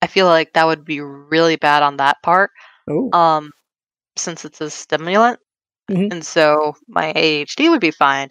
I 0.01 0.07
feel 0.07 0.27
like 0.27 0.53
that 0.53 0.65
would 0.67 0.85
be 0.85 1.01
really 1.01 1.55
bad 1.55 1.83
on 1.83 1.97
that 1.97 2.17
part. 2.23 2.51
Um, 3.13 3.51
since 4.17 4.45
it's 4.45 4.61
a 4.61 4.69
stimulant, 4.69 5.39
Mhm. 5.89 6.11
and 6.11 6.25
so 6.25 6.73
my 6.87 7.11
ADHD 7.15 7.69
would 7.69 7.81
be 7.81 7.91
fine, 7.91 8.29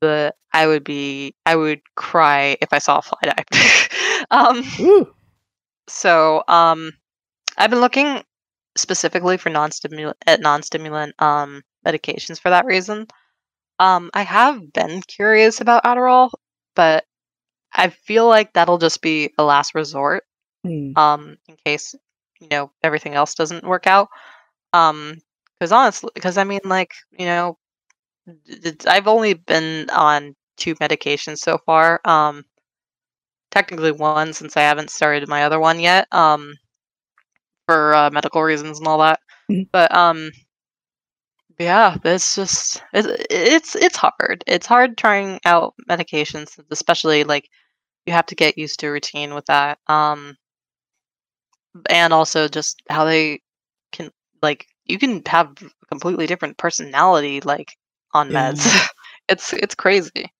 but 0.00 0.36
I 0.52 0.66
would 0.66 0.84
be 0.84 1.34
I 1.46 1.56
would 1.56 1.80
cry 1.96 2.56
if 2.60 2.72
I 2.72 2.78
saw 2.78 2.98
a 2.98 3.02
fly 3.02 3.18
die. 3.24 3.44
um, 4.30 4.64
ooh, 4.80 5.14
So, 5.88 6.42
um, 6.48 6.92
I've 7.56 7.70
been 7.70 7.80
looking 7.80 8.22
specifically 8.76 9.36
for 9.36 9.50
non-stimulant 9.50 10.16
at 10.26 10.40
non-stimulant 10.40 11.20
um 11.22 11.62
medications 11.86 12.40
for 12.40 12.50
that 12.50 12.64
reason. 12.64 13.06
Um, 13.78 14.10
I 14.14 14.22
have 14.22 14.72
been 14.72 15.02
curious 15.02 15.60
about 15.60 15.84
Adderall, 15.84 16.30
but 16.74 17.04
I 17.72 17.88
feel 17.88 18.26
like 18.26 18.52
that'll 18.52 18.78
just 18.78 19.02
be 19.02 19.30
a 19.36 19.44
last 19.44 19.74
resort, 19.74 20.24
hmm. 20.64 20.92
um, 20.96 21.36
in 21.48 21.56
case 21.64 21.94
you 22.40 22.48
know 22.48 22.70
everything 22.82 23.14
else 23.14 23.34
doesn't 23.34 23.64
work 23.64 23.86
out. 23.86 24.08
Um, 24.72 25.18
because 25.58 25.72
honestly, 25.72 26.10
because 26.14 26.38
I 26.38 26.44
mean, 26.44 26.60
like 26.64 26.92
you 27.10 27.26
know, 27.26 27.58
I've 28.86 29.08
only 29.08 29.34
been 29.34 29.90
on 29.90 30.34
two 30.56 30.74
medications 30.76 31.38
so 31.38 31.58
far. 31.58 32.00
Um, 32.04 32.44
technically 33.50 33.92
one 33.92 34.32
since 34.32 34.56
I 34.56 34.62
haven't 34.62 34.90
started 34.90 35.28
my 35.28 35.44
other 35.44 35.60
one 35.60 35.80
yet. 35.80 36.06
Um, 36.12 36.54
for 37.66 37.94
uh, 37.94 38.10
medical 38.10 38.42
reasons 38.42 38.78
and 38.78 38.88
all 38.88 38.98
that. 38.98 39.20
Mhm. 39.50 39.68
But 39.72 39.94
um, 39.94 40.30
yeah, 41.58 41.96
it's 42.04 42.34
just 42.34 42.82
it's 42.92 43.08
it's 43.30 43.74
it's 43.76 43.96
hard. 43.96 44.42
It's 44.46 44.66
hard 44.66 44.96
trying 44.96 45.40
out 45.44 45.74
medications, 45.88 46.58
especially 46.70 47.24
like 47.24 47.48
you 48.06 48.12
have 48.12 48.26
to 48.26 48.34
get 48.34 48.58
used 48.58 48.80
to 48.80 48.88
a 48.88 48.92
routine 48.92 49.34
with 49.34 49.46
that. 49.46 49.78
Um, 49.88 50.36
and 51.88 52.12
also 52.12 52.48
just 52.48 52.82
how 52.88 53.04
they 53.04 53.40
can 53.92 54.10
like 54.42 54.66
you 54.86 54.98
can 54.98 55.22
have 55.26 55.50
a 55.62 55.86
completely 55.86 56.26
different 56.26 56.56
personality 56.58 57.40
like 57.40 57.72
on 58.12 58.30
Yeah. 58.30 58.52
meds. 58.52 58.88
it's 59.28 59.52
it's 59.52 59.74
crazy. 59.74 60.32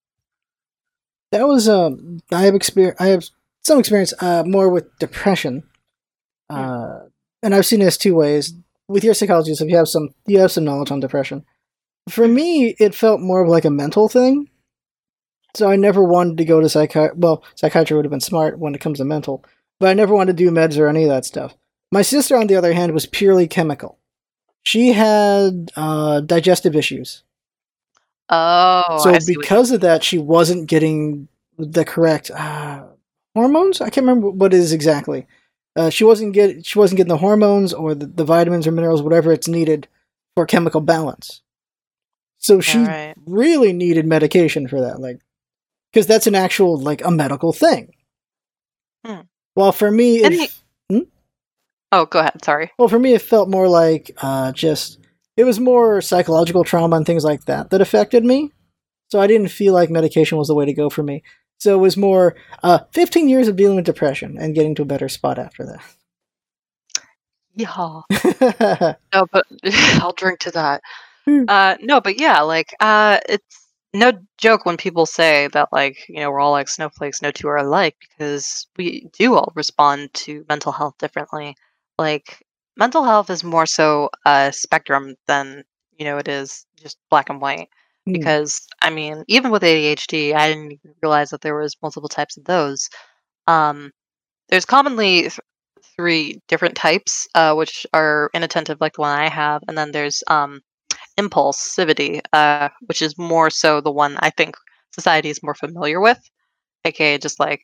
That 1.31 1.47
was 1.47 1.67
um 1.67 2.19
I 2.31 2.43
have 2.43 2.55
experience 2.55 2.97
I 2.99 3.07
have 3.07 3.25
some 3.63 3.79
experience 3.79 4.13
uh 4.19 4.43
more 4.45 4.69
with 4.69 4.85
depression. 4.99 5.63
Uh 6.49 7.05
and 7.45 7.55
I've 7.55 7.65
seen 7.65 7.79
this 7.79 7.97
two 7.97 8.15
ways. 8.15 8.53
With 8.87 9.03
your 9.03 9.13
psychologist, 9.13 9.61
if 9.61 9.69
you 9.69 9.77
have 9.77 9.87
some 9.87 10.09
you 10.27 10.39
have 10.39 10.51
some 10.51 10.63
knowledge 10.65 10.91
on 10.91 10.99
depression. 10.99 11.45
For 12.09 12.27
me, 12.27 12.75
it 12.79 12.93
felt 12.93 13.19
more 13.19 13.41
of 13.41 13.49
like 13.49 13.65
a 13.65 13.69
mental 13.71 14.07
thing. 14.09 14.49
So 15.55 15.69
I 15.69 15.75
never 15.75 16.03
wanted 16.03 16.37
to 16.37 16.45
go 16.45 16.59
to 16.61 16.69
psychiatry. 16.69 17.15
Well, 17.17 17.43
psychiatry 17.55 17.95
would 17.95 18.05
have 18.05 18.11
been 18.11 18.19
smart 18.19 18.59
when 18.59 18.75
it 18.75 18.81
comes 18.81 18.97
to 18.99 19.05
mental, 19.05 19.43
but 19.79 19.89
I 19.89 19.93
never 19.93 20.13
wanted 20.13 20.37
to 20.37 20.43
do 20.43 20.51
meds 20.51 20.77
or 20.77 20.87
any 20.87 21.03
of 21.03 21.09
that 21.09 21.25
stuff. 21.25 21.55
My 21.91 22.01
sister, 22.01 22.35
on 22.35 22.47
the 22.47 22.55
other 22.57 22.73
hand, 22.73 22.93
was 22.93 23.05
purely 23.05 23.47
chemical. 23.47 23.97
She 24.63 24.91
had 24.93 25.71
uh, 25.75 26.19
digestive 26.21 26.75
issues. 26.75 27.23
Oh, 28.29 28.99
so 29.03 29.09
I 29.11 29.19
see 29.19 29.31
what 29.31 29.35
you- 29.35 29.41
because 29.41 29.71
of 29.71 29.81
that, 29.81 30.03
she 30.03 30.17
wasn't 30.17 30.67
getting 30.67 31.27
the 31.57 31.85
correct 31.85 32.31
uh, 32.31 32.83
hormones. 33.33 33.81
I 33.81 33.89
can't 33.89 34.05
remember 34.05 34.29
what 34.29 34.53
it 34.53 34.59
is 34.59 34.73
exactly. 34.73 35.25
Uh, 35.75 35.89
she 35.89 36.03
wasn't 36.03 36.33
get 36.33 36.65
she 36.65 36.79
wasn't 36.79 36.97
getting 36.97 37.09
the 37.09 37.17
hormones 37.17 37.73
or 37.73 37.93
the, 37.93 38.05
the 38.05 38.23
vitamins 38.23 38.65
or 38.67 38.71
minerals, 38.71 39.01
whatever 39.01 39.31
it's 39.31 39.47
needed 39.47 39.87
for 40.35 40.45
chemical 40.45 40.81
balance. 40.81 41.41
So 42.37 42.61
she 42.61 42.77
Alright. 42.79 43.17
really 43.25 43.73
needed 43.73 44.05
medication 44.05 44.67
for 44.67 44.81
that, 44.81 44.99
like 45.01 45.19
because 45.91 46.07
that's 46.07 46.27
an 46.27 46.35
actual 46.35 46.77
like 46.77 47.03
a 47.03 47.11
medical 47.11 47.51
thing. 47.53 47.93
Hmm. 49.05 49.21
Well, 49.55 49.71
for 49.71 49.89
me, 49.91 50.17
it, 50.17 50.25
And 50.25 50.33
the- 50.89 51.07
Oh, 51.91 52.05
go 52.05 52.19
ahead. 52.19 52.43
Sorry. 52.43 52.71
well, 52.77 52.89
for 52.89 52.99
me, 52.99 53.13
it 53.13 53.21
felt 53.21 53.47
more 53.49 53.67
like 53.69 54.11
uh, 54.21 54.51
just 54.51 54.99
it 55.37 55.43
was 55.43 55.59
more 55.59 56.01
psychological 56.01 56.63
trauma 56.63 56.95
and 56.97 57.05
things 57.05 57.23
like 57.23 57.45
that 57.45 57.69
that 57.69 57.81
affected 57.81 58.23
me. 58.25 58.51
So 59.11 59.19
I 59.19 59.27
didn't 59.27 59.49
feel 59.49 59.73
like 59.73 59.89
medication 59.89 60.37
was 60.37 60.47
the 60.47 60.55
way 60.55 60.65
to 60.65 60.73
go 60.73 60.89
for 60.89 61.03
me. 61.03 61.23
So 61.57 61.73
it 61.75 61.79
was 61.81 61.97
more 61.97 62.35
uh, 62.63 62.79
15 62.91 63.29
years 63.29 63.47
of 63.47 63.55
dealing 63.55 63.77
with 63.77 63.85
depression 63.85 64.37
and 64.39 64.53
getting 64.55 64.75
to 64.75 64.81
a 64.83 64.85
better 64.85 65.09
spot 65.09 65.39
after 65.39 65.63
Yeah. 67.55 68.01
that. 68.09 68.97
No, 69.13 69.25
but 69.31 69.45
I'll 70.01 70.13
drink 70.13 70.39
to 70.41 70.51
that. 70.51 70.81
Hmm. 71.25 71.45
Uh, 71.47 71.75
no, 71.81 72.01
but 72.01 72.19
yeah, 72.19 72.41
like 72.41 72.75
uh, 72.79 73.19
it's 73.29 73.67
no 73.93 74.11
joke 74.37 74.65
when 74.65 74.77
people 74.77 75.05
say 75.05 75.47
that 75.53 75.69
like 75.71 75.97
you 76.09 76.19
know 76.19 76.29
we're 76.29 76.41
all 76.41 76.51
like 76.51 76.67
snowflakes, 76.67 77.21
no 77.21 77.31
two 77.31 77.47
are 77.47 77.57
alike 77.57 77.95
because 77.99 78.67
we 78.77 79.07
do 79.17 79.35
all 79.35 79.51
respond 79.55 80.13
to 80.13 80.45
mental 80.49 80.71
health 80.71 80.95
differently. 80.99 81.55
Like 81.97 82.45
mental 82.77 83.03
health 83.03 83.29
is 83.29 83.43
more 83.43 83.65
so 83.65 84.09
a 84.25 84.51
spectrum 84.53 85.15
than 85.27 85.63
you 85.97 86.05
know 86.05 86.17
it 86.17 86.27
is 86.27 86.65
just 86.75 86.97
black 87.09 87.29
and 87.29 87.41
white. 87.41 87.69
Hmm. 88.05 88.13
Because 88.13 88.65
I 88.81 88.89
mean, 88.89 89.23
even 89.27 89.51
with 89.51 89.63
ADHD, 89.63 90.33
I 90.33 90.49
didn't 90.49 90.73
even 90.73 90.93
realize 91.01 91.29
that 91.29 91.41
there 91.41 91.57
was 91.57 91.75
multiple 91.81 92.09
types 92.09 92.37
of 92.37 92.45
those. 92.45 92.89
Um, 93.47 93.91
there's 94.49 94.65
commonly 94.65 95.21
th- 95.21 95.39
three 95.95 96.41
different 96.47 96.75
types, 96.75 97.27
uh, 97.35 97.53
which 97.53 97.85
are 97.93 98.29
inattentive, 98.33 98.79
like 98.81 98.93
the 98.93 99.01
one 99.01 99.17
I 99.17 99.29
have, 99.29 99.63
and 99.67 99.77
then 99.77 99.91
there's 99.91 100.23
um, 100.27 100.61
impulsivity, 101.17 102.21
uh, 102.33 102.69
which 102.87 103.01
is 103.01 103.17
more 103.17 103.49
so 103.49 103.81
the 103.81 103.91
one 103.91 104.17
I 104.19 104.29
think 104.29 104.55
society 104.91 105.29
is 105.29 105.43
more 105.43 105.55
familiar 105.55 105.99
with, 105.99 106.19
aka 106.85 107.17
just 107.17 107.39
like 107.39 107.61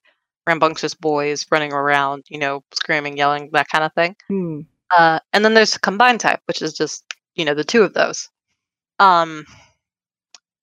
rambunctious 0.48 0.96
boys 0.96 1.46
running 1.52 1.74
around, 1.74 2.24
you 2.30 2.39
know, 2.39 2.64
screaming, 2.74 3.18
yelling, 3.18 3.50
that 3.54 3.68
kind 3.70 3.84
of 3.84 3.94
thing. 3.94 4.16
Hmm. 4.28 4.62
Uh, 4.96 5.20
and 5.34 5.46
then 5.46 5.54
there's 5.54 5.78
combined 5.78 6.20
type, 6.20 6.42
which 6.46 6.62
is 6.62 6.74
just 6.74 7.06
you 7.36 7.46
know 7.46 7.54
the 7.54 7.64
two 7.64 7.84
of 7.84 7.94
those. 7.94 8.30
Um, 9.00 9.46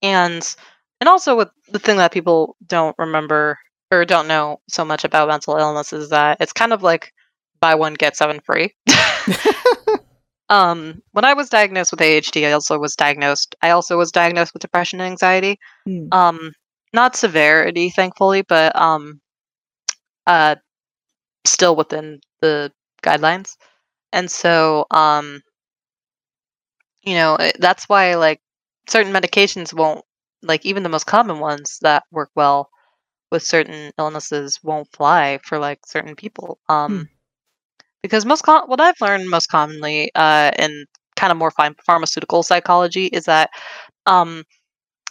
and 0.03 0.55
and 1.01 1.09
also 1.09 1.37
with 1.37 1.49
the 1.69 1.79
thing 1.79 1.97
that 1.99 2.13
people 2.13 2.57
don't 2.67 2.97
remember 2.99 3.59
or 3.91 4.05
don't 4.05 4.29
know 4.29 4.61
so 4.69 4.85
much 4.85 5.05
about 5.05 5.29
mental 5.29 5.57
illness 5.57 5.93
is 5.93 6.11
that 6.11 6.39
it's 6.41 6.53
kind 6.53 6.73
of 6.73 6.83
like 6.83 7.13
buy 7.61 7.75
one 7.75 7.95
get 7.95 8.17
seven 8.17 8.41
free. 8.41 8.75
um, 10.49 11.03
when 11.13 11.25
I 11.25 11.35
was 11.35 11.49
diagnosed 11.49 11.93
with 11.93 12.01
ADHD, 12.01 12.47
I 12.49 12.53
also 12.53 12.79
was 12.79 12.97
diagnosed. 12.97 13.55
I 13.63 13.71
also 13.71 13.97
was 13.97 14.13
diagnosed 14.13 14.53
with 14.55 14.63
depression 14.63 15.01
and 15.01 15.11
anxiety. 15.11 15.59
Hmm. 15.87 16.07
Um, 16.13 16.53
not 16.93 17.17
severity, 17.17 17.91
thankfully, 17.91 18.43
but 18.43 18.75
um, 18.77 19.21
uh, 20.27 20.57
still 21.45 21.77
within 21.77 22.21
the 22.41 22.73
guidelines. 23.03 23.57
And 24.13 24.31
so, 24.31 24.87
um, 24.91 25.43
you 27.03 27.15
know, 27.15 27.37
it- 27.37 27.57
that's 27.61 27.89
why 27.89 28.15
like 28.15 28.41
certain 28.89 29.13
medications 29.13 29.73
won't, 29.75 30.05
like 30.43 30.65
even 30.67 30.83
the 30.83 30.89
most 30.89 31.07
common 31.07 31.39
ones 31.39 31.79
that 31.83 32.05
work 32.11 32.31
well 32.35 32.71
with 33.31 33.43
certain 33.43 33.93
illnesses 33.99 34.59
won't 34.63 34.89
fly 34.93 35.39
for 35.45 35.59
like 35.59 35.81
certain 35.87 36.17
people. 36.17 36.59
Um, 36.69 37.09
because 38.03 38.25
most 38.25 38.43
com- 38.43 38.69
what 38.69 38.81
I've 38.81 39.01
learned 39.01 39.29
most 39.29 39.49
commonly 39.49 40.11
uh, 40.15 40.51
in 40.59 40.87
kind 41.17 41.31
of 41.31 41.37
more 41.37 41.51
ph- 41.51 41.73
pharmaceutical 41.85 42.43
psychology 42.43 43.07
is 43.07 43.25
that 43.25 43.51
um, 44.07 44.45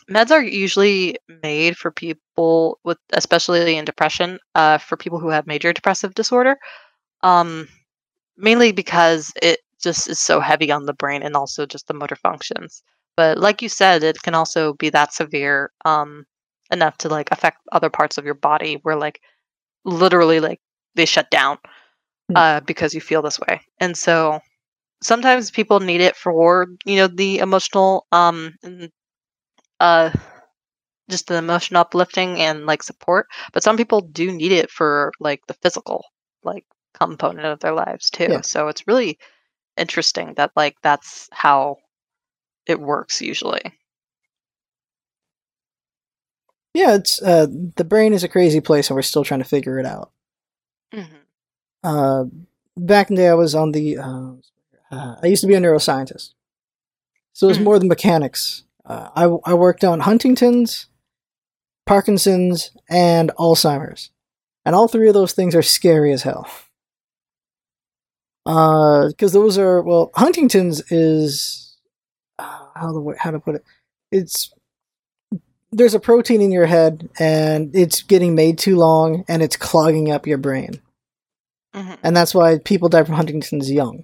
meds 0.10 0.32
are 0.32 0.42
usually 0.44 1.18
made 1.44 1.78
for 1.78 1.92
people 1.92 2.80
with, 2.84 2.98
especially 3.12 3.76
in 3.76 3.86
depression, 3.86 4.40
uh, 4.56 4.78
for 4.78 4.98
people 4.98 5.20
who 5.20 5.30
have 5.30 5.48
major 5.48 5.74
depressive 5.74 6.16
disorder. 6.16 6.58
Um, 7.24 7.68
mainly 8.38 8.72
because 8.72 9.32
it 9.42 9.60
just 9.82 10.10
is 10.10 10.20
so 10.20 10.40
heavy 10.40 10.72
on 10.72 10.86
the 10.86 10.94
brain 10.94 11.24
and 11.24 11.36
also 11.36 11.66
just 11.66 11.88
the 11.88 11.94
motor 11.94 12.16
functions. 12.16 12.84
But 13.18 13.40
like 13.40 13.62
you 13.64 13.70
said, 13.70 14.04
it 14.04 14.22
can 14.24 14.36
also 14.36 14.76
be 14.76 14.90
that 14.92 15.14
severe 15.14 15.72
um, 15.86 16.26
enough 16.72 16.98
to 17.00 17.10
like 17.10 17.32
affect 17.32 17.60
other 17.74 17.90
parts 17.90 18.18
of 18.18 18.26
your 18.26 18.36
body 18.36 18.80
where 18.84 18.98
like 18.98 19.22
literally 19.86 20.40
like 20.40 20.60
they 20.96 21.06
shut 21.06 21.30
down 21.32 21.60
Hmm. 22.30 22.36
uh, 22.36 22.62
because 22.62 22.94
you 22.94 23.02
feel 23.02 23.22
this 23.22 23.40
way. 23.40 23.62
And 23.80 23.98
so 23.98 24.40
sometimes 25.04 25.52
people 25.52 25.80
need 25.80 26.02
it 26.02 26.16
for 26.16 26.68
you 26.86 26.98
know 26.98 27.08
the 27.08 27.40
emotional 27.40 28.08
um 28.14 28.56
uh 29.80 30.12
just 31.10 31.28
the 31.28 31.36
emotional 31.38 31.82
uplifting 31.82 32.40
and 32.40 32.66
like 32.66 32.84
support 32.84 33.28
but 33.54 33.64
some 33.64 33.78
people 33.78 34.02
do 34.02 34.32
need 34.32 34.52
it 34.52 34.70
for 34.72 35.12
like 35.20 35.42
the 35.48 35.54
physical 35.56 36.04
like 36.44 36.66
component 36.94 37.46
of 37.46 37.60
their 37.60 37.74
lives 37.74 38.10
too 38.10 38.30
Yeah. 38.32 38.42
so 38.42 38.68
it's 38.68 38.88
really 38.88 39.18
interesting 39.78 40.34
that 40.36 40.52
like 40.56 40.76
that's 40.84 41.30
how 41.32 41.78
it 42.68 42.80
works 42.80 43.22
usually 43.22 43.62
yeah, 46.74 46.94
it's 46.96 47.22
uh, 47.22 47.48
the 47.76 47.84
brain 47.84 48.14
is 48.14 48.24
a 48.24 48.28
crazy 48.28 48.62
place, 48.62 48.90
and 48.90 48.96
we're 48.96 49.02
still 49.02 49.24
trying 49.24 49.40
to 49.40 49.50
figure 49.50 49.80
it 49.80 49.86
out. 49.86 50.12
mm-hmm. 50.94 51.16
Uh, 51.84 52.26
back 52.76 53.10
in 53.10 53.16
the 53.16 53.24
day, 53.24 53.30
I 53.30 53.34
was 53.34 53.56
on 53.56 53.72
the. 53.72 53.98
Uh, 53.98 54.32
uh, 54.92 55.16
I 55.24 55.28
used 55.28 55.42
to 55.42 55.48
be 55.48 55.56
a 55.56 55.60
neuroscientist, 55.60 56.34
so 57.34 57.48
it 57.48 57.50
was 57.50 57.58
Mhm. 57.58 57.64
more 57.64 57.80
the 57.80 57.86
mechanics. 57.86 58.64
Uh, 58.86 59.10
I 59.16 59.52
I 59.52 59.54
worked 59.56 59.84
on 59.84 60.02
Huntington's, 60.02 60.88
Parkinson's, 61.88 62.72
and 62.90 63.32
Alzheimer's, 63.40 64.12
and 64.64 64.76
all 64.76 64.88
three 64.88 65.08
of 65.08 65.14
those 65.16 65.34
things 65.34 65.56
are 65.56 65.64
scary 65.64 66.12
as 66.14 66.24
hell. 66.24 66.48
Because 68.46 69.34
those 69.34 69.58
are 69.58 69.82
well, 69.82 70.10
Huntington's 70.16 70.82
is 70.90 71.66
uh, 71.66 71.67
how 72.80 72.92
the 72.94 73.16
how 73.20 73.32
to 73.32 73.40
put 73.40 73.56
it. 73.56 73.64
It's 74.12 74.54
there's 75.72 75.94
a 75.94 76.00
protein 76.00 76.42
in 76.42 76.52
your 76.52 76.66
head, 76.66 77.10
and 77.20 77.76
it's 77.76 78.02
getting 78.02 78.36
made 78.36 78.58
too 78.58 78.78
long, 78.78 79.26
and 79.28 79.42
it's 79.44 79.58
clogging 79.58 80.12
up 80.12 80.26
your 80.28 80.38
brain 80.38 80.82
Mm-hmm. 81.76 81.94
and 82.02 82.16
that's 82.18 82.34
why 82.34 82.58
people 82.60 82.90
die 82.90 83.04
from 83.04 83.14
Huntington's 83.16 83.70
young. 83.70 84.04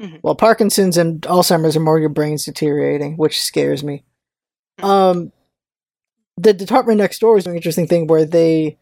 Mhm. 0.00 0.20
Well, 0.22 0.34
Parkinson's 0.34 0.98
and 0.98 1.22
Alzheimer's 1.22 1.76
are 1.76 1.80
more 1.80 1.98
your 1.98 2.10
brain's 2.10 2.44
deteriorating, 2.44 3.16
which 3.16 3.40
scares 3.40 3.82
me. 3.82 4.04
Mhm. 4.80 4.84
Um, 4.84 5.32
the 6.36 6.52
department 6.52 6.98
next 6.98 7.20
door 7.20 7.38
is 7.38 7.44
doing 7.44 7.54
an 7.54 7.58
interesting 7.58 7.86
thing 7.86 8.06
where 8.06 8.24
they 8.26 8.76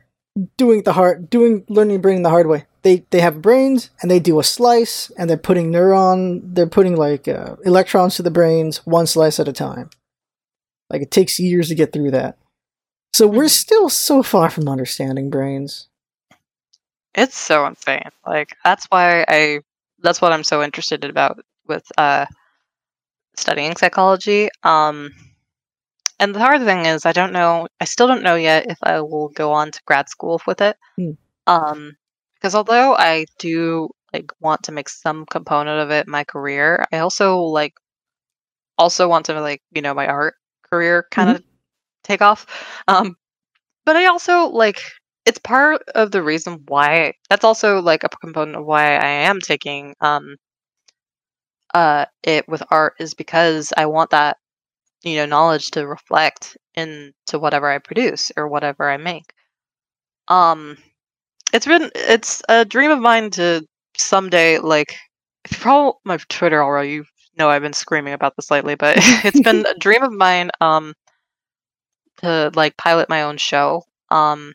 doing 0.57 0.83
the 0.83 0.95
hard 0.95 1.29
doing 1.31 1.65
learning 1.69 2.01
brain 2.01 2.23
the 2.23 2.31
hard 2.31 2.47
way. 2.49 2.65
They 2.83 3.05
they 3.11 3.21
have 3.21 3.43
brains 3.43 3.91
and 4.01 4.11
they 4.11 4.21
do 4.21 4.39
a 4.41 4.45
slice 4.45 5.11
and 5.19 5.29
they're 5.29 5.37
putting 5.37 5.71
neuron 5.71 6.41
they're 6.55 6.67
putting 6.67 6.97
like 6.97 7.29
uh, 7.29 7.57
electrons 7.65 8.17
to 8.17 8.23
the 8.23 8.31
brains 8.31 8.79
one 8.87 9.07
slice 9.07 9.39
at 9.39 9.49
a 9.49 9.53
time. 9.53 9.91
Like 10.91 11.03
it 11.03 11.11
takes 11.11 11.39
years 11.39 11.69
to 11.69 11.75
get 11.75 11.93
through 11.93 12.11
that. 12.13 12.39
So 13.13 13.27
we're 13.27 13.45
Mhm. 13.45 13.51
still 13.51 13.89
so 13.89 14.23
far 14.23 14.51
from 14.51 14.69
understanding 14.69 15.31
brains. 15.31 15.89
It's 17.15 17.37
so 17.37 17.67
insane. 17.67 18.11
Like 18.27 18.57
that's 18.65 18.87
why 18.87 19.25
I 19.29 19.61
that's 20.01 20.21
what 20.21 20.33
I'm 20.33 20.45
so 20.45 20.63
interested 20.63 21.05
about 21.05 21.41
with 21.67 21.85
uh 21.99 22.27
studying 23.37 23.77
psychology. 23.77 24.49
Um 24.63 25.11
and 26.19 26.35
the 26.35 26.39
hard 26.39 26.63
thing 26.63 26.85
is, 26.85 27.07
I 27.07 27.13
don't 27.13 27.33
know. 27.33 27.67
I 27.81 27.85
still 27.85 28.07
don't 28.07 28.23
know 28.23 28.35
yet 28.37 28.67
if 28.71 28.79
I 28.83 29.01
will 29.01 29.29
go 29.31 29.53
on 29.53 29.71
to 29.71 29.81
grad 29.87 30.09
school 30.09 30.41
with 30.47 30.61
it. 30.61 30.77
Hmm. 30.97 31.13
Um, 31.47 31.97
because 32.41 32.55
although 32.55 32.95
I 32.97 33.27
do 33.39 33.91
like 34.13 34.33
want 34.41 34.65
to 34.65 34.73
make 34.73 34.89
some 34.89 35.27
component 35.27 35.81
of 35.81 35.91
it 35.91 36.09
my 36.09 36.25
career, 36.25 36.85
I 36.93 36.99
also 36.99 37.39
like 37.41 37.75
also 38.79 39.09
want 39.09 39.27
to 39.27 39.41
like 39.41 39.63
you 39.73 39.83
know 39.83 39.95
my 39.95 40.07
art 40.07 40.35
career 40.71 41.07
kind 41.11 41.31
of 41.31 41.43
take 42.05 42.23
off. 42.23 42.47
Um, 42.89 43.17
but 43.87 43.97
I 43.97 44.07
also 44.07 44.49
like 44.49 44.83
it's 45.27 45.39
part 45.39 45.83
of 45.95 46.11
the 46.13 46.23
reason 46.23 46.65
why 46.69 47.15
that's 47.31 47.45
also 47.45 47.81
like 47.83 48.05
a 48.05 48.09
component 48.09 48.57
of 48.59 48.67
why 48.67 48.97
I 48.97 49.09
am 49.29 49.41
taking 49.41 49.95
um 50.01 50.37
uh 51.75 52.05
it 52.23 52.49
with 52.49 52.63
art 52.71 52.95
is 52.99 53.15
because 53.15 53.73
I 53.77 53.87
want 53.87 54.11
that 54.11 54.37
you 55.05 55.17
know 55.17 55.27
knowledge 55.27 55.73
to 55.73 55.87
reflect 55.87 56.57
into 56.75 57.39
whatever 57.39 57.71
I 57.71 57.79
produce 57.79 58.33
or 58.37 58.49
whatever 58.49 58.91
I 58.91 58.97
make. 58.99 59.33
Um 60.29 60.79
it's 61.53 61.67
been 61.67 61.91
it's 61.95 62.43
a 62.49 62.65
dream 62.65 62.91
of 62.91 63.01
mine 63.01 63.31
to 63.31 63.67
someday 63.97 64.59
like 64.59 64.97
if 65.45 65.53
you 65.53 65.59
follow 65.59 65.99
my 66.05 66.19
Twitter 66.29 66.63
already, 66.63 66.93
you 66.93 67.05
know 67.37 67.49
I've 67.51 67.63
been 67.63 67.73
screaming 67.73 68.13
about 68.15 68.37
this 68.37 68.51
lately, 68.51 68.75
but 68.75 68.97
it's 69.25 69.41
been 69.41 69.67
a 69.67 69.75
dream 69.79 70.03
of 70.03 70.13
mine 70.13 70.51
um 70.61 70.95
to 72.19 72.51
like 72.55 72.77
pilot 72.77 73.09
my 73.09 73.23
own 73.23 73.37
show. 73.37 73.85
Um 74.11 74.53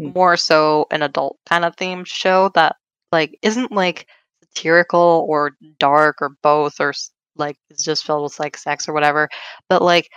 Hmm. 0.00 0.10
more 0.16 0.36
so 0.36 0.86
an 0.90 1.02
adult 1.02 1.38
kind 1.48 1.64
of 1.64 1.76
themed 1.76 2.06
show 2.06 2.50
that 2.54 2.76
like 3.12 3.38
isn't 3.42 3.72
like 3.72 4.08
satirical 4.42 5.26
or 5.28 5.52
dark 5.78 6.16
or 6.22 6.30
both 6.42 6.80
or 6.80 6.92
like 7.36 7.56
it's 7.70 7.84
just 7.84 8.04
filled 8.04 8.24
with 8.24 8.40
like 8.40 8.56
sex 8.56 8.88
or 8.88 8.92
whatever, 8.94 9.28
but 9.68 9.82
like 9.82 10.08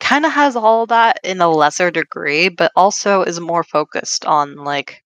kind 0.00 0.26
of 0.26 0.32
has 0.32 0.56
all 0.56 0.86
that 0.86 1.20
in 1.24 1.40
a 1.40 1.50
lesser 1.50 1.90
degree, 1.90 2.48
but 2.48 2.72
also 2.76 3.22
is 3.22 3.40
more 3.40 3.64
focused 3.64 4.24
on 4.24 4.56
like 4.56 5.02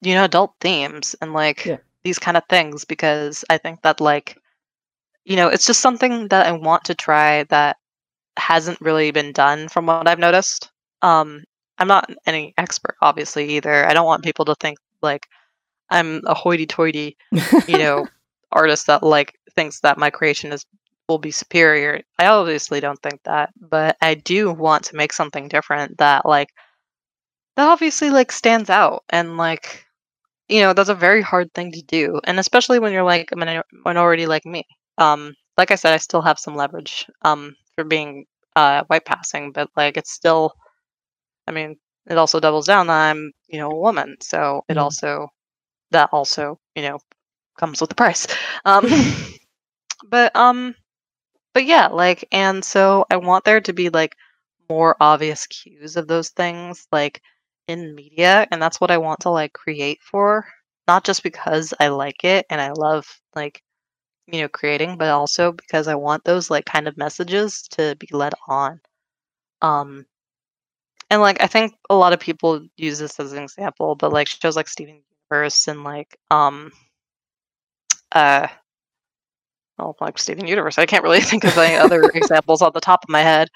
you 0.00 0.14
know 0.14 0.24
adult 0.24 0.54
themes 0.60 1.14
and 1.20 1.32
like 1.32 1.64
Yeah. 1.64 1.78
these 2.04 2.18
kind 2.18 2.36
of 2.36 2.44
things 2.48 2.84
because 2.84 3.44
I 3.50 3.58
think 3.58 3.82
that 3.82 4.00
like 4.00 4.36
you 5.24 5.36
know 5.36 5.48
it's 5.48 5.66
just 5.66 5.80
something 5.80 6.28
that 6.28 6.46
I 6.46 6.52
want 6.52 6.84
to 6.86 6.94
try 6.94 7.44
that 7.44 7.76
hasn't 8.38 8.80
really 8.80 9.10
been 9.12 9.32
done 9.32 9.68
from 9.68 9.86
what 9.86 10.08
I've 10.08 10.18
noticed. 10.18 10.70
Um, 11.02 11.44
I'm 11.78 11.88
not 11.88 12.10
any 12.26 12.54
expert, 12.58 12.96
obviously, 13.02 13.50
either. 13.56 13.86
I 13.86 13.94
don't 13.94 14.06
want 14.06 14.24
people 14.24 14.44
to 14.46 14.56
think 14.56 14.78
like 15.02 15.26
I'm 15.90 16.22
a 16.26 16.34
hoity-toity, 16.34 17.16
you 17.66 17.78
know, 17.78 18.08
artist 18.52 18.86
that 18.88 19.02
like 19.02 19.34
thinks 19.54 19.80
that 19.80 19.98
my 19.98 20.10
creation 20.10 20.52
is 20.52 20.64
will 21.08 21.18
be 21.18 21.30
superior. 21.30 22.02
I 22.18 22.26
obviously 22.26 22.80
don't 22.80 23.00
think 23.02 23.22
that, 23.24 23.50
but 23.60 23.96
I 24.02 24.14
do 24.14 24.52
want 24.52 24.84
to 24.86 24.96
make 24.96 25.12
something 25.12 25.48
different 25.48 25.98
that 25.98 26.26
like 26.26 26.50
that 27.56 27.68
obviously 27.68 28.10
like 28.10 28.32
stands 28.32 28.70
out 28.70 29.04
and 29.10 29.36
like 29.36 29.84
you 30.48 30.60
know 30.60 30.72
that's 30.72 30.88
a 30.90 30.94
very 30.94 31.22
hard 31.22 31.52
thing 31.54 31.72
to 31.72 31.82
do, 31.82 32.20
and 32.24 32.38
especially 32.40 32.78
when 32.78 32.92
you're 32.92 33.04
like 33.04 33.30
a 33.32 33.36
minor- 33.36 33.64
minority 33.84 34.26
like 34.26 34.46
me. 34.46 34.64
Um, 34.98 35.34
like 35.58 35.70
I 35.72 35.76
said, 35.76 35.94
I 35.94 35.98
still 35.98 36.22
have 36.22 36.38
some 36.38 36.56
leverage 36.56 37.06
um 37.22 37.56
for 37.76 37.84
being 37.84 38.26
uh 38.56 38.84
white 38.88 39.04
passing, 39.06 39.52
but 39.52 39.70
like 39.76 39.96
it's 39.96 40.12
still 40.12 40.52
I 41.48 41.52
mean, 41.52 41.76
it 42.08 42.18
also 42.18 42.40
doubles 42.40 42.66
down 42.66 42.86
that 42.88 43.10
I'm, 43.10 43.32
you 43.48 43.58
know, 43.58 43.70
a 43.70 43.78
woman. 43.80 44.16
So 44.22 44.64
it 44.68 44.76
Mhm. 44.76 44.82
also 44.82 45.28
that 45.92 46.10
also, 46.12 46.58
you 46.76 46.82
know, 46.82 46.98
comes 47.58 47.80
with 47.80 47.90
the 47.90 47.96
price. 47.96 48.26
Um 48.66 48.88
but 50.08 50.34
um 50.36 50.74
but 51.58 51.66
yeah, 51.66 51.88
like 51.88 52.24
and 52.30 52.64
so 52.64 53.04
I 53.10 53.16
want 53.16 53.44
there 53.44 53.60
to 53.60 53.72
be 53.72 53.88
like 53.88 54.14
more 54.70 54.94
obvious 55.00 55.48
cues 55.48 55.96
of 55.96 56.06
those 56.06 56.28
things 56.28 56.86
like 56.92 57.20
in 57.66 57.96
media 57.96 58.46
and 58.52 58.62
that's 58.62 58.80
what 58.80 58.92
I 58.92 58.98
want 58.98 59.20
to 59.22 59.30
like 59.30 59.54
create 59.54 60.00
for 60.00 60.46
not 60.86 61.02
just 61.02 61.24
because 61.24 61.74
I 61.80 61.88
like 61.88 62.22
it 62.22 62.46
and 62.48 62.60
I 62.60 62.70
love 62.70 63.08
like 63.34 63.60
you 64.28 64.40
know 64.40 64.48
creating 64.48 64.98
but 64.98 65.08
also 65.08 65.50
because 65.50 65.88
I 65.88 65.96
want 65.96 66.22
those 66.22 66.48
like 66.48 66.64
kind 66.64 66.86
of 66.86 66.96
messages 66.96 67.62
to 67.72 67.96
be 67.98 68.06
led 68.12 68.34
on. 68.46 68.80
Um 69.60 70.06
and 71.10 71.20
like 71.20 71.42
I 71.42 71.48
think 71.48 71.74
a 71.90 71.96
lot 71.96 72.12
of 72.12 72.20
people 72.20 72.64
use 72.76 73.00
this 73.00 73.18
as 73.18 73.32
an 73.32 73.42
example, 73.42 73.96
but 73.96 74.12
like 74.12 74.28
shows 74.28 74.54
like 74.54 74.68
Steven 74.68 75.02
Universe 75.32 75.66
and 75.66 75.82
like 75.82 76.16
um 76.30 76.70
uh 78.12 78.46
well 79.78 79.96
like 80.00 80.18
Steven 80.18 80.46
Universe. 80.46 80.78
I 80.78 80.86
can't 80.86 81.04
really 81.04 81.20
think 81.22 81.44
of 81.44 81.56
any 81.58 81.76
other 81.76 82.02
examples 82.14 82.62
on 82.62 82.72
the 82.74 82.80
top 82.80 83.04
of 83.04 83.10
my 83.10 83.22
head, 83.22 83.48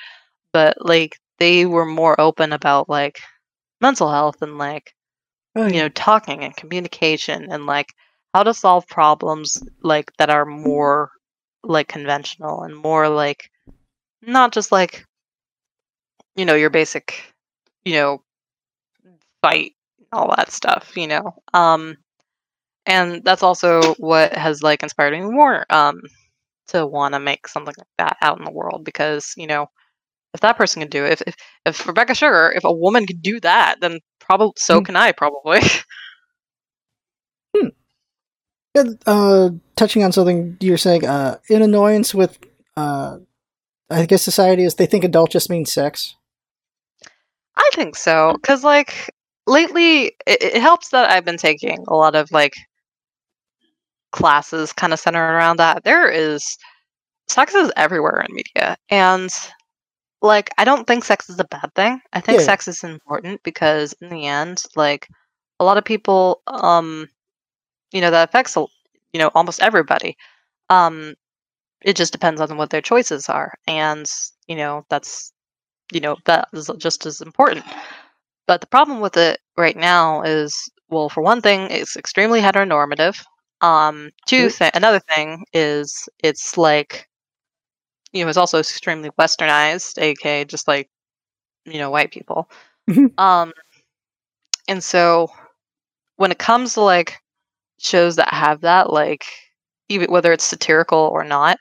but 0.52 0.76
like 0.80 1.18
they 1.38 1.66
were 1.66 1.86
more 1.86 2.20
open 2.20 2.52
about 2.52 2.88
like 2.88 3.20
mental 3.80 4.10
health 4.10 4.42
and 4.42 4.58
like 4.58 4.94
Oh, 5.54 5.66
you 5.66 5.80
know 5.80 5.88
talking 5.90 6.44
and 6.44 6.56
communication 6.56 7.52
and 7.52 7.66
like 7.66 7.88
how 8.32 8.42
to 8.42 8.54
solve 8.54 8.86
problems 8.86 9.62
like 9.82 10.10
that 10.16 10.30
are 10.30 10.46
more 10.46 11.10
like 11.62 11.88
conventional 11.88 12.62
and 12.62 12.74
more 12.74 13.08
like 13.08 13.50
not 14.22 14.52
just 14.52 14.72
like 14.72 15.04
you 16.36 16.46
know 16.46 16.54
your 16.54 16.70
basic 16.70 17.34
you 17.84 17.92
know 17.94 18.22
fight 19.42 19.72
all 20.10 20.34
that 20.36 20.50
stuff 20.50 20.96
you 20.96 21.06
know 21.06 21.34
um 21.52 21.98
and 22.86 23.22
that's 23.24 23.42
also 23.42 23.94
what 23.94 24.32
has 24.34 24.62
like 24.62 24.82
inspired 24.82 25.12
me 25.12 25.20
more 25.20 25.64
um 25.70 26.00
to 26.68 26.86
want 26.86 27.14
to 27.14 27.20
make 27.20 27.46
something 27.48 27.74
like 27.78 27.86
that 27.98 28.16
out 28.22 28.38
in 28.38 28.44
the 28.44 28.50
world 28.52 28.84
because 28.84 29.34
you 29.36 29.46
know 29.46 29.66
if 30.34 30.40
that 30.40 30.56
person 30.56 30.80
can 30.80 30.88
do 30.90 31.04
it 31.04 31.12
if 31.12 31.22
if, 31.26 31.36
if 31.66 31.86
rebecca 31.86 32.14
sugar 32.14 32.52
if 32.54 32.64
a 32.64 32.72
woman 32.72 33.06
can 33.06 33.18
do 33.20 33.40
that 33.40 33.76
then 33.80 33.98
probably 34.20 34.52
so 34.56 34.80
Mm. 34.80 34.86
can 34.86 34.96
i 34.96 35.12
probably 35.12 35.60
Yeah, 38.74 38.84
uh, 39.06 39.50
touching 39.76 40.02
on 40.02 40.12
something 40.12 40.56
you're 40.60 40.78
saying, 40.78 41.06
uh, 41.06 41.38
in 41.50 41.60
annoyance 41.60 42.14
with, 42.14 42.38
uh, 42.76 43.18
I 43.90 44.06
guess 44.06 44.22
society 44.22 44.64
is 44.64 44.76
they 44.76 44.86
think 44.86 45.04
adult 45.04 45.30
just 45.30 45.50
means 45.50 45.72
sex. 45.72 46.16
i 47.56 47.70
think 47.74 47.96
so 47.96 48.32
because 48.40 48.64
like 48.64 49.10
lately 49.46 50.06
it, 50.26 50.42
it 50.42 50.60
helps 50.62 50.88
that 50.90 51.10
i've 51.10 51.24
been 51.24 51.36
taking 51.36 51.84
a 51.88 51.94
lot 51.94 52.14
of 52.14 52.30
like 52.32 52.54
classes 54.12 54.72
kind 54.72 54.92
of 54.92 55.00
centered 55.00 55.20
around 55.34 55.58
that 55.58 55.84
there 55.84 56.08
is 56.10 56.56
sex 57.28 57.54
is 57.54 57.72
everywhere 57.76 58.24
in 58.28 58.34
media 58.34 58.76
and 58.90 59.30
like 60.22 60.50
i 60.58 60.64
don't 60.64 60.86
think 60.86 61.04
sex 61.04 61.28
is 61.30 61.38
a 61.38 61.44
bad 61.44 61.70
thing 61.74 62.00
i 62.12 62.20
think 62.20 62.38
Yeah. 62.38 62.46
sex 62.46 62.68
is 62.68 62.84
important 62.84 63.42
because 63.42 63.94
in 64.00 64.08
the 64.10 64.26
end 64.26 64.62
like 64.76 65.08
a 65.60 65.64
lot 65.64 65.78
of 65.78 65.84
people 65.84 66.42
um 66.46 67.08
you 67.92 68.00
know 68.00 68.10
that 68.10 68.28
affects 68.28 68.56
you 68.56 69.18
know 69.18 69.30
almost 69.34 69.62
everybody 69.62 70.16
um 70.70 71.14
it 71.82 71.96
just 71.96 72.12
depends 72.12 72.40
on 72.40 72.56
what 72.56 72.70
their 72.70 72.80
choices 72.82 73.28
are 73.28 73.54
and 73.66 74.06
you 74.48 74.56
know 74.56 74.84
that's 74.90 75.32
you 75.92 76.00
know 76.00 76.16
that 76.26 76.48
is 76.52 76.70
just 76.78 77.06
as 77.06 77.20
important 77.20 77.64
but 78.46 78.60
the 78.60 78.66
problem 78.66 79.00
with 79.00 79.16
it 79.16 79.40
right 79.56 79.76
now 79.76 80.22
is 80.22 80.54
well 80.90 81.08
for 81.08 81.22
one 81.22 81.40
thing 81.40 81.62
it's 81.70 81.96
extremely 81.96 82.40
heteronormative 82.40 83.22
um 83.62 84.10
two 84.26 84.48
True. 84.48 84.50
th- 84.50 84.72
another 84.74 85.00
thing 85.00 85.44
is 85.52 86.08
it's 86.22 86.58
like 86.58 87.08
you 88.12 88.22
know 88.24 88.28
it's 88.28 88.38
also 88.38 88.58
extremely 88.58 89.10
westernized 89.18 90.00
aka 90.00 90.44
just 90.44 90.68
like 90.68 90.88
you 91.66 91.78
know 91.78 91.90
white 91.90 92.12
people 92.12 92.50
um 93.18 93.52
and 94.68 94.82
so 94.82 95.28
when 96.16 96.32
it 96.32 96.38
comes 96.38 96.74
to 96.74 96.80
like 96.82 97.18
shows 97.80 98.16
that 98.16 98.32
have 98.34 98.62
that 98.62 98.92
like 98.92 99.24
even 99.88 100.10
whether 100.12 100.32
it's 100.32 100.44
satirical 100.44 101.10
or 101.12 101.24
not 101.24 101.58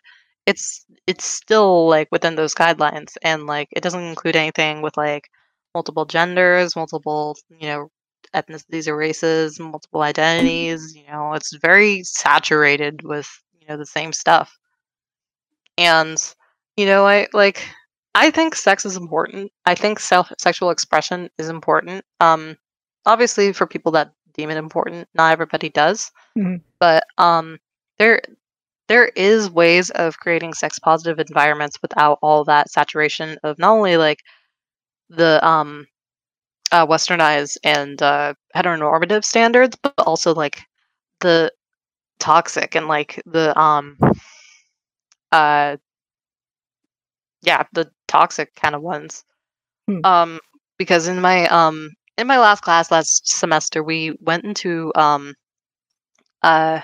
it's 0.48 0.86
it's 1.08 1.26
still 1.26 1.88
like 1.88 2.10
within 2.12 2.36
those 2.36 2.56
guidelines 2.56 3.14
and 3.24 3.48
like 3.48 3.70
it 3.74 3.84
doesn't 3.84 4.04
include 4.04 4.36
anything 4.36 4.82
with 4.82 4.98
like 4.98 5.30
multiple 5.76 6.06
genders 6.06 6.76
multiple 6.76 7.38
you 7.60 7.68
know 7.68 7.90
ethnicities 8.36 8.88
or 8.88 8.96
races 8.96 9.60
multiple 9.60 10.02
identities 10.02 10.96
you 10.96 11.04
know 11.12 11.34
it's 11.34 11.56
very 11.58 12.04
saturated 12.04 13.04
with 13.04 13.30
you 13.60 13.68
know 13.68 13.78
the 13.78 13.86
same 13.86 14.14
stuff. 14.14 14.58
And 15.78 16.18
you 16.78 16.86
know 16.86 17.06
i 17.06 17.28
like 17.34 17.68
i 18.16 18.30
think 18.32 18.56
sex 18.56 18.86
is 18.86 18.96
important. 18.98 19.52
I 19.66 19.76
think 19.76 20.00
self 20.00 20.32
sexual 20.40 20.70
expression 20.72 21.30
is 21.38 21.50
important. 21.50 22.06
Um 22.20 22.58
obviously 23.06 23.54
for 23.54 23.68
people 23.68 23.92
that 23.94 24.12
deem 24.34 24.50
it 24.50 24.58
important 24.58 25.08
not 25.14 25.32
everybody 25.34 25.70
does. 25.70 26.12
Mhm. 26.38 26.62
but 26.80 27.04
um 27.18 27.60
there 28.00 28.22
there 28.88 29.08
is 29.16 29.50
ways 29.50 29.90
of 29.92 30.20
creating 30.20 30.54
sex 30.54 30.80
positive 30.80 31.20
environments 31.20 31.78
without 31.82 32.20
all 32.22 32.44
that 32.46 32.70
saturation 32.70 33.38
of 33.44 33.58
not 33.60 33.72
only 33.74 33.98
like 33.98 34.20
the 35.10 35.46
um 35.46 35.88
uh, 36.72 36.86
westernized 36.86 37.58
and 37.64 38.02
uh, 38.02 38.34
heteronormative 38.56 39.24
standards 39.24 39.78
but 39.82 39.94
also 40.00 40.34
like 40.34 40.64
the 41.20 41.52
toxic 42.20 42.76
and 42.76 42.88
like 42.88 43.22
the 43.26 43.58
um 43.60 43.98
uh 45.32 45.76
yeah 47.42 47.64
the 47.74 47.90
toxic 48.08 48.54
kind 48.56 48.76
of 48.76 48.82
ones. 48.82 49.24
Hmm. 49.88 50.00
Um, 50.04 50.40
because 50.78 51.08
in 51.08 51.22
my 51.22 51.48
um 51.48 51.92
in 52.18 52.28
my 52.28 52.38
last 52.38 52.62
class 52.62 52.92
last 52.92 53.28
semester, 53.28 53.84
we 53.84 54.16
went 54.22 54.44
into 54.44 54.92
um 54.96 55.34
uh 56.44 56.82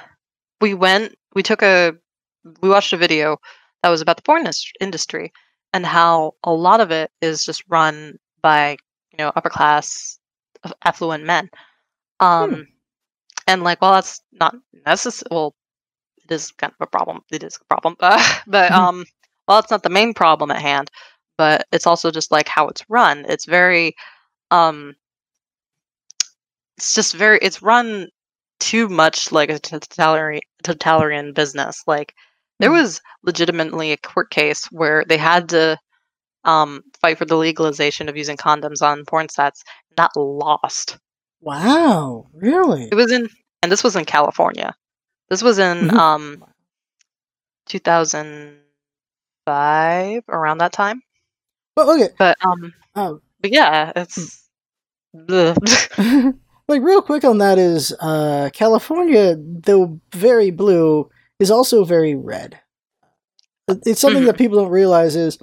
we 0.62 0.74
went 0.74 1.16
we 1.36 1.44
took 1.44 1.62
a 1.62 1.94
we 2.62 2.70
watched 2.70 2.94
a 2.94 2.98
video 2.98 3.38
that 3.84 3.90
was 3.90 4.02
about 4.02 4.18
the 4.18 4.24
porn 4.24 4.50
industry 4.82 5.32
and 5.74 5.86
how 5.86 6.34
a 6.44 6.52
lot 6.52 6.80
of 6.80 6.92
it 6.92 7.12
is 7.22 7.46
just 7.46 7.64
run 7.70 8.18
by 8.42 8.78
you 9.18 9.26
know 9.26 9.32
upper 9.36 9.50
class 9.50 10.20
affluent 10.86 11.24
men 11.26 11.50
um 12.20 12.66
and 13.48 13.64
like 13.64 13.82
well 13.82 13.94
that's 13.94 14.22
not 14.34 14.56
necessary 14.86 15.28
well 15.32 15.56
it 16.24 16.32
is 16.34 16.52
kind 16.52 16.74
of 16.80 16.88
a 16.88 16.90
problem 16.90 17.22
it 17.32 17.44
is 17.44 17.58
a 17.62 17.66
problem 17.66 17.96
uh, 18.02 18.22
but 18.48 18.72
Mhm. 18.72 18.74
um 18.74 19.06
well 19.48 19.60
it's 19.60 19.72
not 19.72 19.84
the 19.84 19.90
main 19.90 20.14
problem 20.14 20.52
at 20.52 20.62
hand 20.62 20.90
but 21.38 21.66
it's 21.72 21.88
also 21.88 22.12
just 22.12 22.32
like 22.32 22.48
how 22.48 22.68
it's 22.68 22.84
run 22.90 23.26
it's 23.28 23.46
very 23.46 23.96
um 24.52 24.96
it's 26.78 26.94
just 26.94 27.14
very 27.16 27.40
it's 27.42 27.62
run 27.62 28.08
too 28.60 28.88
much 28.90 29.32
like 29.32 29.50
a 29.50 29.60
totalitarian 29.60 30.42
totalitarian 30.64 31.34
business 31.34 31.84
like 31.88 32.14
there 32.60 32.72
Hmm. 32.72 32.72
was 32.72 33.02
legitimately 33.24 33.92
a 33.92 33.98
court 33.98 34.30
case 34.32 34.66
where 34.72 35.04
they 35.08 35.18
had 35.18 35.50
to 35.50 35.78
um 36.48 36.84
fight 37.02 37.18
for 37.20 37.26
the 37.26 37.38
legalization 37.38 38.10
of 38.10 38.18
using 38.18 38.38
condoms 38.38 38.82
on 38.82 39.06
porn 39.06 39.30
sets 39.30 39.64
that 39.98 40.12
lost 40.18 40.98
Wow, 41.42 42.28
really? 42.34 42.90
it 42.92 42.96
was 42.96 43.12
in 43.12 43.30
and 43.64 43.72
this 43.72 43.84
was 43.84 43.96
in 43.96 44.06
california 44.06 44.74
this 45.30 45.44
was 45.44 45.60
in 45.60 45.90
Mhm. 45.90 45.92
um 45.92 46.46
2005 47.68 50.24
around 50.30 50.58
that 50.60 50.74
time 50.74 51.02
Well, 51.76 51.92
okay. 52.02 52.14
but 52.18 52.38
um 52.46 52.74
Um, 52.96 53.22
but 53.42 53.52
yeah 53.52 53.92
it's 53.96 54.44
Bleh. 55.16 55.56
like 56.68 56.82
real 56.82 57.02
quick 57.02 57.24
on 57.24 57.38
that 57.40 57.58
is 57.58 57.94
uh, 58.00 58.50
California, 58.54 59.36
though 59.38 60.00
very 60.14 60.52
blue, 60.52 61.10
is 61.40 61.52
also 61.52 61.84
very 61.84 62.16
red. 62.16 62.60
It's 63.86 64.00
something 64.02 64.26
that 64.26 64.38
people 64.38 64.58
don't 64.58 64.72
realize 64.72 65.16
is 65.16 65.38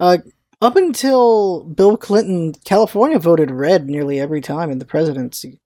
uh, 0.00 0.18
up 0.60 0.76
until 0.76 1.64
Bill 1.64 1.96
Clinton, 1.96 2.52
California 2.64 3.18
voted 3.18 3.50
red 3.50 3.86
nearly 3.88 4.20
every 4.20 4.40
time 4.40 4.70
in 4.70 4.78
the 4.78 4.84
presidency. 4.84 5.60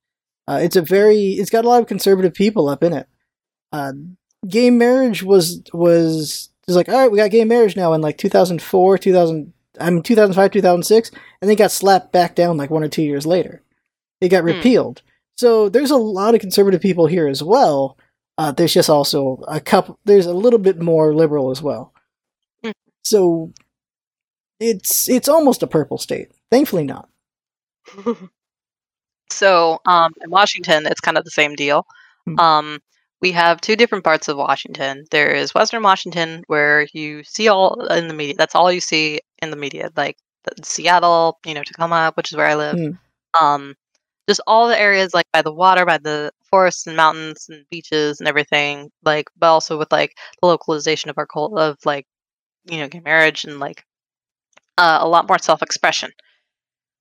Uh, 0.46 0.60
it's 0.62 0.76
a 0.76 0.82
very 0.82 1.32
it's 1.32 1.50
got 1.50 1.64
a 1.64 1.68
lot 1.68 1.80
of 1.82 1.88
conservative 1.88 2.34
people 2.34 2.68
up 2.68 2.82
in 2.82 2.92
it. 2.92 3.06
Uh, 3.72 3.92
gay 4.46 4.70
marriage 4.70 5.22
was 5.22 5.62
was 5.72 6.50
was 6.66 6.76
like 6.76 6.88
all 6.88 6.94
right, 6.98 7.10
we 7.10 7.18
got 7.18 7.30
gay 7.30 7.44
marriage 7.44 7.76
now 7.76 7.92
in 7.92 8.00
like 8.00 8.18
2004, 8.18 8.98
2000 8.98 9.52
I 9.80 9.90
mean 9.90 10.02
2005, 10.02 10.50
2006, 10.52 11.10
and 11.40 11.50
they 11.50 11.56
got 11.56 11.72
slapped 11.72 12.12
back 12.12 12.34
down 12.34 12.56
like 12.56 12.70
one 12.70 12.84
or 12.84 12.88
two 12.88 13.02
years 13.02 13.26
later. 13.26 13.62
It 14.20 14.28
got 14.28 14.42
Hmm. 14.42 14.48
repealed. 14.48 15.02
So 15.36 15.68
there's 15.68 15.90
a 15.90 15.96
lot 15.96 16.34
of 16.34 16.40
conservative 16.40 16.80
people 16.80 17.06
here 17.06 17.26
as 17.26 17.42
well. 17.42 17.98
Uh, 18.38 18.52
there's 18.52 18.74
just 18.74 18.90
also 18.90 19.42
a 19.48 19.60
couple. 19.60 19.98
There's 20.04 20.26
a 20.26 20.34
little 20.34 20.60
bit 20.60 20.80
more 20.80 21.14
liberal 21.14 21.50
as 21.50 21.60
well. 21.62 21.92
Hmm. 22.62 22.70
So 23.02 23.52
it's 24.70 25.08
it's 25.08 25.28
almost 25.28 25.62
a 25.62 25.66
purple 25.66 25.98
state. 25.98 26.30
Thankfully 26.50 26.84
not. 26.84 27.08
so 29.30 29.78
um 29.86 30.12
in 30.22 30.30
washington 30.30 30.86
it's 30.86 31.00
kind 31.00 31.16
of 31.18 31.24
the 31.24 31.30
same 31.30 31.54
deal 31.54 31.86
Hmm. 32.26 32.38
um 32.38 32.78
we 33.20 33.32
have 33.32 33.60
two 33.60 33.76
different 33.76 34.04
parts 34.04 34.28
of 34.28 34.36
washington 34.38 35.04
there 35.10 35.34
is 35.34 35.54
western 35.54 35.82
washington 35.82 36.42
where 36.46 36.86
you 36.94 37.22
see 37.24 37.48
all 37.48 37.86
in 37.88 38.08
the 38.08 38.14
media 38.14 38.34
that's 38.38 38.54
all 38.54 38.72
you 38.72 38.80
see 38.80 39.20
in 39.42 39.50
the 39.50 39.56
media 39.56 39.90
like 39.96 40.16
seattle 40.62 41.38
you 41.44 41.52
know 41.54 41.62
tacoma 41.62 42.12
which 42.14 42.30
is 42.32 42.36
where 42.36 42.46
i 42.46 42.54
live 42.54 42.76
Hmm. 42.78 43.44
um 43.44 43.74
just 44.28 44.40
all 44.46 44.68
the 44.68 44.78
areas 44.80 45.12
like 45.12 45.26
by 45.32 45.42
the 45.42 45.52
water 45.52 45.84
by 45.84 45.98
the 45.98 46.30
forests 46.50 46.86
and 46.86 46.96
mountains 46.96 47.46
and 47.50 47.64
beaches 47.70 48.20
and 48.20 48.28
everything 48.28 48.90
like 49.04 49.28
but 49.36 49.48
also 49.48 49.78
with 49.78 49.92
like 49.92 50.14
the 50.40 50.46
localization 50.48 51.10
of 51.10 51.18
our 51.18 51.26
cult 51.26 51.58
of 51.58 51.76
like 51.84 52.06
you 52.70 52.78
know 52.78 52.88
gay 52.88 53.00
marriage 53.00 53.44
and 53.44 53.58
like 53.60 53.84
uh, 54.78 54.98
a 55.00 55.08
lot 55.08 55.28
more 55.28 55.38
self-expression. 55.38 56.10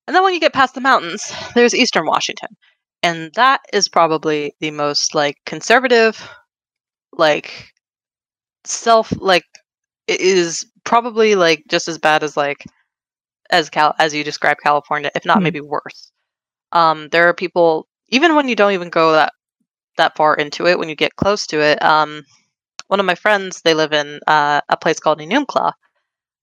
And 0.07 0.15
then 0.15 0.23
when 0.23 0.33
you 0.33 0.39
get 0.39 0.53
past 0.53 0.75
the 0.75 0.81
mountains 0.81 1.31
there's 1.55 1.75
eastern 1.75 2.05
washington. 2.05 2.49
And 3.03 3.31
that 3.35 3.61
is 3.73 3.89
probably 3.89 4.53
the 4.61 4.71
most 4.71 5.15
like 5.15 5.37
conservative 5.45 6.29
like 7.13 7.71
self 8.65 9.11
like 9.19 9.43
it 10.07 10.21
is 10.21 10.65
probably 10.85 11.35
like 11.35 11.63
just 11.69 11.87
as 11.87 11.97
bad 11.97 12.23
as 12.23 12.35
like 12.37 12.65
as 13.51 13.69
cal 13.69 13.93
as 13.99 14.13
you 14.13 14.23
describe 14.23 14.57
california 14.63 15.11
if 15.15 15.25
not 15.25 15.39
Hmm. 15.39 15.43
maybe 15.43 15.61
worse. 15.61 16.11
Um 16.71 17.09
there 17.11 17.27
are 17.29 17.33
people 17.33 17.87
even 18.09 18.35
when 18.35 18.47
you 18.47 18.55
don't 18.55 18.73
even 18.73 18.89
go 18.89 19.13
that 19.13 19.33
that 19.97 20.15
far 20.17 20.35
into 20.35 20.67
it 20.67 20.79
when 20.79 20.89
you 20.89 20.95
get 20.95 21.15
close 21.15 21.47
to 21.47 21.61
it 21.61 21.81
um 21.83 22.23
one 22.87 22.99
of 22.99 23.05
my 23.05 23.15
friends 23.15 23.61
they 23.63 23.73
live 23.73 23.93
in 23.93 24.19
uh, 24.27 24.61
a 24.69 24.77
place 24.77 24.99
called 24.99 25.19
Enumclaw, 25.19 25.71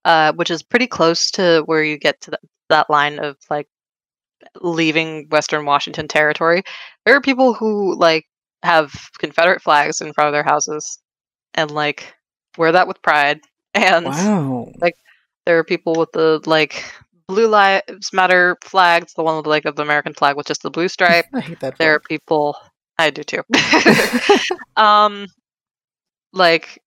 uh, 0.05 0.33
which 0.35 0.51
is 0.51 0.63
pretty 0.63 0.87
close 0.87 1.31
to 1.33 1.63
where 1.67 1.83
you 1.83 1.99
get 1.99 2.21
to 2.23 2.31
th- 2.33 2.41
that 2.69 2.89
line 2.91 3.19
of 3.19 3.37
like 3.51 3.69
leaving 4.61 5.27
Western 5.31 5.65
Washington 5.65 6.09
territory. 6.09 6.63
There 7.05 7.15
are 7.17 7.21
people 7.21 7.55
who 7.55 7.95
like 7.97 8.25
have 8.63 8.93
Confederate 9.19 9.63
flags 9.63 10.01
in 10.01 10.13
front 10.13 10.29
of 10.29 10.33
their 10.33 10.43
houses 10.43 10.99
and 11.55 11.71
like 11.71 12.15
wear 12.59 12.73
that 12.73 12.89
with 12.89 13.03
pride. 13.03 13.41
And 13.75 14.07
Wow. 14.07 14.73
Like 14.81 14.97
there 15.47 15.57
are 15.59 15.65
people 15.65 15.95
with 15.95 16.11
the 16.13 16.41
like 16.45 16.83
Blue 17.29 17.47
Lives 17.47 18.13
Matter 18.13 18.57
flags, 18.65 19.15
the 19.15 19.23
one 19.23 19.37
with 19.37 19.45
the 19.45 19.51
like 19.51 19.65
of 19.65 19.77
the 19.77 19.83
American 19.83 20.13
flag 20.13 20.37
with 20.37 20.49
just 20.49 20.63
the 20.63 20.71
blue 20.71 20.89
stripe. 20.97 21.27
I 21.33 21.39
hate 21.41 21.61
that. 21.61 21.79
there 21.79 21.95
are 21.95 22.01
people 22.01 22.57
I 22.99 23.11
do 23.11 23.23
too. 23.23 23.43
um 24.77 25.27
like 26.33 26.83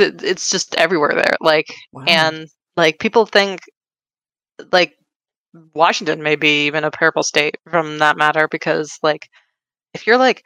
it's 0.00 0.50
just 0.50 0.74
everywhere 0.76 1.12
there. 1.14 1.36
Like 1.40 1.66
Wow. 1.92 2.04
and 2.06 2.48
like 2.76 2.98
people 2.98 3.26
think 3.26 3.60
like 4.72 4.94
Washington 5.74 6.22
may 6.22 6.36
be 6.36 6.66
even 6.66 6.84
a 6.84 6.90
purple 6.90 7.22
state 7.22 7.56
from 7.70 7.98
that 7.98 8.16
matter 8.16 8.48
because 8.50 8.98
like 9.02 9.28
if 9.94 10.06
you're 10.06 10.18
like 10.18 10.42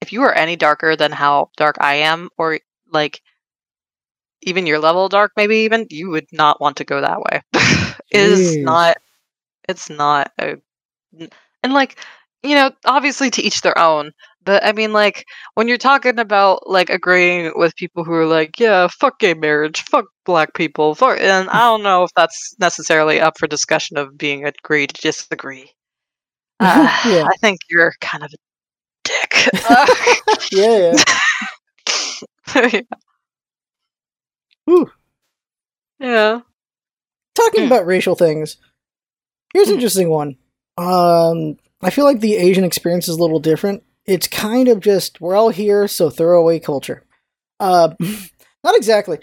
if 0.00 0.12
you 0.12 0.22
are 0.22 0.34
any 0.34 0.56
darker 0.56 0.96
than 0.96 1.12
how 1.12 1.50
dark 1.56 1.76
I 1.80 1.96
am 1.96 2.28
or 2.38 2.58
like 2.92 3.20
even 4.42 4.66
your 4.66 4.78
level 4.78 5.08
dark 5.08 5.32
maybe 5.36 5.58
even 5.58 5.86
you 5.90 6.10
would 6.10 6.26
not 6.32 6.60
want 6.60 6.76
to 6.76 6.84
go 6.84 7.00
that 7.00 7.20
way. 7.20 7.42
is 8.10 8.58
not 8.60 8.96
it's 9.68 9.90
not 9.90 10.32
a 10.40 10.56
and 11.62 11.72
like 11.72 11.98
you 12.42 12.54
know 12.54 12.70
obviously 12.84 13.30
to 13.30 13.42
each 13.42 13.60
their 13.62 13.78
own 13.78 14.12
but 14.50 14.64
i 14.64 14.72
mean 14.72 14.92
like 14.92 15.24
when 15.54 15.68
you're 15.68 15.78
talking 15.78 16.18
about 16.18 16.68
like 16.68 16.90
agreeing 16.90 17.52
with 17.54 17.76
people 17.76 18.02
who 18.02 18.12
are 18.12 18.26
like 18.26 18.58
yeah 18.58 18.88
fuck 18.88 19.18
gay 19.20 19.32
marriage 19.34 19.80
fuck 19.82 20.06
black 20.24 20.54
people 20.54 20.94
fuck, 20.96 21.18
and 21.20 21.48
i 21.50 21.58
don't 21.60 21.84
know 21.84 22.02
if 22.02 22.10
that's 22.16 22.54
necessarily 22.58 23.20
up 23.20 23.38
for 23.38 23.46
discussion 23.46 23.96
of 23.96 24.18
being 24.18 24.44
agree 24.44 24.88
to 24.88 25.00
disagree 25.00 25.70
uh, 26.58 27.00
Yeah. 27.06 27.24
i 27.28 27.36
think 27.40 27.60
you're 27.70 27.92
kind 28.00 28.24
of 28.24 28.32
a 28.32 28.36
dick 29.04 29.48
yeah, 30.52 30.96
yeah. 32.72 32.80
Whew. 34.64 34.90
yeah 36.00 36.40
Talking 37.36 37.62
Mm. 37.62 37.66
about 37.66 37.86
racial 37.86 38.16
things, 38.16 38.56
here's 39.54 39.68
an 39.68 39.74
Mm. 39.74 39.76
interesting 39.76 40.10
one. 40.10 40.36
Um, 40.76 41.56
I 41.80 41.90
feel 41.90 42.04
like 42.04 42.18
the 42.20 42.34
Asian 42.36 42.64
experience 42.64 43.08
is 43.08 43.16
a 43.16 43.20
little 43.22 43.38
different. 43.38 43.82
It's 44.10 44.26
kind 44.26 44.68
of 44.68 44.80
just 44.80 45.20
we're 45.20 45.36
all 45.36 45.50
here, 45.50 45.86
so 45.88 46.10
throwaway 46.10 46.58
culture. 46.58 47.04
Uh, 47.60 47.94
not 48.64 48.74
exactly. 48.76 49.18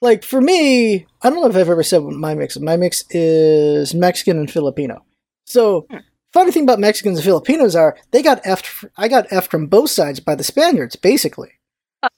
Like 0.00 0.24
for 0.24 0.40
me, 0.40 1.06
I 1.22 1.30
don't 1.30 1.40
know 1.40 1.48
if 1.48 1.54
I've 1.56 1.68
ever 1.70 1.82
said 1.84 2.02
what 2.02 2.14
my 2.14 2.34
mix. 2.34 2.56
is. 2.56 2.62
My 2.62 2.76
mix 2.76 3.04
is 3.10 3.94
Mexican 3.94 4.38
and 4.38 4.50
Filipino. 4.50 5.04
So 5.46 5.86
Hmm. 5.90 5.98
funny 6.32 6.50
thing 6.50 6.64
about 6.64 6.80
Mexicans 6.80 7.18
and 7.18 7.24
Filipinos 7.24 7.76
are 7.76 7.96
they 8.10 8.22
got 8.22 8.40
f. 8.44 8.84
I 8.96 9.06
got 9.08 9.26
f 9.32 9.48
from 9.48 9.66
both 9.68 9.90
sides 9.90 10.18
by 10.20 10.34
the 10.34 10.44
Spaniards, 10.44 10.96
basically 10.96 11.52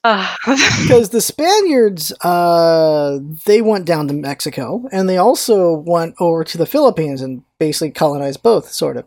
Uh, 0.03 0.35
because 0.81 1.09
the 1.09 1.21
Spaniards, 1.21 2.11
uh, 2.23 3.19
they 3.45 3.61
went 3.61 3.85
down 3.85 4.07
to 4.07 4.13
Mexico 4.15 4.85
and 4.91 5.07
they 5.07 5.17
also 5.17 5.73
went 5.73 6.15
over 6.19 6.43
to 6.43 6.57
the 6.57 6.65
Philippines 6.65 7.21
and 7.21 7.43
basically 7.59 7.91
colonized 7.91 8.41
both, 8.41 8.71
sort 8.71 8.97
of. 8.97 9.05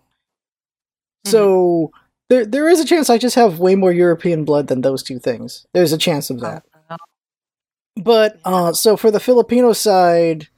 So 1.27 1.91
there, 2.29 2.45
there 2.45 2.69
is 2.69 2.81
a 2.81 2.85
chance 2.85 3.11
I 3.11 3.19
just 3.19 3.37
have 3.37 3.59
way 3.59 3.75
more 3.75 3.93
European 3.93 4.45
blood 4.45 4.69
than 4.69 4.83
those 4.83 5.03
two 5.03 5.19
things. 5.19 5.67
There's 5.73 5.93
a 5.93 5.99
chance 5.99 6.31
of 6.31 6.41
that. 6.41 6.65
But 7.97 8.39
uh, 8.45 8.73
so 8.73 8.97
for 8.97 9.11
the 9.11 9.21
Filipino 9.21 9.73
side, 9.73 10.49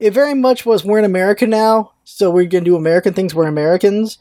it 0.00 0.12
very 0.12 0.34
much 0.34 0.66
was 0.66 0.84
we're 0.84 0.98
in 0.98 1.04
America 1.04 1.46
now, 1.46 1.92
so 2.04 2.30
we're 2.30 2.46
gonna 2.46 2.64
do 2.64 2.74
American 2.76 3.14
things. 3.14 3.34
We're 3.34 3.46
Americans, 3.46 4.18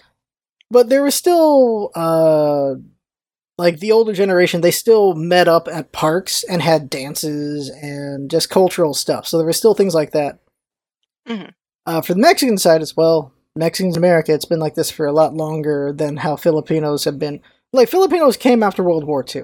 but 0.70 0.90
there 0.90 1.02
was 1.02 1.16
still 1.16 1.90
uh, 1.96 2.76
like 3.58 3.80
the 3.80 3.92
older 3.92 4.14
generation. 4.14 4.62
They 4.62 4.72
still 4.72 5.16
met 5.16 5.48
up 5.48 5.68
at 5.68 5.92
parks 5.94 6.44
and 6.44 6.62
had 6.62 6.90
dances 6.90 7.70
and 7.70 8.30
just 8.30 8.50
cultural 8.52 8.94
stuff. 8.94 9.28
So 9.28 9.38
there 9.38 9.48
were 9.48 9.54
still 9.54 9.74
things 9.74 9.96
like 9.96 10.12
that. 10.12 10.40
Mhm. 11.28 11.54
Uh, 11.88 12.02
for 12.02 12.14
the 12.14 12.20
Mexican 12.20 12.58
side 12.60 12.82
as 12.84 12.96
well, 12.96 13.34
Mexicans 13.60 13.95
in 13.95 14.02
America, 14.02 14.34
it's 14.34 14.45
been 14.45 14.60
like 14.60 14.76
this 14.76 14.90
for 14.90 15.06
a 15.06 15.11
lot 15.11 15.34
longer 15.36 15.94
than 15.94 16.18
how 16.18 16.36
Filipinos 16.36 17.03
have 17.03 17.19
been. 17.19 17.41
Like 17.73 17.90
Filipinos 17.90 18.38
came 18.38 18.64
after 18.64 18.84
World 18.84 19.03
War 19.03 19.23
II, 19.23 19.44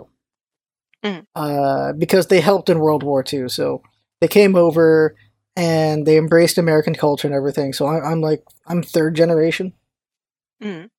Mhm. 1.04 1.26
uh, 1.36 1.94
because 1.94 2.28
they 2.28 2.42
helped 2.42 2.70
in 2.70 2.80
World 2.80 3.04
War 3.04 3.24
II. 3.24 3.48
So 3.50 3.84
they 4.22 4.28
came 4.28 4.56
over 4.56 5.16
and 5.56 6.06
they 6.06 6.18
embraced 6.18 6.58
American 6.58 6.96
culture 6.96 7.28
and 7.28 7.36
everything. 7.36 7.74
So 7.74 7.86
I, 7.86 8.02
I'm 8.12 8.22
like, 8.22 8.44
I'm 8.68 8.82
third 8.82 9.16
generation. 9.16 9.74
Mhm. 10.64 10.90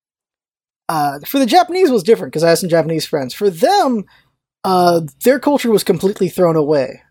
Uh, 0.89 1.19
for 1.27 1.39
the 1.41 1.47
Japanese 1.47 1.89
it 1.91 1.93
was 1.93 2.05
different 2.05 2.33
because 2.33 2.45
I 2.45 2.51
had 2.51 2.59
some 2.59 2.69
Japanese 2.71 3.07
friends. 3.07 3.35
For 3.35 3.51
them, 3.51 4.05
uh, 4.63 5.01
their 5.25 5.41
culture 5.41 5.71
was 5.71 5.83
completely 5.83 6.29
thrown 6.29 6.55
away. 6.57 7.03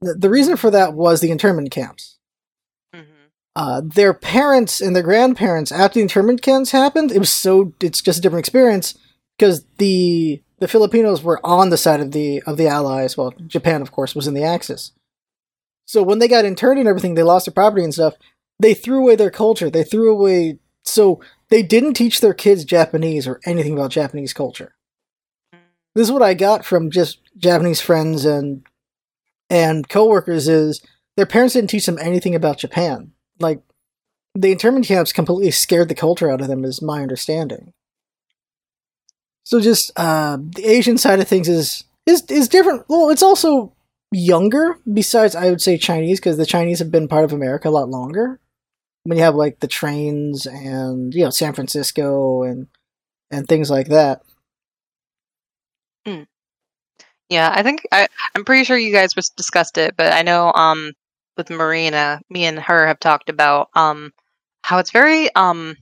The, 0.00 0.14
the 0.14 0.30
reason 0.30 0.56
for 0.56 0.70
that 0.70 0.94
was 0.94 1.20
the 1.20 1.30
internment 1.30 1.70
camps. 1.70 2.17
Uh, 3.58 3.80
their 3.84 4.14
parents 4.14 4.80
and 4.80 4.94
their 4.94 5.02
grandparents, 5.02 5.72
after 5.72 5.94
the 5.94 6.00
internment 6.00 6.40
camps 6.42 6.70
happened, 6.70 7.10
it 7.10 7.18
was 7.18 7.32
so 7.32 7.72
it's 7.80 8.00
just 8.00 8.20
a 8.20 8.22
different 8.22 8.44
experience 8.44 8.96
because 9.36 9.64
the 9.78 10.40
the 10.60 10.68
Filipinos 10.68 11.24
were 11.24 11.44
on 11.44 11.70
the 11.70 11.76
side 11.76 11.98
of 11.98 12.12
the 12.12 12.40
of 12.42 12.56
the 12.56 12.68
Allies. 12.68 13.16
Well, 13.16 13.34
Japan, 13.48 13.82
of 13.82 13.90
course, 13.90 14.14
was 14.14 14.28
in 14.28 14.34
the 14.34 14.44
Axis. 14.44 14.92
So 15.86 16.04
when 16.04 16.20
they 16.20 16.28
got 16.28 16.44
interned 16.44 16.78
and 16.78 16.88
everything, 16.88 17.14
they 17.14 17.24
lost 17.24 17.46
their 17.46 17.52
property 17.52 17.82
and 17.82 17.92
stuff. 17.92 18.14
They 18.60 18.74
threw 18.74 19.00
away 19.00 19.16
their 19.16 19.28
culture. 19.30 19.70
They 19.70 19.82
threw 19.82 20.12
away. 20.12 20.60
So 20.84 21.20
they 21.48 21.64
didn't 21.64 21.94
teach 21.94 22.20
their 22.20 22.34
kids 22.34 22.64
Japanese 22.64 23.26
or 23.26 23.40
anything 23.44 23.72
about 23.72 23.90
Japanese 23.90 24.32
culture. 24.32 24.76
This 25.96 26.06
is 26.06 26.12
what 26.12 26.22
I 26.22 26.34
got 26.34 26.64
from 26.64 26.92
just 26.92 27.18
Japanese 27.36 27.80
friends 27.80 28.24
and 28.24 28.62
and 29.50 29.88
coworkers 29.88 30.46
is 30.46 30.80
their 31.16 31.26
parents 31.26 31.54
didn't 31.54 31.70
teach 31.70 31.86
them 31.86 31.98
anything 32.00 32.36
about 32.36 32.58
Japan. 32.58 33.14
Like 33.38 33.60
the 34.34 34.52
internment 34.52 34.86
camps 34.86 35.12
completely 35.12 35.50
scared 35.50 35.88
the 35.88 35.94
culture 35.94 36.30
out 36.30 36.40
of 36.40 36.48
them, 36.48 36.64
is 36.64 36.82
my 36.82 37.02
understanding. 37.02 37.72
So 39.44 39.60
just 39.60 39.90
uh, 39.96 40.38
the 40.40 40.66
Asian 40.66 40.98
side 40.98 41.20
of 41.20 41.28
things 41.28 41.48
is 41.48 41.84
is 42.06 42.22
is 42.28 42.48
different. 42.48 42.84
Well, 42.88 43.10
it's 43.10 43.22
also 43.22 43.72
younger. 44.12 44.78
Besides, 44.92 45.34
I 45.34 45.50
would 45.50 45.62
say 45.62 45.78
Chinese 45.78 46.20
because 46.20 46.36
the 46.36 46.46
Chinese 46.46 46.78
have 46.80 46.90
been 46.90 47.08
part 47.08 47.24
of 47.24 47.32
America 47.32 47.68
a 47.68 47.70
lot 47.70 47.88
longer. 47.88 48.40
When 49.04 49.16
you 49.16 49.24
have 49.24 49.34
like 49.34 49.60
the 49.60 49.68
trains 49.68 50.46
and 50.46 51.14
you 51.14 51.24
know 51.24 51.30
San 51.30 51.54
Francisco 51.54 52.42
and 52.42 52.66
and 53.30 53.46
things 53.48 53.70
like 53.70 53.88
that. 53.88 54.22
Yeah, 57.28 57.52
I 57.54 57.62
think 57.62 57.86
I, 57.92 58.08
I'm 58.34 58.44
pretty 58.44 58.64
sure 58.64 58.78
you 58.78 58.92
guys 58.92 59.14
was 59.14 59.28
discussed 59.30 59.76
it, 59.78 59.96
but 59.96 60.12
I 60.12 60.22
know 60.22 60.52
um 60.54 60.92
with 61.38 61.48
Marina, 61.50 62.20
me 62.28 62.44
and 62.44 62.58
her 62.58 62.86
have 62.86 63.00
talked 63.00 63.30
about 63.30 63.70
um 63.74 64.12
how 64.62 64.78
it's 64.78 64.90
very 64.90 65.34
um 65.34 65.76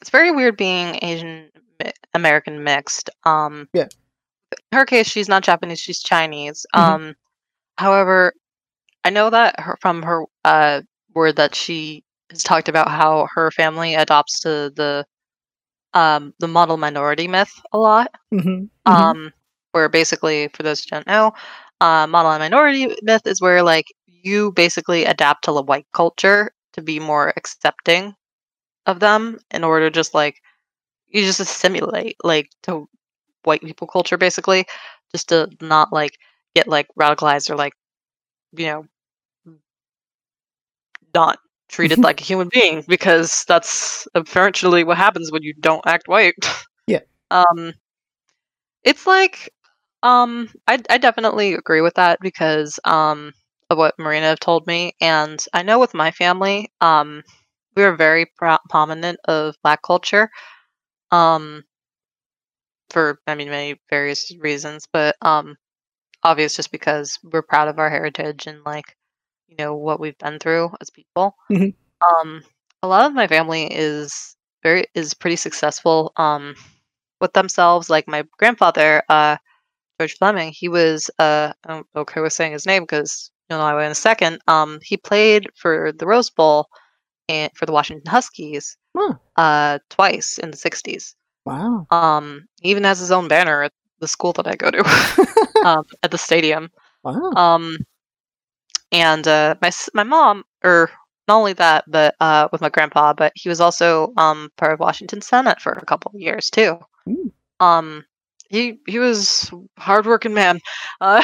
it's 0.00 0.10
very 0.10 0.30
weird 0.30 0.56
being 0.56 0.98
Asian 1.02 1.50
American 2.14 2.62
mixed. 2.62 3.10
Um 3.24 3.68
Yeah. 3.72 3.88
In 4.72 4.78
her 4.78 4.86
case, 4.86 5.08
she's 5.08 5.28
not 5.28 5.42
Japanese; 5.42 5.80
she's 5.80 6.00
Chinese. 6.00 6.64
Mhm. 6.74 6.80
Um, 6.80 7.14
however, 7.76 8.32
I 9.04 9.10
know 9.10 9.30
that 9.30 9.58
her, 9.60 9.76
from 9.80 10.02
her 10.02 10.24
uh 10.44 10.82
word 11.14 11.36
that 11.36 11.54
she 11.54 12.04
has 12.30 12.42
talked 12.42 12.68
about 12.68 12.88
how 12.88 13.26
her 13.34 13.50
family 13.50 13.94
adopts 13.94 14.40
to 14.40 14.70
the 14.74 15.06
um 15.94 16.34
the 16.38 16.48
model 16.48 16.76
minority 16.76 17.28
myth 17.28 17.52
a 17.72 17.78
lot. 17.78 18.14
Mm-hmm. 18.32 18.66
Um, 18.92 19.32
where 19.72 19.88
basically, 19.88 20.48
for 20.54 20.62
those 20.62 20.82
who 20.84 20.90
don't 20.90 21.06
know, 21.06 21.32
uh, 21.80 22.06
model 22.06 22.32
and 22.32 22.40
minority 22.40 22.94
myth 23.02 23.26
is 23.26 23.40
where 23.40 23.62
like 23.62 23.86
you 24.06 24.52
basically 24.52 25.04
adapt 25.04 25.44
to 25.44 25.52
the 25.52 25.62
white 25.62 25.86
culture 25.92 26.52
to 26.72 26.82
be 26.82 26.98
more 27.00 27.32
accepting 27.36 28.14
of 28.86 29.00
them 29.00 29.38
in 29.52 29.64
order 29.64 29.88
to 29.90 29.94
just 29.94 30.14
like 30.14 30.36
you 31.08 31.22
just 31.22 31.40
assimilate 31.40 32.16
like 32.24 32.50
to 32.62 32.88
white 33.44 33.62
people 33.62 33.86
culture 33.88 34.18
basically 34.18 34.66
just 35.12 35.28
to 35.30 35.48
not 35.60 35.92
like 35.92 36.18
get 36.54 36.68
like 36.68 36.88
radicalized 37.00 37.50
or 37.50 37.56
like 37.56 37.74
you 38.52 38.66
know 38.66 38.86
not 41.14 41.38
treated 41.68 41.98
like 42.02 42.20
a 42.20 42.24
human 42.24 42.48
being 42.52 42.84
because 42.88 43.44
that's 43.46 44.06
eventually 44.14 44.84
what 44.84 44.96
happens 44.96 45.30
when 45.30 45.42
you 45.42 45.54
don't 45.60 45.86
act 45.86 46.08
white. 46.08 46.34
Yeah. 46.86 47.00
Um 47.30 47.74
it's 48.84 49.06
like 49.06 49.50
um 50.02 50.48
I 50.66 50.78
I 50.90 50.98
definitely 50.98 51.54
agree 51.54 51.80
with 51.80 51.94
that 51.94 52.18
because 52.20 52.78
um 52.84 53.32
of 53.70 53.78
what 53.78 53.98
Marina 53.98 54.36
told 54.36 54.66
me 54.66 54.92
and 55.00 55.44
I 55.52 55.62
know 55.62 55.78
with 55.78 55.94
my 55.94 56.10
family 56.10 56.70
um 56.80 57.22
we 57.76 57.84
are 57.84 57.96
very 57.96 58.26
pro- 58.36 58.58
prominent 58.70 59.18
of 59.26 59.56
black 59.62 59.82
culture 59.82 60.30
um 61.12 61.64
for 62.90 63.20
I 63.26 63.34
mean 63.34 63.50
many 63.50 63.80
various 63.90 64.32
reasons 64.38 64.86
but 64.92 65.16
um 65.22 65.56
obvious 66.24 66.56
just 66.56 66.72
because 66.72 67.18
we're 67.24 67.42
proud 67.42 67.68
of 67.68 67.78
our 67.78 67.90
heritage 67.90 68.46
and 68.46 68.62
like 68.64 68.96
you 69.48 69.56
know 69.58 69.76
what 69.76 70.00
we've 70.00 70.18
been 70.18 70.38
through 70.38 70.70
as 70.80 70.90
people 70.90 71.34
Mhm. 71.50 71.74
um 72.08 72.42
a 72.82 72.88
lot 72.88 73.06
of 73.06 73.14
my 73.14 73.26
family 73.26 73.66
is 73.72 74.36
very 74.62 74.86
is 74.94 75.14
pretty 75.14 75.36
successful 75.36 76.12
um 76.16 76.54
with 77.20 77.32
themselves 77.34 77.90
like 77.90 78.08
my 78.08 78.24
grandfather 78.38 79.02
uh 79.08 79.36
george 79.98 80.16
fleming 80.18 80.52
he 80.52 80.68
was 80.68 81.10
uh 81.18 81.52
i'm 81.66 81.84
okay 81.96 82.20
with 82.20 82.32
saying 82.32 82.52
his 82.52 82.66
name 82.66 82.82
because 82.82 83.30
you'll 83.48 83.58
know 83.58 83.64
why 83.64 83.84
in 83.84 83.90
a 83.90 83.94
second 83.94 84.38
um 84.48 84.78
he 84.82 84.96
played 84.96 85.48
for 85.56 85.92
the 85.92 86.06
rose 86.06 86.30
bowl 86.30 86.68
and 87.28 87.50
for 87.54 87.66
the 87.66 87.72
washington 87.72 88.10
huskies 88.10 88.76
Huh. 88.96 89.14
uh 89.36 89.78
twice 89.90 90.38
in 90.38 90.50
the 90.50 90.56
60s 90.56 91.14
Wow. 91.44 91.86
um 91.90 92.46
he 92.60 92.70
even 92.70 92.84
has 92.84 92.98
his 92.98 93.10
own 93.10 93.28
banner 93.28 93.62
at 93.62 93.72
the 94.00 94.08
school 94.08 94.32
that 94.34 94.46
i 94.46 94.54
go 94.56 94.70
to 94.70 94.82
um 95.64 95.84
at 96.02 96.10
the 96.10 96.18
stadium 96.18 96.70
wow. 97.02 97.32
um, 97.36 97.76
and 98.92 99.26
uh, 99.28 99.54
my 99.60 99.70
my 99.94 100.02
mom, 100.02 100.44
or 100.64 100.90
not 101.26 101.36
only 101.36 101.52
that, 101.54 101.84
but 101.88 102.14
uh, 102.20 102.48
with 102.52 102.60
my 102.60 102.68
grandpa, 102.70 103.12
but 103.12 103.32
he 103.34 103.48
was 103.48 103.60
also 103.60 104.12
um 104.16 104.50
part 104.56 104.72
of 104.72 104.80
Washington 104.80 105.20
Senate 105.20 105.60
for 105.60 105.72
a 105.72 105.84
couple 105.84 106.10
of 106.14 106.20
years 106.20 106.50
too. 106.50 106.78
Mm. 107.08 107.30
Um, 107.60 108.04
he 108.48 108.78
he 108.86 108.98
was 108.98 109.50
a 109.52 109.80
hardworking 109.80 110.34
man. 110.34 110.60
Uh, 111.00 111.22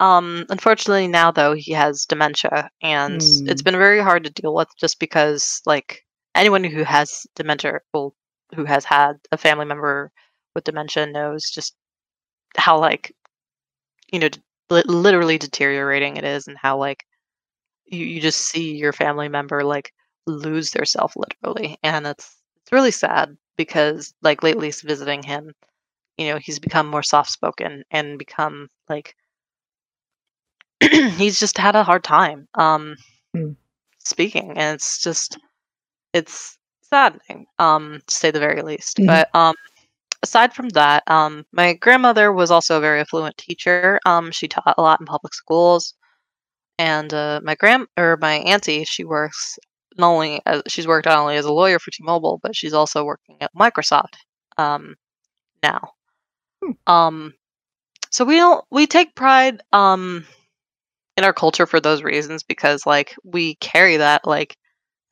um, 0.00 0.44
unfortunately 0.50 1.06
now 1.08 1.30
though 1.30 1.54
he 1.54 1.72
has 1.72 2.04
dementia, 2.06 2.70
and 2.82 3.20
it's 3.46 3.62
been 3.62 3.76
very 3.76 4.00
hard 4.00 4.24
to 4.24 4.30
deal 4.30 4.54
with 4.54 4.68
just 4.78 4.98
because 4.98 5.60
like 5.66 6.02
anyone 6.34 6.64
who 6.64 6.82
has 6.84 7.26
dementia, 7.36 7.80
well, 7.92 8.14
who 8.54 8.64
has 8.64 8.84
had 8.84 9.14
a 9.32 9.38
family 9.38 9.64
member 9.66 10.10
with 10.54 10.64
dementia 10.64 11.06
knows 11.06 11.50
just 11.50 11.74
how 12.56 12.78
like 12.78 13.14
you 14.12 14.18
know, 14.20 14.28
li- 14.70 14.82
literally 14.86 15.38
deteriorating 15.38 16.16
it 16.16 16.24
is, 16.24 16.46
and 16.46 16.56
how 16.58 16.78
like 16.78 17.04
you, 17.86 18.04
you 18.04 18.20
just 18.20 18.40
see 18.48 18.76
your 18.76 18.92
family 18.92 19.28
member 19.28 19.64
like 19.64 19.92
lose 20.26 20.70
their 20.70 20.84
self 20.84 21.14
literally, 21.16 21.78
and 21.82 22.06
it's 22.06 22.36
it's 22.62 22.72
really 22.72 22.90
sad 22.90 23.36
because 23.56 24.14
like 24.22 24.42
lately 24.42 24.70
visiting 24.70 25.22
him, 25.22 25.52
you 26.18 26.28
know, 26.28 26.38
he's 26.38 26.58
become 26.58 26.86
more 26.88 27.02
soft 27.02 27.30
spoken 27.30 27.84
and 27.90 28.18
become 28.18 28.68
like 28.88 29.14
he's 31.16 31.38
just 31.40 31.58
had 31.58 31.74
a 31.76 31.82
hard 31.84 32.04
time 32.04 32.46
um 32.54 32.96
Mm. 33.34 33.56
speaking, 34.04 34.50
and 34.56 34.74
it's 34.74 35.00
just 35.00 35.38
it's 36.12 36.58
saddening 36.82 37.46
um 37.58 38.00
to 38.06 38.14
say 38.14 38.30
the 38.30 38.40
very 38.40 38.62
least, 38.62 39.00
Mhm. 39.00 39.06
but 39.06 39.28
um 39.34 39.54
aside 40.22 40.52
from 40.54 40.68
that, 40.70 41.02
um, 41.08 41.44
my 41.52 41.74
grandmother 41.74 42.32
was 42.32 42.50
also 42.50 42.78
a 42.78 42.80
very 42.80 43.00
affluent 43.00 43.36
teacher. 43.38 44.00
Um, 44.06 44.20
she 44.32 44.48
taught 44.48 44.64
a 44.78 44.82
lot 44.82 45.00
in 45.00 45.06
public 45.06 45.34
schools, 45.34 45.94
and 46.78 47.12
uh, 47.14 47.40
my 47.44 47.54
grand 47.56 47.86
or 47.98 48.16
my 48.20 48.34
auntie, 48.36 48.84
she 48.84 49.04
works 49.04 49.58
not 49.98 50.08
only 50.10 50.40
as, 50.46 50.62
she's 50.68 50.86
worked 50.88 51.06
not 51.06 51.18
only 51.18 51.36
as 51.36 51.44
a 51.46 51.52
lawyer 51.52 51.78
for 51.78 51.90
T-Mobile, 51.90 52.40
but 52.42 52.56
she's 52.56 52.74
also 52.74 53.04
working 53.04 53.36
at 53.42 53.50
Microsoft 53.54 54.14
um, 54.58 54.94
now. 55.62 55.90
Um, 56.86 57.34
so 58.10 58.24
we 58.24 58.36
don't 58.36 58.64
we 58.70 58.86
take 58.86 59.14
pride 59.14 59.62
um, 59.72 60.26
in 61.16 61.24
our 61.24 61.32
culture 61.32 61.66
for 61.66 61.80
those 61.80 62.02
reasons 62.02 62.42
because 62.42 62.86
like 62.86 63.14
we 63.24 63.56
carry 63.56 63.98
that 63.98 64.26
like 64.26 64.56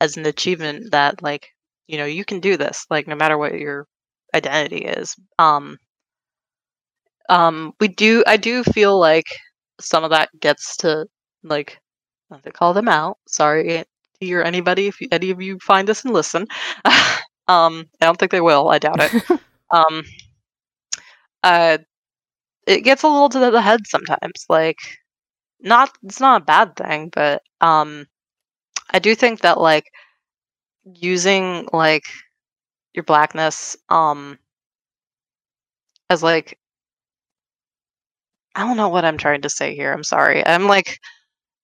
as 0.01 0.17
an 0.17 0.25
achievement 0.25 0.91
that 0.91 1.23
like 1.23 1.49
you 1.87 1.97
know 1.97 2.05
you 2.05 2.25
can 2.25 2.39
do 2.39 2.57
this 2.57 2.85
like 2.89 3.07
no 3.07 3.15
matter 3.15 3.37
what 3.37 3.53
your 3.57 3.87
identity 4.35 4.85
is. 4.85 5.15
Um 5.39 5.77
um 7.29 7.73
we 7.79 7.87
do 7.87 8.23
i 8.27 8.37
do 8.37 8.63
feel 8.63 8.99
like 8.99 9.25
some 9.79 10.03
of 10.03 10.09
that 10.09 10.29
gets 10.39 10.77
to 10.77 11.05
like 11.43 11.79
to 12.43 12.51
call 12.51 12.73
them 12.73 12.87
out 12.87 13.17
sorry 13.27 13.63
to 13.65 13.85
you 14.25 14.37
or 14.39 14.43
anybody 14.43 14.87
if 14.87 14.99
you, 15.01 15.07
any 15.11 15.29
of 15.29 15.41
you 15.41 15.57
find 15.59 15.87
this 15.87 16.03
and 16.05 16.13
listen. 16.13 16.47
Um 17.49 17.89
i 17.99 18.05
don't 18.05 18.17
think 18.17 18.31
they 18.31 18.39
will 18.39 18.69
i 18.69 18.79
doubt 18.79 19.01
it. 19.01 19.39
Um 19.71 20.03
uh 21.43 21.77
it 22.67 22.81
gets 22.81 23.03
a 23.03 23.07
little 23.07 23.29
to 23.29 23.39
the 23.39 23.61
head 23.61 23.81
sometimes 23.87 24.45
like 24.49 24.77
not 25.61 25.91
it's 26.03 26.19
not 26.19 26.41
a 26.41 26.45
bad 26.45 26.75
thing 26.75 27.09
but 27.13 27.41
um 27.61 28.05
I 28.91 28.99
do 28.99 29.15
think 29.15 29.41
that 29.41 29.59
like 29.59 29.85
using 30.85 31.67
like 31.73 32.03
your 32.93 33.03
blackness 33.03 33.75
um 33.89 34.37
as 36.09 36.23
like 36.23 36.57
I 38.55 38.61
don't 38.65 38.77
know 38.77 38.89
what 38.89 39.05
I'm 39.05 39.17
trying 39.17 39.41
to 39.41 39.49
say 39.49 39.75
here. 39.75 39.91
I'm 39.91 40.03
sorry. 40.03 40.45
I'm 40.45 40.65
like 40.67 40.99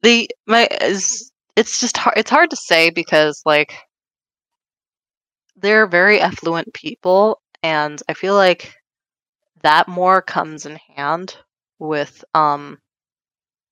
the 0.03 0.29
my 0.47 0.67
is 0.81 1.31
it's 1.55 1.79
just 1.81 1.97
hard 1.97 2.17
it's 2.17 2.31
hard 2.31 2.49
to 2.51 2.57
say 2.57 2.89
because 2.91 3.41
like 3.45 3.73
they're 5.55 5.87
very 5.87 6.19
affluent 6.19 6.73
people 6.73 7.41
and 7.63 8.01
I 8.07 8.13
feel 8.13 8.35
like 8.35 8.73
that 9.63 9.87
more 9.87 10.21
comes 10.21 10.65
in 10.65 10.77
hand 10.95 11.37
with 11.79 12.23
um 12.33 12.77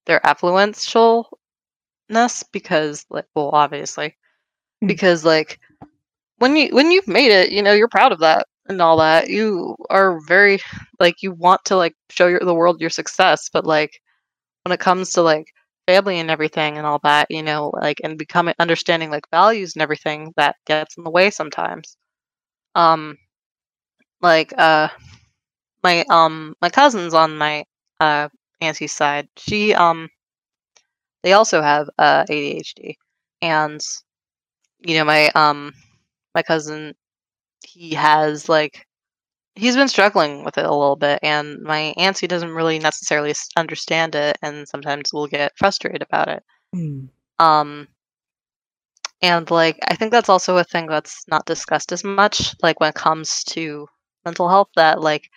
their 0.05 0.19
affluentialness 0.21 1.25
because 2.51 3.05
like 3.09 3.25
well 3.35 3.49
obviously 3.53 4.15
Hmm. 4.81 4.87
because 4.87 5.25
like 5.25 5.59
when 6.37 6.55
you 6.55 6.69
when 6.75 6.91
you've 6.91 7.07
made 7.07 7.31
it 7.31 7.51
you 7.51 7.61
know 7.61 7.73
you're 7.73 7.87
proud 7.87 8.11
of 8.11 8.19
that 8.19 8.47
and 8.67 8.81
all 8.81 8.97
that 8.97 9.29
you 9.29 9.75
are 9.89 10.19
very 10.27 10.59
like 10.99 11.21
you 11.21 11.31
want 11.31 11.61
to 11.65 11.75
like 11.75 11.95
show 12.09 12.27
your, 12.27 12.39
the 12.39 12.53
world 12.53 12.81
your 12.81 12.89
success 12.89 13.49
but 13.51 13.65
like 13.65 14.01
when 14.63 14.73
it 14.73 14.79
comes 14.79 15.11
to 15.11 15.21
like 15.21 15.47
family 15.87 16.19
and 16.19 16.29
everything 16.31 16.77
and 16.77 16.85
all 16.85 16.99
that 17.03 17.27
you 17.29 17.43
know 17.43 17.71
like 17.81 17.99
and 18.03 18.17
becoming 18.17 18.53
understanding 18.59 19.09
like 19.11 19.29
values 19.31 19.75
and 19.75 19.81
everything 19.83 20.33
that 20.37 20.55
gets 20.67 20.97
in 20.97 21.03
the 21.03 21.09
way 21.11 21.29
sometimes 21.29 21.97
um 22.75 23.17
like 24.21 24.53
uh 24.57 24.87
my 25.83 26.03
um 26.09 26.55
my 26.61 26.69
cousins 26.69 27.13
on 27.13 27.37
my 27.37 27.65
uh 27.99 28.29
auntie's 28.61 28.93
side. 28.93 29.27
She 29.37 29.73
um 29.73 30.09
they 31.23 31.33
also 31.33 31.61
have 31.61 31.89
uh 31.97 32.25
ADHD 32.29 32.97
and 33.41 33.81
you 34.79 34.95
know 34.97 35.05
my 35.05 35.29
um 35.29 35.73
my 36.35 36.41
cousin 36.41 36.95
he 37.65 37.93
has 37.95 38.49
like 38.49 38.85
he's 39.55 39.75
been 39.75 39.87
struggling 39.87 40.43
with 40.43 40.57
it 40.57 40.65
a 40.65 40.71
little 40.73 40.95
bit 40.95 41.19
and 41.23 41.61
my 41.61 41.93
auntie 41.97 42.27
doesn't 42.27 42.51
really 42.51 42.79
necessarily 42.79 43.33
understand 43.57 44.15
it 44.15 44.37
and 44.41 44.67
sometimes 44.67 45.11
will 45.13 45.27
get 45.27 45.51
frustrated 45.57 46.01
about 46.01 46.27
it. 46.29 46.43
Hmm. 46.73 47.05
um 47.39 47.87
and 49.21 49.49
like 49.49 49.77
i 49.87 49.95
think 49.95 50.11
that's 50.11 50.29
also 50.29 50.57
a 50.57 50.63
thing 50.63 50.87
that's 50.87 51.23
not 51.27 51.45
discussed 51.45 51.91
as 51.91 52.03
much 52.03 52.55
like 52.61 52.79
when 52.79 52.89
it 52.89 52.95
comes 52.95 53.43
to 53.43 53.87
mental 54.25 54.49
health 54.49 54.69
that 54.75 55.01
like 55.01 55.29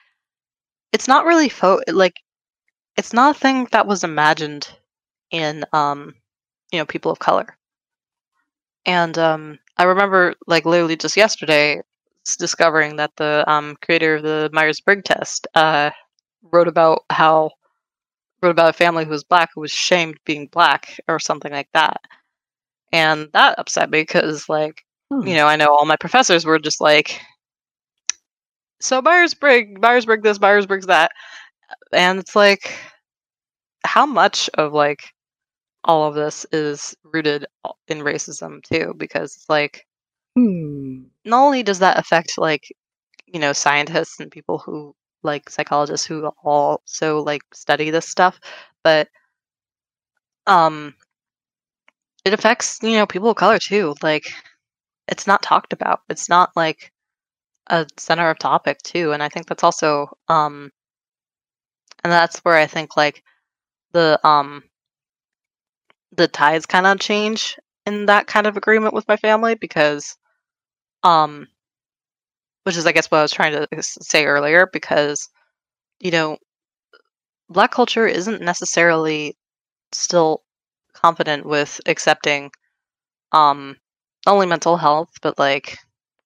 it's 0.93 1.09
not 1.09 1.25
really 1.27 1.49
fo- 1.49 1.81
like 1.89 2.15
it's 2.97 3.13
not 3.13 3.37
a 3.37 3.39
thing 3.39 3.69
that 3.73 3.87
was 3.87 4.05
imagined 4.05 4.69
in 5.31 5.65
um 5.73 6.15
you 6.73 6.79
know 6.79 6.87
people 6.87 7.13
of 7.13 7.19
color 7.19 7.57
and 8.87 9.19
um 9.19 9.59
i 9.77 9.85
remember 9.85 10.35
like 10.47 10.65
literally 10.65 10.97
just 10.97 11.17
yesterday 11.17 11.81
discovering 12.39 12.97
that 12.97 13.11
the 13.17 13.45
um 13.51 13.77
creator 13.83 14.17
of 14.17 14.23
the 14.23 14.51
myers-briggs 14.53 15.03
test 15.05 15.47
uh 15.55 15.91
wrote 16.53 16.69
about 16.69 17.05
how 17.11 17.51
wrote 18.43 18.51
about 18.51 18.71
a 18.71 18.75
family 18.75 19.05
who 19.05 19.11
was 19.11 19.25
black 19.25 19.51
who 19.55 19.61
was 19.61 19.73
shamed 19.73 20.19
being 20.25 20.47
black 20.49 20.99
or 21.09 21.19
something 21.19 21.53
like 21.53 21.69
that 21.75 22.01
and 22.93 23.29
that 23.33 23.59
upset 23.59 23.91
me 23.91 24.03
because 24.03 24.49
like 24.49 24.83
Huh. 25.11 25.23
you 25.27 25.35
know 25.35 25.47
i 25.47 25.57
know 25.57 25.69
all 25.69 25.87
my 25.87 25.97
professors 25.97 26.45
were 26.45 26.59
just 26.59 26.81
like 26.81 27.21
so 28.81 29.01
myers-briggs 29.03 29.81
myers-briggs 29.81 30.23
this 30.23 30.41
myers-briggs 30.41 30.87
that 30.87 31.13
and 31.93 32.19
it's 32.19 32.37
like 32.37 32.75
how 33.85 34.07
much 34.07 34.49
of 34.55 34.73
like 34.73 35.13
all 35.85 36.09
of 36.09 36.15
this 36.15 36.47
is 36.53 36.95
rooted 37.05 37.47
in 37.89 38.01
racism 38.01 38.63
too 38.65 38.95
because 38.99 39.37
it's 39.37 39.51
like 39.51 39.87
Hmm. 40.37 41.05
not 41.25 41.45
only 41.45 41.63
does 41.63 41.81
that 41.81 41.99
affect 41.99 42.39
like 42.39 42.65
you 43.27 43.41
know 43.41 43.53
scientists 43.53 44.21
and 44.21 44.31
people 44.33 44.59
who 44.59 44.95
like 45.23 45.51
psychologists 45.51 46.07
who 46.07 46.27
also 46.45 47.23
like 47.23 47.43
study 47.55 47.91
this 47.91 48.09
stuff 48.09 48.41
but 48.85 49.09
um 50.47 50.95
it 52.25 52.33
affects 52.33 52.79
you 52.83 52.93
know 52.93 53.07
people 53.07 53.31
of 53.31 53.37
color 53.37 53.59
too 53.59 53.95
like 54.03 54.33
it's 55.09 55.27
not 55.27 55.43
talked 55.43 55.73
about 55.73 56.01
it's 56.11 56.29
not 56.29 56.51
like 56.57 56.93
a 57.71 57.87
center 57.99 58.29
of 58.31 58.39
topic 58.39 58.79
too 58.83 59.13
and 59.13 59.23
i 59.23 59.29
think 59.29 59.47
that's 59.47 59.65
also 59.65 60.09
um 60.29 60.71
and 62.05 62.13
that's 62.13 62.39
where 62.41 62.57
i 62.57 62.67
think 62.67 62.97
like 62.97 63.23
the 63.93 64.19
um 64.27 64.63
the 66.13 66.29
tides 66.29 66.67
kind 66.67 66.87
of 66.87 66.99
change 67.01 67.57
in 67.87 68.07
that 68.07 68.27
kind 68.27 68.47
of 68.47 68.57
agreement 68.57 68.95
with 68.95 69.07
my 69.09 69.17
family 69.17 69.55
because 69.55 70.17
um 71.05 71.47
which 72.65 72.77
is 72.77 72.87
i 72.87 72.93
guess 72.93 73.11
what 73.11 73.19
i 73.19 73.23
was 73.23 73.33
trying 73.33 73.53
to 73.53 73.69
say 73.83 74.25
earlier 74.27 74.69
because 74.73 75.29
you 76.01 76.11
know 76.11 76.37
black 77.51 77.71
culture 77.71 78.07
isn't 78.07 78.41
necessarily 78.41 79.37
still 79.93 80.43
confident 80.95 81.47
with 81.47 81.81
accepting 81.87 82.51
um 83.33 83.77
not 84.27 84.35
only 84.35 84.47
mental 84.47 84.77
health 84.77 85.11
but 85.23 85.39
like 85.39 85.79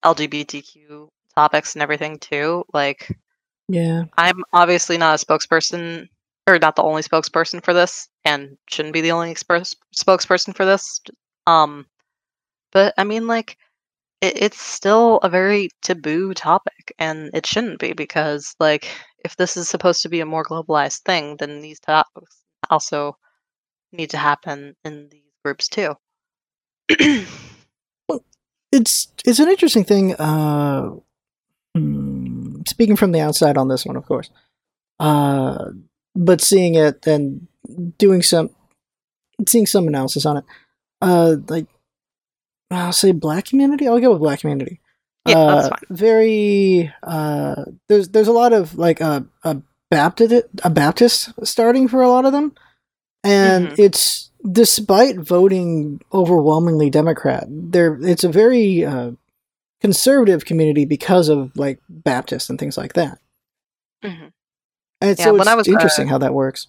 lgbtq 0.04 1.08
topics 1.36 1.74
and 1.74 1.82
everything 1.82 2.18
too 2.18 2.64
like 2.72 3.16
Yeah. 3.68 4.04
i'm 4.18 4.42
obviously 4.52 4.98
not 4.98 5.20
a 5.20 5.24
spokesperson 5.24 6.08
or 6.46 6.58
not 6.58 6.76
the 6.76 6.82
only 6.82 7.02
spokesperson 7.02 7.64
for 7.64 7.72
this 7.72 8.08
and 8.24 8.56
shouldn't 8.68 8.92
be 8.94 9.00
the 9.00 9.12
only 9.12 9.34
spokesperson 9.34 10.54
for 10.54 10.64
this 10.64 11.00
um 11.46 11.86
but 12.72 12.94
i 12.98 13.04
mean 13.04 13.26
like 13.26 13.56
it, 14.20 14.42
it's 14.42 14.60
still 14.60 15.18
a 15.18 15.28
very 15.28 15.68
taboo 15.82 16.34
topic 16.34 16.92
and 16.98 17.30
it 17.34 17.46
shouldn't 17.46 17.78
be 17.78 17.92
because 17.92 18.54
like 18.60 18.88
if 19.24 19.36
this 19.36 19.56
is 19.56 19.68
supposed 19.68 20.02
to 20.02 20.08
be 20.08 20.20
a 20.20 20.26
more 20.26 20.44
globalized 20.44 21.00
thing 21.00 21.36
then 21.38 21.60
these 21.60 21.80
topics 21.80 22.42
also 22.70 23.16
need 23.92 24.10
to 24.10 24.18
happen 24.18 24.74
in 24.84 25.08
these 25.10 25.22
groups 25.44 25.68
too 25.68 25.94
It's 28.74 29.06
it's 29.24 29.38
an 29.38 29.48
interesting 29.48 29.84
thing. 29.84 30.14
Uh, 30.16 30.96
hmm, 31.74 32.60
speaking 32.66 32.96
from 32.96 33.12
the 33.12 33.20
outside 33.20 33.56
on 33.56 33.68
this 33.68 33.84
one, 33.84 33.96
of 33.96 34.06
course. 34.06 34.30
Uh, 35.00 35.70
but 36.14 36.40
seeing 36.40 36.74
it 36.74 37.06
and 37.06 37.46
doing 37.98 38.22
some 38.22 38.50
seeing 39.48 39.66
some 39.66 39.88
analysis 39.88 40.24
on 40.26 40.38
it. 40.38 40.44
Uh, 41.02 41.36
like 41.48 41.66
I'll 42.70 42.92
say 42.92 43.12
black 43.12 43.46
community. 43.46 43.86
I'll 43.88 44.00
go 44.00 44.12
with 44.12 44.20
black 44.20 44.40
community. 44.40 44.80
Yeah, 45.26 45.34
that's 45.34 45.66
uh, 45.66 45.70
fine. 45.70 45.96
Very. 45.96 46.92
Uh, 47.02 47.64
there's 47.88 48.08
there's 48.10 48.28
a 48.28 48.32
lot 48.32 48.52
of 48.52 48.76
like 48.76 49.00
a 49.00 49.26
a 49.42 49.56
Baptist 49.90 50.44
a 50.62 50.70
Baptist 50.70 51.30
starting 51.44 51.88
for 51.88 52.02
a 52.02 52.08
lot 52.08 52.24
of 52.24 52.32
them, 52.32 52.54
and 53.22 53.68
Mhm. 53.68 53.78
it's 53.78 54.30
despite 54.50 55.16
voting 55.18 56.00
overwhelmingly 56.12 56.90
Democrat. 56.90 57.46
There, 57.48 57.98
it's 58.02 58.24
a 58.24 58.28
very 58.28 58.84
uh, 58.84 59.12
conservative 59.84 60.46
community 60.46 60.86
because 60.86 61.28
of 61.28 61.54
like 61.56 61.78
Baptists 61.90 62.48
and 62.48 62.58
things 62.58 62.78
like 62.78 62.94
that. 62.94 63.18
Mhm. 64.02 64.32
And 65.02 65.18
Yeah, 65.18 65.24
so 65.26 65.32
when 65.32 65.40
it's 65.42 65.48
I 65.50 65.54
was, 65.56 65.68
uh, 65.68 65.72
interesting 65.72 66.06
how 66.08 66.16
that 66.16 66.32
works. 66.32 66.68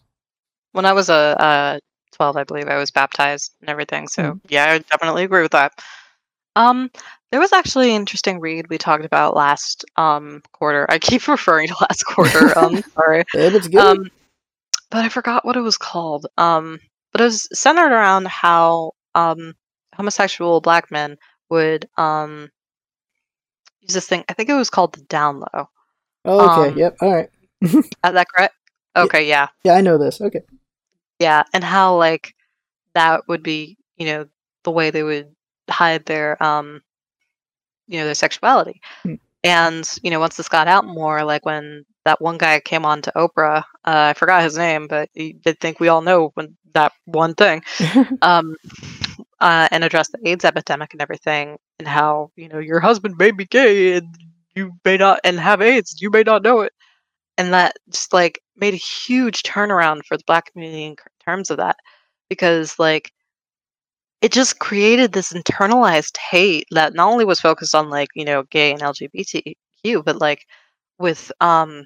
when 0.73 0.83
i 0.85 0.91
was 0.91 1.07
a 1.07 1.13
uh 1.41 1.79
12 2.11 2.35
i 2.35 2.43
believe 2.43 2.67
i 2.67 2.77
was 2.77 2.91
baptized 2.91 3.53
and 3.61 3.69
everything 3.69 4.09
so 4.09 4.33
Hmm. 4.33 4.37
yeah 4.49 4.65
i 4.71 4.77
definitely 4.79 5.23
agree 5.23 5.41
with 5.43 5.53
that 5.53 5.71
um 6.57 6.91
there 7.31 7.39
was 7.39 7.53
actually 7.53 7.91
an 7.91 8.01
interesting 8.01 8.41
read 8.41 8.67
we 8.69 8.77
talked 8.77 9.05
about 9.05 9.33
last 9.33 9.85
um 9.95 10.41
quarter 10.51 10.85
i 10.89 10.99
keep 10.99 11.25
referring 11.35 11.69
to 11.69 11.75
last 11.79 12.03
quarter 12.03 12.57
um 12.59 12.81
sorry 12.95 13.23
it's 13.33 13.69
good, 13.69 13.79
um 13.79 14.11
but 14.91 15.05
i 15.05 15.07
forgot 15.09 15.45
what 15.45 15.55
it 15.55 15.61
was 15.61 15.77
called 15.77 16.25
um 16.37 16.77
but 17.13 17.21
it 17.21 17.25
was 17.31 17.47
centered 17.57 17.93
around 17.93 18.27
how 18.27 18.91
um 19.13 19.53
homosexual 19.95 20.59
black 20.59 20.91
men 20.91 21.15
would 21.49 21.87
um 21.97 22.49
use 23.88 23.94
this 23.95 24.07
thing 24.07 24.24
i 24.30 24.34
think 24.34 24.49
it 24.49 24.53
was 24.56 24.70
called 24.70 24.94
the 24.94 25.02
down 25.03 25.40
low 25.40 25.70
oh, 26.26 26.45
okay, 26.45 26.74
um 26.74 26.78
yep, 26.78 26.95
all 27.02 27.14
right, 27.14 27.30
is 27.62 27.86
that 28.03 28.28
correct 28.36 28.56
Yeah. 28.98 29.03
okay 29.03 29.28
yeah 29.28 29.48
yeah, 29.64 29.74
I 29.76 29.82
know 29.82 29.98
this. 29.98 30.22
Okay, 30.22 30.41
yeah 31.20 31.44
and 31.53 31.64
how 31.64 31.95
like 31.98 32.34
that 32.94 33.28
would 33.28 33.44
be 33.44 33.78
you 33.98 34.06
know 34.07 34.26
the 34.64 34.72
way 34.72 34.90
they 34.91 35.03
would 35.03 35.34
hide 35.70 36.06
their 36.06 36.41
um 36.44 36.82
you 37.88 37.99
know 37.99 38.06
their 38.06 38.16
sexuality 38.16 38.82
Hmm. 39.03 39.16
and 39.44 39.90
you 40.03 40.12
know 40.12 40.20
once 40.20 40.38
this 40.38 40.48
got 40.49 40.68
out 40.68 40.86
more 40.86 41.24
like 41.24 41.45
when 41.45 41.86
that 42.06 42.22
one 42.22 42.38
guy 42.38 42.60
came 42.60 42.86
on 42.86 43.02
to 43.02 43.12
oprah 43.16 43.60
uh, 43.86 44.12
i 44.12 44.14
forgot 44.14 44.44
his 44.44 44.57
name 44.57 44.88
but 44.88 45.10
he 45.14 45.34
did 45.34 45.60
think 45.60 45.80
we 45.80 45.88
all 45.88 46.02
know 46.02 46.32
when 46.36 46.56
that 46.74 46.91
one 47.06 47.34
thing 47.36 47.64
um 48.22 48.56
uh, 49.41 49.68
and 49.72 49.84
address 49.84 50.10
the 50.10 50.20
aids 50.28 50.45
epidemic 50.45 50.94
and 50.94 51.02
everything 51.02 51.57
and 51.80 51.88
how 51.88 52.32
you 52.36 52.48
know 52.48 52.60
your 52.60 52.80
husband 52.80 53.16
may 53.18 53.32
be 53.32 53.45
gay 53.45 53.94
and 53.98 54.16
you 54.56 54.72
may 54.86 54.98
not 54.98 55.20
and 55.24 55.40
have 55.40 55.62
aids 55.62 56.02
you 56.02 56.10
may 56.10 56.24
not 56.24 56.44
know 56.44 56.62
it 56.62 56.74
and 57.38 57.53
that 57.53 57.76
just 57.90 58.14
like 58.14 58.40
made 58.57 58.74
a 58.74 58.78
huge 58.78 59.44
turnaround 59.44 60.06
for 60.06 60.18
the 60.18 60.24
black 60.28 60.52
community 60.52 60.86
in 60.86 60.95
terms 61.26 61.52
of 61.52 61.57
that 61.57 61.78
because 62.30 62.80
like 62.80 63.12
it 64.22 64.32
just 64.32 64.60
created 64.60 65.12
this 65.12 65.34
internalized 65.34 66.18
hate 66.18 66.66
that 66.72 66.94
not 66.94 67.12
only 67.12 67.26
was 67.26 67.40
focused 67.40 67.76
on 67.76 67.90
like 67.90 68.10
you 68.16 68.26
know 68.26 68.44
gay 68.44 68.72
and 68.72 68.82
lgbtq 68.82 70.03
but 70.03 70.18
like 70.20 70.45
with 70.99 71.32
um 71.41 71.86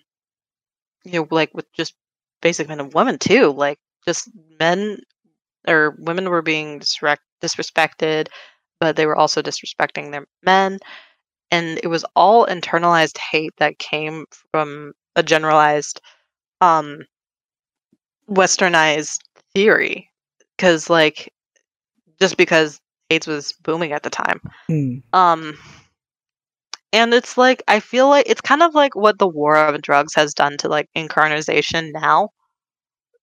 you 1.04 1.14
know 1.14 1.28
like 1.32 1.52
with 1.54 1.66
just 1.74 1.94
basic 2.42 2.68
men 2.68 2.80
and 2.80 2.94
women 2.94 3.18
too 3.18 3.52
like 3.52 3.80
just 4.06 4.30
men 4.60 4.98
or 5.68 5.96
women 6.00 6.30
were 6.30 6.42
being 6.42 6.80
disrespect- 6.80 7.24
disrespected 7.42 8.28
but 8.80 8.96
they 8.96 9.06
were 9.06 9.16
also 9.16 9.42
disrespecting 9.42 10.12
their 10.12 10.26
men 10.44 10.80
and 11.52 11.80
it 11.84 11.88
was 11.88 12.06
all 12.16 12.46
internalized 12.46 13.18
hate 13.18 13.54
that 13.58 13.80
came 13.80 14.26
from 14.52 14.94
a 15.16 15.24
generalized 15.24 16.02
um 16.62 17.00
westernized 18.30 19.20
theory 19.54 20.10
because 20.56 20.90
like 20.90 21.34
just 22.20 22.38
because 22.38 22.80
AIDS 23.10 23.28
was 23.28 23.54
booming 23.64 23.92
at 23.92 24.04
the 24.04 24.10
time. 24.10 24.42
Mm. 24.70 25.02
Um, 25.14 25.58
and 26.92 27.14
it's 27.14 27.38
like 27.38 27.64
I 27.68 27.80
feel 27.80 28.10
like 28.10 28.26
it's 28.28 28.42
kind 28.42 28.62
of 28.62 28.76
like 28.76 28.96
what 28.96 29.20
the 29.20 29.28
war 29.28 29.56
of 29.56 29.82
drugs 29.82 30.14
has 30.16 30.34
done 30.34 30.58
to 30.58 30.70
like 30.70 30.90
incarnation 30.96 31.92
now. 31.92 32.30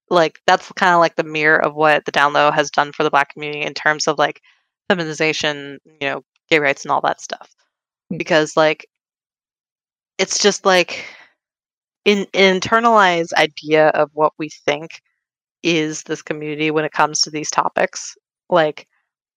Like 0.08 0.40
that's 0.46 0.70
kind 0.72 0.94
of 0.94 1.00
like 1.00 1.16
the 1.16 1.24
mirror 1.24 1.62
of 1.62 1.74
what 1.74 2.04
the 2.04 2.12
down 2.12 2.32
low 2.32 2.50
has 2.50 2.70
done 2.70 2.92
for 2.92 3.02
the 3.02 3.10
black 3.10 3.32
community 3.32 3.62
in 3.62 3.74
terms 3.74 4.06
of 4.06 4.18
like 4.18 4.40
feminization, 4.88 5.78
you 5.84 6.08
know, 6.08 6.22
gay 6.48 6.58
rights 6.58 6.84
and 6.84 6.92
all 6.92 7.00
that 7.02 7.20
stuff. 7.20 7.50
Mm. 8.12 8.18
Because 8.18 8.56
like 8.56 8.86
it's 10.18 10.38
just 10.38 10.64
like 10.64 11.04
in 12.04 12.26
an 12.34 12.60
internalized 12.60 13.32
idea 13.34 13.88
of 13.88 14.10
what 14.14 14.32
we 14.38 14.48
think 14.48 15.00
is 15.62 16.04
this 16.04 16.22
community 16.22 16.70
when 16.70 16.84
it 16.84 16.92
comes 16.92 17.20
to 17.22 17.30
these 17.30 17.50
topics. 17.50 18.16
Like 18.48 18.86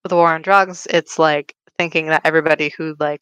with 0.03 0.11
the 0.11 0.15
war 0.15 0.33
on 0.33 0.41
drugs, 0.43 0.87
it's 0.89 1.17
like 1.17 1.55
thinking 1.77 2.07
that 2.07 2.21
everybody 2.25 2.71
who 2.77 2.95
like 2.99 3.21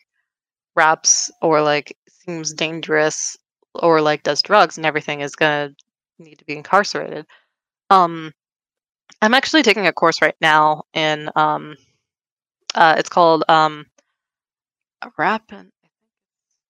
raps 0.75 1.31
or 1.41 1.61
like 1.61 1.95
seems 2.09 2.53
dangerous 2.53 3.37
or 3.75 4.01
like 4.01 4.23
does 4.23 4.41
drugs 4.41 4.77
and 4.77 4.85
everything 4.85 5.21
is 5.21 5.35
gonna 5.35 5.71
need 6.19 6.39
to 6.39 6.45
be 6.45 6.55
incarcerated. 6.55 7.25
Um, 7.89 8.33
I'm 9.21 9.33
actually 9.33 9.63
taking 9.63 9.87
a 9.87 9.93
course 9.93 10.21
right 10.21 10.35
now 10.41 10.83
in 10.93 11.29
um, 11.35 11.75
uh, 12.75 12.95
it's 12.97 13.09
called 13.09 13.43
um, 13.49 13.85
rap 15.17 15.43
and 15.51 15.71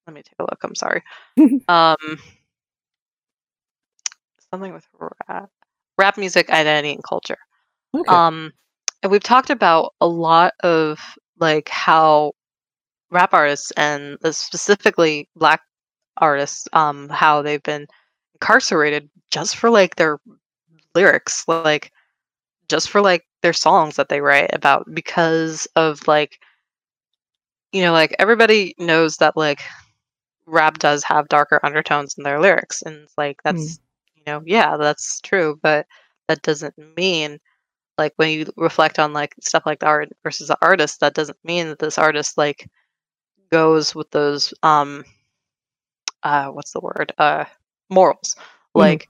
let 0.05 0.13
me 0.13 0.21
take 0.21 0.35
a 0.39 0.43
look. 0.43 0.59
I'm 0.63 0.75
sorry. 0.75 1.03
um, 1.67 1.97
something 4.51 4.73
with 4.73 4.85
rap, 5.27 5.49
rap 5.97 6.17
music, 6.17 6.49
identity, 6.49 6.93
and 6.93 7.03
culture. 7.03 7.37
Okay. 7.95 8.09
Um, 8.09 8.53
and 9.03 9.11
we've 9.11 9.23
talked 9.23 9.49
about 9.49 9.93
a 9.99 10.07
lot 10.07 10.53
of 10.63 10.99
like 11.39 11.69
how 11.69 12.31
rap 13.11 13.33
artists 13.33 13.71
and 13.71 14.17
uh, 14.23 14.31
specifically 14.31 15.29
black 15.35 15.61
artists, 16.17 16.67
um, 16.73 17.09
how 17.09 17.41
they've 17.41 17.63
been 17.63 17.87
incarcerated 18.35 19.09
just 19.31 19.57
for 19.57 19.69
like 19.69 19.95
their 19.95 20.19
lyrics, 20.95 21.45
like 21.47 21.81
just 22.69 22.89
for 22.89 23.01
like 23.01 23.13
their 23.41 23.53
songs 23.53 23.95
that 23.95 24.09
they 24.09 24.21
write 24.21 24.49
about 24.53 24.85
because 24.93 25.67
of 25.75 26.07
like 26.07 26.39
you 27.71 27.81
know 27.81 27.91
like 27.91 28.15
everybody 28.19 28.73
knows 28.79 29.17
that 29.17 29.35
like 29.37 29.61
rap 30.45 30.77
does 30.79 31.03
have 31.03 31.27
darker 31.29 31.59
undertones 31.63 32.15
in 32.17 32.23
their 32.23 32.39
lyrics 32.39 32.81
and 32.81 32.95
it's 33.03 33.13
like 33.17 33.37
that's 33.43 33.79
you 34.15 34.23
know 34.27 34.41
yeah 34.45 34.77
that's 34.77 35.19
true 35.21 35.59
but 35.61 35.85
that 36.27 36.41
doesn't 36.43 36.73
mean 36.97 37.39
like 37.97 38.13
when 38.17 38.29
you 38.31 38.45
reflect 38.57 38.99
on 38.99 39.13
like 39.13 39.33
stuff 39.41 39.63
like 39.65 39.79
the 39.79 39.85
art 39.87 40.09
versus 40.23 40.47
the 40.47 40.57
artist 40.61 40.99
that 40.99 41.13
doesn't 41.13 41.37
mean 41.43 41.67
that 41.67 41.79
this 41.79 41.97
artist 41.97 42.37
like 42.37 42.67
goes 43.51 43.95
with 43.95 44.09
those 44.11 44.53
um 44.63 45.03
uh 46.23 46.47
what's 46.47 46.71
the 46.71 46.79
word 46.79 47.13
uh 47.17 47.45
morals 47.89 48.35
Mhm. 48.37 48.41
like 48.81 49.09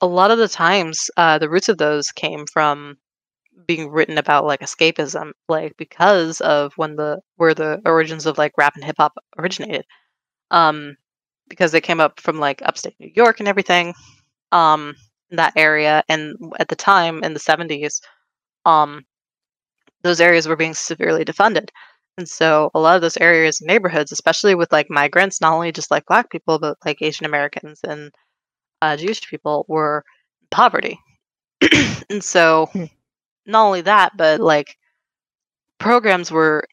a 0.00 0.06
lot 0.06 0.30
of 0.30 0.38
the 0.38 0.48
times 0.48 1.10
uh 1.16 1.38
the 1.38 1.48
roots 1.48 1.68
of 1.68 1.78
those 1.78 2.10
came 2.12 2.46
from 2.52 2.96
being 3.66 3.90
written 3.90 4.18
about 4.18 4.44
like 4.44 4.60
escapism 4.60 5.32
like 5.48 5.76
because 5.76 6.40
of 6.42 6.72
when 6.76 6.96
the 6.96 7.20
where 7.36 7.54
the 7.54 7.80
origins 7.84 8.26
of 8.26 8.38
like 8.38 8.52
rap 8.58 8.74
and 8.76 8.84
hip 8.84 8.96
hop 8.98 9.14
originated. 9.38 9.84
Um 10.50 10.96
because 11.48 11.72
they 11.72 11.80
came 11.80 12.00
up 12.00 12.20
from 12.20 12.38
like 12.38 12.62
upstate 12.64 12.94
New 13.00 13.12
York 13.14 13.40
and 13.40 13.48
everything 13.48 13.94
um 14.52 14.94
that 15.30 15.52
area 15.56 16.02
and 16.08 16.36
at 16.60 16.68
the 16.68 16.76
time 16.76 17.22
in 17.24 17.34
the 17.34 17.40
70s 17.40 18.00
um 18.66 19.04
those 20.02 20.20
areas 20.20 20.48
were 20.48 20.56
being 20.56 20.74
severely 20.74 21.24
defunded. 21.24 21.70
And 22.16 22.28
so 22.28 22.70
a 22.74 22.80
lot 22.80 22.96
of 22.96 23.02
those 23.02 23.16
areas 23.18 23.60
and 23.60 23.68
neighborhoods 23.68 24.12
especially 24.12 24.54
with 24.54 24.72
like 24.72 24.90
migrants 24.90 25.40
not 25.40 25.52
only 25.52 25.72
just 25.72 25.90
like 25.90 26.06
black 26.06 26.30
people 26.30 26.58
but 26.58 26.76
like 26.84 27.00
asian 27.02 27.26
americans 27.26 27.80
and 27.84 28.10
uh, 28.82 28.96
jewish 28.96 29.20
people 29.28 29.64
were 29.68 30.04
in 30.40 30.48
poverty 30.50 30.98
and 32.10 32.22
so 32.22 32.68
Hmm. 32.72 32.84
not 33.46 33.64
only 33.66 33.80
that 33.82 34.16
but 34.16 34.40
like 34.40 34.76
programs 35.78 36.30
were 36.30 36.64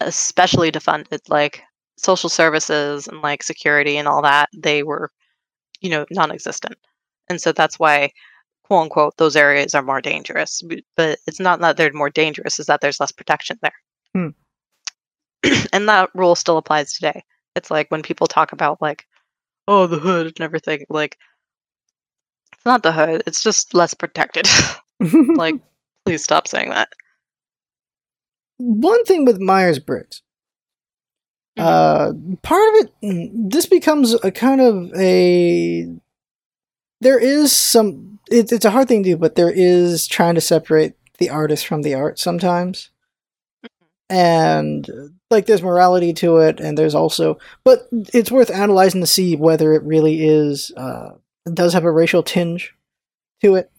especially 0.00 0.70
defunded 0.72 1.20
like 1.28 1.62
social 1.96 2.28
services 2.30 3.08
and 3.08 3.20
like 3.22 3.42
security 3.42 3.96
and 3.96 4.08
all 4.08 4.22
that 4.22 4.48
they 4.56 4.82
were 4.82 5.10
you 5.80 5.90
know 5.90 6.06
non-existent 6.10 6.76
and 7.28 7.40
so 7.40 7.52
that's 7.52 7.78
why 7.78 8.10
quote 8.64 8.82
unquote 8.84 9.16
those 9.18 9.36
areas 9.36 9.74
are 9.74 9.82
more 9.82 10.00
dangerous 10.00 10.62
but 10.96 11.18
it's 11.26 11.40
not 11.40 11.60
that 11.60 11.76
they're 11.76 11.92
more 11.92 12.10
dangerous 12.10 12.58
is 12.58 12.66
that 12.66 12.80
there's 12.80 13.00
less 13.00 13.12
protection 13.12 13.58
there 13.62 13.72
Hmm. 14.14 14.28
and 15.72 15.88
that 15.88 16.10
rule 16.14 16.34
still 16.34 16.58
applies 16.58 16.92
today 16.92 17.22
it's 17.56 17.70
like 17.70 17.90
when 17.90 18.02
people 18.02 18.26
talk 18.26 18.52
about 18.52 18.80
like 18.80 19.06
oh 19.68 19.86
the 19.86 19.98
hood 19.98 20.26
and 20.26 20.40
everything 20.40 20.84
like 20.88 21.16
it's 22.60 22.66
not 22.66 22.82
the 22.82 22.92
hood 22.92 23.22
it's 23.26 23.42
just 23.42 23.74
less 23.74 23.94
protected 23.94 24.46
like 25.36 25.54
please 26.04 26.22
stop 26.22 26.46
saying 26.46 26.70
that 26.70 26.88
one 28.58 29.04
thing 29.06 29.24
with 29.24 29.40
Myers 29.40 29.78
Briggs, 29.78 30.20
Mhm. 31.58 31.62
uh, 31.62 32.36
part 32.42 32.68
of 32.68 32.74
it, 32.84 32.92
mm, 33.02 33.50
this 33.50 33.64
becomes 33.66 34.12
a 34.22 34.30
kind 34.30 34.60
of 34.60 34.92
a. 34.94 35.88
There 37.00 37.18
is 37.18 37.56
some. 37.56 38.18
It, 38.30 38.52
it's 38.52 38.66
a 38.66 38.70
hard 38.70 38.86
thing 38.88 39.02
to 39.04 39.10
do, 39.12 39.16
but 39.16 39.34
there 39.34 39.50
is 39.50 40.06
trying 40.06 40.34
to 40.34 40.40
separate 40.42 40.92
the 41.18 41.30
artist 41.30 41.66
from 41.66 41.80
the 41.82 41.94
art 41.94 42.18
sometimes. 42.18 42.90
And 44.10 44.86
like 45.30 45.46
there's 45.46 45.62
morality 45.62 46.12
to 46.14 46.36
it, 46.38 46.60
and 46.60 46.76
there's 46.76 46.94
also, 46.94 47.38
but 47.64 47.88
it's 48.12 48.30
worth 48.30 48.50
analyzing 48.50 49.00
to 49.00 49.06
see 49.06 49.36
whether 49.36 49.72
it 49.72 49.82
really 49.84 50.22
is 50.26 50.70
uh, 50.76 51.10
does 51.52 51.72
have 51.72 51.84
a 51.84 51.90
racial 51.90 52.22
tinge 52.22 52.74
to 53.42 53.54
it. 53.56 53.70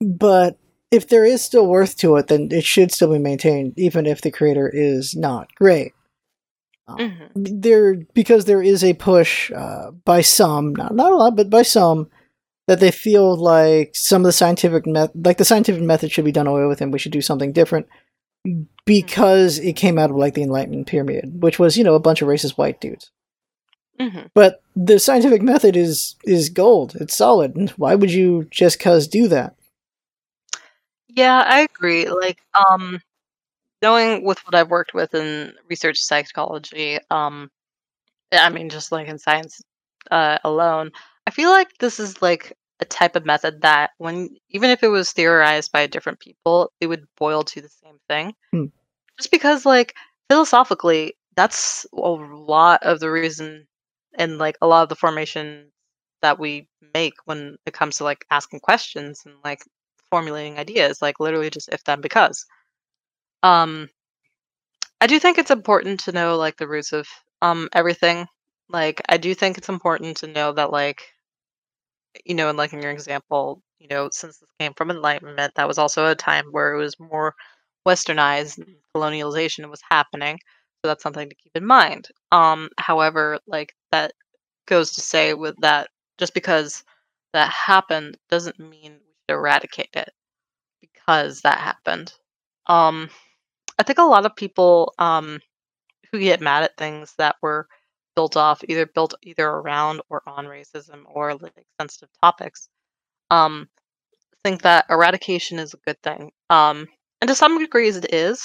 But 0.00 0.58
if 0.90 1.08
there 1.08 1.24
is 1.24 1.42
still 1.44 1.66
worth 1.66 1.96
to 1.98 2.16
it, 2.16 2.28
then 2.28 2.48
it 2.50 2.64
should 2.64 2.92
still 2.92 3.12
be 3.12 3.18
maintained, 3.18 3.74
even 3.78 4.06
if 4.06 4.20
the 4.20 4.30
creator 4.30 4.70
is 4.72 5.14
not 5.16 5.54
great. 5.54 5.92
Mhm. 6.88 7.30
There, 7.34 7.96
because 8.14 8.46
there 8.46 8.62
is 8.62 8.82
a 8.82 8.94
push 8.94 9.52
uh, 9.52 9.90
by 10.04 10.22
some, 10.22 10.74
not 10.74 10.94
not 10.94 11.12
a 11.12 11.16
lot, 11.16 11.36
but 11.36 11.50
by 11.50 11.62
some, 11.62 12.08
that 12.66 12.80
they 12.80 12.90
feel 12.90 13.36
like 13.36 13.94
some 13.94 14.22
of 14.22 14.26
the 14.26 14.32
scientific 14.32 14.86
method, 14.86 15.26
like 15.26 15.36
the 15.36 15.44
scientific 15.44 15.82
method, 15.82 16.10
should 16.10 16.24
be 16.24 16.32
done 16.32 16.46
away 16.46 16.64
with, 16.64 16.80
and 16.80 16.92
we 16.92 16.98
should 16.98 17.12
do 17.12 17.20
something 17.20 17.52
different 17.52 17.86
because 18.86 19.58
it 19.58 19.74
came 19.74 19.98
out 19.98 20.10
of 20.10 20.16
like 20.16 20.34
the 20.34 20.42
Enlightenment 20.42 20.86
period, 20.86 21.42
which 21.42 21.58
was 21.58 21.76
you 21.76 21.84
know 21.84 21.94
a 21.94 22.00
bunch 22.00 22.22
of 22.22 22.28
racist 22.28 22.56
white 22.56 22.80
dudes. 22.80 23.10
Mhm. 24.00 24.30
But 24.34 24.62
the 24.76 24.98
scientific 24.98 25.42
method 25.42 25.76
is 25.76 26.16
is 26.24 26.48
gold. 26.50 26.94
It's 27.00 27.16
solid. 27.16 27.56
And 27.56 27.70
why 27.70 27.94
would 27.94 28.12
you 28.12 28.46
just 28.50 28.78
cause 28.78 29.08
do 29.08 29.28
that? 29.28 29.56
Yeah, 31.08 31.42
I 31.44 31.60
agree. 31.60 32.08
Like, 32.08 32.40
um, 32.68 33.00
knowing 33.82 34.24
with 34.24 34.38
what 34.46 34.54
I've 34.54 34.70
worked 34.70 34.94
with 34.94 35.14
in 35.14 35.54
research 35.68 35.98
psychology, 35.98 36.98
um, 37.10 37.50
I 38.32 38.50
mean, 38.50 38.68
just 38.70 38.92
like 38.92 39.08
in 39.08 39.18
science 39.18 39.60
uh, 40.10 40.38
alone, 40.44 40.92
I 41.26 41.30
feel 41.30 41.50
like 41.50 41.68
this 41.78 42.00
is 42.00 42.20
like 42.22 42.56
a 42.80 42.84
type 42.84 43.16
of 43.16 43.26
method 43.26 43.62
that 43.62 43.90
when 43.98 44.30
even 44.50 44.70
if 44.70 44.82
it 44.82 44.88
was 44.88 45.12
theorized 45.12 45.72
by 45.72 45.86
different 45.86 46.20
people, 46.20 46.72
it 46.80 46.88
would 46.88 47.06
boil 47.18 47.44
to 47.44 47.60
the 47.60 47.68
same 47.68 47.98
thing. 48.08 48.34
Hmm. 48.52 48.66
Just 49.18 49.30
because, 49.30 49.66
like, 49.66 49.94
philosophically, 50.30 51.14
that's 51.36 51.86
a 51.94 52.00
lot 52.00 52.82
of 52.82 53.00
the 53.00 53.10
reason 53.10 53.67
and 54.18 54.38
like 54.38 54.58
a 54.62 54.68
lot 54.68 54.84
of 54.84 54.90
the 54.90 54.96
formation 54.96 55.72
that 56.22 56.38
we 56.40 56.68
make 56.94 57.14
when 57.26 57.56
it 57.66 57.74
comes 57.74 57.98
to 57.98 58.04
like 58.04 58.26
asking 58.30 58.60
questions 58.60 59.22
and 59.26 59.36
like 59.44 59.62
formulating 60.10 60.58
ideas, 60.58 61.02
like 61.02 61.20
literally 61.20 61.50
just 61.50 61.70
if 61.70 61.84
then 61.84 62.00
because. 62.02 62.46
Um, 63.42 63.88
I 65.00 65.08
do 65.08 65.18
think 65.18 65.38
it's 65.38 65.50
important 65.50 65.98
to 66.04 66.12
know 66.12 66.36
like 66.36 66.56
the 66.56 66.68
roots 66.68 66.92
of 66.92 67.08
um 67.42 67.68
everything. 67.72 68.28
Like 68.68 69.02
I 69.08 69.16
do 69.16 69.34
think 69.34 69.58
it's 69.58 69.68
important 69.68 70.18
to 70.18 70.28
know 70.28 70.52
that 70.52 70.70
like 70.70 71.02
you 72.24 72.34
know, 72.34 72.48
and 72.48 72.58
like 72.58 72.72
in 72.72 72.82
your 72.82 72.90
example, 72.90 73.62
you 73.78 73.88
know, 73.88 74.08
since 74.12 74.38
this 74.38 74.50
came 74.58 74.74
from 74.74 74.90
enlightenment, 74.90 75.54
that 75.54 75.68
was 75.68 75.78
also 75.78 76.06
a 76.06 76.14
time 76.14 76.46
where 76.50 76.74
it 76.74 76.78
was 76.78 76.98
more 76.98 77.34
westernized 77.86 78.62
colonialization 78.94 79.68
was 79.70 79.80
happening. 79.88 80.38
So 80.82 80.88
that's 80.88 81.02
something 81.02 81.28
to 81.28 81.34
keep 81.34 81.52
in 81.54 81.64
mind. 81.64 82.08
Um, 82.32 82.68
however, 82.78 83.38
like 83.46 83.74
that 83.90 84.12
goes 84.66 84.92
to 84.92 85.00
say 85.00 85.34
with 85.34 85.56
that 85.60 85.88
just 86.18 86.34
because 86.34 86.84
that 87.32 87.50
happened 87.50 88.16
doesn't 88.28 88.58
mean 88.58 88.92
we 88.92 89.14
should 89.28 89.36
eradicate 89.36 89.90
it 89.94 90.10
because 90.80 91.40
that 91.42 91.58
happened. 91.58 92.12
Um, 92.66 93.10
I 93.78 93.82
think 93.82 93.98
a 93.98 94.02
lot 94.02 94.26
of 94.26 94.36
people 94.36 94.94
um, 94.98 95.40
who 96.12 96.18
get 96.18 96.40
mad 96.40 96.64
at 96.64 96.76
things 96.76 97.14
that 97.18 97.36
were 97.42 97.68
built 98.16 98.36
off 98.36 98.62
either 98.68 98.86
built 98.86 99.14
either 99.22 99.46
around 99.46 100.00
or 100.10 100.22
on 100.26 100.46
racism 100.46 101.02
or 101.06 101.34
like 101.36 101.52
sensitive 101.80 102.08
topics 102.22 102.68
um, 103.30 103.68
think 104.44 104.62
that 104.62 104.86
eradication 104.90 105.58
is 105.58 105.74
a 105.74 105.78
good 105.78 106.00
thing. 106.02 106.30
Um, 106.50 106.86
and 107.20 107.28
to 107.28 107.34
some 107.34 107.58
degrees 107.58 107.96
it 107.96 108.12
is, 108.12 108.42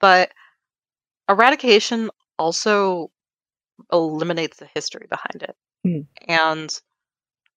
but 0.00 0.30
eradication 1.28 2.10
also 2.38 3.10
eliminates 3.92 4.58
the 4.58 4.68
history 4.74 5.06
behind 5.08 5.42
it. 5.42 5.56
Hmm. 5.84 6.00
And 6.28 6.70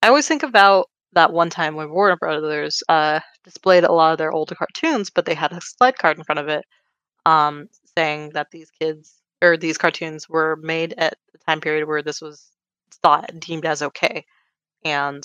I 0.03 0.09
always 0.09 0.27
think 0.27 0.43
about 0.43 0.87
that 1.13 1.33
one 1.33 1.49
time 1.49 1.75
when 1.75 1.89
Warner 1.89 2.17
Brothers 2.17 2.83
uh, 2.87 3.19
displayed 3.43 3.83
a 3.83 3.91
lot 3.91 4.11
of 4.11 4.17
their 4.17 4.31
older 4.31 4.55
cartoons, 4.55 5.09
but 5.09 5.25
they 5.25 5.33
had 5.33 5.51
a 5.51 5.59
slide 5.61 5.97
card 5.97 6.17
in 6.17 6.23
front 6.23 6.39
of 6.39 6.47
it 6.47 6.65
um, 7.25 7.67
saying 7.97 8.31
that 8.33 8.51
these 8.51 8.69
kids 8.79 9.15
or 9.41 9.57
these 9.57 9.77
cartoons 9.77 10.29
were 10.29 10.57
made 10.57 10.93
at 10.97 11.17
the 11.31 11.39
time 11.47 11.61
period 11.61 11.87
where 11.87 12.03
this 12.03 12.21
was 12.21 12.51
thought 13.01 13.31
deemed 13.39 13.65
as 13.65 13.81
okay. 13.81 14.25
And 14.83 15.23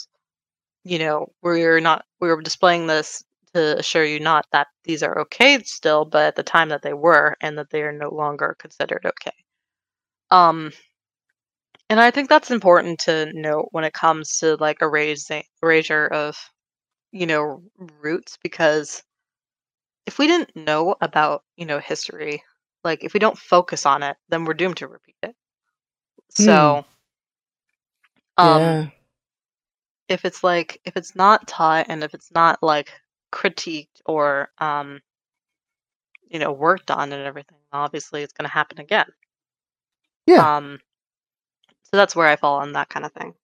you 0.85 0.99
know, 0.99 1.33
we're 1.43 1.81
not 1.81 2.05
we 2.21 2.29
were 2.29 2.43
displaying 2.43 2.87
this 2.87 3.25
to 3.55 3.79
assure 3.79 4.05
you 4.05 4.21
not 4.21 4.47
that 4.53 4.69
these 4.85 5.03
are 5.03 5.19
okay 5.21 5.63
still, 5.65 6.05
but 6.05 6.27
at 6.27 6.37
the 6.37 6.43
time 6.43 6.69
that 6.71 6.83
they 6.83 6.95
were, 6.95 7.37
and 7.41 7.59
that 7.59 7.71
they 7.71 7.83
are 7.83 7.93
no 7.93 8.11
longer 8.11 8.57
considered 8.59 9.05
okay. 9.07 9.33
Um, 10.31 10.73
and 11.91 12.01
I 12.01 12.11
think 12.11 12.29
that's 12.29 12.51
important 12.51 12.99
to 13.01 13.33
note 13.35 13.69
when 13.73 13.85
it 13.85 13.93
comes 13.95 14.39
to 14.39 14.57
like 14.57 14.83
erasing 14.83 15.45
erasure 15.63 16.07
of, 16.09 16.37
you 17.13 17.27
know, 17.27 17.63
roots 18.01 18.39
because 18.43 19.03
if 20.07 20.19
we 20.19 20.27
didn't 20.27 20.55
know 20.57 20.97
about 21.01 21.45
you 21.57 21.67
know 21.67 21.79
history, 21.79 22.43
like 22.85 23.05
if 23.05 23.15
we 23.15 23.21
don't 23.21 23.39
focus 23.39 23.87
on 23.87 24.03
it, 24.03 24.17
then 24.29 24.45
we're 24.45 24.55
doomed 24.55 24.79
to 24.79 24.89
repeat 24.89 25.17
it. 25.23 25.35
So, 26.31 26.85
um, 28.37 28.61
yeah. 28.61 28.87
if 30.09 30.25
it's 30.25 30.43
like 30.45 30.81
if 30.85 30.97
it's 30.97 31.15
not 31.17 31.47
taught 31.49 31.87
and 31.89 32.03
if 32.05 32.15
it's 32.15 32.31
not 32.33 32.63
like 32.63 32.91
critiqued 33.41 33.99
or 34.07 34.49
um 34.59 35.01
you 36.33 36.39
know 36.39 36.53
worked 36.53 36.91
on 36.91 37.13
and 37.13 37.23
everything 37.27 37.59
obviously 37.73 38.23
it's 38.23 38.33
going 38.33 38.49
to 38.49 38.53
happen 38.61 38.79
again 38.79 39.07
Yeah. 40.27 40.57
um 40.57 40.79
so 41.83 41.97
that's 41.99 42.15
where 42.17 42.29
i 42.29 42.37
fall 42.37 42.61
on 42.61 42.73
that 42.73 42.89
kind 42.89 43.05
of 43.07 43.13
thing 43.13 43.35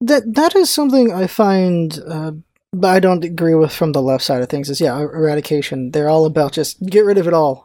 That 0.00 0.22
that 0.34 0.54
is 0.56 0.70
something 0.70 1.12
I 1.12 1.26
find, 1.26 1.98
uh, 2.16 2.32
but 2.72 2.88
I 2.96 3.00
don't 3.00 3.24
agree 3.24 3.54
with 3.54 3.72
from 3.72 3.92
the 3.92 4.00
left 4.10 4.24
side 4.24 4.40
of 4.42 4.48
things. 4.48 4.70
Is 4.70 4.80
yeah, 4.80 4.96
er- 4.98 5.12
eradication. 5.20 5.90
They're 5.92 6.08
all 6.08 6.24
about 6.24 6.56
just 6.56 6.80
get 6.94 7.04
rid 7.04 7.18
of 7.18 7.26
it 7.28 7.34
all, 7.34 7.56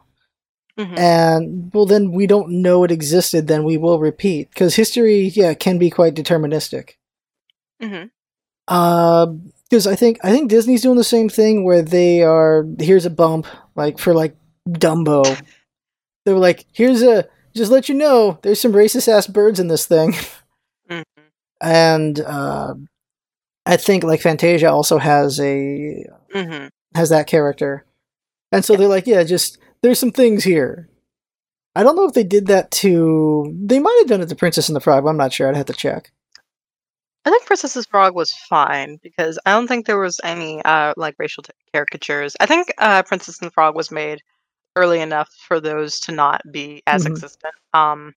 Mhm. 0.78 0.98
and 1.00 1.72
well, 1.74 1.86
then 1.88 2.12
we 2.12 2.28
don't 2.28 2.50
know 2.62 2.84
it 2.84 2.92
existed. 2.92 3.48
Then 3.48 3.64
we 3.64 3.78
will 3.78 4.00
repeat 4.10 4.50
because 4.52 4.76
history, 4.76 5.32
yeah, 5.40 5.54
can 5.56 5.78
be 5.80 5.90
quite 5.90 6.14
deterministic. 6.22 6.98
Mhm. 7.80 8.10
Because 9.70 9.88
I 9.88 9.96
think 9.96 10.20
I 10.24 10.32
think 10.32 10.50
Disney's 10.50 10.82
doing 10.82 10.98
the 10.98 11.04
same 11.04 11.30
thing 11.30 11.64
where 11.64 11.82
they 11.82 12.24
are 12.24 12.66
here's 12.80 13.06
a 13.06 13.10
bump 13.10 13.48
like 13.76 13.98
for 14.00 14.14
like 14.14 14.36
Dumbo. 14.70 15.40
They 16.26 16.34
were 16.34 16.40
like, 16.40 16.66
here's 16.72 17.02
a 17.04 17.28
just 17.56 17.72
let 17.72 17.88
you 17.90 17.96
know 17.96 18.40
there's 18.42 18.60
some 18.60 18.74
racist 18.74 19.08
ass 19.08 19.28
birds 19.28 19.60
in 19.60 19.68
this 19.68 19.86
thing, 19.86 20.14
Mhm. 20.90 21.04
and 21.62 22.20
uh, 22.20 22.74
I 23.66 23.78
think 23.78 24.04
like 24.04 24.22
Fantasia 24.22 24.70
also 24.70 24.98
has 24.98 25.40
a 25.40 26.06
Mhm. 26.34 26.70
has 26.96 27.10
that 27.10 27.28
character, 27.28 27.86
and 28.52 28.64
so 28.66 28.76
they're 28.76 28.88
like, 28.88 29.08
yeah, 29.08 29.24
just 29.24 29.58
there's 29.82 30.00
some 30.00 30.12
things 30.12 30.44
here. 30.44 30.90
I 31.76 31.84
don't 31.84 31.96
know 31.96 32.06
if 32.06 32.14
they 32.14 32.24
did 32.24 32.48
that 32.48 32.72
to. 32.72 33.54
They 33.66 33.80
might 33.80 33.98
have 34.00 34.08
done 34.08 34.22
it 34.22 34.30
to 34.30 34.36
Princess 34.36 34.70
and 34.70 34.76
the 34.76 34.80
Frog. 34.80 35.04
but 35.04 35.10
I'm 35.10 35.18
not 35.18 35.34
sure. 35.34 35.48
I'd 35.50 35.58
have 35.58 35.66
to 35.68 35.74
check. 35.74 36.12
I 37.26 37.30
think 37.30 37.46
princess's 37.46 37.86
frog 37.86 38.16
was 38.16 38.32
fine 38.34 38.98
because 39.04 39.38
i 39.46 39.52
don't 39.52 39.68
think 39.68 39.86
there 39.86 40.00
was 40.00 40.20
any 40.24 40.62
uh 40.64 40.94
like 40.98 41.16
racial 41.20 41.44
t- 41.44 41.52
caricatures 41.74 42.36
i 42.40 42.46
think 42.46 42.72
uh 42.78 43.02
princess 43.04 43.40
and 43.40 43.48
the 43.48 43.52
frog 43.54 43.76
was 43.76 43.92
made 43.92 44.22
early 44.76 45.00
enough 45.00 45.30
for 45.48 45.60
those 45.60 46.00
to 46.00 46.12
not 46.12 46.42
be 46.52 46.82
as 46.88 47.04
Mhm. 47.04 47.12
existent 47.12 47.54
um 47.74 48.14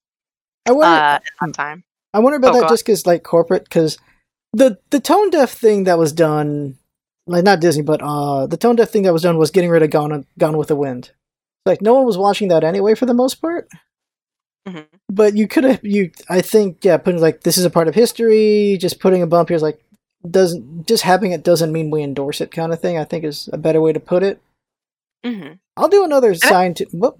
I 0.66 0.72
wonder. 0.72 0.96
uh 0.96 1.14
at 1.14 1.22
that 1.40 1.54
time 1.54 1.84
I 2.14 2.20
wonder 2.20 2.36
about 2.38 2.54
Oh, 2.56 2.60
that 2.60 2.68
just 2.70 2.84
because 2.86 3.06
like 3.06 3.22
corporate 3.22 3.64
because 3.64 3.98
the 4.52 4.78
the 4.90 5.00
tone 5.00 5.30
deaf 5.30 5.50
thing 5.52 5.84
that 5.84 5.98
was 5.98 6.12
done 6.12 6.76
like 7.26 7.44
not 7.44 7.60
Disney 7.60 7.82
but 7.82 8.00
uh 8.02 8.46
the 8.46 8.56
tone 8.56 8.76
deaf 8.76 8.90
thing 8.90 9.02
that 9.02 9.12
was 9.12 9.22
done 9.22 9.36
was 9.38 9.50
getting 9.50 9.70
rid 9.70 9.82
of 9.82 9.90
Gone 9.90 10.26
Gone 10.38 10.56
with 10.56 10.68
the 10.68 10.76
Wind. 10.76 11.10
Like 11.66 11.82
no 11.82 11.94
one 11.94 12.06
was 12.06 12.16
watching 12.18 12.48
that 12.48 12.64
anyway 12.64 12.94
for 12.94 13.04
the 13.06 13.14
most 13.14 13.36
part. 13.42 13.68
Mhm. 14.68 14.86
But 15.10 15.36
you 15.36 15.48
could 15.48 15.64
have 15.64 15.80
you 15.84 16.10
I 16.28 16.40
think 16.40 16.84
yeah 16.84 16.96
putting 16.98 17.20
like 17.20 17.42
this 17.42 17.56
is 17.58 17.64
a 17.64 17.70
part 17.70 17.88
of 17.88 17.94
history 17.94 18.76
just 18.80 19.00
putting 19.00 19.22
a 19.22 19.26
bump 19.26 19.48
here 19.48 19.56
is 19.56 19.62
like 19.62 19.80
doesn't 20.28 20.86
just 20.86 21.04
having 21.04 21.32
it 21.32 21.42
doesn't 21.44 21.72
mean 21.72 21.90
we 21.90 22.02
endorse 22.02 22.40
it 22.40 22.50
kind 22.50 22.72
of 22.72 22.80
thing 22.80 22.98
I 22.98 23.04
think 23.04 23.24
is 23.24 23.48
a 23.52 23.56
better 23.58 23.80
way 23.80 23.92
to 23.92 24.00
put 24.00 24.22
it. 24.22 24.40
hmm 25.24 25.52
I'll 25.76 25.88
do 25.88 26.04
another 26.04 26.34
scientific. 26.34 26.92
Whoop, 26.92 27.18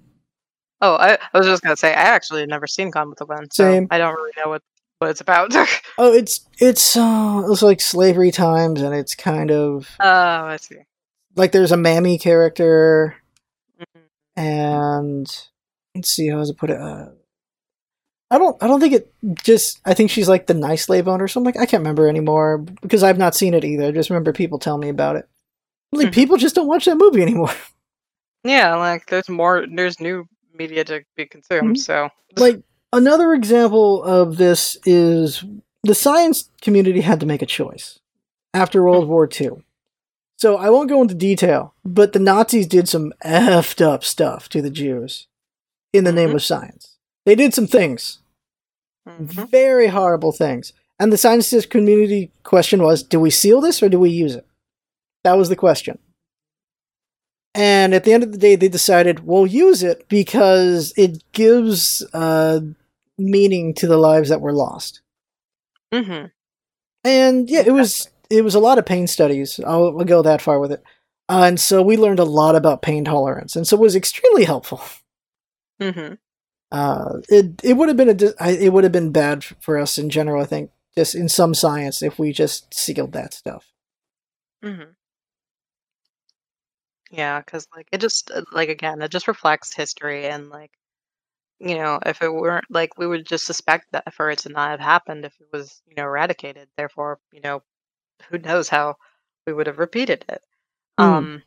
Oh, 0.81 0.95
I, 0.95 1.17
I 1.33 1.37
was 1.37 1.47
just 1.47 1.63
gonna 1.63 1.75
say 1.77 1.89
I 1.89 1.93
actually 2.15 2.41
have 2.41 2.49
never 2.49 2.67
seen 2.67 2.89
Gone 2.91 3.09
with 3.09 3.17
the 3.19 3.25
Wind, 3.25 3.51
so 3.53 3.63
Same. 3.63 3.87
I 3.91 3.97
don't 3.97 4.13
really 4.15 4.31
know 4.37 4.49
what 4.49 4.61
what 4.99 5.09
it's 5.09 5.21
about. 5.21 5.55
oh, 5.97 6.13
it's 6.13 6.47
it's 6.59 6.95
uh, 6.97 7.43
it's 7.49 7.61
like 7.61 7.81
slavery 7.81 8.31
times, 8.31 8.81
and 8.81 8.93
it's 8.93 9.15
kind 9.15 9.49
of 9.51 9.89
oh, 9.99 10.05
I 10.45 10.57
see. 10.57 10.75
like 11.35 11.51
there's 11.53 11.71
a 11.71 11.77
mammy 11.77 12.17
character 12.17 13.15
Mhm. 13.81 14.01
and 14.35 15.27
let's 15.95 16.09
see 16.09 16.27
how 16.29 16.37
does 16.37 16.49
it 16.49 16.57
put 16.57 16.69
it 16.69 16.79
uh, 16.79 17.07
i 18.31 18.37
don't 18.37 18.61
i 18.61 18.67
don't 18.67 18.79
think 18.79 18.93
it 18.93 19.13
just 19.43 19.79
i 19.85 19.93
think 19.93 20.09
she's 20.11 20.29
like 20.29 20.47
the 20.47 20.53
nice 20.53 20.85
slave 20.85 21.07
owner 21.07 21.27
so 21.27 21.39
i'm 21.39 21.43
like 21.43 21.57
i 21.57 21.65
can't 21.65 21.81
remember 21.81 22.07
anymore 22.07 22.57
because 22.81 23.03
i've 23.03 23.17
not 23.17 23.35
seen 23.35 23.53
it 23.53 23.63
either 23.65 23.85
i 23.85 23.91
just 23.91 24.09
remember 24.09 24.31
people 24.33 24.59
telling 24.59 24.81
me 24.81 24.89
about 24.89 25.15
it 25.15 25.27
like 25.91 26.07
Mhm. 26.09 26.13
people 26.13 26.37
just 26.37 26.55
don't 26.55 26.67
watch 26.67 26.85
that 26.85 26.97
movie 26.97 27.21
anymore 27.21 27.51
Yeah, 28.45 28.75
like 28.75 29.07
there's 29.07 29.27
more, 29.27 29.65
there's 29.69 29.99
new 29.99 30.23
media 30.57 30.85
to 30.85 31.01
be 31.17 31.25
consumed. 31.25 31.75
Mhm. 31.75 31.77
So 31.77 32.09
like 32.37 32.61
another 32.93 33.33
example 33.33 34.01
of 34.03 34.37
this 34.37 34.77
is 34.85 35.43
the 35.83 35.93
science 35.93 36.49
community 36.61 37.01
had 37.01 37.19
to 37.19 37.25
make 37.25 37.41
a 37.41 37.45
choice 37.45 37.99
after 38.53 38.81
world 38.81 39.07
war 39.09 39.27
ii 39.41 39.49
so 40.37 40.55
i 40.57 40.69
won't 40.69 40.89
go 40.89 41.01
into 41.01 41.13
detail 41.13 41.73
but 41.85 42.13
the 42.13 42.19
nazis 42.19 42.65
did 42.65 42.87
some 42.89 43.11
effed 43.25 43.81
up 43.85 44.03
stuff 44.05 44.47
to 44.49 44.61
the 44.61 44.69
jews 44.71 45.27
in 45.93 46.03
the 46.05 46.11
name 46.11 46.29
Mhm. 46.29 46.35
of 46.35 46.43
science 46.43 46.97
they 47.25 47.35
did 47.35 47.53
some 47.53 47.67
things 47.67 48.18
Mhm. 49.07 49.49
very 49.49 49.87
horrible 49.87 50.31
things. 50.31 50.73
And 50.99 51.11
the 51.13 51.17
scientist 51.17 51.69
community 51.69 52.31
question 52.43 52.83
was, 52.83 53.03
do 53.03 53.19
we 53.19 53.29
seal 53.29 53.61
this 53.61 53.81
or 53.81 53.89
do 53.89 53.99
we 53.99 54.09
use 54.09 54.35
it? 54.35 54.45
That 55.23 55.37
was 55.37 55.49
the 55.49 55.55
question. 55.55 55.97
And 57.55 57.93
at 57.93 58.03
the 58.03 58.13
end 58.13 58.23
of 58.23 58.31
the 58.31 58.37
day, 58.37 58.55
they 58.55 58.67
decided 58.69 59.25
we'll 59.25 59.47
use 59.47 59.81
it 59.81 60.07
because 60.09 60.93
it 60.97 61.23
gives 61.31 62.05
uh, 62.13 62.59
meaning 63.17 63.73
to 63.75 63.87
the 63.87 63.97
lives 63.97 64.29
that 64.29 64.41
were 64.41 64.53
lost. 64.53 65.01
Mhm. 65.93 66.31
And 67.03 67.49
yeah, 67.49 67.63
it 67.65 67.71
was 67.73 68.09
it 68.29 68.43
was 68.43 68.53
a 68.53 68.59
lot 68.59 68.77
of 68.77 68.85
pain 68.85 69.07
studies. 69.07 69.59
I'll, 69.65 69.97
I'll 69.97 70.05
go 70.05 70.21
that 70.21 70.41
far 70.41 70.59
with 70.59 70.71
it. 70.71 70.83
Uh, 71.27 71.43
and 71.47 71.59
so 71.59 71.81
we 71.81 71.97
learned 71.97 72.19
a 72.19 72.23
lot 72.25 72.55
about 72.55 72.81
pain 72.83 73.03
tolerance, 73.05 73.55
and 73.55 73.67
so 73.67 73.75
it 73.77 73.81
was 73.81 73.95
extremely 73.95 74.43
helpful. 74.45 74.81
Mhm. 75.81 76.17
Uh, 76.71 77.19
it 77.29 77.61
it 77.63 77.73
would 77.73 77.87
have 77.89 77.97
been 77.97 78.09
a 78.09 78.49
it 78.49 78.73
would 78.73 78.83
have 78.83 78.93
been 78.93 79.11
bad 79.11 79.43
for 79.43 79.77
us 79.77 79.97
in 79.97 80.09
general. 80.09 80.41
I 80.41 80.45
think 80.45 80.71
just 80.95 81.15
in 81.15 81.29
some 81.29 81.53
science 81.53 82.01
if 82.01 82.19
we 82.19 82.31
just 82.31 82.73
sealed 82.73 83.13
that 83.13 83.33
stuff. 83.33 83.71
Mhm. 84.61 84.95
Yeah, 87.11 87.39
because 87.39 87.67
like 87.75 87.87
it 87.91 88.01
just 88.01 88.31
uh, 88.31 88.43
like 88.51 88.69
again, 88.69 89.01
it 89.01 89.11
just 89.11 89.27
reflects 89.27 89.73
history 89.73 90.27
and 90.27 90.49
like 90.49 90.71
you 91.59 91.75
know, 91.75 91.99
if 92.05 92.21
it 92.21 92.33
weren't 92.33 92.65
like 92.69 92.97
we 92.97 93.07
would 93.07 93.25
just 93.27 93.45
suspect 93.45 93.87
that 93.91 94.13
for 94.13 94.29
it 94.31 94.39
to 94.39 94.49
not 94.49 94.71
have 94.71 94.79
happened 94.79 95.25
if 95.25 95.33
it 95.41 95.47
was 95.53 95.81
you 95.87 95.95
know 95.95 96.03
eradicated. 96.05 96.69
Therefore, 96.77 97.19
you 97.31 97.41
know, 97.41 97.63
who 98.29 98.37
knows 98.39 98.69
how 98.69 98.95
we 99.47 99.53
would 99.53 99.67
have 99.67 99.79
repeated 99.79 100.25
it. 100.29 100.43
Hmm. 100.97 101.05
Um, 101.05 101.43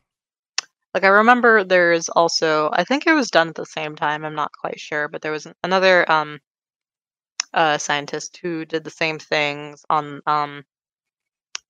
like 0.93 1.03
I 1.03 1.07
remember 1.09 1.63
there's 1.63 2.09
also 2.09 2.69
I 2.73 2.83
think 2.83 3.05
it 3.07 3.13
was 3.13 3.31
done 3.31 3.49
at 3.49 3.55
the 3.55 3.65
same 3.65 3.95
time. 3.95 4.25
I'm 4.25 4.35
not 4.35 4.51
quite 4.53 4.79
sure, 4.79 5.07
but 5.07 5.21
there 5.21 5.31
was 5.31 5.45
an- 5.45 5.55
another 5.63 6.09
um 6.11 6.39
uh 7.53 7.77
scientist 7.77 8.37
who 8.41 8.65
did 8.65 8.83
the 8.83 8.89
same 8.89 9.19
things 9.19 9.85
on 9.89 10.21
um 10.27 10.63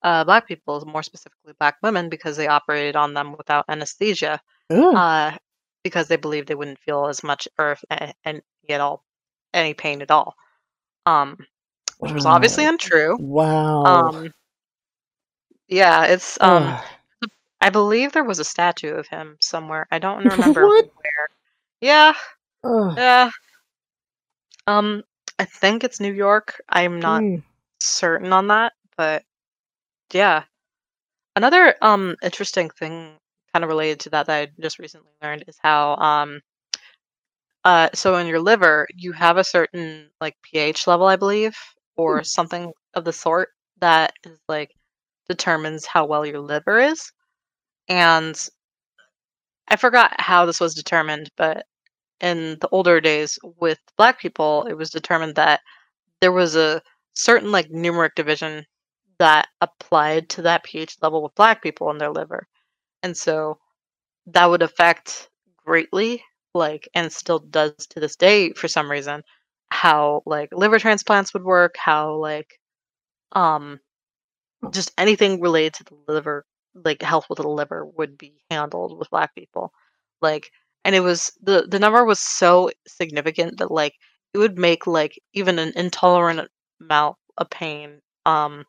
uh 0.03 0.23
black 0.23 0.47
people, 0.47 0.83
more 0.85 1.03
specifically 1.03 1.53
black 1.59 1.77
women, 1.81 2.09
because 2.09 2.37
they 2.37 2.47
operated 2.47 2.95
on 2.95 3.13
them 3.13 3.35
without 3.37 3.65
anesthesia. 3.69 4.39
Uh, 4.95 5.31
because 5.83 6.07
they 6.07 6.15
believed 6.15 6.47
they 6.47 6.55
wouldn't 6.55 6.79
feel 6.79 7.07
as 7.07 7.23
much 7.23 7.47
or 7.59 7.73
if, 7.73 7.83
and 8.25 8.41
at 8.69 8.81
all 8.81 9.03
any 9.53 9.73
pain 9.73 10.01
at 10.01 10.11
all. 10.11 10.35
Um, 11.05 11.37
which 11.99 12.13
was 12.13 12.25
obviously 12.25 12.65
untrue. 12.65 13.17
Wow. 13.19 13.83
Um, 13.85 14.33
yeah, 15.67 16.05
it's 16.05 16.39
um. 16.41 16.79
I 17.63 17.71
believe 17.71 18.11
there 18.13 18.23
was 18.23 18.39
a 18.39 18.45
statue 18.45 18.93
of 18.95 19.07
him 19.07 19.37
somewhere. 19.41 19.87
I 19.91 19.99
don't 19.99 20.23
remember 20.25 20.69
where. 20.69 21.29
Yeah, 21.81 22.13
Ugh. 22.63 22.97
yeah. 22.97 23.31
Um, 24.67 25.03
I 25.39 25.45
think 25.45 25.83
it's 25.83 25.99
New 25.99 26.13
York. 26.13 26.61
I'm 26.69 27.01
not 27.01 27.25
Mm. 27.25 27.43
certain 27.81 28.33
on 28.33 28.47
that, 28.47 28.73
but 28.97 29.23
yeah. 30.13 30.45
Another 31.35 31.75
um 31.81 32.15
interesting 32.23 32.69
thing 32.71 33.17
kind 33.53 33.63
of 33.63 33.69
related 33.69 34.01
to 34.01 34.09
that 34.11 34.27
that 34.27 34.49
I 34.49 34.61
just 34.61 34.79
recently 34.79 35.11
learned 35.21 35.45
is 35.47 35.57
how 35.61 35.95
um 35.97 36.41
uh 37.65 37.89
so 37.93 38.15
in 38.17 38.27
your 38.27 38.39
liver 38.39 38.87
you 38.95 39.11
have 39.13 39.37
a 39.37 39.43
certain 39.43 40.09
like 40.21 40.35
pH 40.41 40.87
level, 40.87 41.07
I 41.07 41.15
believe, 41.15 41.55
Hmm. 42.07 42.21
or 42.21 42.23
something 42.23 42.71
of 42.93 43.05
the 43.05 43.13
sort 43.13 43.49
that 43.79 44.13
is 44.25 44.39
like 44.47 44.71
determines 45.29 45.85
how 45.85 46.05
well 46.05 46.25
your 46.25 46.39
liver 46.39 46.79
is. 46.79 47.11
And 47.87 48.37
I 49.67 49.75
forgot 49.75 50.19
how 50.19 50.45
this 50.45 50.59
was 50.59 50.73
determined, 50.73 51.29
but 51.37 51.65
in 52.21 52.57
the 52.61 52.69
older 52.69 53.01
days 53.01 53.39
with 53.59 53.79
black 53.97 54.19
people, 54.19 54.65
it 54.69 54.73
was 54.75 54.89
determined 54.91 55.35
that 55.35 55.61
there 56.21 56.31
was 56.33 56.55
a 56.55 56.81
certain 57.15 57.51
like 57.51 57.69
numeric 57.69 58.15
division 58.15 58.65
that 59.19 59.47
applied 59.61 60.29
to 60.31 60.43
that 60.43 60.63
pH 60.63 60.97
level 61.01 61.23
with 61.23 61.35
black 61.35 61.63
people 61.63 61.91
in 61.91 61.99
their 61.99 62.11
liver. 62.11 62.47
And 63.03 63.17
so 63.17 63.59
that 64.27 64.47
would 64.47 64.63
affect 64.63 65.29
greatly, 65.65 66.23
like, 66.53 66.89
and 66.95 67.11
still 67.13 67.39
does 67.39 67.73
to 67.89 67.99
this 67.99 68.15
day 68.15 68.53
for 68.53 68.67
some 68.69 68.91
reason, 68.91 69.23
how 69.69 70.23
like 70.25 70.49
liver 70.53 70.79
transplants 70.79 71.33
would 71.33 71.43
work, 71.43 71.75
how 71.77 72.15
like 72.15 72.59
um 73.33 73.79
just 74.71 74.91
anything 74.97 75.41
related 75.41 75.73
to 75.75 75.83
the 75.85 76.13
liver, 76.13 76.45
like 76.75 77.01
health 77.01 77.27
with 77.29 77.37
the 77.37 77.47
liver 77.47 77.85
would 77.85 78.17
be 78.17 78.43
handled 78.49 78.97
with 78.97 79.09
black 79.09 79.35
people. 79.35 79.73
Like 80.21 80.51
and 80.85 80.95
it 80.95 81.01
was 81.01 81.31
the 81.41 81.67
the 81.69 81.79
number 81.79 82.03
was 82.05 82.19
so 82.19 82.69
significant 82.87 83.57
that 83.59 83.71
like 83.71 83.95
it 84.33 84.37
would 84.39 84.57
make 84.57 84.87
like 84.87 85.19
even 85.33 85.59
an 85.59 85.73
intolerant 85.75 86.49
amount 86.81 87.17
of 87.37 87.49
pain 87.49 88.01
um 88.25 88.65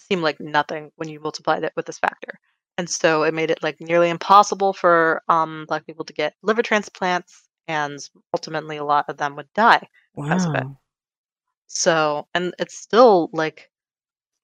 seem 0.00 0.22
like 0.22 0.40
nothing 0.40 0.90
when 0.96 1.08
you 1.08 1.20
multiply 1.20 1.56
it 1.58 1.72
with 1.76 1.86
this 1.86 1.98
factor. 1.98 2.38
And 2.78 2.88
so 2.88 3.22
it 3.24 3.34
made 3.34 3.50
it 3.50 3.62
like 3.62 3.80
nearly 3.80 4.10
impossible 4.10 4.72
for 4.72 5.22
um 5.28 5.64
black 5.68 5.86
people 5.86 6.04
to 6.06 6.12
get 6.12 6.34
liver 6.42 6.62
transplants 6.62 7.48
and 7.68 7.98
ultimately 8.34 8.76
a 8.78 8.84
lot 8.84 9.08
of 9.08 9.16
them 9.18 9.36
would 9.36 9.52
die 9.54 9.88
because 10.16 10.46
of 10.46 10.54
it. 10.54 10.66
So 11.68 12.28
and 12.34 12.54
it's 12.58 12.76
still 12.76 13.30
like 13.32 13.69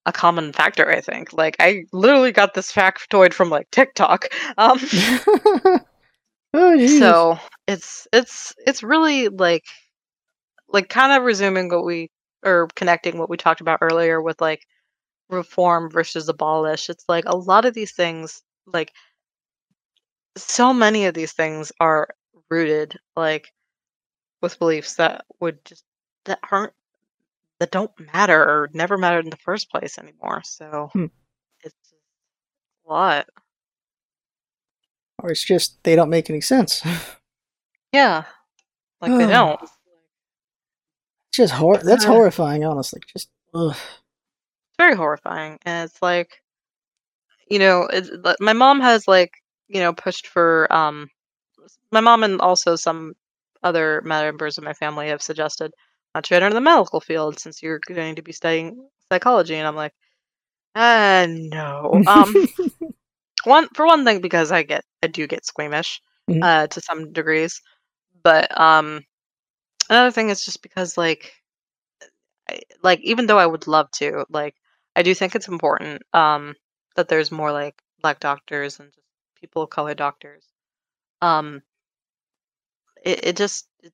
a 0.06 0.12
common 0.12 0.52
factor, 0.52 0.90
I 0.90 1.00
think. 1.00 1.32
Like 1.32 1.56
I 1.60 1.84
literally 1.92 2.32
got 2.32 2.54
this 2.54 2.72
factoid 2.72 3.34
from 3.34 3.50
like 3.50 3.70
TikTok. 3.70 4.28
Um 4.58 4.78
oh, 6.54 6.86
so 6.86 7.38
it's 7.66 8.08
it's 8.12 8.54
it's 8.66 8.82
really 8.82 9.28
like 9.28 9.64
like 10.68 10.88
kind 10.88 11.12
of 11.12 11.24
resuming 11.24 11.68
what 11.68 11.84
we 11.84 12.10
or 12.44 12.68
connecting 12.76 13.18
what 13.18 13.28
we 13.28 13.36
talked 13.36 13.60
about 13.60 13.80
earlier 13.82 14.22
with 14.22 14.40
like 14.40 14.64
reform 15.28 15.90
versus 15.90 16.28
abolish. 16.28 16.88
It's 16.88 17.04
like 17.08 17.24
a 17.26 17.36
lot 17.36 17.64
of 17.64 17.74
these 17.74 17.92
things 17.92 18.42
like 18.66 18.92
so 20.36 20.72
many 20.72 21.06
of 21.06 21.14
these 21.14 21.32
things 21.32 21.72
are 21.80 22.08
rooted 22.50 22.96
like 23.16 23.52
with 24.42 24.58
beliefs 24.58 24.94
that 24.96 25.24
would 25.40 25.64
just 25.64 25.84
that 26.26 26.38
aren't 26.50 26.72
that 27.60 27.70
don't 27.70 27.90
matter 28.12 28.40
or 28.42 28.70
never 28.74 28.98
mattered 28.98 29.24
in 29.24 29.30
the 29.30 29.36
first 29.38 29.70
place 29.70 29.98
anymore. 29.98 30.42
So 30.44 30.90
Hmm. 30.92 31.06
it's 31.62 31.74
just 31.82 31.94
a 32.86 32.92
lot. 32.92 33.26
Or 35.22 35.30
it's 35.30 35.42
just 35.44 35.82
they 35.82 35.96
don't 35.96 36.10
make 36.10 36.28
any 36.30 36.40
sense. 36.40 36.82
Yeah. 37.92 38.24
Like 39.00 39.12
they 39.16 39.24
Oh. 39.24 39.28
don't. 39.28 39.62
It's 39.62 39.72
just 41.32 41.52
hor- 41.54 41.78
that's 41.78 42.04
horrifying, 42.04 42.62
honestly. 42.64 43.00
Just 43.06 43.30
ugh. 43.54 43.70
It's 43.74 44.76
very 44.78 44.94
horrifying. 44.94 45.58
And 45.64 45.88
it's 45.88 46.02
like 46.02 46.42
you 47.48 47.58
know, 47.60 47.88
my 48.40 48.52
mom 48.52 48.80
has 48.80 49.06
like, 49.08 49.32
you 49.68 49.80
know, 49.80 49.94
pushed 49.94 50.26
for 50.26 50.70
um 50.70 51.08
my 51.92 52.00
mom 52.00 52.22
and 52.24 52.40
also 52.40 52.76
some 52.76 53.14
other 53.62 54.02
members 54.04 54.58
of 54.58 54.64
my 54.64 54.74
family 54.74 55.08
have 55.08 55.22
suggested 55.22 55.72
not 56.16 56.24
to 56.24 56.34
enter 56.34 56.50
the 56.50 56.60
medical 56.62 57.00
field 57.00 57.38
since 57.38 57.62
you're 57.62 57.78
going 57.86 58.14
to 58.16 58.22
be 58.22 58.32
studying 58.32 58.88
psychology 59.12 59.54
and 59.54 59.68
I'm 59.68 59.76
like, 59.76 59.92
uh 60.74 61.26
no. 61.28 62.02
Um 62.06 62.34
one 63.44 63.68
for 63.74 63.86
one 63.86 64.04
thing 64.04 64.20
because 64.22 64.50
I 64.50 64.62
get 64.62 64.84
I 65.02 65.08
do 65.08 65.26
get 65.26 65.44
squeamish 65.44 66.00
Mhm. 66.30 66.42
uh 66.42 66.66
to 66.68 66.80
some 66.80 67.12
degrees. 67.12 67.60
But 68.22 68.58
um 68.58 69.02
another 69.90 70.10
thing 70.10 70.30
is 70.30 70.44
just 70.44 70.62
because 70.62 70.96
like 70.96 71.32
I, 72.48 72.60
like 72.82 73.00
even 73.02 73.26
though 73.26 73.38
I 73.38 73.46
would 73.46 73.66
love 73.66 73.90
to, 74.00 74.24
like 74.30 74.54
I 74.96 75.02
do 75.02 75.14
think 75.14 75.34
it's 75.34 75.48
important 75.48 76.02
um 76.14 76.54
that 76.96 77.08
there's 77.08 77.30
more 77.30 77.52
like 77.52 77.74
black 78.00 78.20
doctors 78.20 78.80
and 78.80 78.90
just 78.94 79.06
people 79.40 79.62
of 79.62 79.70
color 79.70 79.94
doctors. 79.94 80.46
Um 81.20 81.62
it, 83.04 83.24
it 83.28 83.36
just 83.36 83.68
it, 83.82 83.92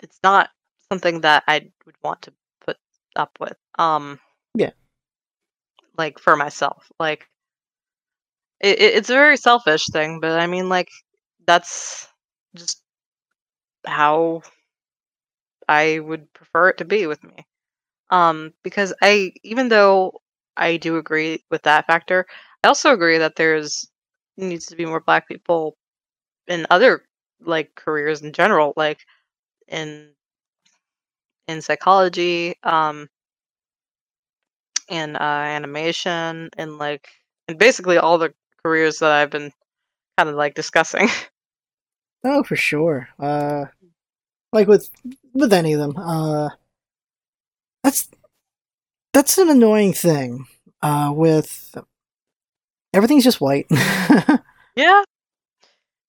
it's 0.00 0.18
not 0.22 0.50
something 0.90 1.20
that 1.22 1.44
I 1.48 1.70
would 1.86 1.96
want 2.02 2.22
to 2.22 2.32
put 2.60 2.76
up 3.16 3.38
with. 3.40 3.56
Um 3.78 4.20
Yeah. 4.54 4.72
like 5.96 6.18
for 6.18 6.36
myself. 6.36 6.90
Like 6.98 7.28
it, 8.60 8.78
it, 8.80 8.94
it's 8.96 9.10
a 9.10 9.14
very 9.14 9.36
selfish 9.36 9.86
thing, 9.90 10.20
but 10.20 10.38
I 10.38 10.46
mean 10.46 10.68
like 10.68 10.88
that's 11.46 12.08
just 12.54 12.82
how 13.86 14.42
I 15.68 15.98
would 16.00 16.32
prefer 16.32 16.70
it 16.70 16.78
to 16.78 16.84
be 16.84 17.06
with 17.06 17.22
me. 17.22 17.46
Um, 18.10 18.54
because 18.64 18.94
I, 19.02 19.32
even 19.44 19.68
though 19.68 20.22
I 20.56 20.76
do 20.78 20.96
agree 20.98 21.44
with 21.50 21.62
that 21.64 21.86
factor, 21.86 22.26
I 22.64 22.68
also 22.68 22.92
agree 22.92 23.18
that 23.18 23.36
there's 23.36 23.88
needs 24.36 24.66
to 24.66 24.76
be 24.76 24.86
more 24.86 25.00
black 25.00 25.28
people 25.28 25.76
in 26.48 26.66
other 26.70 27.04
like 27.40 27.74
careers 27.76 28.22
in 28.22 28.32
general, 28.32 28.74
like 28.76 29.00
in 29.68 30.14
in 31.50 31.62
psychology, 31.62 32.54
um, 32.62 33.08
in 34.88 35.16
uh, 35.16 35.18
animation, 35.18 36.50
and 36.56 36.78
like 36.78 37.08
and 37.48 37.58
basically 37.58 37.98
all 37.98 38.18
the 38.18 38.32
careers 38.64 38.98
that 39.00 39.10
I've 39.10 39.30
been 39.30 39.52
kind 40.16 40.28
of 40.28 40.36
like 40.36 40.54
discussing. 40.54 41.08
Oh, 42.22 42.42
for 42.42 42.56
sure. 42.56 43.08
Uh, 43.18 43.64
like 44.52 44.68
with 44.68 44.90
with 45.32 45.54
any 45.54 45.72
of 45.72 45.80
them. 45.80 45.96
Uh, 45.96 46.50
that's 47.82 48.10
that's 49.14 49.38
an 49.38 49.48
annoying 49.48 49.94
thing. 49.94 50.46
Uh, 50.82 51.12
with 51.14 51.74
everything's 52.92 53.24
just 53.24 53.40
white. 53.40 53.66
yeah, 54.76 55.02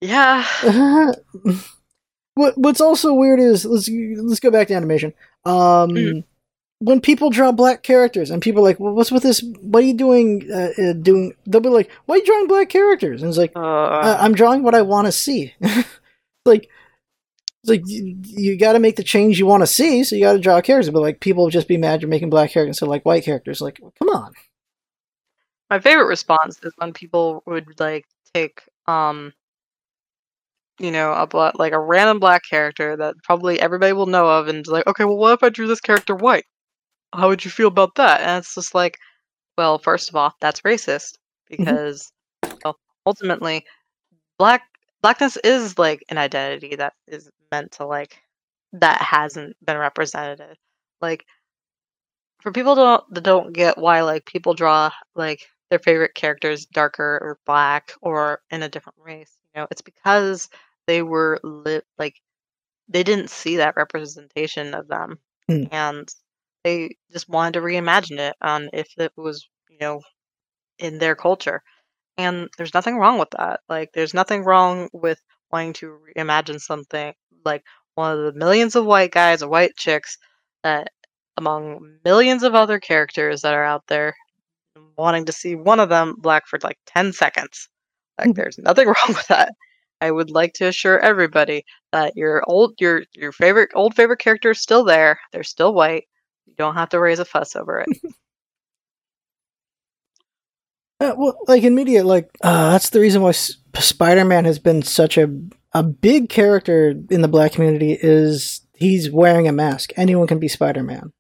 yeah. 0.02 0.46
what 2.34 2.58
What's 2.58 2.82
also 2.82 3.14
weird 3.14 3.40
is 3.40 3.66
let's 3.66 3.90
let's 3.90 4.40
go 4.40 4.52
back 4.52 4.68
to 4.68 4.74
animation. 4.74 5.14
Um, 5.46 5.90
Mhm. 5.90 6.24
when 6.80 7.02
people 7.02 7.30
draw 7.30 7.52
black 7.52 7.84
characters 7.84 8.32
and 8.32 8.42
people 8.42 8.62
are 8.62 8.70
like, 8.70 8.80
well, 8.80 8.94
"What's 8.94 9.12
with 9.12 9.24
this? 9.24 9.44
What 9.62 9.84
are 9.84 9.88
you 9.88 9.94
doing? 9.94 10.50
Uh, 10.52 10.70
uh, 10.82 10.94
doing?" 10.94 11.34
They'll 11.46 11.62
be 11.62 11.70
like, 11.70 11.90
"Why 12.06 12.16
are 12.16 12.18
you 12.20 12.26
drawing 12.26 12.48
black 12.48 12.70
characters?" 12.70 13.22
And 13.22 13.30
it's 13.30 13.38
like, 13.38 13.52
Uh, 13.56 14.18
I'm 14.20 14.34
drawing 14.34 14.64
what 14.64 14.76
I 14.76 14.82
want 14.82 15.08
to 15.08 15.12
see. 15.12 15.54
like, 16.46 16.70
it's 17.64 17.70
like 17.70 17.84
you, 17.86 18.18
you 18.24 18.58
got 18.58 18.74
to 18.74 18.80
make 18.80 18.96
the 18.96 19.04
change 19.04 19.38
you 19.38 19.46
want 19.46 19.62
to 19.62 19.68
see, 19.68 20.04
so 20.04 20.16
you 20.16 20.24
got 20.24 20.34
to 20.34 20.40
draw 20.40 20.60
characters. 20.62 20.92
But 20.92 21.02
like, 21.02 21.20
people 21.20 21.50
just 21.50 21.68
be 21.68 21.78
mad 21.78 22.02
you're 22.02 22.10
making 22.10 22.32
black 22.32 22.50
characters 22.52 22.76
instead 22.78 22.86
of 22.86 22.90
like 22.90 23.06
white 23.06 23.24
characters. 23.24 23.62
Like, 23.62 23.80
come 24.00 24.10
on. 24.10 24.34
My 25.70 25.80
favorite 25.80 26.08
response 26.08 26.60
is 26.64 26.74
when 26.78 26.92
people 26.94 27.44
would 27.46 27.80
like 27.80 28.06
take 28.34 28.62
um 28.88 29.34
you 30.82 30.92
know 30.92 31.14
a 31.14 31.28
bla- 31.28 31.54
like 31.56 31.74
a 31.74 31.80
random 31.80 32.20
black 32.20 32.42
character 32.50 32.98
that 32.98 33.16
probably 33.24 33.60
everybody 33.60 33.94
will 33.94 34.08
know 34.08 34.28
of 34.28 34.48
and 34.48 34.66
like 34.68 34.88
okay 34.88 35.06
well 35.06 35.18
what 35.18 35.34
if 35.34 35.44
I 35.44 35.50
drew 35.50 35.68
this 35.68 35.82
character 35.82 36.16
white? 36.16 36.46
How 37.14 37.28
would 37.28 37.46
you 37.46 37.52
feel 37.52 37.68
about 37.68 37.96
that? 37.96 38.22
And 38.22 38.40
it's 38.40 38.56
just 38.56 38.76
like 38.76 38.98
well 39.58 39.78
first 39.80 40.10
of 40.10 40.16
all 40.16 40.34
that's 40.42 40.62
racist 40.62 41.18
mm-hmm. 41.52 41.64
because 41.64 42.12
well, 42.64 42.78
ultimately 43.06 43.66
black 44.38 44.64
blackness 45.02 45.38
is 45.44 45.78
like 45.78 46.04
an 46.10 46.18
identity 46.18 46.76
that 46.76 46.94
is 47.08 47.30
meant 47.52 47.72
to 47.74 47.86
like 47.86 48.18
that 48.74 49.02
hasn't 49.02 49.56
been 49.66 49.78
represented. 49.78 50.58
Like 51.02 51.26
for 52.42 52.52
people 52.52 52.76
don't 52.76 53.04
that 53.14 53.24
don't 53.24 53.54
get 53.54 53.78
why 53.78 54.02
like 54.02 54.26
people 54.26 54.54
draw 54.54 54.90
like 55.16 55.48
their 55.70 55.80
favorite 55.80 56.16
characters 56.16 56.66
darker 56.66 57.20
or 57.22 57.40
black 57.46 57.94
or 58.02 58.42
in 58.52 58.64
a 58.64 58.70
different 58.70 58.98
race 59.00 59.38
You 59.54 59.62
know, 59.62 59.68
it's 59.72 59.82
because 59.82 60.50
they 60.92 61.02
were 61.04 61.40
lit 61.44 61.86
like 61.98 62.16
they 62.90 63.04
didn't 63.04 63.30
see 63.32 63.58
that 63.58 63.76
representation 63.78 64.74
of 64.76 64.88
them, 64.88 65.20
Mm. 65.50 65.70
and 65.72 66.10
they 66.64 66.98
just 67.12 67.30
wanted 67.30 67.54
to 67.56 67.62
reimagine 67.62 68.20
it 68.20 68.36
on 68.42 68.70
if 68.74 68.90
it 68.98 69.14
was 69.18 69.48
you 69.70 69.78
know 69.82 70.02
in 70.80 71.00
their 71.00 71.16
culture. 71.16 71.64
And 72.18 72.50
there's 72.58 72.74
nothing 72.74 72.98
wrong 72.98 73.20
with 73.20 73.30
that. 73.38 73.62
Like, 73.70 73.92
there's 73.94 74.14
nothing 74.14 74.44
wrong 74.44 74.90
with 74.94 75.20
wanting 75.52 75.74
to 75.74 76.00
reimagine 76.18 76.60
something 76.62 77.14
like 77.46 77.64
one 77.96 78.18
of 78.18 78.26
the 78.26 78.40
millions 78.40 78.76
of 78.76 78.86
white 78.86 79.12
guys 79.12 79.44
or 79.44 79.50
white 79.50 79.76
chicks 79.78 80.18
that 80.64 80.90
among 81.38 81.98
millions 82.06 82.44
of 82.44 82.56
other 82.56 82.80
characters 82.80 83.42
that 83.42 83.54
are 83.54 83.64
out 83.66 83.86
there 83.88 84.16
wanting 84.98 85.26
to 85.26 85.32
see 85.32 85.56
one 85.56 85.80
of 85.80 85.90
them 85.90 86.16
black 86.20 86.48
for 86.48 86.60
like 86.64 86.78
10 86.88 87.14
seconds. 87.14 87.70
Like 88.20 88.36
there's 88.36 88.58
nothing 88.60 88.88
wrong 88.94 89.10
with 89.10 89.28
that. 89.28 89.54
I 90.02 90.12
would 90.12 90.32
like 90.32 90.54
to 90.56 90.68
assure 90.68 91.00
everybody 91.00 91.66
that 91.94 92.16
your 92.18 92.44
old 92.48 92.76
your 92.82 93.04
your 93.14 93.32
favorite 93.32 93.72
old 93.76 93.96
favorite 93.96 94.20
character 94.20 94.52
is 94.52 94.62
still 94.62 94.84
there. 94.84 95.20
They're 95.32 95.44
still 95.44 95.74
white. 95.74 96.06
You 96.48 96.56
don't 96.58 96.76
have 96.76 96.90
to 96.90 97.00
raise 97.00 97.20
a 97.20 97.26
fuss 97.26 97.56
over 97.56 97.82
it. 97.82 97.90
Uh, 101.00 101.16
well, 101.18 101.38
like 101.48 101.64
in 101.64 101.74
media, 101.74 102.04
like 102.04 102.30
uh, 102.44 102.72
that's 102.72 102.90
the 102.92 103.00
reason 103.00 103.22
why 103.22 103.30
S- 103.30 103.58
Spider-Man 103.80 104.46
has 104.46 104.60
been 104.60 104.84
such 104.84 105.18
a 105.18 105.34
a 105.74 105.82
big 105.84 106.30
character 106.30 106.94
in 107.10 107.22
the 107.22 107.28
black 107.28 107.54
community. 107.54 107.98
Is 108.00 108.62
he's 108.76 109.10
wearing 109.10 109.48
a 109.48 109.52
mask? 109.52 109.92
Anyone 109.98 110.28
can 110.28 110.40
be 110.40 110.48
Spider-Man, 110.48 111.12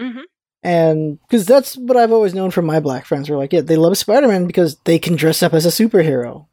hmm 0.00 0.20
and 0.62 1.20
because 1.22 1.46
that's 1.46 1.76
what 1.76 1.96
I've 1.96 2.12
always 2.12 2.34
known 2.34 2.50
from 2.50 2.66
my 2.66 2.80
black 2.80 3.06
friends. 3.06 3.30
Were 3.30 3.36
like, 3.36 3.52
yeah, 3.52 3.60
they 3.60 3.76
love 3.76 3.96
Spider-Man 3.96 4.46
because 4.46 4.76
they 4.84 4.98
can 4.98 5.14
dress 5.14 5.42
up 5.42 5.54
as 5.54 5.66
a 5.66 5.68
superhero. 5.68 6.46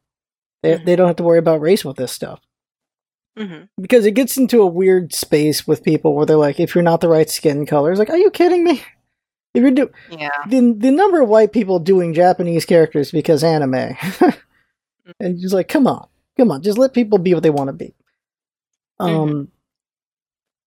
They 0.64 0.78
Mhm. 0.78 0.86
they 0.86 0.96
don't 0.96 1.08
have 1.08 1.18
to 1.18 1.24
worry 1.24 1.40
about 1.40 1.62
race 1.62 1.86
with 1.86 1.98
this 1.98 2.12
stuff 2.12 2.42
hmm 3.38 3.64
because 3.82 4.06
it 4.06 4.12
gets 4.12 4.38
into 4.38 4.62
a 4.62 4.68
weird 4.68 5.14
space 5.14 5.66
with 5.68 5.84
people 5.84 6.14
where 6.16 6.26
they're 6.26 6.38
like, 6.38 6.60
if 6.60 6.76
you're 6.76 6.84
not 6.84 7.02
the 7.02 7.10
right 7.10 7.30
skin 7.30 7.66
color, 7.66 7.92
it's 7.92 8.00
like, 8.00 8.10
are 8.12 8.18
you 8.18 8.30
kidding 8.32 8.64
me? 8.64 8.84
If 9.56 9.62
you're 9.62 9.72
do 9.72 9.92
Yeah. 10.10 10.30
the 10.48 10.74
the 10.78 10.92
number 10.92 11.22
of 11.22 11.30
white 11.30 11.52
people 11.52 11.80
doing 11.80 12.14
Japanese 12.14 12.66
characters 12.66 13.12
because 13.12 13.44
anime, 13.44 13.96
and 15.20 15.40
just 15.40 15.54
like, 15.54 15.68
come 15.68 15.86
on, 15.88 16.08
come 16.38 16.52
on, 16.52 16.62
just 16.64 16.78
let 16.78 16.94
people 16.94 17.18
be 17.20 17.34
what 17.34 17.44
they 17.44 17.50
want 17.52 17.68
to 17.68 17.74
be. 17.74 17.94
Um, 19.00 19.52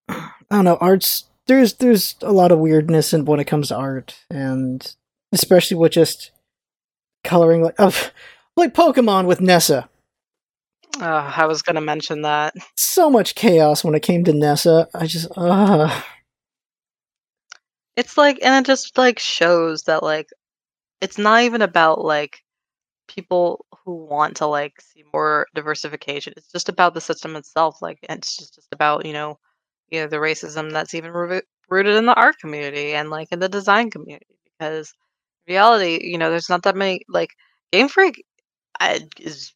I 0.09 0.31
don't 0.51 0.64
know, 0.64 0.77
arts. 0.81 1.24
There's 1.47 1.74
there's 1.74 2.16
a 2.23 2.32
lot 2.32 2.52
of 2.52 2.59
weirdness 2.59 3.12
in 3.12 3.24
when 3.24 3.40
it 3.40 3.47
comes 3.47 3.68
to 3.68 3.77
art, 3.77 4.18
and 4.31 4.94
especially 5.32 5.77
with 5.77 5.93
just 5.93 6.32
coloring, 7.24 7.62
like 7.62 7.74
of 7.81 8.12
like 8.56 8.74
Pokemon 8.74 9.26
with 9.26 9.40
Nessa. 9.40 9.88
Oh, 10.98 11.32
I 11.36 11.46
was 11.46 11.62
gonna 11.62 11.80
mention 11.80 12.22
that. 12.22 12.54
So 12.76 13.10
much 13.10 13.34
chaos 13.34 13.84
when 13.84 13.94
it 13.94 14.02
came 14.02 14.24
to 14.24 14.32
Nessa. 14.32 14.88
I 14.94 15.06
just, 15.06 15.28
uh, 15.36 16.02
It's 17.96 18.18
like, 18.18 18.38
and 18.42 18.64
it 18.64 18.68
just 18.68 18.96
like 18.98 19.18
shows 19.18 19.82
that 19.84 20.02
like 20.02 20.28
it's 21.00 21.18
not 21.18 21.42
even 21.42 21.62
about 21.62 22.04
like 22.04 22.38
people 23.08 23.64
who 23.84 23.94
want 23.94 24.36
to 24.38 24.46
like 24.46 24.80
see 24.80 25.04
more 25.12 25.46
diversification. 25.54 26.34
It's 26.36 26.52
just 26.52 26.68
about 26.68 26.94
the 26.94 27.00
system 27.00 27.36
itself. 27.36 27.80
Like, 27.82 27.98
it's 28.02 28.36
just, 28.36 28.54
just 28.54 28.68
about 28.72 29.06
you 29.06 29.12
know, 29.12 29.38
you 29.90 30.00
know, 30.00 30.08
the 30.08 30.16
racism 30.16 30.72
that's 30.72 30.94
even 30.94 31.12
roo- 31.12 31.42
rooted 31.70 31.96
in 31.96 32.06
the 32.06 32.14
art 32.14 32.36
community 32.38 32.92
and 32.94 33.10
like 33.10 33.28
in 33.32 33.38
the 33.38 33.48
design 33.48 33.90
community. 33.90 34.26
Because 34.58 34.92
reality, 35.48 36.00
you 36.02 36.18
know, 36.18 36.30
there's 36.30 36.50
not 36.50 36.62
that 36.64 36.76
many 36.76 37.02
like 37.08 37.30
Game 37.72 37.88
Freak 37.88 38.24
I, 38.80 39.08
is 39.20 39.52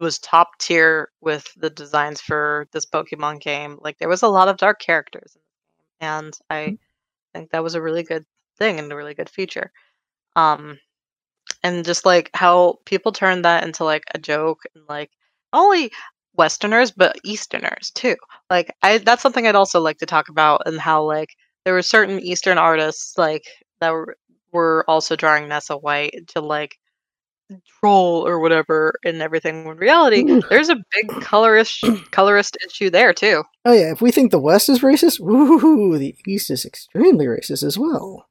was 0.00 0.18
top 0.18 0.58
tier 0.58 1.10
with 1.22 1.46
the 1.56 1.70
designs 1.70 2.20
for 2.20 2.68
this 2.72 2.84
Pokemon 2.86 3.40
game. 3.40 3.78
Like, 3.80 3.98
there 3.98 4.08
was 4.08 4.22
a 4.22 4.28
lot 4.28 4.48
of 4.48 4.58
dark 4.58 4.80
characters 4.80 5.34
in 5.34 5.40
this 5.40 5.62
game, 6.00 6.08
and 6.10 6.38
I 6.50 6.78
think 7.32 7.50
that 7.50 7.62
was 7.62 7.74
a 7.74 7.82
really 7.82 8.02
good 8.02 8.26
thing 8.58 8.78
and 8.78 8.92
a 8.92 8.96
really 8.96 9.14
good 9.14 9.30
feature. 9.30 9.72
Um, 10.34 10.78
and 11.62 11.84
just 11.84 12.06
like 12.06 12.30
how 12.34 12.78
people 12.84 13.12
turned 13.12 13.44
that 13.44 13.64
into 13.64 13.84
like 13.84 14.04
a 14.14 14.18
joke 14.18 14.62
and 14.74 14.84
like 14.88 15.10
not 15.52 15.64
only 15.64 15.90
Westerners 16.34 16.90
but 16.90 17.18
Easterners 17.24 17.90
too. 17.94 18.16
Like 18.50 18.74
I, 18.82 18.98
that's 18.98 19.22
something 19.22 19.46
I'd 19.46 19.54
also 19.54 19.80
like 19.80 19.98
to 19.98 20.06
talk 20.06 20.28
about 20.28 20.62
and 20.66 20.78
how 20.78 21.02
like 21.04 21.30
there 21.64 21.74
were 21.74 21.82
certain 21.82 22.20
Eastern 22.20 22.58
artists 22.58 23.16
like 23.18 23.44
that 23.80 23.90
were 23.90 24.16
were 24.52 24.84
also 24.88 25.16
drawing 25.16 25.48
Nessa 25.48 25.76
White 25.76 26.28
to 26.28 26.40
like 26.40 26.78
troll 27.80 28.26
or 28.26 28.38
whatever 28.40 28.94
and 29.04 29.22
everything. 29.22 29.64
When 29.64 29.76
in 29.76 29.78
reality, 29.78 30.22
Ooh. 30.30 30.42
there's 30.50 30.68
a 30.68 30.76
big 30.92 31.08
colorist 31.20 31.84
colorist 32.10 32.56
issue 32.66 32.90
there 32.90 33.12
too. 33.12 33.44
oh 33.64 33.72
yeah, 33.72 33.92
if 33.92 34.00
we 34.00 34.10
think 34.10 34.30
the 34.30 34.38
West 34.38 34.68
is 34.68 34.80
racist, 34.80 35.20
woo, 35.20 35.98
the 35.98 36.14
East 36.26 36.50
is 36.50 36.64
extremely 36.64 37.26
racist 37.26 37.62
as 37.62 37.78
well. 37.78 38.26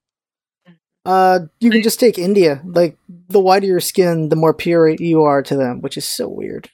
Uh, 1.06 1.42
you 1.60 1.70
can 1.70 1.84
just 1.84 2.00
take 2.00 2.18
India. 2.18 2.64
Like, 2.66 2.98
the 3.30 3.40
whiter 3.40 3.68
your 3.68 3.80
skin, 3.80 4.30
the 4.30 4.36
more 4.36 4.56
pure 4.56 4.90
you 4.90 5.22
are 5.22 5.44
to 5.44 5.56
them, 5.56 5.82
which 5.82 5.98
is 5.98 6.06
so 6.06 6.28
weird. 6.28 6.68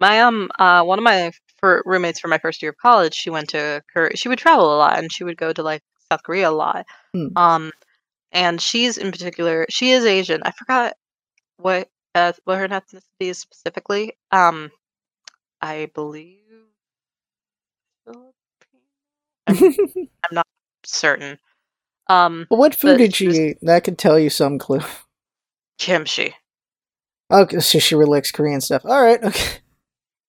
My 0.00 0.20
um 0.20 0.50
uh 0.58 0.82
one 0.82 0.98
of 0.98 1.04
my 1.04 1.30
for 1.58 1.82
roommates 1.86 2.18
for 2.20 2.28
my 2.28 2.38
first 2.38 2.62
year 2.62 2.70
of 2.70 2.76
college, 2.78 3.14
she 3.14 3.30
went 3.30 3.48
to 3.50 3.82
Korea. 3.92 4.16
She 4.16 4.28
would 4.28 4.38
travel 4.38 4.74
a 4.74 4.76
lot 4.76 4.98
and 4.98 5.12
she 5.12 5.24
would 5.24 5.36
go 5.36 5.52
to 5.52 5.62
like 5.62 5.82
South 6.10 6.22
Korea 6.24 6.50
a 6.50 6.52
lot. 6.52 6.84
Hmm. 7.14 7.28
Um 7.36 7.72
and 8.34 8.60
she's 8.60 8.98
in 8.98 9.10
particular, 9.10 9.64
she 9.70 9.90
is 9.92 10.04
Asian. 10.04 10.42
I 10.44 10.50
forgot 10.50 10.94
what 11.56 11.88
uh, 12.14 12.32
what 12.44 12.58
her 12.58 12.68
ethnicity 12.68 13.02
is 13.20 13.38
specifically. 13.38 14.12
Um 14.30 14.70
I 15.62 15.90
believe 15.94 16.40
Filipino. 18.04 18.32
I'm 19.48 20.08
not 20.32 20.46
certain. 20.84 21.38
Um 22.08 22.46
But 22.50 22.58
what 22.58 22.74
food 22.74 22.92
But 22.92 22.98
did 22.98 23.14
she 23.14 23.24
she 23.24 23.28
was- 23.28 23.38
eat? 23.40 23.58
That 23.62 23.84
could 23.84 23.98
tell 23.98 24.18
you 24.18 24.30
some 24.30 24.58
clue. 24.58 24.80
kimchi. 25.78 26.34
Okay, 27.32 27.58
so 27.60 27.78
she 27.78 27.94
really 27.94 28.10
likes 28.10 28.30
Korean 28.30 28.60
stuff. 28.60 28.84
All 28.84 29.02
right, 29.02 29.22
okay. 29.24 29.58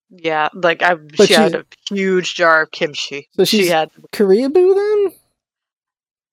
Yeah, 0.10 0.48
like 0.54 0.82
I 0.82 0.96
But 0.96 1.28
she 1.28 1.34
had 1.34 1.56
a 1.56 1.66
huge 1.90 2.36
jar 2.36 2.62
of 2.64 2.72
kimchi. 2.72 3.28
So 3.36 3.44
she 3.44 3.68
had 3.68 3.90
Korea 4.14 4.50
boo 4.50 4.74
then? 4.74 5.20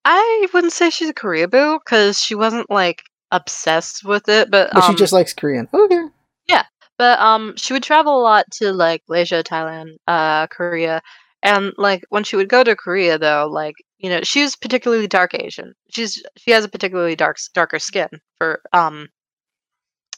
I 0.04 0.46
wouldn't 0.52 0.72
say 0.72 0.90
she's 0.90 1.08
a 1.10 1.14
Korea 1.14 1.46
boo 1.48 1.78
because 1.78 2.20
she 2.20 2.34
wasn't 2.34 2.70
like 2.70 3.02
obsessed 3.30 4.04
with 4.04 4.28
it, 4.28 4.50
but 4.50 4.70
But 4.72 4.84
um, 4.84 4.90
she 4.92 4.96
just 4.98 5.12
likes 5.12 5.32
Korean. 5.32 5.68
Okay. 5.72 6.06
Yeah, 6.48 6.64
but 6.98 7.18
um, 7.20 7.54
she 7.56 7.72
would 7.72 7.82
travel 7.82 8.20
a 8.20 8.22
lot 8.22 8.46
to 8.54 8.72
like 8.72 9.02
Malaysia, 9.08 9.42
Thailand, 9.44 9.96
uh, 10.08 10.46
Korea, 10.48 11.00
and 11.42 11.72
like 11.78 12.02
when 12.10 12.24
she 12.24 12.36
would 12.36 12.48
go 12.48 12.64
to 12.64 12.74
Korea 12.76 13.16
though, 13.18 13.48
like 13.50 13.76
you 13.98 14.10
know, 14.10 14.20
she's 14.22 14.56
particularly 14.56 15.06
dark 15.06 15.34
Asian. 15.34 15.72
She's 15.90 16.22
she 16.36 16.50
has 16.50 16.64
a 16.64 16.68
particularly 16.68 17.14
dark 17.14 17.36
darker 17.54 17.78
skin 17.78 18.08
for 18.38 18.60
um, 18.72 19.08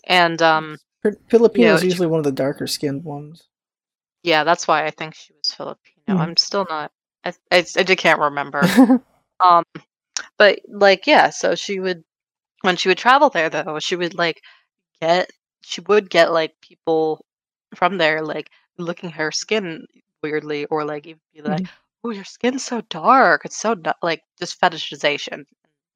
and 0.07 0.41
um, 0.43 0.79
Fi- 1.03 1.11
Filipino 1.29 1.75
is 1.75 1.81
she- 1.83 1.89
usually 1.89 2.09
one 2.09 2.19
of 2.19 2.25
the 2.25 2.33
darker 2.33 2.67
skinned 2.67 3.05
ones. 3.05 3.43
yeah, 4.23 4.45
that's 4.45 4.67
why 4.67 4.87
I 4.87 4.91
think 4.91 5.15
she 5.15 5.33
was 5.35 5.53
Filipino. 5.55 5.79
Mhm. 6.09 6.19
I'm 6.21 6.37
still 6.37 6.67
not. 6.69 6.91
I, 7.25 7.33
I, 7.53 7.59
I 7.59 7.83
just 7.83 7.99
can't 7.99 8.21
remember. 8.21 8.63
Um, 9.41 9.65
but 10.39 10.61
like, 10.69 11.07
yeah, 11.07 11.31
so 11.31 11.55
she 11.55 11.81
would, 11.81 12.05
when 12.63 12.77
she 12.77 12.89
would 12.89 12.99
travel 12.99 13.31
there, 13.31 13.51
though, 13.51 13.79
she 13.81 13.97
would 13.97 14.15
like 14.15 14.41
get, 15.01 15.31
she 15.63 15.81
would 15.83 16.11
get 16.11 16.33
like 16.33 16.55
people 16.63 17.25
from 17.75 17.99
there 17.99 18.23
like 18.23 18.51
looking 18.79 19.11
at 19.11 19.17
her 19.17 19.33
skin 19.33 19.87
weirdly, 20.23 20.67
or 20.67 20.85
like 20.85 21.07
even 21.07 21.21
be 21.35 21.43
like, 21.43 21.67
"Oh, 22.05 22.11
your 22.11 22.25
skin's 22.25 22.65
so 22.65 22.81
dark. 22.83 23.45
It's 23.45 23.59
so 23.59 23.75
du-, 23.75 23.95
like 24.03 24.23
just 24.39 24.61
fetishization 24.61 25.33
and 25.35 25.47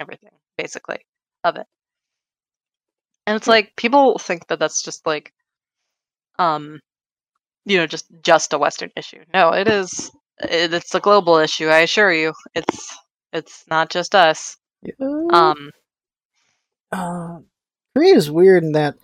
everything, 0.01 0.33
basically, 0.59 1.01
of 1.45 1.57
it." 1.57 1.67
And 3.27 3.37
it's 3.37 3.47
like 3.47 3.77
people 3.77 4.19
think 4.19 4.49
that 4.49 4.59
that's 4.59 4.83
just 4.83 5.07
like, 5.07 5.33
um, 6.39 6.81
you 7.65 7.79
know, 7.79 7.87
just 7.87 8.07
just 8.23 8.53
a 8.53 8.59
Western 8.59 8.91
issue. 8.97 9.25
No, 9.35 9.53
it 9.53 9.69
is. 9.69 10.11
It, 10.41 10.73
it's 10.75 10.95
a 10.95 11.01
global 11.01 11.39
issue. 11.39 11.69
I 11.69 11.81
assure 11.81 12.13
you. 12.13 12.33
It's 12.55 12.97
it's 13.33 13.65
not 13.69 13.91
just 13.91 14.15
us. 14.15 14.57
Yeah. 14.83 14.93
Um, 15.31 15.71
uh, 16.93 17.39
Korea 17.95 18.15
is 18.15 18.31
weird 18.31 18.65
in 18.65 18.73
that 18.73 18.97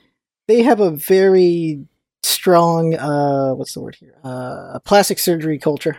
they 0.49 0.63
have 0.63 0.81
a 0.81 0.91
very 0.91 1.87
strong 2.23 2.95
uh 2.95 3.53
what's 3.55 3.75
the 3.75 3.81
word 3.81 3.97
here 3.97 4.15
uh 4.25 4.79
plastic 4.85 5.19
surgery 5.19 5.59
culture 5.59 5.99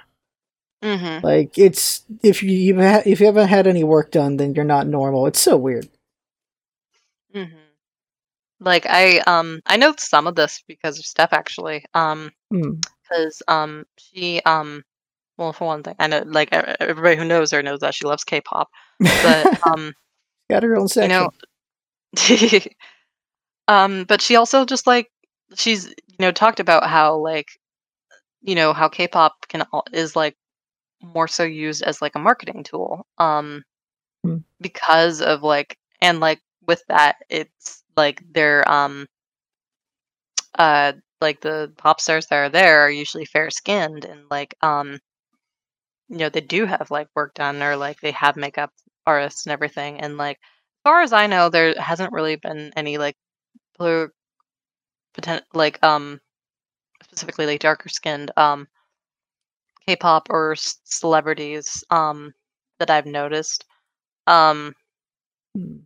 mhm. 0.81 1.23
like 1.23 1.57
it's 1.57 2.05
if 2.23 2.41
you 2.43 2.51
you've 2.51 2.77
ha- 2.77 3.01
if 3.05 3.19
you 3.19 3.25
haven't 3.25 3.47
had 3.47 3.67
any 3.67 3.83
work 3.83 4.11
done 4.11 4.37
then 4.37 4.53
you're 4.53 4.65
not 4.65 4.87
normal 4.87 5.25
it's 5.27 5.39
so 5.39 5.57
weird 5.57 5.87
hmm 7.33 7.45
Like 8.59 8.85
I 8.87 9.19
um 9.19 9.61
I 9.65 9.77
know 9.77 9.93
some 9.97 10.27
of 10.27 10.35
this 10.35 10.63
because 10.67 10.99
of 10.99 11.05
Steph 11.05 11.33
actually. 11.33 11.85
Um 11.93 12.31
Hmm. 12.51 12.79
because 13.03 13.41
um 13.47 13.85
she 13.97 14.41
um 14.45 14.83
well 15.37 15.53
for 15.53 15.65
one 15.67 15.83
thing 15.83 15.95
I 15.99 16.07
know 16.07 16.23
like 16.25 16.49
everybody 16.53 17.15
who 17.15 17.25
knows 17.25 17.51
her 17.51 17.61
knows 17.63 17.79
that 17.79 17.93
she 17.95 18.05
loves 18.05 18.23
K-pop. 18.23 18.69
But 19.21 19.49
um 19.67 19.93
got 20.49 20.63
her 20.63 20.75
own 20.75 20.87
section. 20.87 21.29
you 22.17 22.59
know 22.59 22.61
um 23.67 24.03
but 24.05 24.21
she 24.21 24.35
also 24.35 24.65
just 24.65 24.87
like 24.87 25.09
she's 25.55 25.87
you 25.87 26.15
know 26.19 26.31
talked 26.31 26.59
about 26.59 26.87
how 26.87 27.15
like 27.17 27.47
you 28.41 28.55
know 28.55 28.73
how 28.73 28.87
K-pop 28.89 29.33
can 29.49 29.63
is 29.93 30.15
like 30.15 30.35
more 31.03 31.27
so 31.27 31.43
used 31.43 31.83
as 31.83 32.01
like 32.01 32.15
a 32.15 32.19
marketing 32.19 32.63
tool 32.63 33.05
um 33.17 33.63
Hmm. 34.23 34.37
because 34.61 35.21
of 35.21 35.43
like 35.43 35.77
and 36.01 36.19
like 36.19 36.41
with 36.67 36.83
that 36.87 37.17
it's 37.29 37.83
like 37.95 38.21
they're 38.33 38.67
um 38.69 39.07
uh 40.57 40.93
like 41.21 41.41
the 41.41 41.71
pop 41.77 41.99
stars 41.99 42.27
that 42.27 42.35
are 42.35 42.49
there 42.49 42.81
are 42.81 42.89
usually 42.91 43.25
fair 43.25 43.49
skinned 43.49 44.05
and 44.05 44.21
like 44.29 44.55
um 44.61 44.99
you 46.09 46.17
know 46.17 46.29
they 46.29 46.41
do 46.41 46.65
have 46.65 46.91
like 46.91 47.07
work 47.15 47.33
done 47.35 47.61
or 47.61 47.75
like 47.77 47.99
they 48.01 48.11
have 48.11 48.35
makeup 48.35 48.71
artists 49.05 49.45
and 49.45 49.53
everything 49.53 49.99
and 50.01 50.17
like 50.17 50.37
as 50.37 50.81
far 50.83 51.01
as 51.01 51.13
I 51.13 51.27
know 51.27 51.49
there 51.49 51.75
hasn't 51.79 52.13
really 52.13 52.35
been 52.37 52.71
any 52.75 52.97
like 52.97 53.15
blue 53.77 54.09
potent 55.13 55.43
like 55.53 55.81
um 55.83 56.19
specifically 57.03 57.45
like 57.45 57.59
darker 57.61 57.89
skinned 57.89 58.31
um 58.37 58.67
K-pop 59.87 60.27
or 60.29 60.51
s- 60.51 60.79
celebrities 60.83 61.83
um 61.89 62.33
that 62.79 62.89
I've 62.91 63.05
noticed 63.05 63.65
um 64.27 64.75
Hmm. 65.55 65.77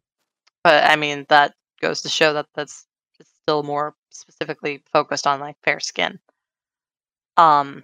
but 0.64 0.84
I 0.90 0.96
mean 0.96 1.26
that 1.30 1.54
goes 1.82 2.02
to 2.02 2.10
show 2.10 2.34
that 2.34 2.48
that's 2.56 2.86
still 3.44 3.64
more 3.64 3.96
specifically 4.12 4.84
focused 4.92 5.28
on 5.28 5.40
like 5.40 5.58
fair 5.64 5.80
skin 5.80 6.20
um 7.38 7.84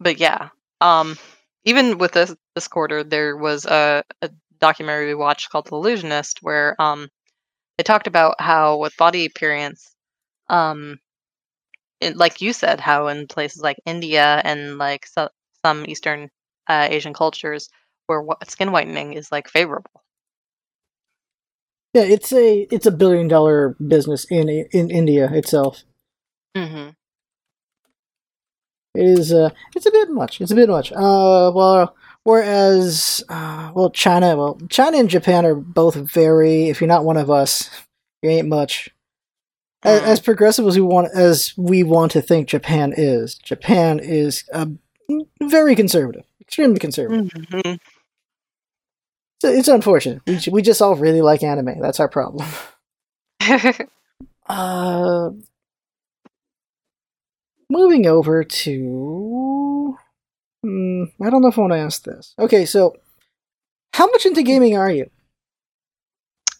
but 0.00 0.18
yeah 0.18 0.48
um 0.80 1.16
even 1.64 1.98
with 1.98 2.12
this 2.12 2.34
this 2.54 2.68
quarter 2.68 3.02
there 3.04 3.36
was 3.36 3.64
a, 3.66 4.02
a 4.22 4.30
documentary 4.60 5.06
we 5.08 5.14
watched 5.14 5.50
called 5.50 5.66
the 5.66 5.74
illusionist 5.76 6.38
where 6.42 6.80
um 6.80 7.08
they 7.78 7.82
talked 7.84 8.06
about 8.06 8.40
how 8.40 8.76
with 8.78 8.96
body 8.96 9.26
appearance 9.26 9.94
um 10.48 10.98
like 12.14 12.40
you 12.40 12.52
said 12.52 12.80
how 12.80 13.08
in 13.08 13.26
places 13.26 13.62
like 13.62 13.76
india 13.86 14.40
and 14.44 14.78
like 14.78 15.06
so, 15.06 15.28
some 15.64 15.84
eastern 15.88 16.28
uh, 16.68 16.86
asian 16.90 17.12
cultures 17.14 17.68
where 18.06 18.22
wh- 18.24 18.46
skin 18.48 18.72
whitening 18.72 19.12
is 19.14 19.30
like 19.32 19.48
favorable 19.48 20.02
Yeah, 21.94 22.02
it's 22.02 22.32
a 22.32 22.66
it's 22.70 22.86
a 22.86 22.90
billion 22.92 23.26
dollar 23.28 23.76
business 23.86 24.24
in 24.30 24.48
in 24.48 24.90
India 24.90 25.30
itself. 25.32 25.84
mm-hmm. 26.56 26.90
It 28.96 29.06
is 29.06 29.32
uh 29.32 29.50
it's 29.74 29.86
a 29.86 29.90
bit 29.90 30.10
much. 30.10 30.40
It's 30.40 30.50
a 30.50 30.54
bit 30.54 30.68
much. 30.68 30.92
Uh 30.92 31.50
well 31.54 31.94
whereas 32.24 33.22
uh 33.28 33.70
well 33.74 33.90
China 33.90 34.36
well 34.36 34.58
China 34.68 34.98
and 34.98 35.08
Japan 35.08 35.44
are 35.46 35.54
both 35.54 35.94
very 35.94 36.68
if 36.68 36.80
you're 36.80 36.88
not 36.88 37.04
one 37.04 37.16
of 37.16 37.30
us, 37.30 37.70
you 38.22 38.30
ain't 38.30 38.48
much. 38.48 38.90
As, 39.84 40.00
Mm. 40.00 40.04
as 40.06 40.20
progressive 40.20 40.66
as 40.66 40.74
we 40.76 40.82
want 40.82 41.08
as 41.14 41.52
we 41.56 41.82
want 41.82 42.10
to 42.12 42.22
think 42.22 42.48
Japan 42.48 42.92
is, 42.96 43.34
Japan 43.36 44.00
is 44.00 44.42
uh, 44.52 44.66
very 45.42 45.76
conservative, 45.76 46.24
extremely 46.40 46.78
conservative. 46.80 47.26
Mhm. 47.30 47.78
So 49.42 49.48
it's 49.50 49.68
unfortunate. 49.68 50.22
We, 50.26 50.40
we 50.50 50.62
just 50.62 50.80
all 50.80 50.96
really 50.96 51.20
like 51.20 51.42
anime. 51.42 51.78
That's 51.80 52.00
our 52.00 52.08
problem. 52.08 52.46
Uh, 54.48 55.30
moving 57.70 58.06
over 58.06 58.44
to. 58.44 59.96
Hmm, 60.62 61.04
I 61.22 61.30
don't 61.30 61.42
know 61.42 61.48
if 61.48 61.58
I 61.58 61.62
want 61.62 61.72
to 61.72 61.78
ask 61.78 62.02
this. 62.04 62.34
Okay, 62.38 62.64
so 62.64 62.96
how 63.94 64.06
much 64.06 64.26
into 64.26 64.42
gaming 64.42 64.76
are 64.76 64.90
you? 64.90 65.10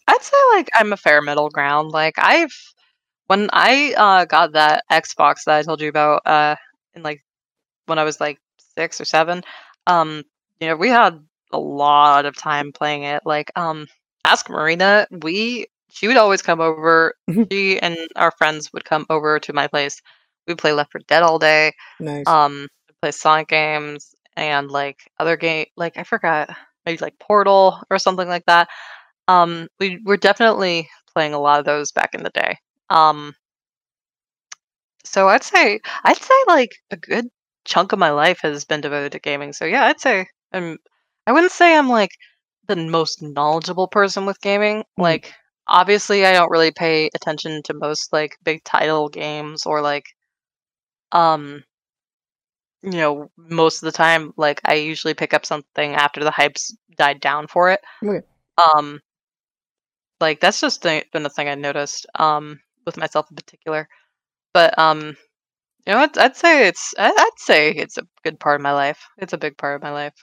I'd 0.08 0.22
say 0.22 0.36
like 0.54 0.68
I'm 0.74 0.92
a 0.92 0.96
fair 0.96 1.22
middle 1.22 1.48
ground. 1.50 1.90
Like 1.90 2.14
I've 2.18 2.54
when 3.26 3.48
I 3.52 3.94
uh 3.96 4.24
got 4.24 4.52
that 4.52 4.84
Xbox 4.90 5.44
that 5.44 5.56
I 5.58 5.62
told 5.62 5.80
you 5.80 5.88
about 5.88 6.22
uh 6.26 6.56
in 6.94 7.02
like 7.02 7.24
when 7.86 7.98
I 7.98 8.04
was 8.04 8.20
like 8.20 8.38
six 8.76 9.00
or 9.00 9.04
seven, 9.04 9.42
um, 9.86 10.22
you 10.60 10.68
know, 10.68 10.76
we 10.76 10.88
had 10.88 11.18
a 11.52 11.58
lot 11.58 12.26
of 12.26 12.36
time 12.36 12.72
playing 12.72 13.04
it. 13.04 13.22
Like 13.24 13.50
um 13.56 13.86
Ask 14.24 14.48
Marina, 14.50 15.06
we 15.22 15.66
she 15.90 16.08
would 16.08 16.16
always 16.16 16.42
come 16.42 16.60
over. 16.60 17.14
Mhm. 17.28 17.50
she 17.52 17.78
and 17.80 17.96
our 18.16 18.32
friends 18.38 18.72
would 18.72 18.84
come 18.84 19.06
over 19.10 19.38
to 19.40 19.52
my 19.52 19.66
place. 19.66 20.00
We'd 20.46 20.58
play 20.58 20.72
Left 20.72 20.92
4 20.92 21.00
Dead 21.06 21.22
all 21.22 21.38
day. 21.38 21.72
Nice. 22.00 22.26
Um 22.26 22.68
we'd 22.88 23.00
play 23.00 23.10
Sonic 23.12 23.48
games 23.48 24.14
and 24.36 24.70
like 24.70 24.98
other 25.18 25.36
game 25.36 25.66
like 25.76 25.96
I 25.96 26.04
forgot, 26.04 26.50
maybe 26.84 26.98
like 26.98 27.18
Portal 27.18 27.80
or 27.90 27.98
something 27.98 28.28
like 28.28 28.44
that. 28.46 28.68
Um, 29.28 29.68
we 29.80 30.00
were 30.04 30.16
definitely 30.16 30.88
playing 31.12 31.34
a 31.34 31.40
lot 31.40 31.58
of 31.58 31.64
those 31.64 31.90
back 31.92 32.14
in 32.14 32.22
the 32.22 32.30
day. 32.30 32.56
Um, 32.90 33.34
so 35.04 35.28
I'd 35.28 35.42
say 35.42 35.80
I'd 36.04 36.16
say 36.16 36.34
like 36.46 36.72
a 36.90 36.96
good 36.96 37.28
chunk 37.64 37.92
of 37.92 37.98
my 37.98 38.10
life 38.10 38.40
has 38.42 38.64
been 38.64 38.80
devoted 38.80 39.12
to 39.12 39.18
gaming. 39.18 39.52
So 39.52 39.64
yeah, 39.64 39.84
I'd 39.84 40.00
say 40.00 40.26
I'm. 40.52 40.78
I 41.26 41.32
wouldn't 41.32 41.52
say 41.52 41.76
I'm 41.76 41.88
like 41.88 42.10
the 42.68 42.76
most 42.76 43.22
knowledgeable 43.22 43.88
person 43.88 44.26
with 44.26 44.40
gaming. 44.40 44.80
Mm. 44.80 44.84
Like 44.98 45.32
obviously, 45.66 46.26
I 46.26 46.32
don't 46.32 46.50
really 46.50 46.72
pay 46.72 47.10
attention 47.14 47.62
to 47.64 47.74
most 47.74 48.12
like 48.12 48.36
big 48.44 48.62
title 48.64 49.08
games 49.08 49.66
or 49.66 49.80
like 49.80 50.04
um 51.16 51.64
you 52.82 52.92
know 52.92 53.30
most 53.36 53.82
of 53.82 53.86
the 53.86 53.96
time 53.96 54.32
like 54.36 54.60
I 54.64 54.74
usually 54.74 55.14
pick 55.14 55.34
up 55.34 55.46
something 55.46 55.94
after 55.94 56.22
the 56.22 56.30
hype's 56.30 56.76
died 56.96 57.20
down 57.20 57.46
for 57.48 57.70
it. 57.70 57.80
Okay. 58.04 58.24
Um 58.58 59.00
like 60.20 60.40
that's 60.40 60.60
just 60.60 60.82
the, 60.82 61.04
been 61.12 61.26
a 61.26 61.30
thing 61.30 61.48
I 61.48 61.54
noticed 61.54 62.06
um 62.18 62.60
with 62.84 62.96
myself 62.96 63.26
in 63.30 63.36
particular. 63.36 63.88
But 64.52 64.78
um 64.78 65.16
you 65.86 65.92
know 65.92 65.98
I'd, 65.98 66.16
I'd 66.18 66.36
say 66.36 66.68
it's 66.68 66.94
I- 66.98 67.10
I'd 67.16 67.38
say 67.38 67.70
it's 67.70 67.98
a 67.98 68.06
good 68.22 68.38
part 68.38 68.56
of 68.56 68.62
my 68.62 68.72
life. 68.72 69.00
It's 69.18 69.32
a 69.32 69.38
big 69.38 69.56
part 69.56 69.76
of 69.76 69.82
my 69.82 69.90
life. 69.90 70.14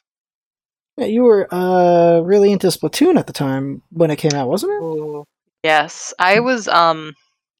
Yeah, 0.97 1.07
you 1.07 1.23
were 1.23 1.47
uh 1.51 2.19
really 2.19 2.51
into 2.51 2.67
Splatoon 2.67 3.17
at 3.17 3.27
the 3.27 3.33
time 3.33 3.81
when 3.89 4.11
it 4.11 4.17
came 4.17 4.33
out, 4.35 4.47
wasn't 4.47 4.73
it? 4.73 4.81
Ooh. 4.83 5.25
Yes, 5.63 6.13
I 6.19 6.39
was 6.39 6.67
um 6.67 7.13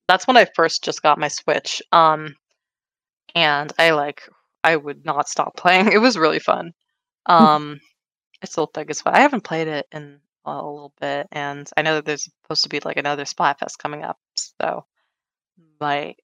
that's 0.07 0.27
when 0.27 0.38
I 0.38 0.45
first 0.55 0.84
just 0.84 1.01
got 1.01 1.18
my 1.18 1.30
Switch. 1.30 1.81
Um 1.91 2.35
and 3.35 3.72
I 3.77 3.91
like 3.91 4.22
I 4.64 4.76
would 4.76 5.05
not 5.05 5.27
stop 5.30 5.55
playing. 5.57 5.91
It 5.91 5.99
was 5.99 6.18
really 6.18 6.39
fun. 6.39 6.73
Um 7.26 7.80
I 8.41 8.45
still 8.45 8.68
think 8.68 8.89
it's 8.89 9.01
fun. 9.01 9.15
I 9.15 9.22
haven't 9.22 9.43
played 9.45 9.68
it 9.68 9.88
in 9.91 10.19
a 10.45 10.55
little 10.55 10.93
bit 10.99 11.27
and 11.31 11.69
I 11.77 11.81
know 11.81 11.95
that 11.95 12.05
there's 12.05 12.26
supposed 12.26 12.64
to 12.64 12.69
be 12.69 12.81
like 12.84 12.97
another 12.97 13.23
Splatfest 13.23 13.77
coming 13.77 14.03
up, 14.03 14.18
so 14.35 14.85
might 15.80 16.18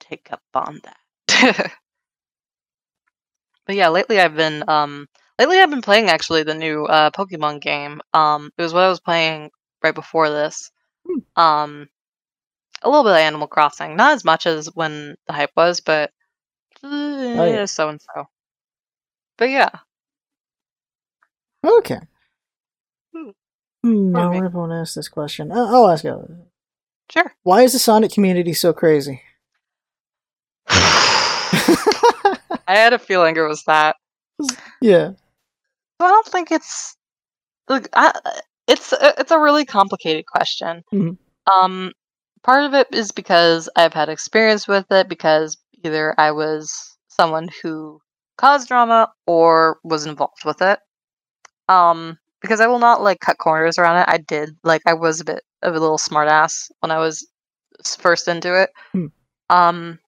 take 0.00 0.32
up 0.32 0.42
on 0.54 0.80
that. 0.84 0.96
but 3.66 3.76
yeah, 3.76 3.88
lately 3.88 4.20
I've 4.20 4.36
been 4.36 4.64
um 4.68 5.08
lately 5.38 5.58
I've 5.58 5.70
been 5.70 5.82
playing 5.82 6.08
actually 6.08 6.42
the 6.42 6.54
new 6.54 6.84
uh 6.84 7.10
Pokemon 7.10 7.60
game. 7.60 8.00
Um 8.14 8.50
it 8.56 8.62
was 8.62 8.72
what 8.72 8.84
I 8.84 8.88
was 8.88 9.00
playing 9.00 9.50
right 9.82 9.94
before 9.94 10.30
this. 10.30 10.70
Hmm. 11.06 11.40
Um 11.42 11.88
a 12.82 12.88
little 12.88 13.04
bit 13.04 13.12
of 13.12 13.18
Animal 13.18 13.46
Crossing, 13.46 13.96
not 13.96 14.12
as 14.12 14.24
much 14.24 14.46
as 14.46 14.68
when 14.74 15.14
the 15.26 15.32
hype 15.32 15.52
was, 15.56 15.80
but 15.80 16.10
Oh, 16.84 17.44
yeah. 17.46 17.64
so 17.66 17.88
and 17.88 18.00
so. 18.00 18.24
But 19.38 19.50
yeah. 19.50 19.70
Okay. 21.64 22.00
Hmm. 23.14 23.30
Hmm, 23.84 24.12
now 24.12 24.28
Okay. 24.30 24.38
I 24.38 24.46
want 24.48 24.72
to 24.72 24.76
ask 24.76 24.94
this 24.94 25.08
question. 25.08 25.52
Uh, 25.52 25.66
I'll 25.66 25.88
ask 25.90 26.04
you. 26.04 26.26
Sure. 27.10 27.32
Why 27.42 27.62
is 27.62 27.72
the 27.72 27.78
Sonic 27.78 28.12
community 28.12 28.52
so 28.52 28.72
crazy? 28.72 29.22
I 30.68 32.38
had 32.68 32.92
a 32.92 32.98
feeling 32.98 33.36
it 33.36 33.40
was 33.40 33.62
that. 33.64 33.96
yeah. 34.80 35.12
I 36.00 36.08
don't 36.08 36.26
think 36.26 36.50
it's 36.50 36.96
like 37.68 37.88
I, 37.92 38.12
it's 38.66 38.92
it's 39.00 39.30
a 39.30 39.38
really 39.38 39.64
complicated 39.64 40.26
question. 40.26 40.82
Mhm. 40.92 41.16
Um, 41.52 41.92
part 42.42 42.64
of 42.64 42.74
it 42.74 42.88
is 42.92 43.12
because 43.12 43.68
I've 43.76 43.92
had 43.92 44.08
experience 44.08 44.66
with 44.66 44.86
it 44.90 45.08
because 45.08 45.56
either 45.84 46.14
I 46.18 46.32
was 46.32 46.96
someone 47.08 47.48
who 47.62 48.00
caused 48.36 48.68
drama 48.68 49.10
or 49.26 49.78
was 49.84 50.06
involved 50.06 50.44
with 50.44 50.62
it. 50.62 50.78
Um, 51.68 52.18
because 52.40 52.60
I 52.60 52.66
will 52.66 52.80
not 52.80 53.02
like 53.02 53.20
cut 53.20 53.38
corners 53.38 53.78
around 53.78 53.98
it. 54.00 54.08
I 54.08 54.18
did 54.18 54.56
like 54.64 54.82
I 54.84 54.94
was 54.94 55.20
a 55.20 55.24
bit 55.24 55.42
of 55.62 55.74
a 55.74 55.80
little 55.80 55.98
smartass 55.98 56.70
when 56.80 56.90
I 56.90 56.98
was 56.98 57.26
first 57.98 58.28
into 58.28 58.60
it. 58.60 58.70
Hmm. 58.92 59.06
Um, 59.48 59.98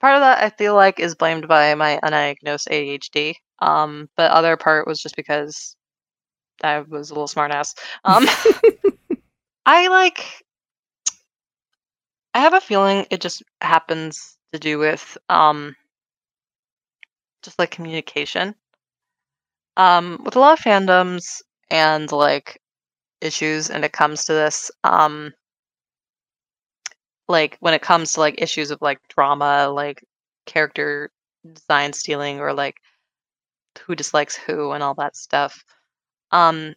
part 0.00 0.16
of 0.16 0.20
that 0.20 0.42
I 0.42 0.50
feel 0.50 0.74
like 0.74 0.98
is 0.98 1.14
blamed 1.14 1.46
by 1.48 1.74
my 1.74 2.00
undiagnosed 2.02 2.68
ADHD. 2.68 3.34
Um, 3.60 4.08
but 4.16 4.32
other 4.32 4.56
part 4.56 4.88
was 4.88 5.00
just 5.00 5.14
because 5.14 5.76
I 6.64 6.80
was 6.80 7.10
a 7.10 7.14
little 7.14 7.28
smartass. 7.28 7.74
Um, 8.04 8.26
I 9.66 9.88
like. 9.88 10.24
I 12.34 12.40
have 12.40 12.54
a 12.54 12.60
feeling 12.60 13.06
it 13.10 13.20
just 13.20 13.42
happens 13.60 14.36
to 14.52 14.58
do 14.58 14.78
with 14.78 15.16
um, 15.28 15.74
just 17.42 17.58
like 17.58 17.70
communication. 17.70 18.54
Um, 19.76 20.20
with 20.24 20.36
a 20.36 20.40
lot 20.40 20.58
of 20.58 20.64
fandoms 20.64 21.40
and 21.70 22.10
like 22.12 22.60
issues, 23.20 23.70
and 23.70 23.84
it 23.84 23.92
comes 23.92 24.24
to 24.26 24.32
this, 24.34 24.70
um, 24.84 25.32
like 27.28 27.56
when 27.60 27.74
it 27.74 27.82
comes 27.82 28.12
to 28.12 28.20
like 28.20 28.40
issues 28.40 28.70
of 28.70 28.80
like 28.82 28.98
drama, 29.08 29.68
like 29.68 30.04
character 30.46 31.10
design 31.52 31.92
stealing 31.92 32.40
or 32.40 32.52
like 32.52 32.76
who 33.86 33.94
dislikes 33.94 34.36
who 34.36 34.72
and 34.72 34.82
all 34.82 34.94
that 34.94 35.16
stuff. 35.16 35.64
Um 36.32 36.74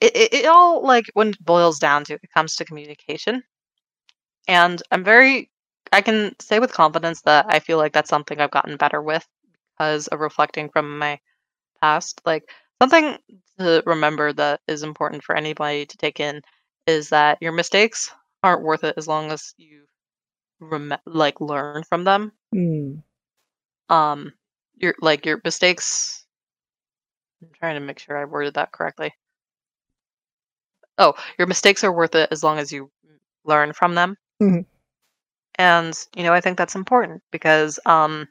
it, 0.00 0.16
it, 0.16 0.34
it 0.34 0.46
all 0.46 0.84
like 0.84 1.06
when 1.14 1.28
it 1.28 1.44
boils 1.44 1.78
down 1.78 2.04
to 2.04 2.14
it 2.14 2.30
comes 2.34 2.56
to 2.56 2.64
communication. 2.64 3.42
And 4.48 4.82
I'm 4.90 5.04
very 5.04 5.50
I 5.92 6.00
can 6.00 6.34
say 6.40 6.58
with 6.58 6.72
confidence 6.72 7.22
that 7.22 7.46
I 7.48 7.58
feel 7.60 7.78
like 7.78 7.92
that's 7.92 8.10
something 8.10 8.40
I've 8.40 8.50
gotten 8.50 8.76
better 8.76 9.02
with 9.02 9.26
because 9.78 10.08
of 10.08 10.20
reflecting 10.20 10.68
from 10.70 10.98
my 10.98 11.20
past. 11.80 12.20
Like 12.24 12.50
something 12.80 13.18
to 13.58 13.82
remember 13.86 14.32
that 14.34 14.60
is 14.68 14.82
important 14.82 15.24
for 15.24 15.36
anybody 15.36 15.86
to 15.86 15.96
take 15.96 16.20
in 16.20 16.42
is 16.86 17.10
that 17.10 17.38
your 17.40 17.52
mistakes 17.52 18.10
aren't 18.42 18.62
worth 18.62 18.84
it 18.84 18.94
as 18.96 19.08
long 19.08 19.30
as 19.30 19.54
you 19.58 19.84
rem- 20.60 20.94
like 21.06 21.40
learn 21.40 21.84
from 21.84 22.04
them. 22.04 22.32
Mm. 22.54 23.02
Um, 23.88 24.32
your 24.76 24.94
like 25.00 25.26
your 25.26 25.40
mistakes. 25.44 26.26
I'm 27.42 27.50
trying 27.52 27.74
to 27.74 27.80
make 27.80 27.98
sure 27.98 28.16
I 28.16 28.24
worded 28.24 28.54
that 28.54 28.72
correctly. 28.72 29.14
Oh, 30.98 31.14
your 31.38 31.46
mistakes 31.46 31.84
are 31.84 31.92
worth 31.92 32.14
it 32.14 32.28
as 32.32 32.42
long 32.42 32.58
as 32.58 32.72
you 32.72 32.90
learn 33.44 33.72
from 33.72 33.94
them. 33.94 34.16
Mhm. 34.42 34.66
And 35.58 35.94
you 36.16 36.22
know, 36.22 36.32
I 36.32 36.40
think 36.40 36.56
that's 36.56 36.76
important 36.76 37.22
because 37.32 37.78
um, 37.84 38.28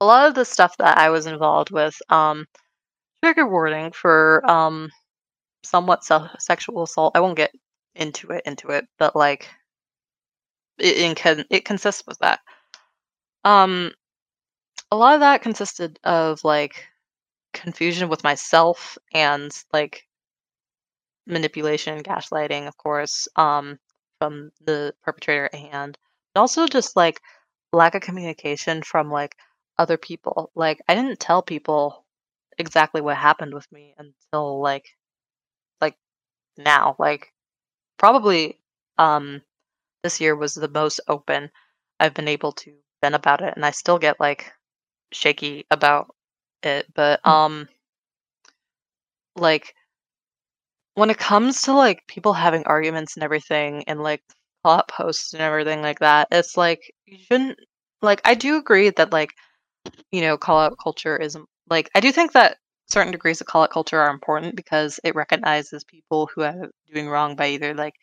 a 0.00 0.04
lot 0.06 0.28
of 0.28 0.34
the 0.34 0.44
stuff 0.44 0.76
that 0.78 0.98
I 0.98 1.10
was 1.10 1.26
involved 1.26 1.70
with, 1.70 1.96
um, 2.10 2.46
trigger 3.22 3.46
warning 3.48 3.92
for 3.92 4.48
um, 4.50 4.90
somewhat 5.64 6.04
se- 6.04 6.30
sexual 6.38 6.82
assault. 6.84 7.16
I 7.16 7.20
won't 7.20 7.36
get 7.36 7.52
into 7.94 8.30
it 8.30 8.42
into 8.46 8.68
it, 8.70 8.86
but 8.98 9.16
like 9.16 9.48
it, 10.78 10.96
it 10.98 11.16
can 11.16 11.44
it 11.50 11.64
consists 11.64 12.04
with 12.06 12.18
that. 12.20 12.40
Um, 13.44 13.92
a 14.90 14.96
lot 14.96 15.14
of 15.14 15.20
that 15.20 15.42
consisted 15.42 15.98
of 16.04 16.42
like 16.44 16.86
confusion 17.54 18.08
with 18.08 18.24
myself 18.24 18.98
and 19.14 19.50
like 19.72 20.02
manipulation, 21.26 22.02
gaslighting, 22.02 22.66
of 22.68 22.76
course, 22.76 23.28
um, 23.36 23.78
from 24.20 24.52
the 24.62 24.94
perpetrator 25.04 25.46
at 25.46 25.56
hand, 25.56 25.98
also 26.36 26.68
just 26.68 26.96
like 26.96 27.20
lack 27.72 27.94
of 27.96 28.02
communication 28.02 28.82
from 28.84 29.10
like 29.10 29.36
other 29.78 29.98
people. 29.98 30.52
Like 30.56 30.80
I 30.88 30.94
didn't 30.96 31.20
tell 31.20 31.42
people 31.42 32.06
exactly 32.58 33.00
what 33.02 33.16
happened 33.18 33.54
with 33.54 33.70
me 33.72 33.94
until 33.98 34.60
like 34.62 34.86
like 35.80 35.96
now. 36.58 36.96
Like 36.98 37.32
probably 37.98 38.60
um 38.98 39.42
this 40.04 40.20
year 40.20 40.36
was 40.36 40.54
the 40.54 40.68
most 40.68 41.00
open 41.08 41.50
I've 42.00 42.14
been 42.14 42.28
able 42.28 42.52
to 42.52 42.74
been 43.02 43.14
about 43.14 43.42
it 43.42 43.54
and 43.56 43.64
I 43.66 43.72
still 43.72 43.98
get 43.98 44.20
like 44.20 44.52
shaky 45.12 45.66
about 45.70 46.14
it, 46.62 46.86
but 46.94 47.22
Mm. 47.24 47.30
um 47.30 47.68
like 49.36 49.74
when 50.94 51.10
it 51.10 51.18
comes 51.18 51.62
to 51.62 51.72
like 51.72 52.06
people 52.08 52.32
having 52.32 52.64
arguments 52.64 53.16
and 53.16 53.22
everything 53.24 53.84
and 53.86 54.02
like 54.02 54.22
plot 54.62 54.88
posts 54.88 55.32
and 55.32 55.42
everything 55.42 55.82
like 55.82 55.98
that, 56.00 56.28
it's 56.30 56.56
like 56.56 56.80
you 57.06 57.18
shouldn't 57.18 57.58
like 58.02 58.20
I 58.24 58.34
do 58.34 58.56
agree 58.56 58.90
that 58.90 59.12
like 59.12 59.30
you 60.12 60.20
know 60.20 60.36
call 60.36 60.58
out 60.60 60.76
culture 60.82 61.16
is 61.16 61.36
like 61.68 61.90
I 61.94 62.00
do 62.00 62.12
think 62.12 62.32
that 62.32 62.58
certain 62.90 63.12
degrees 63.12 63.40
of 63.40 63.46
call 63.46 63.62
out 63.62 63.70
culture 63.70 64.00
are 64.00 64.10
important 64.10 64.56
because 64.56 64.98
it 65.04 65.14
recognizes 65.14 65.84
people 65.84 66.28
who 66.34 66.42
are 66.42 66.70
doing 66.92 67.08
wrong 67.08 67.36
by 67.36 67.48
either 67.48 67.74
like 67.74 67.94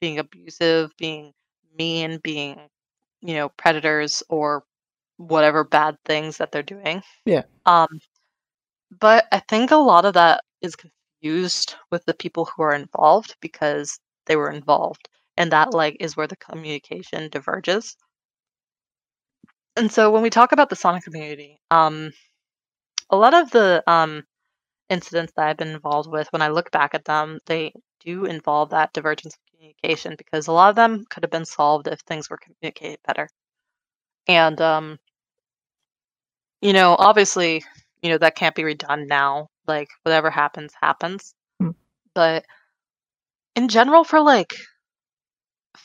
being 0.00 0.18
abusive, 0.18 0.90
being 0.98 1.32
mean, 1.78 2.18
being 2.22 2.58
you 3.22 3.34
know 3.34 3.48
predators 3.50 4.22
or 4.28 4.64
whatever 5.16 5.64
bad 5.64 5.96
things 6.04 6.38
that 6.38 6.52
they're 6.52 6.62
doing. 6.62 7.02
Yeah. 7.24 7.42
Um 7.64 7.88
but 9.00 9.26
I 9.32 9.40
think 9.40 9.70
a 9.70 9.76
lot 9.76 10.04
of 10.04 10.14
that 10.14 10.42
is 10.62 10.76
confused 11.20 11.76
with 11.90 12.04
the 12.06 12.14
people 12.14 12.46
who 12.46 12.62
are 12.62 12.74
involved 12.74 13.36
because 13.40 14.00
they 14.26 14.36
were 14.36 14.50
involved. 14.50 15.08
And 15.36 15.52
that 15.52 15.74
like 15.74 15.96
is 16.00 16.16
where 16.16 16.26
the 16.26 16.36
communication 16.36 17.28
diverges. 17.30 17.96
And 19.76 19.90
so 19.92 20.10
when 20.10 20.22
we 20.22 20.28
talk 20.30 20.52
about 20.52 20.68
the 20.70 20.76
Sonic 20.76 21.04
community, 21.04 21.60
um 21.70 22.12
a 23.10 23.16
lot 23.16 23.34
of 23.34 23.50
the 23.50 23.82
um 23.90 24.24
incidents 24.90 25.32
that 25.36 25.46
I've 25.48 25.56
been 25.58 25.68
involved 25.68 26.10
with, 26.10 26.28
when 26.32 26.42
I 26.42 26.48
look 26.48 26.70
back 26.72 26.94
at 26.94 27.04
them, 27.06 27.40
they 27.46 27.72
do 28.00 28.24
involve 28.26 28.70
that 28.70 28.92
divergence 28.94 29.34
of 29.36 29.40
communication 29.52 30.16
because 30.18 30.46
a 30.48 30.52
lot 30.52 30.70
of 30.70 30.76
them 30.76 31.04
could 31.10 31.24
have 31.24 31.30
been 31.32 31.46
solved 31.46 31.88
if 31.88 32.00
things 32.00 32.30
were 32.30 32.38
communicated 32.38 33.00
better. 33.06 33.28
And 34.28 34.60
um, 34.60 34.98
you 36.60 36.72
know, 36.72 36.96
obviously, 36.98 37.64
you 38.02 38.10
know, 38.10 38.18
that 38.18 38.36
can't 38.36 38.54
be 38.54 38.62
redone 38.62 39.06
now. 39.08 39.48
Like 39.66 39.88
whatever 40.02 40.30
happens, 40.30 40.72
happens. 40.80 41.34
Mm. 41.62 41.74
But 42.14 42.44
in 43.56 43.68
general, 43.68 44.04
for 44.04 44.20
like 44.20 44.54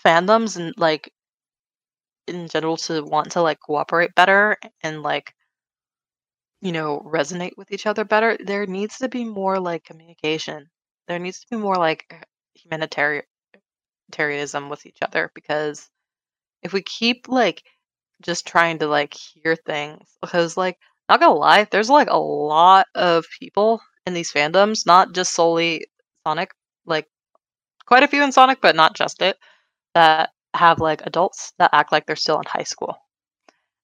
fandoms 0.03 0.57
and 0.57 0.73
like 0.77 1.13
in 2.27 2.47
general 2.47 2.77
to 2.77 3.03
want 3.03 3.31
to 3.33 3.41
like 3.41 3.59
cooperate 3.59 4.15
better 4.15 4.57
and 4.81 5.03
like 5.03 5.33
you 6.61 6.71
know 6.71 6.99
resonate 7.05 7.57
with 7.57 7.71
each 7.71 7.85
other 7.85 8.03
better, 8.05 8.37
there 8.43 8.65
needs 8.65 8.97
to 8.99 9.09
be 9.09 9.23
more 9.25 9.59
like 9.59 9.83
communication. 9.83 10.69
There 11.07 11.19
needs 11.19 11.39
to 11.41 11.47
be 11.51 11.57
more 11.57 11.75
like 11.75 12.25
humanitarianism 12.55 13.27
with 14.69 14.85
each 14.85 14.99
other 15.01 15.31
because 15.33 15.89
if 16.63 16.73
we 16.73 16.81
keep 16.81 17.27
like 17.29 17.63
just 18.21 18.47
trying 18.47 18.79
to 18.79 18.87
like 18.87 19.13
hear 19.15 19.55
things 19.55 20.07
because 20.21 20.57
like 20.57 20.77
not 21.11 21.19
gonna 21.19 21.33
lie 21.33 21.67
there's 21.71 21.89
like 21.89 22.09
a 22.09 22.17
lot 22.17 22.87
of 22.95 23.25
people 23.37 23.81
in 24.05 24.13
these 24.13 24.31
fandoms 24.31 24.85
not 24.85 25.13
just 25.13 25.33
solely 25.33 25.85
sonic 26.25 26.51
like 26.85 27.05
quite 27.85 28.01
a 28.01 28.07
few 28.07 28.23
in 28.23 28.31
sonic 28.31 28.61
but 28.61 28.77
not 28.77 28.95
just 28.95 29.21
it 29.21 29.37
that 29.93 30.29
have 30.53 30.79
like 30.79 31.05
adults 31.05 31.51
that 31.59 31.69
act 31.73 31.91
like 31.91 32.05
they're 32.05 32.15
still 32.15 32.37
in 32.37 32.45
high 32.47 32.63
school 32.63 32.95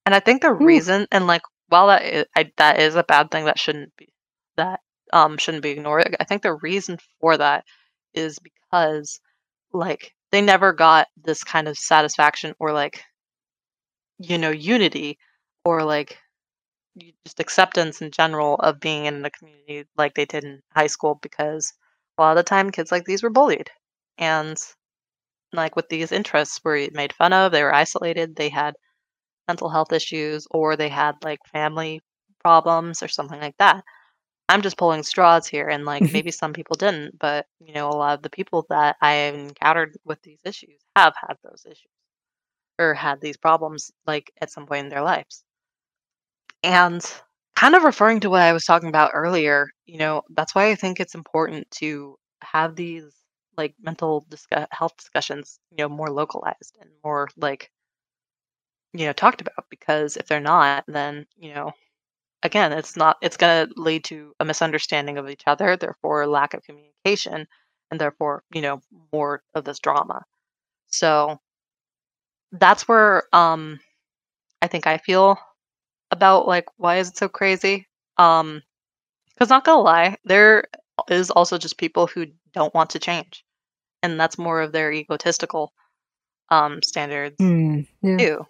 and 0.06 0.16
i 0.16 0.22
think 0.22 0.42
the 0.42 0.52
Ooh. 0.52 0.66
reason 0.66 1.06
and 1.12 1.28
like 1.28 1.42
while 1.68 1.88
that 1.88 2.04
is, 2.06 2.26
I, 2.34 2.50
that 2.56 2.80
is 2.80 2.96
a 2.96 3.04
bad 3.04 3.30
thing 3.30 3.44
that 3.44 3.60
shouldn't 3.60 3.92
be 3.98 4.08
that 4.56 4.80
um 5.12 5.38
shouldn't 5.38 5.64
be 5.64 5.72
ignored 5.72 6.16
i 6.22 6.24
think 6.24 6.44
the 6.44 6.54
reason 6.54 6.98
for 7.20 7.36
that 7.36 7.66
is 8.14 8.40
because 8.40 9.20
like 9.74 10.14
they 10.32 10.42
never 10.42 10.72
got 10.72 11.08
this 11.22 11.44
kind 11.44 11.68
of 11.68 11.78
satisfaction 11.78 12.54
or 12.58 12.72
like 12.72 13.02
you 14.18 14.38
know 14.38 14.50
unity 14.50 15.18
or 15.66 15.84
like 15.84 16.18
just 17.26 17.40
acceptance 17.40 18.02
in 18.02 18.12
general 18.12 18.56
of 18.56 18.80
being 18.80 19.06
in 19.06 19.22
the 19.22 19.32
community 19.32 19.86
like 19.98 20.16
they 20.16 20.26
did 20.26 20.44
in 20.44 20.62
high 20.76 20.88
school 20.88 21.20
because 21.22 21.74
a 22.18 22.22
lot 22.22 22.32
of 22.32 22.38
the 22.38 22.44
time 22.44 22.72
kids 22.72 22.92
like 22.92 23.06
these 23.06 23.24
were 23.24 23.30
bullied. 23.30 23.70
And 24.18 24.58
like 25.54 25.76
with 25.76 25.90
these 25.90 26.12
interests 26.12 26.60
were 26.64 26.88
made 26.92 27.14
fun 27.14 27.34
of 27.34 27.52
they 27.52 27.64
were 27.64 27.74
isolated 27.74 28.36
they 28.36 28.50
had 28.50 28.76
mental 29.48 29.70
health 29.70 29.94
issues 29.94 30.48
or 30.52 30.76
they 30.76 30.90
had 30.90 31.16
like 31.24 31.40
family 31.52 32.02
problems 32.40 33.02
or 33.04 33.08
something 33.08 33.40
like 33.40 33.58
that. 33.60 33.84
I'm 34.50 34.62
just 34.62 34.78
pulling 34.78 35.04
straws 35.04 35.48
here 35.48 35.68
and 35.68 35.86
like 35.86 36.02
maybe 36.14 36.32
some 36.32 36.54
people 36.54 36.76
didn't 36.76 37.20
but 37.20 37.46
you 37.60 37.74
know 37.74 37.90
a 37.90 37.92
lot 37.92 38.18
of 38.18 38.24
the 38.24 38.30
people 38.30 38.66
that 38.70 38.96
i 39.02 39.14
encountered 39.14 39.98
with 40.06 40.22
these 40.22 40.40
issues 40.46 40.80
have 40.96 41.14
had 41.16 41.38
those 41.44 41.66
issues 41.66 41.92
or 42.80 42.94
had 42.94 43.20
these 43.22 43.38
problems 43.38 43.92
like 44.06 44.32
at 44.42 44.52
some 44.52 44.66
point 44.66 44.86
in 44.86 44.90
their 44.90 45.02
lives 45.04 45.44
and 46.64 47.04
kind 47.56 47.76
of 47.76 47.84
referring 47.84 48.20
to 48.22 48.30
what 48.30 48.42
I 48.42 48.54
was 48.54 48.66
talking 48.66 48.90
about 48.90 49.12
earlier, 49.14 49.70
you 49.86 49.98
know, 49.98 50.24
that's 50.32 50.56
why 50.56 50.70
I 50.72 50.76
think 50.76 51.00
it's 51.00 51.16
important 51.16 51.70
to 51.72 52.18
have 52.44 52.76
these 52.76 53.06
like 53.58 53.74
mental 53.82 54.26
discuss- 54.30 54.68
health 54.72 54.96
discussions, 54.98 55.60
you 55.72 55.78
know, 55.78 55.90
more 55.90 56.10
localized 56.12 56.78
and 56.82 56.90
more 57.04 57.28
like, 57.38 57.72
you 58.94 59.06
know, 59.06 59.14
talked 59.14 59.42
about 59.42 59.66
because 59.70 60.18
if 60.18 60.28
they're 60.28 60.40
not, 60.40 60.84
then, 60.88 61.26
you 61.38 61.54
know, 61.54 61.72
again, 62.44 62.74
it's 62.74 62.98
not, 62.98 63.18
it's 63.22 63.38
going 63.38 63.68
to 63.70 63.74
lead 63.82 64.04
to 64.06 64.34
a 64.40 64.46
misunderstanding 64.46 65.18
of 65.18 65.30
each 65.30 65.44
other, 65.48 65.78
therefore, 65.78 66.28
lack 66.28 66.54
of 66.56 66.64
communication, 66.64 67.48
and 67.92 68.02
therefore, 68.02 68.44
you 68.54 68.62
know, 68.62 68.82
more 69.14 69.44
of 69.56 69.66
this 69.66 69.80
drama. 69.80 70.24
So 70.88 71.40
that's 72.52 72.88
where 72.88 73.24
um, 73.34 73.80
I 74.62 74.68
think 74.68 74.88
I 74.88 74.98
feel 74.98 75.40
about 76.12 76.48
like 76.48 76.66
why 76.78 76.98
is 76.98 77.10
it 77.10 77.18
so 77.18 77.28
crazy 77.28 77.88
um 78.18 78.62
because 79.34 79.50
not 79.50 79.66
gonna 79.66 79.82
lie 79.82 80.16
there 80.26 80.66
is 81.10 81.30
also 81.32 81.58
just 81.58 81.78
people 81.78 82.08
who 82.08 82.26
don't 82.54 82.74
want 82.74 82.90
to 82.92 83.00
change 83.00 83.44
and 84.04 84.20
that's 84.20 84.38
more 84.38 84.62
of 84.62 84.72
their 84.72 84.92
egotistical 84.92 85.74
um 86.50 86.82
standards 86.82 87.36
Mm. 87.40 87.88
Yeah. 88.02 88.18
too 88.18 88.46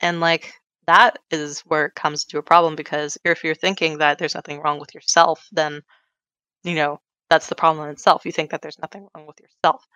and 0.00 0.20
like 0.20 0.54
that 0.86 1.18
is 1.30 1.60
where 1.60 1.86
it 1.86 1.94
comes 1.94 2.24
to 2.24 2.38
a 2.38 2.42
problem 2.42 2.74
because 2.74 3.16
if 3.24 3.44
you're 3.44 3.54
thinking 3.54 3.98
that 3.98 4.18
there's 4.18 4.34
nothing 4.34 4.60
wrong 4.60 4.80
with 4.80 4.94
yourself 4.94 5.46
then 5.52 5.82
you 6.64 6.74
know 6.74 6.98
that's 7.28 7.48
the 7.48 7.54
problem 7.54 7.84
in 7.84 7.92
itself 7.92 8.24
you 8.24 8.32
think 8.32 8.50
that 8.50 8.62
there's 8.62 8.78
nothing 8.78 9.06
wrong 9.14 9.26
with 9.26 9.38
yourself 9.40 9.86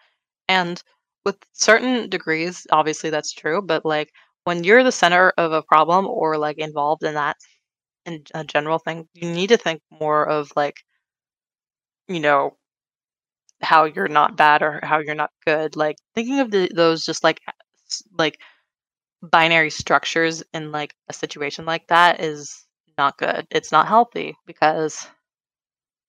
and 0.48 0.82
with 1.24 1.36
certain 1.52 2.08
degrees, 2.08 2.66
obviously 2.70 3.10
that's 3.10 3.32
true, 3.32 3.62
but 3.62 3.84
like 3.84 4.10
when 4.44 4.64
you're 4.64 4.84
the 4.84 4.92
center 4.92 5.32
of 5.36 5.52
a 5.52 5.62
problem 5.62 6.06
or 6.06 6.38
like 6.38 6.58
involved 6.58 7.02
in 7.02 7.14
that 7.14 7.36
in 8.06 8.22
a 8.34 8.44
general 8.44 8.78
thing, 8.78 9.08
you 9.14 9.30
need 9.30 9.48
to 9.48 9.56
think 9.56 9.80
more 9.90 10.28
of 10.28 10.52
like, 10.56 10.76
you 12.08 12.20
know, 12.20 12.56
how 13.62 13.84
you're 13.84 14.08
not 14.08 14.36
bad 14.36 14.62
or 14.62 14.80
how 14.82 14.98
you're 14.98 15.14
not 15.14 15.30
good. 15.46 15.76
Like 15.76 15.96
thinking 16.14 16.40
of 16.40 16.50
the, 16.50 16.70
those 16.74 17.04
just 17.04 17.24
like 17.24 17.40
like 18.18 18.38
binary 19.22 19.70
structures 19.70 20.42
in 20.52 20.72
like 20.72 20.94
a 21.08 21.12
situation 21.12 21.64
like 21.64 21.86
that 21.88 22.20
is 22.20 22.66
not 22.98 23.18
good. 23.18 23.46
It's 23.50 23.72
not 23.72 23.88
healthy 23.88 24.36
because 24.46 25.06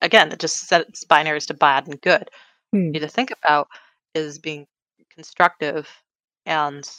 again, 0.02 0.32
it 0.32 0.40
just 0.40 0.68
sets 0.68 1.06
binaries 1.06 1.48
to 1.48 1.54
bad 1.54 1.88
and 1.88 2.02
good. 2.02 2.30
Hmm. 2.72 2.80
You 2.80 2.92
need 2.92 3.00
to 3.00 3.08
think 3.08 3.32
about 3.32 3.68
is 4.14 4.40
being 4.40 4.68
constructive 5.14 5.90
and 6.46 6.90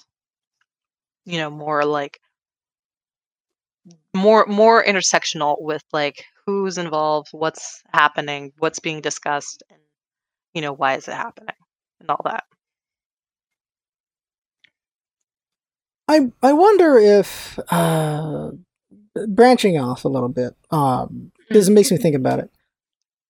you 1.26 1.38
know 1.38 1.50
more 1.50 1.84
like 1.84 2.18
more 4.14 4.46
more 4.46 4.84
intersectional 4.84 5.56
with 5.60 5.82
like 5.92 6.24
who's 6.46 6.78
involved, 6.78 7.28
what's 7.32 7.82
happening, 7.92 8.52
what's 8.58 8.78
being 8.78 9.00
discussed, 9.00 9.62
and 9.70 9.80
you 10.54 10.62
know 10.62 10.72
why 10.72 10.94
is 10.94 11.08
it 11.08 11.14
happening, 11.14 11.54
and 12.00 12.10
all 12.10 12.20
that. 12.24 12.44
I 16.08 16.32
I 16.42 16.52
wonder 16.52 16.98
if 16.98 17.58
uh, 17.70 18.50
branching 19.28 19.78
off 19.78 20.04
a 20.04 20.08
little 20.08 20.28
bit, 20.28 20.54
um, 20.70 21.32
because 21.48 21.68
it 21.68 21.72
makes 21.72 21.90
me 21.90 21.96
think 21.96 22.16
about 22.16 22.38
it. 22.38 22.50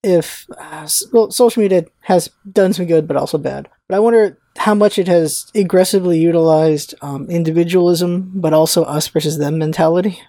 If 0.02 0.46
uh, 0.58 0.88
well, 1.12 1.30
social 1.30 1.62
media 1.62 1.86
has 2.02 2.30
done 2.50 2.72
some 2.72 2.86
good, 2.86 3.08
but 3.08 3.16
also 3.16 3.38
bad. 3.38 3.68
But 3.88 3.96
I 3.96 3.98
wonder 4.00 4.38
how 4.58 4.74
much 4.74 4.98
it 4.98 5.06
has 5.08 5.50
aggressively 5.54 6.18
utilized 6.18 6.94
um, 7.02 7.30
individualism, 7.30 8.32
but 8.34 8.52
also 8.52 8.84
us 8.84 9.06
versus 9.08 9.38
them 9.38 9.58
mentality. 9.58 10.20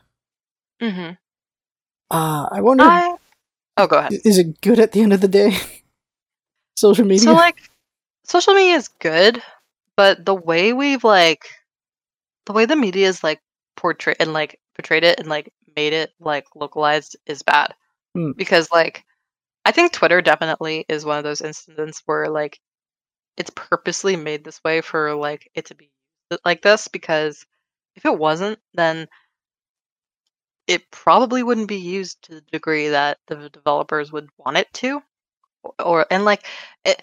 Mm-hmm. 0.81 1.13
Uh, 2.11 2.47
I 2.51 2.61
wonder, 2.61 2.83
I 2.83 3.15
oh, 3.77 3.87
go 3.87 3.97
ahead. 3.97 4.13
is 4.23 4.37
it 4.37 4.61
good 4.61 4.79
at 4.79 4.91
the 4.91 5.01
end 5.01 5.13
of 5.13 5.21
the 5.21 5.27
day? 5.27 5.57
social 6.77 7.05
media. 7.05 7.25
So 7.25 7.33
like 7.33 7.69
social 8.23 8.53
media 8.53 8.75
is 8.75 8.87
good, 8.87 9.41
but 9.97 10.23
the 10.23 10.35
way 10.35 10.71
we've 10.73 11.03
like 11.03 11.45
the 12.45 12.53
way 12.53 12.65
the 12.65 12.75
media 12.75 13.07
is 13.07 13.23
like 13.23 13.41
portrayed 13.75 14.17
and 14.19 14.31
like 14.31 14.59
portrayed 14.75 15.03
it 15.03 15.19
and 15.19 15.27
like 15.27 15.51
made 15.75 15.93
it 15.93 16.11
like 16.19 16.45
localized 16.55 17.17
is 17.25 17.43
bad. 17.43 17.73
Hmm. 18.13 18.31
Because 18.31 18.71
like 18.71 19.03
I 19.65 19.71
think 19.71 19.91
Twitter 19.91 20.21
definitely 20.21 20.85
is 20.87 21.03
one 21.03 21.17
of 21.17 21.23
those 21.23 21.41
instances 21.41 22.01
where 22.05 22.29
like 22.29 22.59
it's 23.37 23.51
purposely 23.55 24.15
made 24.15 24.43
this 24.43 24.61
way 24.63 24.81
for 24.81 25.15
like 25.15 25.49
it 25.53 25.65
to 25.65 25.75
be 25.75 25.89
like 26.43 26.61
this 26.61 26.87
because 26.87 27.45
if 27.95 28.05
it 28.05 28.17
wasn't 28.17 28.59
then 28.73 29.07
it 30.67 30.89
probably 30.91 31.43
wouldn't 31.43 31.69
be 31.69 31.77
used 31.77 32.21
to 32.23 32.35
the 32.35 32.41
degree 32.51 32.89
that 32.89 33.17
the 33.27 33.49
developers 33.49 34.11
would 34.11 34.27
want 34.37 34.57
it 34.57 34.67
to 34.73 35.01
or 35.79 36.05
and 36.11 36.25
like 36.25 36.45
it 36.83 37.01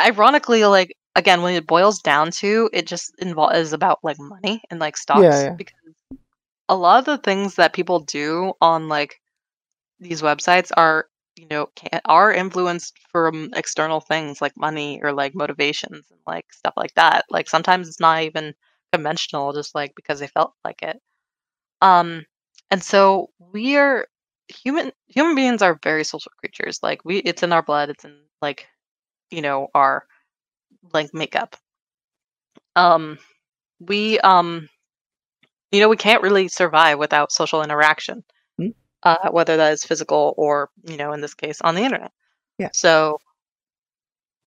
ironically 0.00 0.64
like 0.64 0.94
again 1.16 1.42
when 1.42 1.54
it 1.54 1.66
boils 1.66 2.00
down 2.00 2.30
to 2.30 2.70
it 2.72 2.86
just 2.86 3.12
involves 3.18 3.56
is 3.56 3.72
about 3.72 3.98
like 4.02 4.18
money 4.18 4.62
and 4.70 4.78
like 4.78 4.96
stocks 4.96 5.22
yeah. 5.22 5.50
because 5.50 5.74
a 6.68 6.76
lot 6.76 7.00
of 7.00 7.04
the 7.04 7.18
things 7.18 7.56
that 7.56 7.72
people 7.72 8.00
do 8.00 8.52
on 8.60 8.88
like 8.88 9.20
these 9.98 10.22
websites 10.22 10.70
are 10.76 11.06
you 11.40 11.46
know 11.50 11.66
can, 11.76 12.00
are 12.04 12.32
influenced 12.32 12.98
from 13.10 13.50
external 13.54 14.00
things 14.00 14.40
like 14.42 14.52
money 14.56 15.00
or 15.02 15.12
like 15.12 15.34
motivations 15.34 16.06
and 16.10 16.20
like 16.26 16.52
stuff 16.52 16.74
like 16.76 16.94
that 16.94 17.24
like 17.30 17.48
sometimes 17.48 17.88
it's 17.88 18.00
not 18.00 18.22
even 18.22 18.54
conventional 18.92 19.52
just 19.52 19.74
like 19.74 19.92
because 19.96 20.20
they 20.20 20.26
felt 20.28 20.52
like 20.64 20.82
it 20.82 21.00
um 21.82 22.24
and 22.70 22.82
so 22.82 23.30
we 23.52 23.76
are 23.76 24.06
human 24.48 24.92
human 25.08 25.34
beings 25.36 25.62
are 25.62 25.78
very 25.82 26.04
social 26.04 26.32
creatures 26.38 26.80
like 26.82 27.04
we 27.04 27.18
it's 27.18 27.42
in 27.42 27.52
our 27.52 27.62
blood 27.62 27.90
it's 27.90 28.04
in 28.04 28.16
like 28.42 28.68
you 29.30 29.42
know 29.42 29.68
our 29.74 30.04
like 30.92 31.10
makeup 31.14 31.56
um 32.76 33.18
we 33.80 34.18
um 34.20 34.68
you 35.72 35.80
know 35.80 35.88
we 35.88 35.96
can't 35.96 36.22
really 36.22 36.48
survive 36.48 36.98
without 36.98 37.32
social 37.32 37.62
interaction. 37.62 38.24
Uh 39.02 39.30
whether 39.30 39.56
that 39.56 39.72
is 39.72 39.84
physical 39.84 40.34
or 40.36 40.70
you 40.84 40.96
know 40.96 41.12
in 41.12 41.20
this 41.20 41.34
case 41.34 41.60
on 41.62 41.74
the 41.74 41.82
internet 41.82 42.12
Yeah. 42.58 42.70
so 42.72 43.18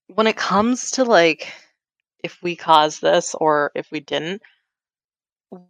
when 0.08 0.28
it 0.28 0.38
comes 0.38 0.92
to 0.92 1.04
like 1.04 1.52
if 2.24 2.42
we 2.44 2.56
caused 2.56 3.02
this 3.02 3.36
or 3.36 3.72
if 3.76 3.92
we 3.92 4.00
didn't 4.00 4.42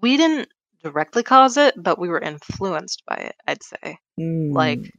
we 0.02 0.18
didn't 0.18 0.50
directly 0.82 1.24
cause 1.24 1.58
it 1.58 1.74
but 1.82 2.00
we 2.00 2.10
were 2.10 2.20
influenced 2.20 3.04
by 3.06 3.16
it 3.16 3.36
i'd 3.48 3.64
say 3.64 3.98
like 4.52 4.80
Mm. 4.80 4.92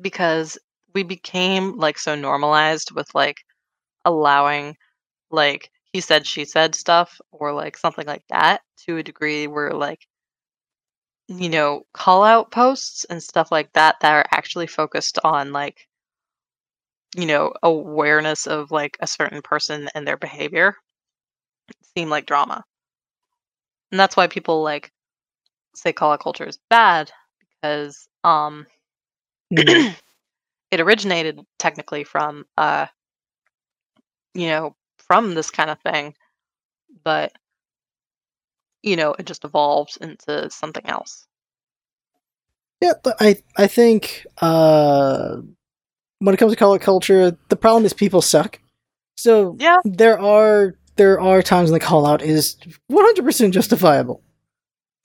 because 0.00 0.58
we 0.94 1.02
became 1.02 1.76
like 1.78 1.98
so 1.98 2.14
normalized 2.14 2.90
with 2.92 3.14
like 3.14 3.38
allowing 4.04 4.76
like 5.30 5.70
he 5.92 6.00
said 6.00 6.26
she 6.26 6.44
said 6.44 6.74
stuff 6.74 7.20
or 7.32 7.52
like 7.52 7.76
something 7.76 8.06
like 8.06 8.24
that 8.30 8.62
to 8.86 8.98
a 8.98 9.04
degree 9.04 9.46
where 9.48 9.72
like 9.72 10.06
you 11.30 11.48
know 11.48 11.86
call 11.94 12.24
out 12.24 12.50
posts 12.52 13.04
and 13.06 13.22
stuff 13.22 13.50
like 13.52 13.72
that 13.74 13.96
that 14.00 14.12
are 14.12 14.26
actually 14.32 14.66
focused 14.66 15.18
on 15.24 15.52
like 15.52 15.88
you 17.16 17.26
know 17.26 17.52
awareness 17.62 18.46
of 18.46 18.70
like 18.72 18.96
a 19.00 19.06
certain 19.06 19.42
person 19.42 19.88
and 19.94 20.06
their 20.06 20.16
behavior 20.16 20.76
seem 21.96 22.08
like 22.10 22.26
drama 22.26 22.64
and 23.92 24.00
that's 24.00 24.16
why 24.16 24.26
people 24.26 24.62
like 24.62 24.92
say 25.74 25.92
call 25.92 26.12
out 26.12 26.20
culture 26.22 26.46
is 26.46 26.58
bad 26.70 27.10
because 27.62 28.08
um 28.24 28.66
Mm. 29.52 29.94
it 30.72 30.80
originated 30.80 31.40
technically 31.58 32.04
from 32.04 32.46
uh 32.58 32.86
you 34.34 34.46
know 34.48 34.76
from 34.98 35.34
this 35.34 35.50
kind 35.50 35.70
of 35.70 35.80
thing 35.80 36.14
but 37.04 37.32
you 38.82 38.96
know 38.96 39.14
it 39.18 39.26
just 39.26 39.44
evolved 39.44 39.98
into 40.00 40.48
something 40.50 40.84
else 40.86 41.26
Yeah, 42.82 42.94
but 43.02 43.16
I 43.20 43.36
I 43.56 43.66
think 43.66 44.26
uh, 44.40 45.36
when 46.18 46.34
it 46.34 46.38
comes 46.38 46.52
to 46.52 46.56
call 46.58 46.74
out 46.74 46.80
culture, 46.80 47.36
the 47.48 47.56
problem 47.56 47.84
is 47.84 47.92
people 47.92 48.22
suck. 48.22 48.58
So 49.16 49.56
yeah 49.58 49.78
there 49.84 50.18
are 50.18 50.74
there 50.96 51.20
are 51.20 51.42
times 51.42 51.70
when 51.70 51.78
the 51.78 51.84
call 51.86 52.06
out 52.06 52.22
is 52.22 52.56
one 52.88 53.04
hundred 53.04 53.24
percent 53.24 53.52
justifiable. 53.54 54.22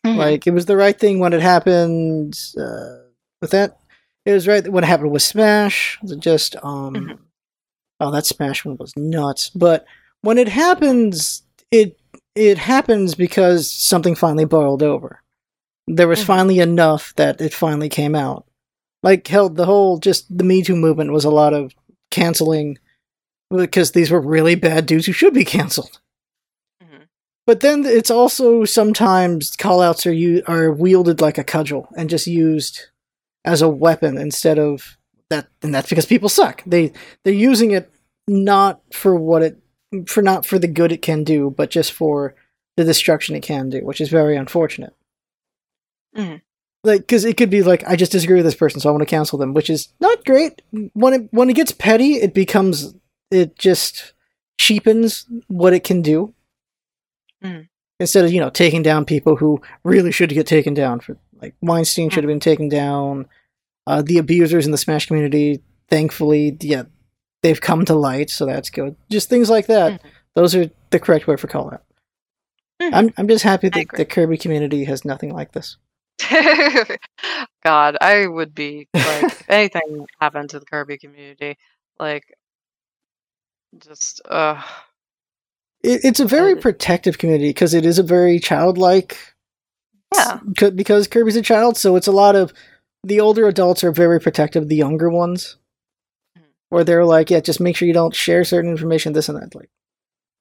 Mhm. 0.05 0.17
Like 0.17 0.47
it 0.47 0.53
was 0.53 0.65
the 0.65 0.77
right 0.77 0.97
thing 0.97 1.19
when 1.19 1.33
it 1.33 1.41
happened. 1.41 2.39
Uh, 2.57 3.03
with 3.41 3.51
that, 3.51 3.77
it 4.25 4.31
was 4.33 4.47
right 4.47 4.65
when 4.67 4.83
it 4.83 4.87
happened 4.87 5.11
with 5.11 5.21
Smash. 5.23 5.99
Was 6.01 6.11
it 6.11 6.19
just 6.19 6.55
um, 6.63 6.93
Mhm. 6.95 7.17
oh 7.99 8.11
that 8.11 8.25
Smash 8.25 8.63
one 8.65 8.77
was 8.77 8.93
nuts. 8.95 9.49
But 9.49 9.85
when 10.21 10.37
it 10.37 10.47
happens, 10.47 11.43
it 11.71 11.97
it 12.35 12.57
happens 12.57 13.15
because 13.15 13.71
something 13.71 14.15
finally 14.15 14.45
boiled 14.45 14.83
over. 14.83 15.21
There 15.87 16.07
was 16.07 16.19
Mhm. 16.21 16.25
finally 16.25 16.59
enough 16.59 17.13
that 17.15 17.39
it 17.41 17.53
finally 17.53 17.89
came 17.89 18.15
out. 18.15 18.45
Like 19.03 19.27
hell, 19.27 19.49
the 19.49 19.65
whole 19.65 19.97
just 19.99 20.35
the 20.35 20.43
Me 20.43 20.63
Too 20.63 20.75
movement 20.75 21.11
was 21.11 21.25
a 21.25 21.29
lot 21.29 21.53
of 21.53 21.73
canceling 22.11 22.77
because 23.51 23.91
these 23.91 24.09
were 24.11 24.19
really 24.21 24.55
bad 24.55 24.85
dudes 24.87 25.05
who 25.05 25.11
should 25.11 25.33
be 25.33 25.45
canceled. 25.45 25.99
Mhm. 26.83 27.07
But 27.45 27.59
then 27.59 27.85
it's 27.85 28.09
also 28.09 28.65
sometimes 28.65 29.51
callouts 29.55 30.05
are 30.07 30.11
u- 30.13 30.41
are 30.47 30.71
wielded 30.71 31.21
like 31.21 31.37
a 31.37 31.43
cudgel 31.43 31.87
and 31.95 32.09
just 32.09 32.25
used 32.27 32.87
as 33.45 33.61
a 33.61 33.69
weapon 33.69 34.17
instead 34.17 34.57
of 34.57 34.97
that, 35.29 35.47
and 35.61 35.73
that's 35.73 35.89
because 35.89 36.07
people 36.07 36.29
suck. 36.29 36.63
They 36.65 36.91
they're 37.23 37.33
using 37.33 37.71
it 37.71 37.91
not 38.27 38.81
for 38.91 39.15
what 39.15 39.43
it 39.43 39.59
for 40.03 40.21
not 40.21 40.45
for 40.45 40.59
the 40.59 40.67
good 40.67 40.91
it 40.91 41.01
can 41.01 41.23
do, 41.23 41.49
but 41.55 41.69
just 41.69 41.91
for 41.91 42.35
the 42.77 42.83
destruction 42.83 43.35
it 43.35 43.41
can 43.43 43.69
do, 43.69 43.79
which 43.85 44.01
is 44.01 44.09
very 44.09 44.35
unfortunate. 44.35 44.93
Mhm. 46.15 46.41
Like, 46.83 47.01
because 47.01 47.25
it 47.25 47.35
could 47.37 47.49
be 47.49 47.63
like, 47.63 47.83
I 47.87 47.95
just 47.95 48.11
disagree 48.11 48.35
with 48.37 48.45
this 48.45 48.55
person, 48.55 48.79
so 48.79 48.89
I 48.89 48.91
want 48.91 49.01
to 49.01 49.05
cancel 49.07 49.39
them, 49.39 49.53
which 49.53 49.69
is 49.69 49.89
not 49.99 50.23
great. 50.25 50.61
When 50.93 51.13
it 51.13 51.27
when 51.31 51.49
it 51.49 51.55
gets 51.55 51.71
petty, 51.71 52.13
it 52.15 52.33
becomes 52.33 52.93
it 53.31 53.57
just 53.57 54.13
cheapens 54.59 55.25
what 55.47 55.73
it 55.73 55.83
can 55.83 56.01
do 56.01 56.33
Mhm. 57.43 57.67
instead 57.99 58.23
of 58.23 58.31
you 58.31 58.39
know 58.39 58.49
taking 58.51 58.83
down 58.83 59.03
people 59.05 59.35
who 59.37 59.61
really 59.83 60.11
should 60.11 60.29
get 60.29 60.47
taken 60.47 60.73
down 60.73 60.99
for 60.99 61.17
like 61.41 61.55
Weinstein 61.61 62.09
should 62.09 62.23
have 62.23 62.29
been 62.29 62.39
taken 62.39 62.69
down. 62.69 63.27
Uh, 63.87 64.01
the 64.01 64.17
abusers 64.17 64.65
in 64.65 64.71
the 64.71 64.77
Smash 64.77 65.05
community, 65.07 65.61
thankfully, 65.89 66.55
yeah, 66.61 66.83
they've 67.45 67.61
come 67.61 67.85
to 67.85 67.93
light, 67.93 68.31
so 68.31 68.47
that's 68.47 68.71
good. 68.71 68.95
Just 69.11 69.29
things 69.29 69.51
like 69.51 69.67
that. 69.67 70.01
Mhm. 70.01 70.09
Those 70.33 70.55
are 70.55 70.71
the 70.89 70.99
correct 70.99 71.27
way 71.27 71.35
for 71.35 71.47
call 71.47 71.71
out. 71.71 71.83
Mhm. 72.81 72.89
I'm 72.93 73.13
I'm 73.17 73.27
just 73.27 73.43
happy 73.43 73.69
that 73.69 73.87
the 73.95 74.03
Kirby 74.05 74.37
community 74.39 74.83
has 74.85 75.05
nothing 75.05 75.31
like 75.31 75.51
this. 75.51 75.77
God, 77.63 77.97
I 78.01 78.25
would 78.25 78.55
be 78.55 78.87
like 78.93 79.23
if 79.23 79.43
anything 79.49 80.07
happened 80.19 80.49
to 80.51 80.59
the 80.59 80.65
Kirby 80.65 80.97
community, 80.97 81.57
like 81.99 82.23
just 83.77 84.21
uh 84.27 84.61
it, 85.83 86.01
it's 86.03 86.19
a 86.19 86.25
very 86.25 86.55
protective 86.55 87.17
community 87.19 87.49
because 87.49 87.73
it 87.75 87.85
is 87.85 87.99
a 87.99 88.03
very 88.03 88.39
childlike. 88.39 89.17
Yeah. 90.13 90.39
c- 90.59 90.71
because 90.71 91.07
Kirby's 91.07 91.35
a 91.35 91.41
child, 91.41 91.77
so 91.77 91.95
it's 91.95 92.07
a 92.07 92.11
lot 92.11 92.35
of 92.35 92.53
the 93.03 93.19
older 93.19 93.47
adults 93.47 93.83
are 93.83 93.91
very 93.91 94.19
protective 94.19 94.63
of 94.63 94.69
the 94.69 94.75
younger 94.75 95.09
ones, 95.09 95.57
Where 96.75 96.83
they're 96.83 97.05
like, 97.05 97.29
yeah, 97.29 97.39
just 97.39 97.61
make 97.61 97.75
sure 97.77 97.87
you 97.87 97.93
don't 97.93 98.13
share 98.13 98.43
certain 98.43 98.69
information, 98.69 99.13
this 99.13 99.29
and 99.29 99.41
that, 99.41 99.55
like. 99.55 99.69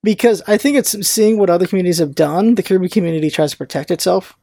Because 0.02 0.43
I 0.48 0.56
think 0.59 0.77
it's 0.77 1.06
seeing 1.09 1.39
what 1.39 1.48
other 1.48 1.66
communities 1.66 1.98
have 1.98 2.15
done. 2.15 2.56
The 2.56 2.62
Kirby 2.62 2.89
community 2.89 3.31
tries 3.31 3.52
to 3.52 3.56
protect 3.56 3.90
itself 3.93 4.36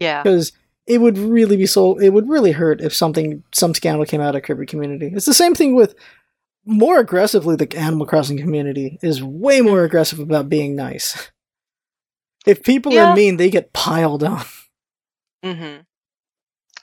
Yeah. 0.00 0.22
because 0.22 0.52
it 0.86 1.02
would 1.02 1.16
really 1.18 1.56
be 1.58 1.66
so. 1.66 1.98
It 2.00 2.08
would 2.08 2.28
really 2.28 2.52
hurt 2.52 2.80
if 2.80 2.92
something 2.94 3.44
some 3.52 3.74
scandal 3.74 4.04
came 4.06 4.20
out 4.20 4.34
of 4.34 4.42
Kirby 4.42 4.66
community. 4.66 5.10
It's 5.14 5.26
the 5.26 5.34
same 5.34 5.54
thing 5.54 5.74
with 5.74 5.94
more 6.64 6.98
aggressively. 6.98 7.54
The 7.56 7.76
Animal 7.76 8.06
Crossing 8.06 8.38
community 8.38 8.98
is 9.02 9.22
way 9.22 9.60
more 9.60 9.84
aggressive 9.84 10.18
about 10.18 10.48
being 10.48 10.74
nice. 10.74 11.30
If 12.46 12.62
people 12.62 12.92
Yeah. 12.92 13.10
are 13.12 13.14
mean, 13.16 13.36
they 13.36 13.50
get 13.50 13.72
piled 13.74 14.24
on. 14.24 14.44
Mm-hmm. 15.44 15.82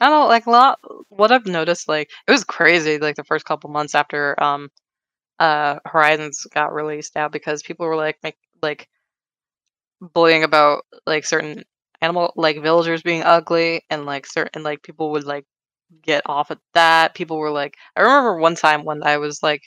I 0.02 0.10
don't 0.10 0.22
know, 0.22 0.28
like 0.28 0.48
a 0.48 0.52
lot. 0.52 0.80
What 1.10 1.32
I've 1.32 1.48
noticed, 1.48 1.88
like 1.90 2.10
it 2.28 2.32
was 2.32 2.44
crazy, 2.46 3.00
like 3.00 3.16
the 3.18 3.24
first 3.26 3.46
couple 3.46 3.72
months 3.72 3.96
after 3.96 4.42
um, 4.44 4.70
uh, 5.40 5.80
Horizons 5.86 6.46
got 6.54 6.74
released 6.74 7.18
out 7.18 7.32
because 7.34 7.64
people 7.64 7.88
were 7.88 7.98
like 7.98 8.18
make 8.24 8.38
like 8.64 8.90
bullying 10.14 10.44
about 10.44 10.86
like 11.06 11.26
certain 11.26 11.64
animal 12.02 12.34
like 12.36 12.62
villagers 12.62 13.04
being 13.04 13.22
ugly 13.24 13.82
and 13.90 14.06
like 14.06 14.26
certain 14.26 14.64
like 14.64 14.82
people 14.84 15.12
would 15.12 15.24
like 15.26 15.46
get 16.02 16.24
off 16.26 16.52
at 16.52 16.60
that. 16.74 17.16
People 17.16 17.38
were 17.38 17.52
like, 17.52 17.76
I 17.96 18.02
remember 18.02 18.38
one 18.38 18.56
time 18.56 18.86
when 18.86 19.04
I 19.04 19.18
was 19.18 19.44
like 19.44 19.64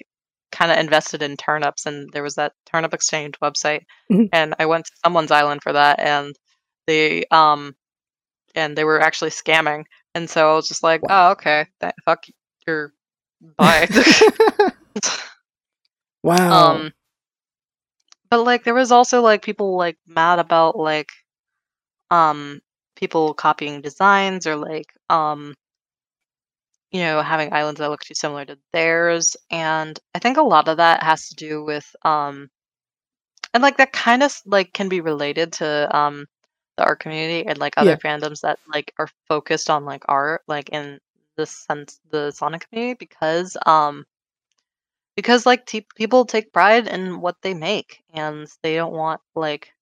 kind 0.53 0.73
of 0.73 0.79
invested 0.79 1.23
in 1.23 1.37
turnips 1.37 1.87
and 1.87 2.11
there 2.13 2.23
was 2.23 2.37
that 2.37 2.53
turnip 2.67 2.95
exchange 2.95 3.35
website 3.43 3.83
Mhm. 4.11 4.31
and 4.33 4.55
I 4.59 4.67
went 4.67 4.87
to 4.87 4.93
someone's 5.05 5.31
island 5.33 5.63
for 5.63 5.73
that 5.75 5.99
and 6.01 6.35
they 6.87 7.25
um 7.31 7.75
and 8.55 8.77
they 8.77 8.85
were 8.85 9.01
actually 9.01 9.31
scamming 9.31 9.85
and 10.15 10.29
so 10.29 10.53
I 10.53 10.55
was 10.55 10.69
just 10.69 10.83
like, 10.83 11.03
oh 11.09 11.33
okay, 11.33 11.67
that, 11.81 11.95
fuck 12.05 12.25
your 12.67 12.93
bye. 13.57 13.89
wow. 16.23 16.75
um 16.75 16.93
but 18.31 18.43
like 18.45 18.65
there 18.65 18.75
was 18.75 18.91
also 18.91 19.21
like 19.21 19.43
people 19.43 19.77
like 19.77 19.99
mad 20.07 20.39
about 20.39 20.77
like 20.77 21.09
um 22.11 22.61
people 22.97 23.35
copying 23.35 23.81
designs 23.81 24.47
or 24.47 24.57
like 24.57 24.93
um 25.11 25.55
you 26.91 27.01
know 27.01 27.23
having 27.23 27.53
islands 27.53 27.81
that 27.81 27.91
look 27.91 28.01
too 28.01 28.15
similar 28.15 28.45
to 28.45 28.59
theirs 28.73 29.37
and 29.51 29.99
i 30.15 30.19
think 30.19 30.37
a 30.37 30.43
lot 30.43 30.69
of 30.69 30.77
that 30.79 31.03
has 31.03 31.29
to 31.29 31.35
do 31.35 31.65
with 31.65 31.85
um 32.05 32.49
and 33.53 33.63
like 33.63 33.77
that 33.77 33.93
kind 33.93 34.23
of 34.23 34.35
like 34.47 34.73
can 34.73 34.89
be 34.89 35.01
related 35.01 35.53
to 35.53 35.97
um 35.97 36.27
the 36.77 36.85
art 36.85 37.01
community 37.01 37.47
and 37.47 37.59
like 37.59 37.75
other 37.77 37.93
Yeah. 37.93 37.97
fandoms 37.97 38.41
that 38.43 38.59
like 38.73 38.93
are 38.99 39.09
focused 39.29 39.71
on 39.71 39.85
like 39.85 40.05
art 40.09 40.43
like 40.49 40.71
in 40.71 40.99
the 41.37 41.47
sense 41.47 42.01
the 42.11 42.31
sonic 42.33 42.69
community 42.69 42.97
because 42.99 43.57
um 43.67 44.05
because 45.17 45.47
like 45.47 45.67
te- 45.67 45.87
people 45.97 46.25
take 46.25 46.53
pride 46.53 46.87
in 46.87 47.21
what 47.21 47.37
they 47.43 47.55
make 47.55 48.03
and 48.13 48.47
they 48.63 48.75
don't 48.77 48.93
want 48.93 49.21
like 49.35 49.73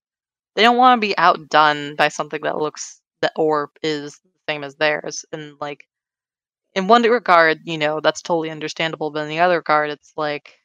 they 0.57 0.63
don't 0.63 0.77
want 0.77 1.01
to 1.01 1.07
be 1.07 1.17
outdone 1.19 1.97
by 1.97 2.09
something 2.09 2.43
that 2.43 2.59
looks 2.59 3.01
that 3.23 3.33
or 3.37 3.71
is 3.83 4.19
the 4.25 4.31
same 4.53 4.65
as 4.65 4.77
theirs 4.77 5.25
and 5.33 5.55
like 5.61 5.87
in 6.75 6.89
one 6.89 7.03
regard 7.03 7.59
you 7.65 7.79
know 7.79 8.01
that's 8.01 8.23
totally 8.23 8.51
understandable 8.51 9.11
but 9.11 9.23
in 9.25 9.29
the 9.29 9.41
other 9.41 9.57
regard 9.57 9.91
it's 9.91 10.13
like 10.17 10.59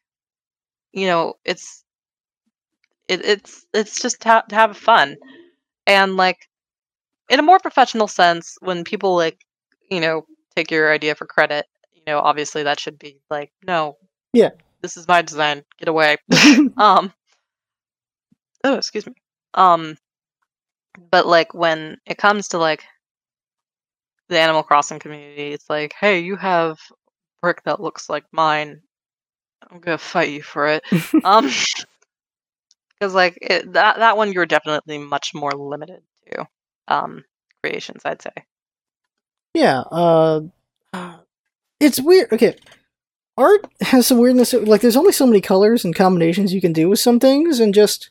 you 0.94 1.08
know 1.08 1.34
it's 1.45 1.84
it, 3.08 3.24
it's 3.26 3.66
it's 3.74 4.02
just 4.02 4.22
to, 4.22 4.44
to 4.49 4.56
have 4.56 4.78
fun 4.78 5.16
and 5.88 6.18
like 6.18 6.48
in 7.30 7.40
a 7.40 7.44
more 7.44 7.60
professional 7.60 8.08
sense 8.08 8.58
when 8.62 8.84
people 8.84 9.16
like 9.16 9.40
you 9.90 10.00
know 10.00 10.26
take 10.56 10.70
your 10.70 10.92
idea 10.94 11.16
for 11.16 11.26
credit 11.26 11.66
you 11.94 12.02
know 12.06 12.20
obviously 12.20 12.64
that 12.64 12.80
should 12.80 13.00
be 13.00 13.20
like 13.32 13.52
no. 13.66 13.98
Yeah. 14.34 14.50
this 14.82 14.98
is 14.98 15.08
my 15.08 15.22
design. 15.24 15.64
Get 15.80 15.88
away. 15.88 16.18
Um 16.78 17.12
oh 18.64 18.76
excuse 18.76 19.08
me. 19.08 19.14
Um 19.54 19.98
but 21.10 21.26
like 21.26 21.54
when 21.54 21.98
it 22.06 22.18
comes 22.18 22.50
to 22.50 22.58
like 22.58 22.84
the 24.30 24.38
animal 24.38 24.62
crossing 24.62 25.00
community 25.00 25.54
it's 25.54 25.70
like 25.70 25.94
hey 26.00 26.20
you 26.20 26.36
have 26.36 26.78
brick 27.42 27.64
that 27.64 27.80
looks 27.80 28.10
like 28.10 28.26
mine. 28.32 28.82
I'm 29.72 29.80
gonna 29.80 29.98
fight 29.98 30.30
you 30.30 30.44
for 30.44 30.68
it. 30.68 30.84
Um 31.24 31.50
because 32.99 33.14
like 33.14 33.38
it, 33.41 33.74
that 33.74 33.98
that 33.98 34.18
one 34.18 34.34
you're 34.34 34.45
definitely 34.45 34.98
much 34.98 35.34
more 35.34 35.52
limited 35.52 36.02
to 36.32 36.48
um 36.88 37.24
creations 37.61 38.02
i'd 38.06 38.22
say 38.22 38.32
yeah. 39.57 39.82
Uh, 39.91 40.41
it's 41.80 41.99
weird. 41.99 42.32
Okay. 42.32 42.56
Art 43.38 43.68
has 43.82 44.07
some 44.07 44.18
weirdness. 44.18 44.53
Like, 44.53 44.82
there's 44.82 44.95
only 44.95 45.11
so 45.11 45.26
many 45.26 45.41
colors 45.41 45.84
and 45.86 45.95
combinations 45.95 46.53
you 46.53 46.61
can 46.61 46.74
do 46.74 46.90
with 46.90 46.99
some 46.99 47.19
things, 47.19 47.60
and 47.60 47.74
just 47.74 48.10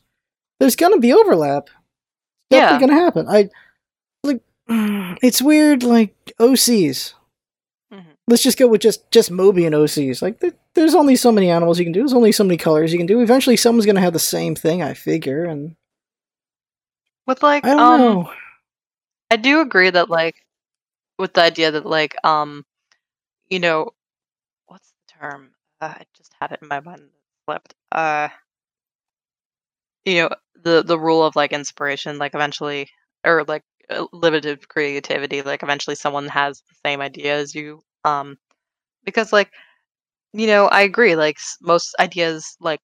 there's 0.59 0.75
gonna 0.75 0.99
be 0.99 1.13
overlap. 1.13 1.69
Yeah. 2.49 2.79
Gonna 2.79 2.93
happen. 2.93 3.27
I 3.27 3.49
like. 4.23 4.41
It's 5.23 5.41
weird. 5.41 5.83
Like 5.83 6.13
OCs. 6.39 7.13
Let's 8.27 8.43
just 8.43 8.57
go 8.57 8.67
with 8.67 8.81
just 8.81 9.09
just 9.11 9.31
Mobian 9.31 9.71
OCs. 9.71 10.21
Like, 10.21 10.39
there, 10.39 10.51
there's 10.73 10.95
only 10.95 11.15
so 11.15 11.31
many 11.31 11.49
animals 11.49 11.79
you 11.79 11.85
can 11.85 11.93
do. 11.93 12.01
There's 12.01 12.13
only 12.13 12.31
so 12.33 12.43
many 12.43 12.57
colors 12.57 12.91
you 12.91 12.97
can 12.97 13.07
do. 13.07 13.21
Eventually, 13.21 13.55
someone's 13.55 13.85
gonna 13.85 14.01
have 14.01 14.13
the 14.13 14.19
same 14.19 14.55
thing. 14.55 14.83
I 14.83 14.93
figure, 14.93 15.45
and 15.45 15.75
with 17.25 17.43
like 17.43 17.65
I 17.65 17.69
don't 17.69 17.77
um 17.77 17.99
know. 17.99 18.31
I 19.29 19.35
do 19.35 19.61
agree 19.61 19.89
that 19.89 20.09
like 20.09 20.35
with 21.19 21.33
the 21.33 21.43
idea 21.43 21.71
that 21.71 21.85
like 21.85 22.15
um 22.23 22.65
you 23.49 23.59
know 23.59 23.91
what's 24.67 24.89
the 24.91 25.19
term 25.19 25.51
uh, 25.81 25.93
I 25.97 26.03
just 26.15 26.33
had 26.39 26.51
it 26.51 26.59
in 26.61 26.67
my 26.67 26.79
mind 26.79 27.09
slipped 27.45 27.75
uh 27.91 28.29
you 30.05 30.21
know 30.21 30.29
the 30.63 30.83
the 30.83 30.99
rule 30.99 31.23
of 31.23 31.35
like 31.35 31.51
inspiration 31.51 32.17
like 32.17 32.33
eventually 32.33 32.89
or 33.23 33.43
like 33.47 33.63
uh, 33.89 34.05
limited 34.13 34.67
creativity 34.67 35.41
like 35.41 35.63
eventually 35.63 35.95
someone 35.95 36.27
has 36.27 36.61
the 36.61 36.75
same 36.85 37.01
idea 37.01 37.37
as 37.37 37.53
you 37.55 37.81
um 38.07 38.37
because 39.05 39.33
like 39.33 39.51
you 40.33 40.47
know 40.47 40.67
I 40.67 40.81
agree 40.81 41.15
like 41.15 41.37
most 41.61 41.95
ideas 41.99 42.57
like 42.61 42.81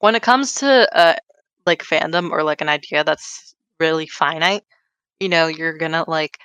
when 0.00 0.14
it 0.16 0.22
comes 0.22 0.54
to 0.56 0.88
uh 0.96 1.16
like 1.66 1.82
fandom 1.84 2.30
or 2.30 2.42
like 2.44 2.60
an 2.60 2.68
idea 2.68 3.04
that's 3.04 3.54
really 3.80 4.06
finite 4.06 4.62
you 5.20 5.28
know 5.30 5.46
you're 5.48 5.78
gonna 5.78 6.04
like 6.08 6.38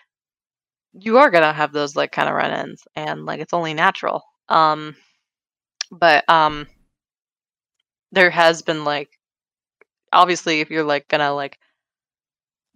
you 0.94 1.18
are 1.18 1.30
gonna 1.30 1.54
have 1.54 1.72
those 1.72 1.96
like 1.96 2.12
kind 2.12 2.28
of 2.30 2.36
run-ins 2.36 2.84
and 2.96 3.26
like 3.26 3.40
it's 3.40 3.54
only 3.54 3.74
natural 3.74 4.24
um 4.50 4.96
but 5.92 6.28
um 6.30 6.68
there 8.12 8.30
has 8.30 8.62
been 8.62 8.84
like 8.86 9.10
obviously 10.14 10.62
if 10.62 10.70
you're 10.70 10.84
like 10.84 11.08
gonna 11.08 11.34
like 11.34 11.58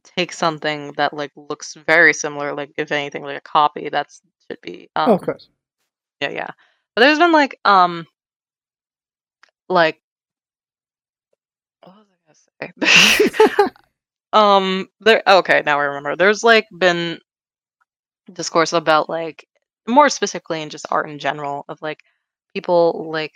take 0.03 0.31
something 0.31 0.93
that 0.97 1.13
like 1.13 1.31
looks 1.35 1.73
very 1.73 2.13
similar 2.13 2.53
like 2.53 2.71
if 2.77 2.91
anything 2.91 3.23
like 3.23 3.37
a 3.37 3.41
copy 3.41 3.89
that's 3.89 4.21
should 4.49 4.61
be 4.61 4.89
um 4.95 5.11
oh, 5.11 5.17
course. 5.17 5.49
yeah 6.21 6.29
yeah. 6.29 6.49
But 6.95 7.01
there's 7.01 7.19
been 7.19 7.31
like 7.31 7.59
um 7.65 8.05
like 9.69 10.01
what 11.83 11.95
was 11.95 12.05
i 12.59 12.67
gonna 12.67 13.53
say? 13.57 13.69
Um 14.33 14.89
there 14.99 15.23
okay 15.25 15.63
now 15.65 15.79
i 15.79 15.83
remember. 15.83 16.15
There's 16.17 16.43
like 16.43 16.67
been 16.77 17.19
discourse 18.33 18.73
about 18.73 19.09
like 19.09 19.47
more 19.87 20.09
specifically 20.09 20.61
in 20.61 20.69
just 20.69 20.85
art 20.91 21.09
in 21.09 21.19
general 21.19 21.63
of 21.69 21.81
like 21.81 22.01
people 22.53 23.09
like 23.11 23.33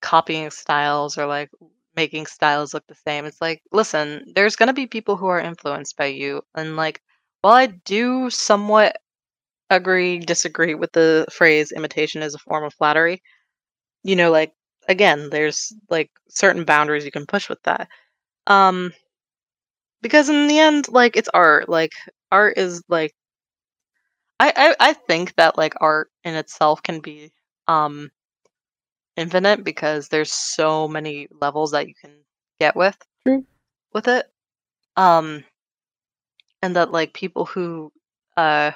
copying 0.00 0.50
styles 0.50 1.18
or 1.18 1.26
like 1.26 1.50
making 1.96 2.26
styles 2.26 2.72
look 2.72 2.86
the 2.86 2.94
same. 2.94 3.24
It's 3.24 3.40
like 3.40 3.62
listen 3.72 4.24
there's 4.34 4.56
going 4.56 4.68
to 4.68 4.72
be 4.72 4.86
people 4.86 5.16
who 5.16 5.26
are 5.26 5.40
influenced 5.40 5.96
by 5.96 6.06
you 6.06 6.42
and 6.54 6.76
like 6.76 7.00
while 7.42 7.54
i 7.54 7.66
do 7.66 8.30
somewhat 8.30 8.96
agree 9.70 10.18
disagree 10.18 10.74
with 10.74 10.92
the 10.92 11.26
phrase 11.32 11.72
imitation 11.72 12.22
is 12.22 12.34
a 12.34 12.38
form 12.38 12.64
of 12.64 12.74
flattery 12.74 13.22
you 14.02 14.16
know 14.16 14.30
like 14.30 14.52
again 14.88 15.30
there's 15.30 15.72
like 15.90 16.10
certain 16.28 16.64
boundaries 16.64 17.04
you 17.04 17.10
can 17.12 17.26
push 17.26 17.48
with 17.48 17.62
that 17.64 17.88
um 18.46 18.92
because 20.02 20.28
in 20.28 20.46
the 20.48 20.58
end 20.58 20.88
like 20.88 21.16
it's 21.16 21.28
art 21.34 21.68
like 21.68 21.92
art 22.30 22.58
is 22.58 22.82
like 22.88 23.14
I, 24.40 24.52
I 24.56 24.90
I 24.90 24.92
think 24.94 25.34
that 25.36 25.56
like 25.56 25.74
art 25.80 26.10
in 26.24 26.34
itself 26.34 26.82
can 26.82 27.00
be 27.00 27.32
um 27.68 28.10
infinite 29.16 29.64
because 29.64 30.08
there's 30.08 30.32
so 30.32 30.88
many 30.88 31.28
levels 31.40 31.72
that 31.72 31.88
you 31.88 31.94
can 31.94 32.12
get 32.58 32.76
with 32.76 32.96
True. 33.26 33.44
with 33.92 34.08
it. 34.08 34.26
Um 34.96 35.44
and 36.62 36.76
that 36.76 36.92
like 36.92 37.12
people 37.14 37.44
who 37.46 37.92
uh 38.36 38.72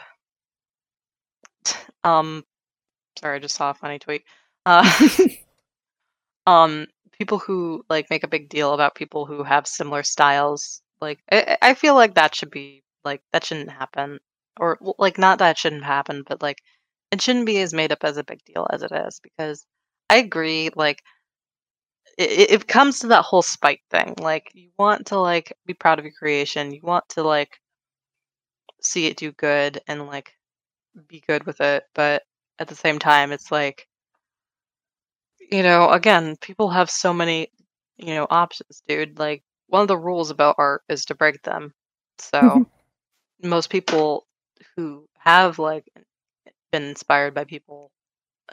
um 2.04 2.44
sorry 3.18 3.36
I 3.36 3.40
just 3.40 3.56
saw 3.56 3.70
a 3.70 3.74
funny 3.74 3.98
tweet. 3.98 4.24
Uh 4.66 4.88
um 6.46 6.86
people 7.12 7.38
who 7.38 7.84
like 7.88 8.10
make 8.10 8.24
a 8.24 8.28
big 8.28 8.48
deal 8.48 8.72
about 8.74 8.94
people 8.94 9.26
who 9.26 9.42
have 9.42 9.66
similar 9.66 10.02
styles, 10.02 10.82
like 11.00 11.20
I, 11.32 11.56
I 11.62 11.74
feel 11.74 11.94
like 11.94 12.14
that 12.14 12.34
should 12.34 12.50
be 12.50 12.82
like 13.04 13.22
that 13.32 13.44
shouldn't 13.44 13.70
happen, 13.70 14.18
or 14.60 14.78
like 14.98 15.18
not 15.18 15.38
that 15.38 15.58
shouldn't 15.58 15.84
happen, 15.84 16.22
but 16.26 16.42
like 16.42 16.58
it 17.12 17.20
shouldn't 17.20 17.46
be 17.46 17.60
as 17.60 17.72
made 17.74 17.92
up 17.92 18.04
as 18.04 18.16
a 18.16 18.24
big 18.24 18.40
deal 18.44 18.66
as 18.70 18.82
it 18.82 18.92
is 18.92 19.20
because 19.20 19.66
I 20.10 20.16
agree. 20.18 20.70
Like 20.76 21.02
it 22.18 22.50
it 22.50 22.68
comes 22.68 22.98
to 23.00 23.08
that 23.08 23.24
whole 23.24 23.42
spite 23.42 23.80
thing. 23.90 24.14
Like 24.20 24.50
you 24.54 24.70
want 24.78 25.06
to 25.08 25.18
like 25.18 25.52
be 25.66 25.74
proud 25.74 25.98
of 25.98 26.04
your 26.04 26.14
creation. 26.14 26.72
You 26.72 26.80
want 26.82 27.08
to 27.10 27.22
like 27.22 27.60
see 28.80 29.06
it 29.06 29.16
do 29.16 29.32
good 29.32 29.80
and 29.88 30.06
like 30.06 30.32
be 31.08 31.22
good 31.26 31.44
with 31.46 31.60
it, 31.60 31.84
but 31.94 32.22
at 32.58 32.68
the 32.68 32.74
same 32.76 32.98
time, 32.98 33.32
it's 33.32 33.50
like 33.50 33.88
you 35.50 35.62
know, 35.62 35.90
again, 35.90 36.36
people 36.40 36.70
have 36.70 36.90
so 36.90 37.12
many 37.12 37.48
you 37.98 38.14
know 38.14 38.26
options, 38.30 38.82
dude. 38.86 39.18
Like 39.18 39.42
one 39.68 39.82
of 39.82 39.88
the 39.88 39.98
rules 39.98 40.30
about 40.30 40.56
art 40.58 40.82
is 40.88 41.04
to 41.06 41.14
break 41.14 41.42
them. 41.42 41.72
So 42.18 42.66
most 43.42 43.70
people 43.70 44.26
who 44.76 45.06
have 45.18 45.58
like 45.58 45.86
been 46.72 46.84
inspired 46.84 47.34
by 47.34 47.44
people 47.44 47.90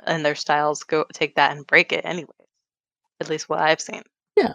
and 0.05 0.25
their 0.25 0.35
styles 0.35 0.83
go 0.83 1.05
take 1.13 1.35
that 1.35 1.55
and 1.55 1.67
break 1.67 1.91
it 1.91 2.05
anyway. 2.05 2.29
At 3.19 3.29
least 3.29 3.49
what 3.49 3.59
I've 3.59 3.81
seen. 3.81 4.03
Yeah. 4.35 4.53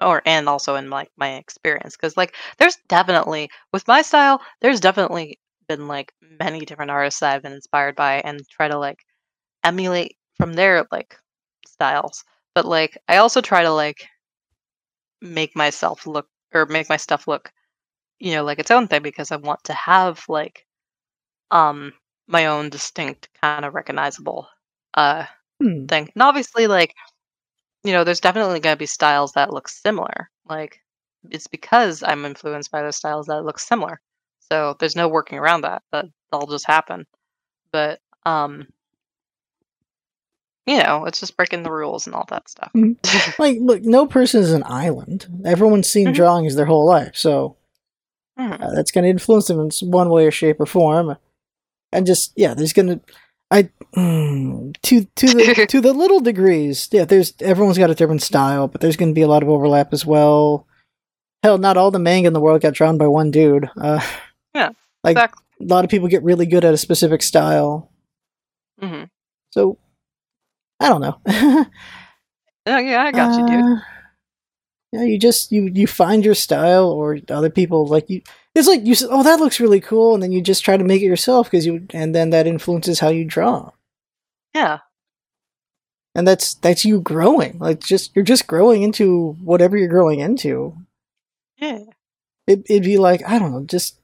Or 0.00 0.22
and 0.26 0.48
also 0.48 0.76
in 0.76 0.90
like 0.90 1.10
my 1.16 1.36
experience 1.36 1.96
cuz 1.96 2.16
like 2.16 2.36
there's 2.58 2.76
definitely 2.88 3.50
with 3.72 3.88
my 3.88 4.02
style 4.02 4.40
there's 4.60 4.80
definitely 4.80 5.38
been 5.68 5.88
like 5.88 6.12
many 6.22 6.60
different 6.66 6.90
artists 6.92 7.20
that 7.20 7.34
I've 7.36 7.42
been 7.42 7.52
inspired 7.52 7.96
by 7.96 8.20
and 8.20 8.42
try 8.50 8.68
to 8.68 8.78
like 8.78 8.98
emulate 9.64 10.16
from 10.38 10.54
their 10.54 10.86
like 10.92 11.18
styles. 11.66 12.24
But 12.54 12.66
like 12.66 12.98
I 13.08 13.18
also 13.18 13.40
try 13.42 13.62
to 13.64 13.72
like 13.72 14.08
make 15.20 15.54
myself 15.56 16.06
look 16.06 16.28
or 16.54 16.66
make 16.66 16.88
my 16.88 16.96
stuff 16.96 17.28
look, 17.28 17.52
you 18.20 18.32
know, 18.32 18.44
like 18.44 18.58
its 18.58 18.70
own 18.70 18.88
thing 18.88 19.02
because 19.02 19.32
I 19.32 19.36
want 19.36 19.64
to 19.66 19.74
have 19.74 20.24
like 20.28 20.66
um 21.50 21.92
my 22.28 22.46
own 22.46 22.70
distinct 22.70 23.28
kind 23.42 23.64
of 23.64 23.74
recognizable 23.74 24.48
uh 24.94 25.26
Hmm. 25.62 25.86
thing. 25.86 26.10
And 26.14 26.22
obviously 26.22 26.66
like 26.68 26.94
you 27.84 27.92
know, 27.92 28.04
there's 28.04 28.20
definitely 28.20 28.60
going 28.60 28.74
to 28.74 28.78
be 28.78 28.86
styles 28.86 29.32
that 29.34 29.52
look 29.54 29.68
similar. 29.68 30.30
Like 30.48 30.80
it's 31.30 31.46
because 31.48 32.02
I'm 32.02 32.24
influenced 32.26 32.70
by 32.72 32.82
those 32.82 32.96
styles 32.96 33.26
that 33.26 33.38
it 33.38 33.44
looks 33.44 33.66
similar. 33.68 34.00
So 34.50 34.76
there's 34.80 34.96
no 34.96 35.08
working 35.08 35.38
around 35.38 35.62
that. 35.62 35.82
That 35.92 36.06
that'll 36.32 36.46
just 36.48 36.66
happen. 36.66 37.06
But 37.72 38.00
um 38.26 38.66
you 40.66 40.76
know, 40.82 41.06
it's 41.06 41.20
just 41.20 41.36
breaking 41.36 41.62
the 41.62 41.70
rules 41.70 42.06
and 42.06 42.14
all 42.14 42.26
that 42.28 42.48
stuff. 42.48 42.70
Mhm. 42.76 42.96
Like, 43.38 43.56
look, 43.60 43.82
no 43.82 44.06
person 44.06 44.40
is 44.42 44.52
an 44.52 44.64
island. 44.66 45.26
Everyone's 45.44 45.88
seen 45.88 46.08
Mhm. 46.08 46.14
drawings 46.14 46.54
their 46.56 46.66
whole 46.66 46.84
life, 46.86 47.12
so 47.16 47.56
Mhm. 48.38 48.60
uh, 48.62 48.70
that's 48.74 48.90
going 48.90 49.04
to 49.04 49.10
influence 49.10 49.46
them 49.48 49.60
in 49.60 49.70
one 49.90 50.10
way 50.10 50.26
or 50.26 50.30
shape 50.30 50.60
or 50.60 50.66
form. 50.66 51.16
And 51.92 52.06
just 52.06 52.32
yeah, 52.36 52.52
there's 52.54 52.72
going 52.74 52.88
to 52.88 53.00
I 53.50 53.70
mm, 53.96 54.76
to 54.82 55.04
to 55.16 55.26
the 55.26 55.66
to 55.70 55.80
the 55.80 55.94
little 55.94 56.20
degrees. 56.20 56.86
Yeah, 56.92 57.06
there's 57.06 57.32
everyone's 57.40 57.78
got 57.78 57.88
a 57.90 57.94
different 57.94 58.20
style, 58.22 58.68
but 58.68 58.82
there's 58.82 58.96
going 58.96 59.08
to 59.10 59.14
be 59.14 59.22
a 59.22 59.28
lot 59.28 59.42
of 59.42 59.48
overlap 59.48 59.94
as 59.94 60.04
well. 60.04 60.66
Hell, 61.42 61.56
not 61.56 61.78
all 61.78 61.90
the 61.90 61.98
manga 61.98 62.26
in 62.26 62.34
the 62.34 62.40
world 62.40 62.60
got 62.60 62.74
drawn 62.74 62.98
by 62.98 63.06
one 63.06 63.30
dude. 63.30 63.70
Uh, 63.80 64.04
Yeah, 64.58 64.70
like 65.04 65.16
exactly. 65.16 65.44
a 65.60 65.64
lot 65.64 65.84
of 65.84 65.90
people 65.90 66.08
get 66.08 66.22
really 66.22 66.46
good 66.46 66.64
at 66.64 66.74
a 66.74 66.78
specific 66.78 67.22
style. 67.22 67.90
hmm 68.80 69.04
So 69.50 69.78
I 70.80 70.88
don't 70.88 71.00
know. 71.00 71.18
Oh, 72.70 72.76
yeah, 72.76 73.02
I 73.04 73.12
got 73.12 73.38
you, 73.38 73.46
dude. 73.46 73.64
Uh, 73.64 73.80
Yeah, 74.92 75.02
you 75.04 75.18
just 75.18 75.52
you 75.52 75.70
you 75.72 75.86
find 75.86 76.24
your 76.24 76.34
style, 76.34 76.90
or 76.90 77.18
other 77.30 77.50
people 77.50 77.86
like 77.86 78.10
you. 78.10 78.20
It's 78.54 78.68
like 78.68 78.84
you 78.84 78.94
said, 78.94 79.08
"Oh, 79.10 79.22
that 79.22 79.40
looks 79.40 79.60
really 79.60 79.80
cool," 79.80 80.12
and 80.14 80.22
then 80.22 80.32
you 80.32 80.42
just 80.42 80.64
try 80.64 80.76
to 80.76 80.84
make 80.84 81.00
it 81.02 81.06
yourself 81.06 81.46
because 81.50 81.64
you, 81.66 81.86
and 81.94 82.14
then 82.14 82.30
that 82.30 82.46
influences 82.46 83.00
how 83.00 83.08
you 83.08 83.24
draw, 83.24 83.70
Yeah. 84.54 84.78
and 86.14 86.26
that's 86.26 86.54
that's 86.54 86.84
you 86.84 87.00
growing. 87.00 87.58
Like 87.58 87.80
just 87.80 88.14
you're 88.16 88.24
just 88.24 88.46
growing 88.46 88.82
into 88.82 89.32
whatever 89.44 89.76
you're 89.76 89.88
growing 89.88 90.20
into. 90.20 90.76
Yeah. 91.58 91.84
It, 92.46 92.64
it'd 92.68 92.82
be 92.84 92.98
like 92.98 93.22
I 93.26 93.38
don't 93.38 93.52
know, 93.52 93.64
just 93.64 93.96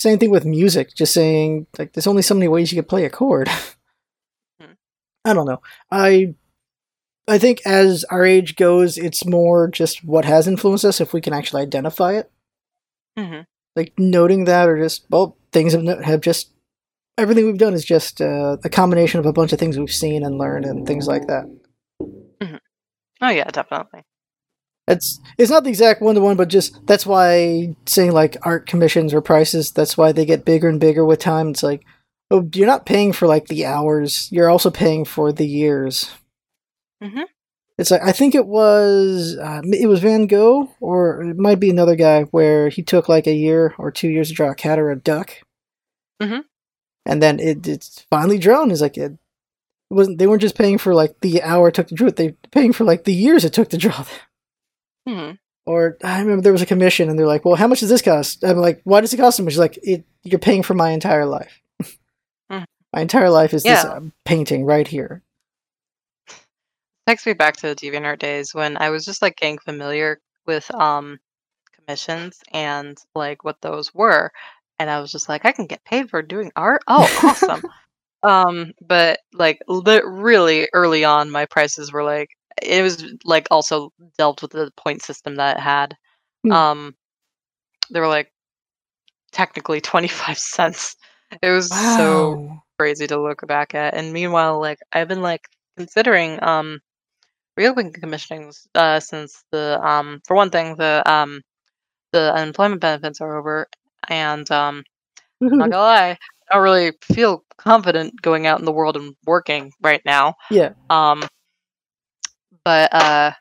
same 0.00 0.18
thing 0.18 0.30
with 0.30 0.44
music. 0.44 0.94
Just 0.94 1.14
saying 1.14 1.66
like 1.78 1.92
there's 1.92 2.06
only 2.08 2.22
so 2.22 2.34
many 2.34 2.48
ways 2.48 2.72
you 2.72 2.76
can 2.82 2.88
play 2.88 3.04
a 3.04 3.10
chord. 3.10 3.48
Hmm. 4.60 4.72
I 5.24 5.32
don't 5.34 5.46
know. 5.46 5.60
I 5.90 6.34
I 7.28 7.38
think 7.38 7.60
as 7.66 8.04
our 8.04 8.24
age 8.24 8.56
goes, 8.56 8.98
it's 8.98 9.24
more 9.24 9.68
just 9.68 10.04
what 10.04 10.24
has 10.24 10.48
influenced 10.48 10.84
us 10.84 11.00
if 11.00 11.12
we 11.12 11.20
can 11.20 11.32
actually 11.32 11.62
identify 11.62 12.14
it. 12.18 12.30
hmm 13.18 13.40
like 13.76 13.92
noting 13.98 14.44
that 14.46 14.68
or 14.68 14.76
just 14.78 15.06
well 15.10 15.36
things 15.52 15.72
have, 15.72 15.82
no- 15.82 16.02
have 16.02 16.20
just 16.20 16.50
everything 17.16 17.46
we've 17.46 17.58
done 17.58 17.72
is 17.74 17.84
just 17.84 18.20
uh, 18.20 18.56
a 18.64 18.68
combination 18.68 19.20
of 19.20 19.26
a 19.26 19.32
bunch 19.32 19.52
of 19.52 19.58
things 19.60 19.78
we've 19.78 19.92
seen 19.92 20.24
and 20.24 20.38
learned 20.38 20.64
and 20.64 20.86
things 20.86 21.06
like 21.06 21.26
that 21.28 21.44
Oh 23.22 23.28
yeah, 23.28 23.44
definitely. 23.50 24.02
It's 24.90 25.20
it's 25.38 25.50
not 25.50 25.62
the 25.64 25.70
exact 25.70 26.02
one 26.02 26.14
to 26.16 26.20
one 26.20 26.36
but 26.36 26.48
just 26.48 26.84
that's 26.86 27.06
why 27.06 27.74
saying 27.86 28.12
like 28.12 28.36
art 28.42 28.66
commissions 28.66 29.14
or 29.14 29.20
prices 29.20 29.70
that's 29.72 29.96
why 29.96 30.12
they 30.12 30.26
get 30.26 30.44
bigger 30.44 30.68
and 30.68 30.80
bigger 30.80 31.04
with 31.04 31.18
time. 31.20 31.48
It's 31.50 31.62
like 31.62 31.84
oh 32.30 32.48
you're 32.54 32.66
not 32.66 32.86
paying 32.86 33.12
for 33.12 33.26
like 33.26 33.46
the 33.48 33.64
hours 33.66 34.28
you're 34.30 34.50
also 34.50 34.70
paying 34.70 35.04
for 35.04 35.32
the 35.32 35.46
years. 35.46 36.10
Mhm. 37.02 37.24
it's 37.78 37.90
like 37.90 38.02
i 38.04 38.12
think 38.12 38.34
it 38.34 38.46
was 38.46 39.36
uh, 39.40 39.62
it 39.64 39.86
was 39.88 40.00
van 40.00 40.26
gogh 40.26 40.68
or 40.80 41.22
it 41.22 41.38
might 41.38 41.58
be 41.60 41.70
another 41.70 41.96
guy 41.96 42.24
where 42.24 42.68
he 42.68 42.82
took 42.82 43.08
like 43.08 43.26
a 43.26 43.32
year 43.34 43.74
or 43.78 43.90
two 43.90 44.08
years 44.10 44.28
to 44.28 44.34
draw 44.34 44.50
a 44.50 44.54
cat 44.54 44.78
or 44.78 44.90
a 44.90 44.96
duck. 44.96 45.30
Mhm. 46.22 46.44
and 47.06 47.22
then 47.22 47.40
it, 47.40 47.66
it's 47.66 48.04
finally 48.10 48.36
drawn. 48.38 48.70
Is 48.70 48.82
like 48.82 48.98
it 48.98 49.12
wasn't 49.88 50.18
they 50.18 50.26
weren't 50.26 50.42
just 50.42 50.58
paying 50.58 50.76
for 50.78 50.94
like 50.94 51.18
the 51.20 51.42
hour 51.42 51.68
it 51.68 51.74
took 51.74 51.88
to 51.88 51.94
draw 51.94 52.08
it. 52.08 52.16
They 52.16 52.28
were 52.28 52.36
paying 52.50 52.74
for 52.74 52.84
like 52.84 53.04
the 53.04 53.14
years 53.14 53.44
it 53.44 53.54
took 53.54 53.70
to 53.70 53.78
draw 53.78 54.02
them 54.02 54.18
hmm 55.06 55.32
or 55.66 55.96
I 56.02 56.20
remember 56.20 56.42
there 56.42 56.52
was 56.52 56.62
a 56.62 56.66
commission, 56.66 57.08
and 57.08 57.18
they're 57.18 57.26
like, 57.26 57.44
"Well, 57.44 57.54
how 57.54 57.68
much 57.68 57.80
does 57.80 57.88
this 57.90 58.02
cost?" 58.02 58.42
I'm 58.44 58.56
like, 58.56 58.80
"Why 58.84 59.00
does 59.00 59.12
it 59.12 59.18
cost 59.18 59.36
so 59.36 59.42
much?" 59.44 59.52
She's 59.52 59.58
like, 59.58 59.78
it, 59.82 60.04
"You're 60.22 60.38
paying 60.38 60.62
for 60.62 60.74
my 60.74 60.90
entire 60.90 61.26
life. 61.26 61.60
Mhm. 62.50 62.64
my 62.92 63.00
entire 63.00 63.30
life 63.30 63.54
is 63.54 63.62
this 63.62 63.84
uh, 63.84 64.00
painting 64.24 64.64
right 64.64 64.86
here." 64.88 65.22
Takes 67.06 67.26
me 67.26 67.32
back 67.34 67.56
to 67.56 67.68
the 67.68 67.74
DeviantArt 67.76 68.18
days 68.18 68.54
when 68.54 68.76
I 68.76 68.90
was 68.90 69.04
just 69.04 69.22
like 69.22 69.36
getting 69.36 69.58
familiar 69.58 70.20
with 70.46 70.72
um 70.74 71.18
commissions 71.74 72.40
and 72.52 72.96
like 73.14 73.44
what 73.44 73.60
those 73.60 73.92
were, 73.94 74.32
and 74.78 74.90
I 74.90 75.00
was 75.00 75.12
just 75.12 75.28
like, 75.28 75.44
I 75.44 75.52
can 75.52 75.66
get 75.66 75.84
paid 75.84 76.10
for 76.10 76.22
doing 76.22 76.52
art. 76.56 76.82
Oh, 76.88 77.12
awesome. 77.22 77.62
um, 78.22 78.72
but 78.80 79.20
like 79.32 79.60
li- 79.68 80.02
really 80.04 80.68
early 80.72 81.04
on, 81.04 81.30
my 81.30 81.46
prices 81.46 81.92
were 81.92 82.04
like 82.04 82.30
it 82.62 82.82
was 82.82 83.04
like 83.24 83.48
also 83.50 83.92
delved 84.18 84.42
with 84.42 84.52
the 84.52 84.70
point 84.76 85.02
system 85.02 85.36
that 85.36 85.56
it 85.58 85.60
had. 85.60 85.96
Hmm. 86.44 86.52
Um, 86.52 86.94
they 87.90 88.00
were 88.00 88.08
like 88.08 88.32
technically 89.32 89.80
twenty 89.80 90.08
five 90.08 90.38
cents. 90.38 90.96
It 91.42 91.50
was 91.50 91.70
so 91.70 92.62
crazy 92.78 93.06
to 93.06 93.20
look 93.20 93.46
back 93.46 93.74
at. 93.74 93.94
And 93.94 94.12
meanwhile, 94.12 94.60
like 94.60 94.78
I've 94.92 95.08
been 95.08 95.22
like 95.22 95.46
considering 95.76 96.42
um 96.42 96.80
reopening 97.56 97.92
commissionings 97.92 98.66
uh 98.74 99.00
since 99.00 99.44
the 99.52 99.80
um 99.84 100.20
for 100.26 100.34
one 100.36 100.50
thing 100.50 100.76
the 100.76 101.02
um 101.10 101.42
the 102.12 102.32
unemployment 102.34 102.80
benefits 102.80 103.20
are 103.20 103.38
over 103.38 103.66
and 104.08 104.50
um 104.50 104.82
not 105.58 105.70
gonna 105.70 105.82
lie, 105.82 106.18
I 106.50 106.54
don't 106.54 106.62
really 106.62 106.92
feel 107.02 107.44
confident 107.56 108.20
going 108.22 108.46
out 108.46 108.58
in 108.58 108.64
the 108.64 108.72
world 108.72 108.96
and 108.96 109.14
working 109.26 109.72
right 109.82 110.02
now. 110.04 110.34
yeah. 110.50 110.70
Um 110.90 111.22
but 112.64 112.92
uh 112.94 113.32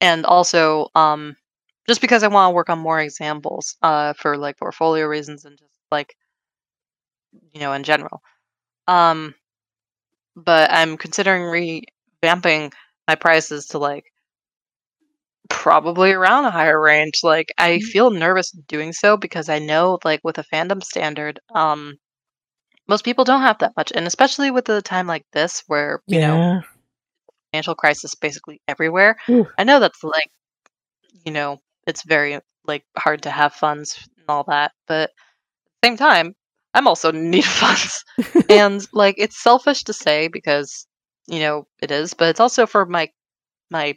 and 0.00 0.24
also 0.26 0.88
um 0.94 1.36
just 1.88 2.00
because 2.00 2.22
I 2.22 2.28
want 2.28 2.50
to 2.50 2.54
work 2.54 2.70
on 2.70 2.78
more 2.78 3.00
examples 3.00 3.76
uh 3.82 4.12
for 4.14 4.36
like 4.36 4.58
portfolio 4.58 5.06
reasons 5.06 5.44
and 5.44 5.58
just 5.58 5.70
like 5.90 6.16
you 7.52 7.60
know 7.60 7.72
in 7.72 7.82
general. 7.84 8.22
Um 8.88 9.34
but 10.36 10.70
I'm 10.72 10.96
considering 10.96 11.42
revamping 12.22 12.72
my 13.06 13.14
prices 13.14 13.66
to 13.68 13.78
like 13.78 14.04
probably 15.48 16.12
around 16.12 16.44
a 16.44 16.50
higher 16.50 16.80
range. 16.80 17.20
Like 17.22 17.52
I 17.58 17.78
Mm. 17.78 17.82
feel 17.92 18.10
nervous 18.10 18.50
doing 18.50 18.92
so 18.92 19.16
because 19.16 19.48
I 19.48 19.58
know 19.58 19.98
like 20.04 20.20
with 20.24 20.38
a 20.38 20.44
fandom 20.44 20.82
standard, 20.82 21.40
um 21.54 21.98
most 22.88 23.04
people 23.04 23.24
don't 23.24 23.42
have 23.42 23.58
that 23.60 23.76
much. 23.76 23.92
And 23.94 24.06
especially 24.06 24.50
with 24.50 24.64
the 24.66 24.82
time 24.82 25.06
like 25.06 25.24
this 25.32 25.62
where, 25.68 26.02
you 26.08 26.18
know, 26.20 26.44
Yeah. 26.46 26.62
Financial 27.52 27.74
crisis 27.74 28.14
basically 28.14 28.60
everywhere. 28.68 29.16
Ooh. 29.30 29.46
I 29.58 29.64
know 29.64 29.80
that's 29.80 30.02
like, 30.04 30.30
you 31.24 31.32
know, 31.32 31.58
it's 31.86 32.02
very 32.02 32.38
like 32.66 32.84
hard 32.96 33.22
to 33.22 33.30
have 33.30 33.54
funds 33.54 34.08
and 34.18 34.26
all 34.28 34.44
that, 34.48 34.72
but 34.86 35.10
at 35.10 35.12
the 35.82 35.88
same 35.88 35.96
time, 35.96 36.34
I'm 36.74 36.88
also 36.88 37.10
in 37.10 37.30
need 37.30 37.44
of 37.44 37.50
funds. 37.50 38.04
and 38.50 38.86
like 38.92 39.16
it's 39.18 39.42
selfish 39.42 39.84
to 39.84 39.92
say 39.92 40.28
because, 40.28 40.86
you 41.26 41.40
know, 41.40 41.66
it 41.82 41.90
is, 41.90 42.14
but 42.14 42.28
it's 42.28 42.40
also 42.40 42.66
for 42.66 42.86
my 42.86 43.10
my 43.70 43.96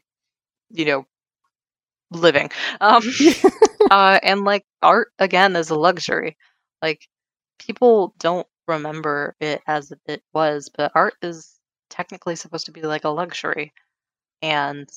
you 0.72 0.86
know 0.86 1.06
living 2.12 2.50
um 2.82 3.02
uh 3.90 4.20
and 4.22 4.44
like 4.44 4.66
art 4.82 5.10
again 5.20 5.56
is 5.56 5.70
a 5.70 5.76
luxury 5.76 6.38
like 6.82 7.08
people 7.60 8.14
don't 8.20 8.48
remember 8.68 9.36
it 9.40 9.62
as 9.68 9.94
it 10.08 10.22
was 10.34 10.70
but 10.76 10.92
art 10.96 11.14
is 11.22 11.60
technically 11.92 12.36
supposed 12.38 12.68
to 12.68 12.74
be 12.74 12.84
like 12.84 13.06
a 13.06 13.10
luxury 13.10 13.74
and 14.42 14.90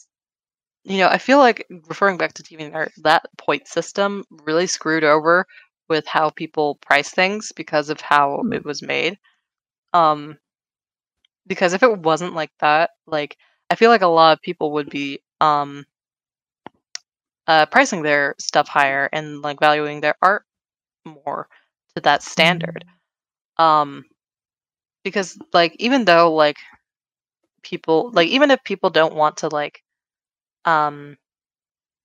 you 0.84 0.98
know 0.98 1.08
i 1.08 1.18
feel 1.18 1.38
like 1.38 1.66
referring 1.88 2.16
back 2.18 2.34
to 2.34 2.42
DeviantArt 2.42 2.90
that 3.02 3.24
point 3.38 3.66
system 3.68 4.24
really 4.30 4.66
screwed 4.66 5.04
over 5.04 5.46
with 5.88 6.06
how 6.06 6.30
people 6.30 6.76
price 6.76 7.10
things 7.10 7.52
because 7.56 7.90
of 7.90 8.00
how 8.00 8.42
Hmm. 8.42 8.52
it 8.52 8.64
was 8.64 8.82
made 8.82 9.18
um 9.94 10.38
because 11.46 11.72
if 11.72 11.82
it 11.82 11.98
wasn't 12.00 12.34
like 12.34 12.50
that 12.60 12.90
like 13.06 13.36
i 13.70 13.74
feel 13.74 13.90
like 13.90 14.02
a 14.02 14.06
lot 14.06 14.32
of 14.32 14.42
people 14.42 14.72
would 14.72 14.90
be 14.90 15.20
um 15.40 15.84
uh 17.46 17.66
pricing 17.66 18.02
their 18.02 18.34
stuff 18.38 18.68
higher 18.68 19.08
and 19.12 19.42
like 19.42 19.60
valuing 19.60 20.00
their 20.00 20.14
art 20.22 20.44
more 21.04 21.48
to 21.94 22.00
that 22.02 22.22
standard 22.22 22.84
um 23.58 24.04
because 25.04 25.38
like 25.52 25.74
even 25.78 26.04
though 26.04 26.32
like 26.34 26.56
people 27.64 28.10
like 28.12 28.28
even 28.28 28.50
if 28.52 28.62
people 28.64 28.90
don't 28.90 29.14
want 29.16 29.38
to 29.38 29.48
like 29.48 29.82
um 30.64 31.16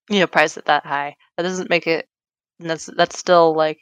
you 0.09 0.19
know 0.19 0.27
price 0.27 0.57
it 0.57 0.65
that 0.65 0.85
high 0.85 1.15
that 1.37 1.43
doesn't 1.43 1.69
make 1.69 1.87
it 1.87 2.07
that's 2.59 2.85
that's 2.97 3.17
still 3.19 3.53
like 3.55 3.79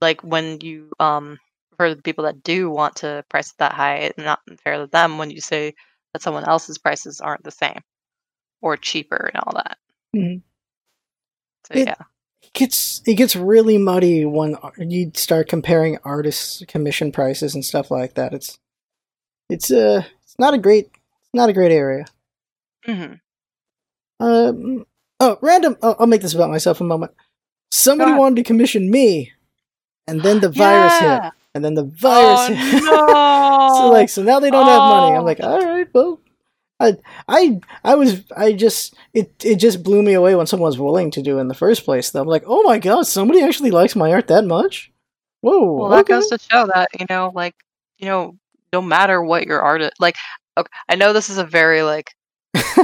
like 0.00 0.22
when 0.22 0.60
you 0.60 0.90
um 1.00 1.38
for 1.76 1.94
the 1.94 2.02
people 2.02 2.24
that 2.24 2.42
do 2.42 2.70
want 2.70 2.96
to 2.96 3.24
price 3.30 3.50
it 3.50 3.56
that 3.58 3.72
high 3.72 3.96
it's 3.96 4.18
not 4.18 4.40
fair 4.64 4.78
to 4.78 4.86
them 4.88 5.18
when 5.18 5.30
you 5.30 5.40
say 5.40 5.74
that 6.12 6.22
someone 6.22 6.44
else's 6.44 6.78
prices 6.78 7.20
aren't 7.20 7.44
the 7.44 7.50
same 7.50 7.80
or 8.62 8.76
cheaper 8.76 9.30
and 9.34 9.42
all 9.44 9.52
that 9.54 9.78
Mhm. 10.14 10.42
so 11.66 11.74
It- 11.74 11.86
yeah 11.86 11.96
It 12.42 12.52
gets 12.54 13.02
it 13.06 13.14
gets 13.14 13.36
really 13.36 13.78
muddy 13.78 14.24
when 14.24 14.56
you 14.78 15.10
start 15.14 15.48
comparing 15.48 15.98
artists' 16.04 16.62
commission 16.68 17.12
prices 17.12 17.54
and 17.54 17.64
stuff 17.64 17.90
like 17.90 18.14
that. 18.14 18.32
It's 18.34 18.58
it's 19.48 19.70
uh 19.70 20.04
it's 20.36 20.40
not 20.40 20.52
a 20.54 20.58
great 20.58 20.86
it's 20.92 21.34
not 21.34 21.48
a 21.48 21.52
great 21.54 21.72
area. 21.72 22.04
hmm 22.84 23.14
Um, 24.20 24.86
oh, 25.20 25.38
random. 25.42 25.76
Oh, 25.82 25.96
I'll 25.98 26.06
make 26.06 26.22
this 26.22 26.34
about 26.34 26.50
myself 26.50 26.80
a 26.80 26.84
moment. 26.84 27.12
Somebody 27.70 28.12
wanted 28.12 28.36
to 28.36 28.44
commission 28.44 28.90
me, 28.90 29.32
and 30.06 30.22
then 30.22 30.40
the 30.40 30.48
virus 30.64 30.98
hit, 30.98 31.32
and 31.54 31.64
then 31.64 31.74
the 31.74 31.84
virus 31.84 32.40
oh 32.50 32.54
hit. 32.54 32.82
no 32.84 33.74
so 33.78 33.90
like, 33.90 34.08
so 34.08 34.22
now 34.22 34.40
they 34.40 34.50
don't 34.50 34.66
have 34.66 34.82
money. 34.82 35.14
I'm 35.14 35.22
Oh. 35.22 35.24
like, 35.24 35.40
all 35.40 35.60
right, 35.64 35.88
well, 35.92 36.20
I, 36.80 36.96
I, 37.28 37.60
I 37.84 37.94
was, 37.94 38.22
I 38.36 38.52
just, 38.52 38.94
it, 39.14 39.32
it 39.44 39.56
just 39.56 39.82
blew 39.82 40.02
me 40.02 40.12
away 40.12 40.34
when 40.34 40.46
someone 40.46 40.68
was 40.68 40.78
willing 40.78 41.10
to 41.12 41.22
do 41.22 41.38
it 41.38 41.40
in 41.40 41.48
the 41.48 41.54
first 41.54 41.84
place. 41.84 42.10
Though 42.10 42.20
I'm 42.20 42.28
like, 42.28 42.44
oh 42.46 42.62
my 42.62 42.78
god, 42.78 43.06
somebody 43.06 43.42
actually 43.42 43.70
likes 43.70 43.96
my 43.96 44.12
art 44.12 44.28
that 44.28 44.44
much. 44.44 44.92
Whoa, 45.40 45.74
Well, 45.74 45.88
that 45.90 46.06
goes 46.06 46.28
to 46.28 46.38
show 46.38 46.66
that 46.74 46.88
you 46.98 47.06
know, 47.10 47.32
like 47.34 47.54
you 47.98 48.06
know, 48.06 48.36
no 48.72 48.82
matter 48.82 49.22
what 49.22 49.46
your 49.46 49.62
art, 49.62 49.82
is, 49.82 49.90
like, 49.98 50.16
okay, 50.58 50.70
I 50.88 50.96
know 50.96 51.12
this 51.12 51.30
is 51.30 51.38
a 51.38 51.44
very 51.44 51.82
like 51.82 52.12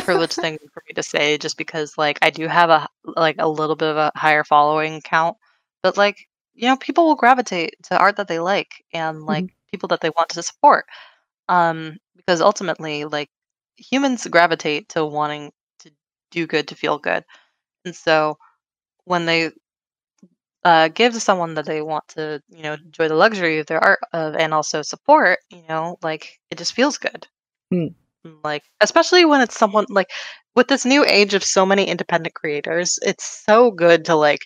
privileged 0.01 0.35
thing 0.41 0.59
for 0.73 0.83
me 0.89 0.95
to 0.95 1.03
say, 1.03 1.39
just 1.39 1.57
because 1.59 1.97
like 1.99 2.19
I 2.23 2.31
do 2.31 2.49
have 2.49 2.71
a 2.71 2.89
like 3.05 3.37
a 3.39 3.49
little 3.49 3.77
bit 3.77 3.91
of 3.91 3.97
a 3.97 4.13
higher 4.17 4.45
following 4.45 5.01
count, 5.03 5.37
but 5.83 5.97
like 5.97 6.17
you 6.55 6.69
know, 6.69 6.77
people 6.77 7.07
will 7.07 7.15
gravitate 7.17 7.75
to 7.85 7.99
art 7.99 8.17
that 8.17 8.29
they 8.29 8.39
like 8.39 8.85
and 8.93 9.23
like 9.25 9.47
people 9.71 9.89
that 9.89 10.01
they 10.03 10.11
want 10.11 10.29
to 10.31 10.43
support, 10.43 10.85
um, 11.49 11.99
because 12.17 12.41
ultimately, 12.41 13.05
like 13.05 13.31
humans 13.77 14.27
gravitate 14.29 14.89
to 14.91 15.05
wanting 15.07 15.53
to 15.81 15.91
do 16.31 16.47
good 16.47 16.69
to 16.69 16.75
feel 16.77 16.99
good, 16.99 17.25
and 17.85 17.95
so 17.97 18.37
when 19.05 19.27
they 19.27 19.51
uh, 20.65 20.89
give 20.89 21.13
to 21.15 21.21
someone 21.21 21.55
that 21.55 21.67
they 21.67 21.83
want 21.83 22.07
to, 22.09 22.41
you 22.49 22.63
know, 22.63 22.75
enjoy 22.75 23.09
the 23.09 23.15
luxury 23.15 23.59
of 23.59 23.67
their 23.67 23.83
art 23.83 24.01
of 24.13 24.35
and 24.37 24.55
also 24.55 24.83
support, 24.83 25.39
you 25.51 25.63
know, 25.69 25.97
like 26.03 26.39
it 26.51 26.59
just 26.59 26.75
feels 26.75 26.99
good. 26.99 27.27
Hmm. 27.71 27.89
Mm, 28.27 28.39
Like 28.45 28.63
especially 28.81 29.25
when 29.25 29.41
it's 29.41 29.59
someone 29.59 29.87
like 29.89 30.11
with 30.55 30.69
this 30.69 30.85
new 30.85 31.05
age 31.05 31.35
of 31.35 31.45
so 31.45 31.67
many 31.67 31.85
independent 31.87 32.35
creators, 32.35 32.99
it's 33.03 33.45
so 33.47 33.71
good 33.71 34.05
to 34.07 34.15
like 34.15 34.41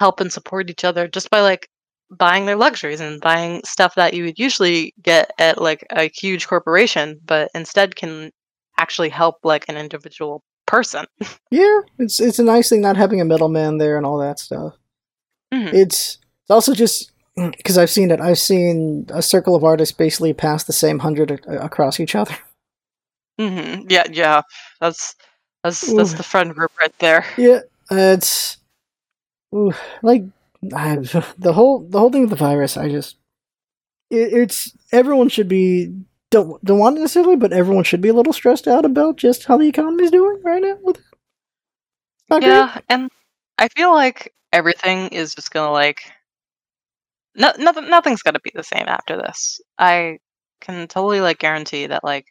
help 0.00 0.20
and 0.20 0.32
support 0.32 0.70
each 0.70 0.84
other 0.84 1.08
just 1.08 1.30
by 1.30 1.40
like 1.40 1.68
buying 2.10 2.46
their 2.46 2.56
luxuries 2.56 3.00
and 3.00 3.20
buying 3.20 3.62
stuff 3.64 3.94
that 3.96 4.14
you 4.14 4.24
would 4.24 4.38
usually 4.38 4.94
get 5.02 5.30
at 5.38 5.60
like 5.60 5.86
a 5.90 6.10
huge 6.14 6.46
corporation, 6.48 7.20
but 7.24 7.50
instead 7.54 7.96
can 7.96 8.30
actually 8.78 9.08
help 9.10 9.36
like 9.44 9.64
an 9.68 9.76
individual 9.76 10.42
person. 10.66 11.06
Yeah, 11.50 11.80
it's 11.98 12.20
it's 12.20 12.38
a 12.38 12.44
nice 12.44 12.68
thing 12.70 12.80
not 12.80 12.96
having 12.96 13.20
a 13.20 13.24
middleman 13.24 13.78
there 13.78 13.96
and 13.96 14.06
all 14.06 14.18
that 14.18 14.38
stuff. 14.38 14.76
Mhm. 15.52 15.72
It's 15.74 16.18
it's 16.42 16.50
also 16.50 16.74
just 16.74 17.10
because 17.36 17.78
I've 17.78 17.90
seen 17.90 18.10
it. 18.10 18.20
I've 18.20 18.38
seen 18.38 19.06
a 19.12 19.22
circle 19.22 19.54
of 19.54 19.64
artists 19.64 19.96
basically 19.96 20.32
pass 20.32 20.64
the 20.64 20.72
same 20.72 20.98
hundred 21.00 21.30
a- 21.46 21.64
across 21.64 22.00
each 22.00 22.14
other. 22.14 22.36
hmm 23.38 23.82
Yeah, 23.88 24.04
yeah. 24.10 24.42
That's 24.80 25.14
that's 25.62 25.92
that's 25.94 26.14
the 26.14 26.22
friend 26.22 26.54
group 26.54 26.72
right 26.80 26.96
there. 26.98 27.24
Yeah, 27.36 27.60
it's 27.90 28.58
ooh, 29.54 29.72
like 30.02 30.24
I, 30.74 30.96
the 31.38 31.52
whole 31.52 31.80
the 31.88 31.98
whole 31.98 32.10
thing 32.10 32.22
with 32.22 32.30
the 32.30 32.36
virus. 32.36 32.76
I 32.76 32.88
just 32.88 33.16
it, 34.10 34.32
it's 34.32 34.72
everyone 34.92 35.28
should 35.28 35.48
be 35.48 35.94
don't 36.30 36.62
don't 36.64 36.78
want 36.78 36.96
it 36.98 37.00
necessarily, 37.00 37.36
but 37.36 37.52
everyone 37.52 37.84
should 37.84 38.00
be 38.00 38.08
a 38.08 38.14
little 38.14 38.32
stressed 38.32 38.68
out 38.68 38.84
about 38.84 39.16
just 39.16 39.44
how 39.44 39.56
the 39.56 39.68
economy's 39.68 40.10
doing 40.10 40.40
right 40.44 40.62
now. 40.62 40.78
With 40.82 40.98
it. 40.98 41.04
Not 42.28 42.42
great. 42.42 42.48
Yeah, 42.50 42.80
and 42.88 43.10
I 43.60 43.68
feel 43.68 43.92
like 43.94 44.34
everything 44.52 45.08
is 45.10 45.34
just 45.36 45.52
gonna 45.52 45.70
like 45.72 46.02
no, 47.36 47.52
nothing 47.58 47.88
nothing's 47.90 48.22
gonna 48.22 48.40
be 48.40 48.52
the 48.54 48.64
same 48.64 48.86
after 48.88 49.16
this. 49.16 49.60
I 49.78 50.18
can 50.60 50.88
totally 50.88 51.20
like 51.20 51.38
guarantee 51.38 51.86
that 51.86 52.04
like 52.04 52.26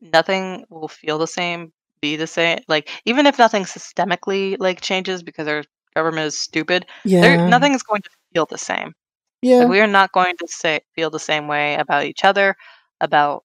nothing 0.00 0.64
will 0.70 0.88
feel 0.88 1.18
the 1.18 1.26
same, 1.26 1.72
be 2.00 2.16
the 2.16 2.26
same. 2.26 2.60
Like 2.68 2.90
even 3.06 3.26
if 3.26 3.38
nothing 3.38 3.64
systemically 3.64 4.56
like 4.60 4.80
changes 4.80 5.22
because 5.22 5.48
our 5.48 5.64
government 5.94 6.26
is 6.26 6.38
stupid, 6.38 6.86
there 7.20 7.38
Yeah, 7.38 7.48
nothing 7.48 7.74
is 7.74 7.82
going 7.82 8.02
to 8.02 8.10
feel 8.34 8.46
the 8.46 8.58
same. 8.58 8.94
yeah, 9.42 9.60
Like 9.60 9.68
we 9.68 9.80
are 9.80 9.86
not 9.86 10.12
going 10.12 10.36
to 10.38 10.48
say 10.48 10.80
feel 10.94 11.10
the 11.10 11.18
same 11.20 11.48
way 11.48 11.74
about 11.76 12.04
each 12.04 12.24
other, 12.24 12.56
about 13.00 13.44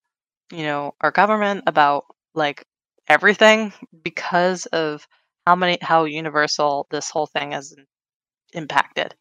you 0.52 0.64
know 0.64 0.94
our 1.02 1.12
government, 1.12 1.64
about 1.68 2.06
like 2.36 2.66
everything 3.08 3.74
because 4.04 4.66
of 4.68 5.08
how 5.46 5.56
many 5.56 5.78
how 5.82 6.06
universal 6.06 6.88
this 6.92 7.10
whole 7.10 7.28
thing 7.28 7.52
has 7.52 7.76
impacted. 8.54 9.16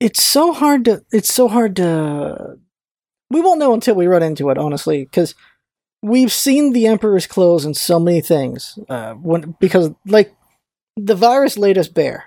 it's 0.00 0.22
so 0.22 0.52
hard 0.52 0.84
to 0.84 1.02
it's 1.12 1.32
so 1.32 1.48
hard 1.48 1.76
to 1.76 2.56
we 3.30 3.40
won't 3.40 3.58
know 3.58 3.72
until 3.74 3.94
we 3.94 4.06
run 4.06 4.22
into 4.22 4.50
it 4.50 4.58
honestly 4.58 5.04
because 5.04 5.34
we've 6.02 6.32
seen 6.32 6.72
the 6.72 6.86
emperor's 6.86 7.26
clothes 7.26 7.64
in 7.64 7.72
so 7.74 7.98
many 7.98 8.20
things 8.20 8.78
uh 8.88 9.14
when 9.14 9.54
because 9.60 9.90
like 10.06 10.34
the 10.96 11.14
virus 11.14 11.56
laid 11.58 11.78
us 11.78 11.88
bare 11.88 12.24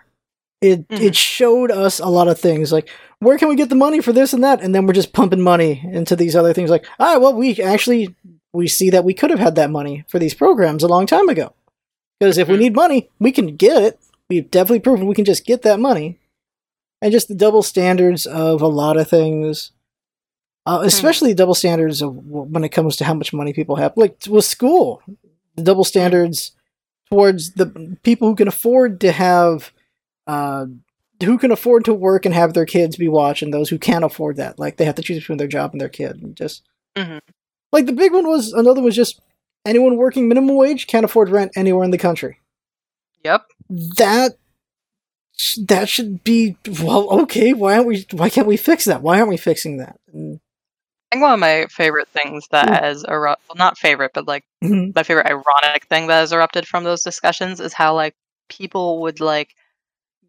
it 0.61 0.88
Mhm. 0.88 0.99
it 1.01 1.15
showed 1.15 1.71
us 1.71 1.99
a 1.99 2.07
lot 2.07 2.27
of 2.27 2.39
things 2.39 2.71
like 2.71 2.89
where 3.19 3.38
can 3.38 3.47
we 3.49 3.55
get 3.55 3.69
the 3.69 3.75
money 3.75 4.01
for 4.01 4.11
this 4.13 4.33
and 4.33 4.43
that 4.43 4.61
and 4.61 4.73
then 4.73 4.85
we're 4.88 4.93
just 4.93 5.13
pumping 5.13 5.41
money 5.41 5.81
into 5.93 6.15
these 6.15 6.35
other 6.35 6.53
things 6.53 6.69
like 6.71 6.85
ah 6.99 7.17
well 7.19 7.33
we 7.33 7.61
actually 7.61 8.15
we 8.51 8.67
see 8.67 8.89
that 8.89 9.05
we 9.05 9.13
could 9.13 9.29
have 9.29 9.39
had 9.39 9.55
that 9.55 9.69
money 9.69 10.03
for 10.09 10.17
these 10.17 10.33
programs 10.33 10.81
a 10.83 10.88
long 10.88 11.05
time 11.05 11.29
ago 11.29 11.53
because 12.19 12.38
if 12.38 12.48
we 12.48 12.56
Mhm. 12.56 12.59
need 12.59 12.75
money 12.75 13.09
we 13.19 13.31
can 13.31 13.56
get 13.56 13.81
it. 13.81 13.99
We've 14.30 14.49
definitely 14.51 14.81
proven 14.81 15.07
we 15.07 15.15
can 15.15 15.25
just 15.25 15.45
get 15.45 15.64
that 15.64 15.80
money. 15.80 16.19
And 17.01 17.11
just 17.11 17.30
the 17.30 17.35
double 17.35 17.64
standards 17.64 18.25
of 18.25 18.61
a 18.61 18.67
lot 18.67 18.98
of 18.98 19.07
things. 19.09 19.72
Uh, 20.65 20.81
especially 20.83 21.33
double 21.33 21.56
standards 21.56 22.01
of 22.01 22.14
when 22.15 22.64
it 22.64 22.69
comes 22.69 22.95
to 22.98 23.06
how 23.06 23.14
much 23.14 23.33
money 23.33 23.53
people 23.53 23.77
have. 23.77 23.93
Like 23.95 24.17
with 24.30 24.45
school 24.45 25.01
the 25.56 25.64
double 25.64 25.83
standards 25.83 26.51
towards 27.09 27.53
the 27.53 27.98
people 28.03 28.27
who 28.30 28.35
can 28.35 28.48
afford 28.48 29.01
to 29.01 29.11
have 29.11 29.72
uh, 30.27 30.67
who 31.23 31.38
can 31.39 31.51
afford 31.51 31.83
to 31.85 31.93
work 31.93 32.25
and 32.25 32.35
have 32.35 32.53
their 32.53 32.65
kids 32.65 32.95
be 32.95 33.07
watched 33.09 33.41
and 33.41 33.53
those 33.53 33.69
who 33.69 33.80
can't 33.80 34.06
afford 34.06 34.35
that. 34.38 34.59
Like 34.59 34.77
they 34.77 34.85
have 34.85 34.95
to 34.95 35.01
choose 35.01 35.17
between 35.19 35.38
their 35.39 35.48
job 35.48 35.72
and 35.72 35.81
their 35.81 35.89
kid 35.89 36.22
and 36.22 36.35
just 36.35 36.61
Mhm. 36.95 37.19
like 37.73 37.88
the 37.88 37.93
big 37.93 38.14
one 38.14 38.27
was 38.27 38.53
another 38.53 38.81
was 38.81 38.95
just 38.95 39.19
anyone 39.65 39.95
working 39.97 40.27
minimum 40.27 40.55
wage 40.55 40.88
can't 40.88 41.05
afford 41.05 41.29
rent 41.29 41.51
anywhere 41.55 41.83
in 41.83 41.91
the 41.91 41.97
country 41.97 42.39
Yep. 43.23 43.45
that 43.97 44.38
that 45.67 45.88
should 45.88 46.23
be 46.23 46.57
well 46.83 47.09
okay 47.21 47.53
why 47.53 47.75
aren't 47.75 47.88
we 47.88 48.05
why 48.11 48.29
can't 48.29 48.47
we 48.47 48.57
fix 48.57 48.85
that 48.85 49.01
why 49.01 49.17
aren't 49.19 49.29
we 49.29 49.38
fixing 49.38 49.77
that 49.77 49.97
And- 50.13 50.39
I 51.11 51.15
think 51.15 51.23
one 51.23 51.33
of 51.33 51.39
my 51.39 51.65
favorite 51.71 52.07
things 52.09 52.45
that 52.51 52.67
Mm. 52.67 52.79
has 52.81 53.03
erupted, 53.03 53.43
well, 53.49 53.55
not 53.55 53.79
favorite, 53.79 54.11
but 54.13 54.27
like 54.27 54.43
Mhm. 54.63 54.93
my 54.95 55.01
favorite 55.01 55.25
ironic 55.25 55.85
thing 55.88 56.05
that 56.05 56.19
has 56.19 56.31
erupted 56.31 56.67
from 56.67 56.83
those 56.83 57.01
discussions 57.01 57.59
is 57.59 57.73
how 57.73 57.95
like 57.95 58.13
people 58.47 59.01
would 59.01 59.19
like 59.19 59.55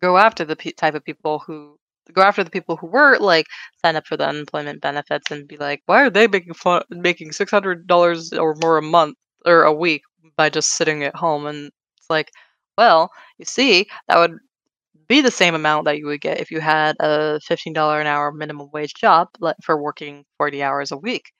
go 0.01 0.17
after 0.17 0.43
the 0.43 0.57
pe- 0.57 0.71
type 0.71 0.95
of 0.95 1.05
people 1.05 1.41
who 1.41 1.79
go 2.11 2.23
after 2.23 2.45
the 2.45 2.51
people 2.51 2.77
who 2.77 2.87
were 2.87 3.19
like 3.19 3.47
sign 3.85 3.97
up 3.97 4.07
for 4.07 4.17
the 4.17 4.27
unemployment 4.29 4.81
benefits 4.81 5.31
and 5.31 5.49
be 5.49 5.57
like, 5.57 5.83
why 5.87 6.03
are 6.03 6.11
they 6.11 6.27
making 6.27 6.55
fun- 6.55 6.83
making 6.91 7.33
six 7.33 7.51
hundred 7.51 7.87
dollars 7.87 8.33
or 8.33 8.55
more 8.63 8.79
a 8.79 8.83
month 8.83 9.17
or 9.47 9.63
a 9.65 9.73
week 9.73 10.03
by 10.37 10.49
just 10.51 10.71
sitting 10.73 11.03
at 11.05 11.17
home. 11.17 11.47
And 11.47 11.71
it's 11.99 12.11
like, 12.11 12.31
well, 12.79 13.11
you 13.39 13.45
see, 13.45 13.87
that 14.09 14.19
would 14.19 14.39
be 15.09 15.21
the 15.21 15.31
same 15.31 15.55
amount 15.55 15.87
that 15.87 15.99
you 15.99 16.07
would 16.07 16.21
get 16.21 16.41
if 16.41 16.51
you 16.51 16.61
had 16.61 16.97
a 17.01 17.41
$15 17.47 18.03
an 18.03 18.07
hour 18.09 18.33
minimum 18.33 18.71
wage 18.73 18.95
job 18.95 19.29
for 19.65 19.81
working 19.83 20.25
40 20.39 20.63
hours 20.63 20.93
a 20.93 20.97
week. 20.99 21.33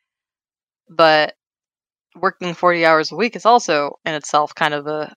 But 0.91 1.37
working 2.17 2.55
40 2.55 2.87
hours 2.87 3.13
a 3.13 3.17
week 3.17 3.37
is 3.37 3.47
also 3.47 3.99
in 4.05 4.15
itself 4.15 4.55
kind 4.55 4.75
of 4.75 4.87
a 4.89 5.15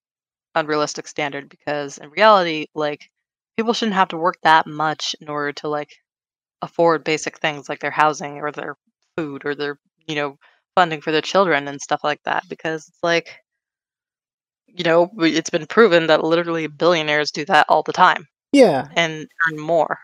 unrealistic 0.56 1.08
standard 1.08 1.50
because 1.50 1.98
in 2.00 2.10
reality, 2.12 2.68
like 2.76 3.12
people 3.58 3.74
shouldn't 3.74 3.96
have 3.96 4.10
to 4.10 4.18
work 4.18 4.36
that 4.44 4.66
much 4.68 5.16
in 5.22 5.30
order 5.30 5.52
to 5.54 5.68
like 5.68 5.92
afford 6.62 7.04
basic 7.04 7.40
things 7.40 7.68
like 7.70 7.80
their 7.80 7.92
housing 7.92 8.38
or 8.38 8.52
their 8.52 8.76
food 9.18 9.44
or 9.46 9.54
their, 9.56 9.78
you 10.08 10.16
know, 10.16 10.38
funding 10.76 11.02
for 11.02 11.12
their 11.12 11.22
children 11.22 11.68
and 11.68 11.82
stuff 11.82 12.02
like 12.04 12.22
that 12.24 12.44
because 12.50 12.88
it's 12.88 13.04
like 13.04 13.40
you 14.76 14.84
know, 14.84 15.12
it's 15.20 15.52
been 15.52 15.68
proven 15.68 16.08
that 16.08 16.24
literally 16.24 16.66
billionaires 16.66 17.30
do 17.30 17.46
that 17.46 17.66
all 17.70 17.84
the 17.84 17.94
time 17.94 18.26
Yeah. 18.54 18.88
and 18.96 19.28
earn 19.48 19.60
more. 19.60 20.00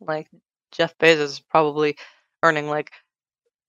Like 0.00 0.28
Jeff 0.72 0.96
Bezos 0.98 1.18
is 1.24 1.40
probably 1.40 1.96
earning 2.42 2.68
like 2.68 2.90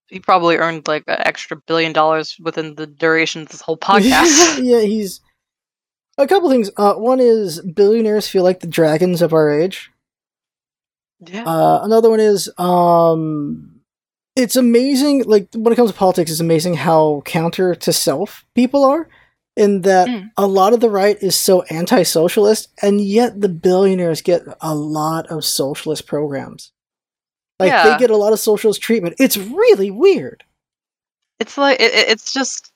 he 0.07 0.19
probably 0.19 0.55
earned 0.57 0.87
like 0.87 1.03
an 1.07 1.17
extra 1.19 1.57
billion 1.67 1.91
dollars 1.91 2.37
within 2.39 2.75
the 2.75 2.87
duration 2.87 3.41
of 3.41 3.49
this 3.49 3.59
whole 3.61 3.75
podcast. 3.89 4.63
yeah, 4.63 4.79
he's 4.81 5.19
a 6.17 6.27
couple 6.27 6.49
things. 6.49 6.69
Uh, 6.77 6.93
one 6.95 7.19
is 7.19 7.61
billionaires 7.61 8.27
feel 8.27 8.43
like 8.43 8.59
the 8.61 8.67
dragons 8.67 9.21
of 9.21 9.33
our 9.33 9.49
age. 9.49 9.91
yeah. 11.19 11.43
Uh, 11.43 11.79
another 11.83 12.09
one 12.09 12.19
is 12.19 12.49
um, 12.57 13.81
it's 14.35 14.55
amazing. 14.55 15.23
Like 15.25 15.47
when 15.55 15.71
it 15.71 15.75
comes 15.75 15.91
to 15.91 15.97
politics, 15.97 16.31
it's 16.31 16.39
amazing 16.39 16.75
how 16.75 17.21
counter 17.25 17.75
to 17.75 17.93
self 17.93 18.45
people 18.55 18.83
are. 18.83 19.07
In 19.57 19.83
that 19.83 20.09
Mm. 20.09 20.31
a 20.35 20.45
lot 20.45 20.73
of 20.73 20.81
the 20.81 20.89
right 20.89 21.17
is 21.23 21.33
so 21.33 21.61
anti-socialist, 21.63 22.67
and 22.81 22.99
yet 22.99 23.39
the 23.39 23.47
billionaires 23.47 24.21
get 24.21 24.41
a 24.59 24.75
lot 24.75 25.27
of 25.27 25.45
socialist 25.45 26.05
programs. 26.07 26.73
Like 27.57 27.71
they 27.85 27.97
get 27.99 28.11
a 28.11 28.17
lot 28.17 28.33
of 28.33 28.39
socialist 28.39 28.81
treatment. 28.81 29.15
It's 29.17 29.37
really 29.37 29.89
weird. 29.91 30.43
It's 31.39 31.57
like 31.57 31.79
it- 31.79 31.93
it's 32.09 32.33
just 32.33 32.73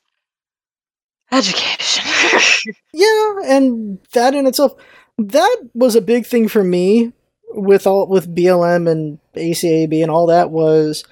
education. 1.32 2.06
Yeah, 2.94 3.36
and 3.46 4.00
that 4.14 4.34
in 4.36 4.46
itself, 4.48 4.74
that 5.18 5.58
was 5.74 5.96
a 5.96 6.02
big 6.02 6.26
thing 6.26 6.48
for 6.48 6.64
me 6.64 7.14
with 7.52 7.88
all 7.88 8.08
with 8.08 8.36
BLM 8.36 8.90
and 8.90 9.20
ACAB 9.36 10.02
and 10.02 10.12
all 10.12 10.28
that 10.28 10.52
was 10.52 11.04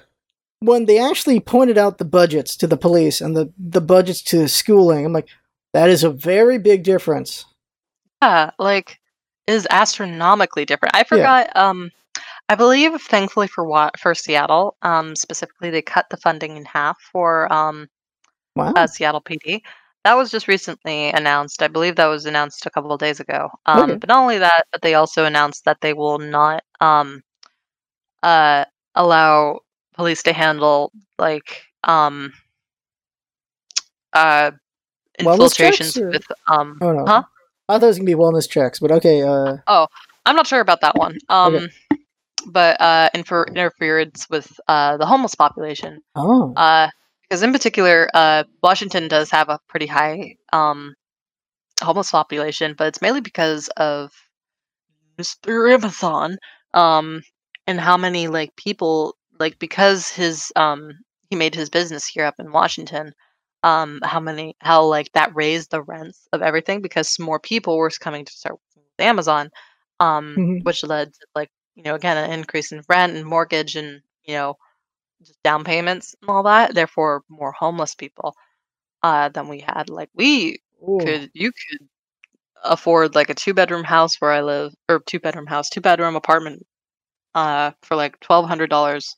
when 0.60 0.84
they 0.86 0.98
actually 0.98 1.40
pointed 1.40 1.78
out 1.78 1.98
the 1.98 2.04
budgets 2.04 2.56
to 2.56 2.66
the 2.66 2.76
police 2.76 3.20
and 3.20 3.36
the 3.36 3.52
the 3.58 3.80
budgets 3.80 4.22
to 4.22 4.48
schooling. 4.48 5.06
I'm 5.06 5.12
like, 5.12 5.28
that 5.72 5.88
is 5.88 6.04
a 6.04 6.10
very 6.10 6.58
big 6.58 6.82
difference. 6.84 7.46
yeah, 8.22 8.50
like 8.58 8.98
is 9.46 9.66
astronomically 9.70 10.64
different. 10.64 10.94
I 10.96 11.04
forgot. 11.04 11.56
Um, 11.56 11.90
I 12.50 12.54
believe, 12.56 13.00
thankfully 13.00 13.46
for 13.46 13.64
what 13.64 13.98
for 13.98 14.14
Seattle, 14.14 14.76
um, 14.82 15.16
specifically, 15.16 15.70
they 15.70 15.82
cut 15.82 16.06
the 16.10 16.16
funding 16.18 16.56
in 16.56 16.64
half 16.66 16.98
for 17.12 17.50
um 17.52 17.88
Wow. 18.56 18.72
uh, 18.74 18.86
Seattle 18.88 19.20
PD. 19.22 19.62
That 20.08 20.16
was 20.16 20.30
just 20.30 20.48
recently 20.48 21.10
announced. 21.10 21.62
I 21.62 21.68
believe 21.68 21.96
that 21.96 22.06
was 22.06 22.24
announced 22.24 22.64
a 22.64 22.70
couple 22.70 22.92
of 22.92 22.98
days 22.98 23.20
ago. 23.20 23.50
Um, 23.66 23.82
Okay. 23.90 23.96
But 23.96 24.08
not 24.08 24.20
only 24.22 24.38
that, 24.38 24.64
but 24.72 24.80
they 24.80 24.94
also 24.94 25.26
announced 25.26 25.66
that 25.66 25.82
they 25.82 25.92
will 25.92 26.18
not 26.18 26.64
um, 26.80 27.22
uh, 28.22 28.64
allow 28.94 29.60
police 29.92 30.22
to 30.22 30.32
handle 30.32 30.92
like 31.18 31.60
um, 31.84 32.32
uh, 34.14 34.52
checks, 34.52 35.20
infiltrations 35.20 35.96
with 35.98 36.24
um. 36.46 36.78
oh 36.80 36.92
no. 36.92 37.04
Huh? 37.04 37.22
I 37.68 37.74
thought 37.74 37.82
it 37.82 37.86
was 37.88 37.98
gonna 37.98 38.06
be 38.06 38.14
wellness 38.14 38.48
checks, 38.48 38.78
but 38.80 38.90
okay. 38.90 39.20
Uh, 39.20 39.58
Oh, 39.66 39.88
I'm 40.24 40.36
not 40.36 40.46
sure 40.46 40.60
about 40.60 40.80
that 40.80 40.96
one. 40.96 41.18
Um, 41.28 41.68
but 42.46 42.80
uh, 42.80 43.10
infer- 43.12 43.44
interference 43.44 44.26
with 44.30 44.58
uh 44.68 44.96
the 44.96 45.04
homeless 45.04 45.34
population. 45.34 46.00
oh, 46.16 46.54
Uh, 46.56 46.88
because 47.28 47.42
in 47.42 47.52
particular, 47.52 48.08
uh, 48.14 48.44
Washington 48.62 49.08
does 49.08 49.30
have 49.30 49.48
a 49.48 49.60
pretty 49.68 49.86
high 49.86 50.36
um, 50.52 50.94
homeless 51.82 52.10
population, 52.10 52.74
but 52.76 52.88
it's 52.88 53.02
mainly 53.02 53.20
because 53.20 53.68
of 53.76 54.12
Mr. 55.18 55.68
Amazon, 55.68 56.38
um, 56.74 57.22
and 57.66 57.80
how 57.80 57.96
many 57.96 58.28
like 58.28 58.54
people 58.56 59.16
like 59.38 59.58
because 59.58 60.08
his 60.10 60.52
um 60.56 60.92
he 61.30 61.36
made 61.36 61.54
his 61.54 61.70
business 61.70 62.06
here 62.06 62.24
up 62.24 62.36
in 62.38 62.52
Washington. 62.52 63.12
Um, 63.64 64.00
how 64.04 64.20
many 64.20 64.54
how 64.60 64.84
like 64.84 65.10
that 65.14 65.34
raised 65.34 65.70
the 65.72 65.82
rents 65.82 66.28
of 66.32 66.42
everything 66.42 66.80
because 66.80 67.18
more 67.18 67.40
people 67.40 67.76
were 67.76 67.90
coming 68.00 68.24
to 68.24 68.32
start 68.32 68.54
working 68.54 68.88
with 68.98 69.04
Amazon, 69.06 69.50
um, 70.00 70.40
Mhm. 70.40 70.60
which 70.62 70.84
led 70.84 71.12
to 71.12 71.26
like 71.34 71.50
you 71.74 71.82
know 71.82 71.94
again 71.94 72.16
an 72.16 72.30
increase 72.32 72.72
in 72.72 72.82
rent 72.88 73.16
and 73.16 73.26
mortgage 73.26 73.76
and 73.76 74.00
you 74.24 74.34
know 74.34 74.56
just 75.24 75.42
down 75.42 75.64
payments 75.64 76.14
and 76.22 76.30
all 76.30 76.42
that. 76.44 76.74
Therefore, 76.74 77.22
more 77.28 77.52
homeless 77.52 77.94
people 77.94 78.34
uh, 79.02 79.28
than 79.30 79.48
we 79.48 79.60
had. 79.60 79.88
Like 79.90 80.10
we 80.14 80.60
Ooh. 80.82 80.98
could, 81.00 81.30
you 81.34 81.52
could 81.52 81.88
afford 82.64 83.14
like 83.14 83.30
a 83.30 83.34
two 83.34 83.54
bedroom 83.54 83.84
house 83.84 84.16
where 84.20 84.32
I 84.32 84.42
live, 84.42 84.74
or 84.88 85.00
two 85.00 85.20
bedroom 85.20 85.46
house, 85.46 85.70
two 85.70 85.80
bedroom 85.80 86.16
apartment, 86.16 86.66
uh, 87.34 87.72
for 87.82 87.96
like 87.96 88.18
twelve 88.20 88.46
hundred 88.48 88.70
dollars 88.70 89.16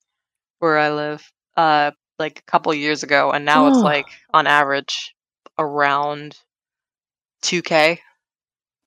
where 0.58 0.78
I 0.78 0.90
live, 0.92 1.30
uh, 1.56 1.92
like 2.18 2.38
a 2.40 2.50
couple 2.50 2.72
years 2.74 3.02
ago, 3.02 3.30
and 3.32 3.44
now 3.44 3.66
it's 3.68 3.82
Oh. 3.82 3.84
like 3.84 4.08
on 4.32 4.46
average 4.46 5.14
around 5.58 6.36
two 7.42 7.62
k, 7.62 8.00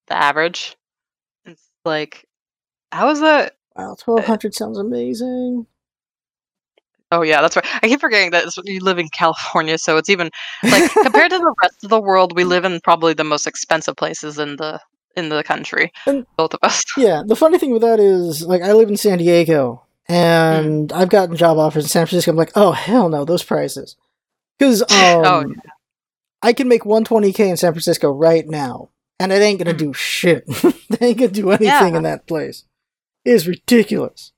the 0.08 0.16
average. 0.16 0.76
It's 1.46 1.68
like, 1.86 2.26
how 2.92 3.10
is 3.10 3.22
that? 3.22 3.56
wow, 3.76 3.96
twelve 4.00 4.26
hundred 4.26 4.54
sounds 4.56 4.78
amazing. 4.78 5.68
Oh 7.16 7.22
yeah, 7.22 7.42
that's 7.42 7.56
right. 7.56 7.66
I 7.84 7.88
keep 7.88 8.00
forgetting 8.02 8.32
that 8.32 8.46
you 8.66 8.80
live 8.80 8.98
in 8.98 9.08
California, 9.10 9.78
so 9.78 9.98
it's 9.98 10.10
even 10.10 10.32
like 10.64 10.92
compared 10.92 11.30
to 11.32 11.38
the 11.38 11.54
rest 11.62 11.84
of 11.84 11.90
the 11.92 12.02
world, 12.02 12.36
we 12.36 12.44
live 12.44 12.66
in 12.66 12.80
probably 12.82 13.14
the 13.14 13.24
most 13.24 13.46
expensive 13.46 13.96
places 13.96 14.40
in 14.40 14.56
the 14.56 14.80
in 15.16 15.30
the 15.30 15.44
country. 15.44 15.92
And- 16.08 16.26
both 16.38 16.54
of 16.56 16.60
us. 16.64 16.84
Yeah, 16.98 17.22
the 17.26 17.36
funny 17.36 17.60
thing 17.60 17.72
with 17.72 17.84
that 17.84 18.00
is, 18.00 18.42
like, 18.48 18.64
I 18.64 18.74
live 18.74 18.90
in 18.90 18.98
San 18.98 19.20
Diego, 19.20 19.84
and 20.08 20.92
I've 20.92 21.10
gotten 21.10 21.36
job 21.36 21.58
offers 21.60 21.84
in 21.86 21.90
San 21.90 22.06
Francisco. 22.08 22.32
I'm 22.32 22.38
like, 22.38 22.52
oh 22.56 22.72
hell 22.72 23.10
no, 23.10 23.26
those 23.26 23.44
prices, 23.44 23.96
because 24.58 24.82
um, 24.90 24.90
Oh, 25.26 25.46
I 26.42 26.52
can 26.54 26.68
make 26.68 26.82
120k 26.84 27.40
in 27.50 27.58
San 27.58 27.74
Francisco 27.74 28.10
right 28.12 28.48
now, 28.48 28.90
and 29.20 29.32
it 29.32 29.42
ain't 29.42 29.60
gonna 29.60 29.76
Mm. 29.76 29.78
do 29.78 29.94
shit. 29.94 30.46
they 30.90 31.08
ain't 31.10 31.18
gonna 31.20 31.32
do 31.32 31.52
anything 31.52 31.68
Yeah. 31.68 31.98
in 31.98 32.04
that 32.04 32.26
place. 32.28 32.64
It 33.24 33.32
is 33.34 33.48
ridiculous. 33.48 34.32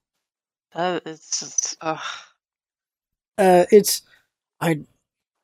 That 0.75 1.07
is 1.07 1.21
just 1.39 1.77
ugh. 1.79 1.99
Uh, 3.37 3.65
it's 3.71 4.01
I. 4.61 4.81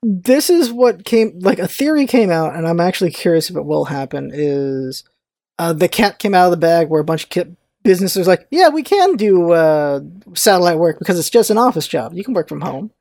This 0.03 0.49
is 0.49 0.71
what 0.71 1.05
came 1.05 1.39
like 1.39 1.59
a 1.59 1.67
theory 1.67 2.07
came 2.07 2.31
out, 2.31 2.55
and 2.55 2.67
I'm 2.67 2.79
actually 2.79 3.11
curious 3.11 3.49
if 3.49 3.55
it 3.55 3.65
will 3.65 3.85
happen. 3.85 4.31
Is 4.33 5.03
uh, 5.59 5.73
the 5.73 5.87
cat 5.87 6.19
came 6.19 6.33
out 6.33 6.45
of 6.45 6.51
the 6.51 6.57
bag 6.57 6.89
where 6.89 7.01
a 7.01 7.05
bunch 7.05 7.23
of 7.37 7.55
businesses 7.83 8.27
like, 8.27 8.47
yeah, 8.51 8.69
we 8.69 8.83
can 8.83 9.15
do 9.15 9.51
uh, 9.51 10.01
satellite 10.33 10.77
work 10.77 10.99
because 10.99 11.19
it's 11.19 11.29
just 11.29 11.49
an 11.49 11.57
office 11.57 11.87
job. 11.87 12.13
You 12.13 12.23
can 12.23 12.33
work 12.33 12.49
from 12.49 12.61
home. 12.61 12.91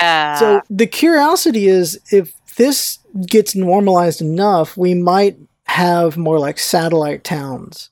yeah. 0.00 0.34
So 0.36 0.62
the 0.68 0.86
curiosity 0.86 1.66
is 1.66 2.00
if 2.10 2.34
this 2.56 2.98
gets 3.26 3.54
normalized 3.54 4.20
enough, 4.20 4.76
we 4.76 4.94
might 4.94 5.38
have 5.66 6.16
more 6.16 6.38
like 6.38 6.58
satellite 6.58 7.24
towns. 7.24 7.90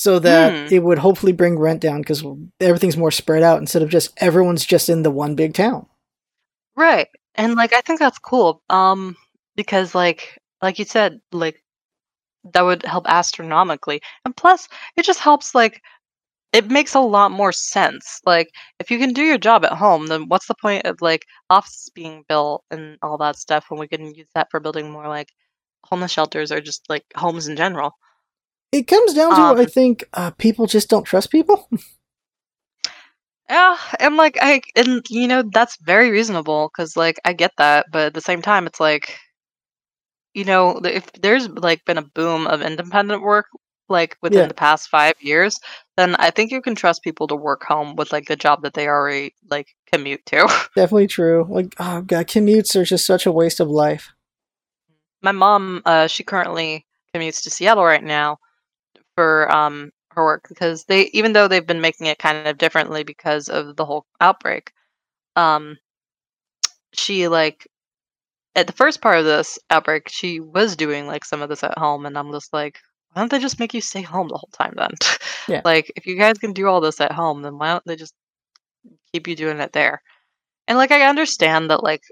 So 0.00 0.18
that 0.20 0.56
Hmm. 0.56 0.66
it 0.66 0.78
would 0.78 0.98
hopefully 0.98 1.32
bring 1.32 1.58
rent 1.58 1.80
down 1.82 2.00
because 2.00 2.24
everything's 2.58 2.96
more 2.96 3.10
spread 3.10 3.42
out 3.42 3.58
instead 3.60 3.82
of 3.82 3.90
just 3.90 4.12
everyone's 4.16 4.64
just 4.64 4.88
in 4.88 5.02
the 5.02 5.10
one 5.10 5.34
big 5.34 5.52
town. 5.52 5.86
right, 6.76 7.08
and 7.34 7.54
like 7.54 7.72
I 7.72 7.80
think 7.80 7.98
that's 8.00 8.18
cool. 8.18 8.62
Um, 8.70 9.16
because 9.56 9.94
like 9.94 10.38
like 10.62 10.78
you 10.78 10.84
said, 10.84 11.20
like 11.32 11.62
that 12.54 12.62
would 12.62 12.84
help 12.84 13.06
astronomically, 13.08 14.00
and 14.24 14.36
plus 14.36 14.68
it 14.96 15.04
just 15.04 15.20
helps 15.20 15.54
like 15.54 15.80
it 16.52 16.70
makes 16.70 16.94
a 16.94 17.00
lot 17.00 17.32
more 17.32 17.52
sense. 17.52 18.20
Like 18.26 18.50
if 18.80 18.90
you 18.90 18.98
can 18.98 19.12
do 19.12 19.22
your 19.24 19.38
job 19.38 19.64
at 19.64 19.72
home, 19.74 20.08
then 20.08 20.28
what's 20.28 20.46
the 20.48 20.54
point 20.60 20.86
of 20.86 21.02
like 21.02 21.24
offices 21.50 21.90
being 21.94 22.24
built 22.28 22.64
and 22.70 22.98
all 23.02 23.18
that 23.18 23.36
stuff 23.38 23.66
when 23.70 23.80
we 23.80 23.88
can 23.88 24.14
use 24.14 24.28
that 24.34 24.48
for 24.50 24.60
building 24.60 24.90
more 24.90 25.08
like 25.08 25.28
homeless 25.84 26.12
shelters 26.12 26.52
or 26.52 26.60
just 26.60 26.84
like 26.90 27.04
homes 27.16 27.48
in 27.48 27.56
general? 27.56 27.92
It 28.72 28.86
comes 28.86 29.14
down 29.14 29.34
to, 29.34 29.40
Um, 29.40 29.58
I 29.58 29.64
think, 29.66 30.04
uh, 30.14 30.30
people 30.30 30.66
just 30.66 30.88
don't 30.88 31.04
trust 31.04 31.30
people. 31.30 31.68
Yeah, 33.48 33.76
and 33.98 34.16
like 34.16 34.38
I 34.40 34.60
and 34.76 35.04
you 35.10 35.26
know 35.26 35.42
that's 35.42 35.76
very 35.82 36.10
reasonable 36.10 36.70
because 36.72 36.96
like 36.96 37.18
I 37.24 37.32
get 37.32 37.50
that, 37.58 37.86
but 37.90 38.06
at 38.06 38.14
the 38.14 38.20
same 38.20 38.42
time 38.42 38.64
it's 38.66 38.78
like, 38.78 39.18
you 40.34 40.44
know, 40.44 40.78
if 40.84 41.10
there's 41.14 41.48
like 41.48 41.84
been 41.84 41.98
a 41.98 42.02
boom 42.02 42.46
of 42.46 42.62
independent 42.62 43.22
work 43.22 43.46
like 43.88 44.16
within 44.22 44.42
Yeah. 44.42 44.46
the 44.46 44.54
past 44.54 44.88
five 44.88 45.14
years, 45.20 45.58
then 45.96 46.14
I 46.16 46.30
think 46.30 46.52
you 46.52 46.62
can 46.62 46.76
trust 46.76 47.02
people 47.02 47.26
to 47.26 47.34
work 47.34 47.64
home 47.64 47.96
with 47.96 48.12
like 48.12 48.26
the 48.28 48.36
job 48.36 48.62
that 48.62 48.74
they 48.74 48.86
already 48.86 49.34
like 49.50 49.66
commute 49.92 50.24
to. 50.26 50.46
Definitely 50.76 51.08
true. 51.08 51.44
Like, 51.48 51.74
oh 51.80 52.02
god, 52.02 52.28
commutes 52.28 52.76
are 52.76 52.84
just 52.84 53.04
such 53.04 53.26
a 53.26 53.32
waste 53.32 53.58
of 53.58 53.68
life. 53.68 54.12
my 55.22 55.32
mom, 55.32 55.82
uh, 55.84 56.06
she 56.06 56.22
currently 56.22 56.86
commutes 57.12 57.42
to 57.42 57.50
Seattle 57.50 57.84
right 57.84 58.04
now 58.04 58.38
for 59.16 59.50
um 59.54 59.90
her 60.12 60.24
work 60.24 60.46
because 60.48 60.84
they 60.84 61.02
even 61.12 61.32
though 61.32 61.48
they've 61.48 61.66
been 61.66 61.80
making 61.80 62.06
it 62.06 62.18
kind 62.18 62.46
of 62.48 62.58
differently 62.58 63.04
because 63.04 63.48
of 63.48 63.76
the 63.76 63.84
whole 63.84 64.06
outbreak, 64.20 64.72
um, 65.36 65.76
she 66.92 67.28
like 67.28 67.66
at 68.56 68.66
the 68.66 68.72
first 68.72 69.00
part 69.00 69.18
of 69.18 69.24
this 69.24 69.58
outbreak, 69.70 70.08
she 70.08 70.40
was 70.40 70.76
doing 70.76 71.06
like 71.06 71.24
some 71.24 71.42
of 71.42 71.48
this 71.48 71.62
at 71.64 71.78
home, 71.78 72.06
and 72.06 72.18
I'm 72.18 72.32
just 72.32 72.52
like, 72.52 72.78
why 73.12 73.22
don't 73.22 73.30
they 73.30 73.38
just 73.38 73.60
make 73.60 73.74
you 73.74 73.80
stay 73.80 74.02
home 74.02 74.28
the 74.28 74.36
whole 74.36 74.50
time 74.52 74.74
then? 74.76 74.90
Yeah. 75.48 75.62
like, 75.64 75.92
if 75.96 76.06
you 76.06 76.16
guys 76.16 76.38
can 76.38 76.52
do 76.52 76.66
all 76.66 76.80
this 76.80 77.00
at 77.00 77.12
home, 77.12 77.42
then 77.42 77.58
why 77.58 77.68
don't 77.72 77.84
they 77.86 77.96
just 77.96 78.14
keep 79.12 79.28
you 79.28 79.36
doing 79.36 79.60
it 79.60 79.72
there? 79.72 80.02
And 80.66 80.78
like, 80.78 80.90
I 80.90 81.08
understand 81.08 81.70
that 81.70 81.82
like 81.82 82.02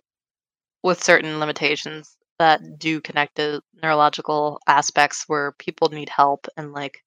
with 0.83 1.03
certain 1.03 1.41
limitations 1.41 2.17
that 2.39 2.79
do 2.79 3.01
connect 3.01 3.37
to 3.37 3.63
neurological 3.83 4.61
aspects 4.67 5.25
where 5.29 5.53
people 5.53 5.89
need 5.91 6.09
help 6.09 6.47
and 6.57 6.73
like 6.73 7.05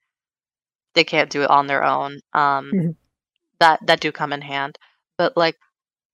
they 0.93 1.03
can't 1.03 1.29
do 1.29 1.43
it 1.43 1.49
on 1.49 1.67
their 1.67 1.83
own. 1.83 2.19
Um, 2.33 2.73
Mhm. 2.73 2.95
that 3.59 3.79
that 3.87 3.99
do 4.01 4.11
come 4.11 4.33
in 4.33 4.41
hand, 4.41 4.77
but 5.17 5.37
like, 5.37 5.57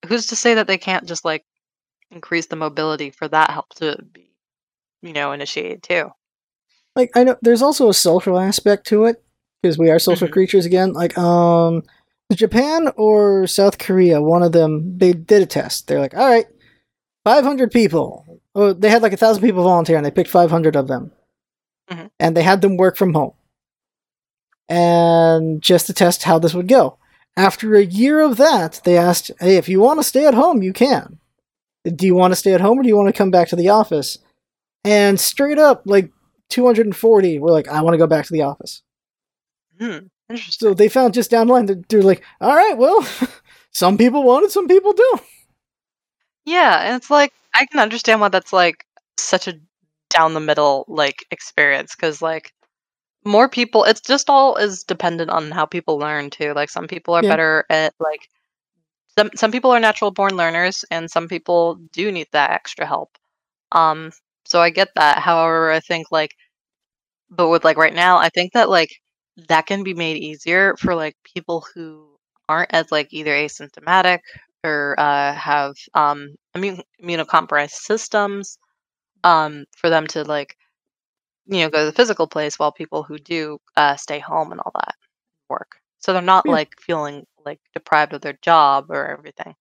who's 0.07 0.27
to 0.27 0.35
say 0.35 0.55
that 0.55 0.67
they 0.67 0.77
can't 0.77 1.07
just 1.07 1.25
like 1.25 1.45
increase 2.11 2.47
the 2.47 2.55
mobility 2.55 3.11
for 3.11 3.27
that 3.29 3.51
help 3.51 3.73
to 3.75 3.97
be, 4.13 4.31
you 5.01 5.13
know, 5.13 5.31
initiated 5.33 5.83
too. 5.83 6.11
like 6.95 7.11
I 7.15 7.23
know 7.23 7.35
there's 7.41 7.61
also 7.61 7.89
a 7.89 7.93
social 7.93 8.39
aspect 8.39 8.87
to 8.87 9.05
it 9.05 9.23
because 9.61 9.77
we 9.77 9.89
are 9.89 9.99
social 9.99 10.27
Mhm. 10.27 10.31
creatures 10.31 10.65
again. 10.65 10.93
Like 10.93 11.17
um, 11.17 11.83
Japan 12.33 12.89
or 12.97 13.47
South 13.47 13.77
Korea, 13.77 14.21
one 14.21 14.43
of 14.43 14.51
them 14.51 14.97
they 14.97 15.13
did 15.13 15.41
a 15.43 15.45
test. 15.45 15.87
They're 15.87 15.99
like, 15.99 16.15
all 16.15 16.27
right, 16.29 16.47
500 17.25 17.71
people. 17.71 18.25
Oh, 18.57 18.73
they 18.73 18.89
had 18.89 19.03
like 19.03 19.13
a 19.13 19.17
thousand 19.17 19.43
people 19.43 19.63
volunteer, 19.63 19.95
and 19.97 20.05
they 20.05 20.11
picked 20.11 20.29
500 20.31 20.75
of 20.75 20.87
them, 20.87 21.11
Mhm. 21.91 22.09
and 22.19 22.35
they 22.35 22.43
had 22.43 22.61
them 22.61 22.75
work 22.75 22.97
from 22.97 23.13
home, 23.13 23.33
and 24.69 25.61
just 25.61 25.87
to 25.87 25.93
test 25.93 26.23
how 26.23 26.39
this 26.39 26.53
would 26.53 26.67
go. 26.67 26.97
After 27.35 27.75
a 27.75 27.83
year 27.85 28.19
of 28.19 28.37
that, 28.37 28.81
they 28.83 28.97
asked, 28.97 29.31
"Hey, 29.39 29.57
if 29.57 29.69
you 29.69 29.79
want 29.79 29.99
to 29.99 30.03
stay 30.03 30.25
at 30.25 30.33
home, 30.33 30.63
you 30.63 30.73
can. 30.73 31.19
Do 31.85 32.05
you 32.05 32.15
want 32.15 32.31
to 32.31 32.35
stay 32.35 32.53
at 32.53 32.61
home, 32.61 32.79
or 32.79 32.83
do 32.83 32.89
you 32.89 32.97
want 32.97 33.07
to 33.07 33.17
come 33.17 33.31
back 33.31 33.47
to 33.49 33.55
the 33.55 33.69
office?" 33.69 34.17
And 34.83 35.19
straight 35.19 35.59
up, 35.59 35.83
like 35.85 36.11
240 36.49 37.39
were 37.39 37.51
like, 37.51 37.67
I 37.67 37.81
want 37.81 37.93
to 37.93 37.97
go 37.97 38.07
back 38.07 38.25
to 38.25 38.33
the 38.33 38.41
office. 38.43 38.81
Hmm. 39.79 40.07
Interesting. 40.29 40.69
So 40.69 40.73
they 40.73 40.89
found 40.89 41.13
just 41.13 41.29
down 41.29 41.47
the 41.47 41.53
line, 41.53 41.65
they're, 41.67 41.81
they're 41.89 42.01
like, 42.03 42.23
all 42.41 42.55
right, 42.55 42.77
well, 42.77 43.05
some 43.71 43.97
people 43.97 44.23
want 44.23 44.45
it, 44.45 44.51
some 44.51 44.67
people 44.67 44.93
do. 44.93 45.19
Yeah, 46.47 46.81
and 46.81 46.95
it's 46.97 47.11
like 47.11 47.33
I 47.55 47.67
can 47.67 47.81
understand 47.81 48.21
why 48.21 48.29
that's 48.29 48.53
like 48.53 48.85
such 49.17 49.47
a 49.47 49.59
down 50.09 50.33
the 50.33 50.41
middle 50.41 50.85
like 50.87 51.25
experience 51.31 51.95
because 51.95 52.21
like 52.21 52.53
more 53.25 53.49
people 53.49 53.83
it's 53.85 54.01
just 54.01 54.29
all 54.29 54.55
is 54.57 54.83
dependent 54.83 55.29
on 55.31 55.51
how 55.51 55.65
people 55.65 55.97
learn 55.99 56.29
too 56.31 56.53
like 56.53 56.69
some 56.69 56.87
people 56.87 57.13
are 57.15 57.23
Yeah. 57.23 57.29
better 57.29 57.65
at 57.69 57.93
like 57.99 58.29
some 59.17 59.29
some 59.35 59.51
people 59.51 59.71
are 59.71 59.79
natural 59.81 60.11
born 60.11 60.35
learners 60.37 60.85
and 60.91 61.11
some 61.11 61.27
people 61.27 61.75
do 61.93 62.11
need 62.11 62.27
that 62.33 62.51
extra 62.51 62.85
help 62.87 63.17
um 63.73 64.11
so 64.45 64.61
i 64.61 64.69
get 64.71 64.89
that 64.95 65.19
however 65.19 65.71
i 65.71 65.79
think 65.81 66.07
like 66.11 66.35
but 67.29 67.49
with 67.49 67.63
like 67.63 67.77
right 67.77 67.93
now 67.93 68.17
i 68.17 68.29
think 68.29 68.53
that 68.53 68.69
like 68.69 68.89
that 69.47 69.65
can 69.65 69.83
be 69.83 69.93
made 69.93 70.17
easier 70.17 70.75
for 70.77 70.95
like 70.95 71.15
people 71.35 71.65
who 71.73 72.07
aren't 72.49 72.73
as 72.73 72.91
like 72.91 73.07
either 73.11 73.31
asymptomatic 73.33 74.19
or 74.67 74.95
uh, 74.99 75.33
have 75.35 75.75
um 75.95 76.35
immune 76.55 76.81
immunocompromised 77.03 77.71
systems 77.71 78.59
um 79.23 79.65
for 79.77 79.89
them 79.89 80.07
to 80.07 80.23
like 80.23 80.57
you 81.47 81.59
know 81.61 81.69
go 81.69 81.79
to 81.79 81.85
the 81.85 81.93
physical 81.97 82.27
place 82.27 82.59
while 82.59 82.71
people 82.73 83.03
who 83.03 83.17
do 83.19 83.59
uh 83.77 83.95
stay 83.97 84.19
home 84.19 84.51
and 84.53 84.61
all 84.61 84.73
that 84.75 84.95
work 85.49 85.77
so 85.99 86.13
they're 86.13 86.23
not 86.23 86.47
Yeah. 86.47 86.49
like 86.49 86.71
feeling 86.81 87.25
like 87.45 87.59
deprived 87.73 88.13
of 88.13 88.21
their 88.21 88.37
job 88.43 88.87
or 88.91 89.07
everything 89.07 89.55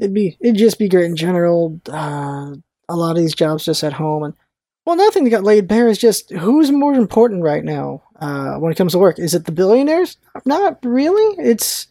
It'd 0.00 0.14
be, 0.14 0.36
it'd 0.40 0.56
just 0.56 0.78
be 0.78 0.88
great 0.88 1.06
in 1.06 1.16
general. 1.16 1.80
Uh, 1.88 2.54
a 2.88 2.96
lot 2.96 3.12
of 3.12 3.18
these 3.18 3.34
jobs 3.34 3.64
just 3.64 3.84
at 3.84 3.94
home. 3.94 4.24
And, 4.24 4.34
well, 4.86 4.94
another 4.94 5.12
thing 5.12 5.24
that 5.24 5.30
got 5.30 5.44
laid 5.44 5.68
bare 5.68 5.88
is 5.88 5.98
just 5.98 6.30
who's 6.30 6.70
more 6.70 6.94
important 6.94 7.42
right 7.42 7.64
now 7.64 8.02
uh, 8.20 8.56
when 8.56 8.72
it 8.72 8.76
comes 8.76 8.92
to 8.92 8.98
work? 8.98 9.18
Is 9.18 9.34
it 9.34 9.46
the 9.46 9.52
billionaires? 9.52 10.18
Not 10.44 10.78
really. 10.84 11.36
It's, 11.44 11.88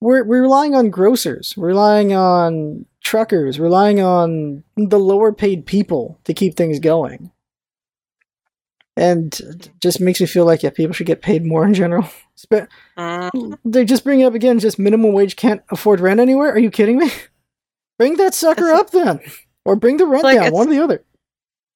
we're, 0.00 0.24
we're 0.24 0.42
relying 0.42 0.74
on 0.74 0.90
grocers, 0.90 1.54
relying 1.56 2.12
on 2.12 2.86
truckers, 3.02 3.58
relying 3.58 4.00
on 4.00 4.62
the 4.76 4.98
lower 4.98 5.32
paid 5.32 5.66
people 5.66 6.18
to 6.24 6.34
keep 6.34 6.56
things 6.56 6.78
going. 6.78 7.30
And 8.96 9.38
it 9.40 9.70
just 9.80 10.00
makes 10.00 10.20
me 10.20 10.26
feel 10.26 10.44
like 10.44 10.62
yeah, 10.62 10.70
people 10.70 10.92
should 10.92 11.06
get 11.06 11.22
paid 11.22 11.44
more 11.44 11.64
in 11.64 11.74
general. 11.74 12.08
Spe- 12.34 12.68
Mm, 12.96 13.56
They 13.64 13.84
just 13.84 14.02
bring 14.04 14.20
it 14.20 14.24
up 14.24 14.34
again. 14.34 14.58
Just 14.58 14.78
minimum 14.78 15.12
wage 15.12 15.36
can't 15.36 15.62
afford 15.70 16.00
rent 16.00 16.18
anywhere. 16.20 16.50
Are 16.52 16.58
you 16.58 16.70
kidding 16.70 16.98
me? 16.98 17.10
Bring 17.98 18.16
that 18.18 18.32
sucker 18.34 18.70
up 18.70 18.90
then, 18.90 19.18
or 19.64 19.74
bring 19.74 19.96
the 19.96 20.06
rent 20.06 20.22
Like, 20.22 20.38
down. 20.40 20.52
One 20.52 20.68
or 20.68 20.70
the 20.72 20.82
other. 20.84 21.04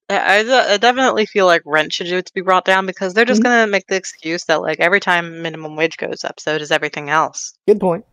I, 0.09 0.45
I 0.75 0.77
definitely 0.77 1.27
feel 1.27 1.47
like 1.47 1.63
rent 1.65 1.93
should 1.93 2.31
be 2.33 2.43
brought 2.43 2.65
down 2.65 2.87
because 2.87 3.13
they're 3.13 3.25
just 3.25 3.41
Mhm. 3.41 3.45
gonna 3.45 3.67
make 3.67 3.87
the 3.89 3.97
excuse 3.97 4.45
that 4.45 4.61
like 4.63 4.79
every 4.79 5.01
time 5.01 5.43
minimum 5.43 5.75
wage 5.75 5.97
goes 5.97 6.23
up, 6.23 6.39
so 6.39 6.59
does 6.59 6.71
everything 6.71 7.11
else. 7.11 7.55
Good 7.67 7.81
point. 7.81 8.05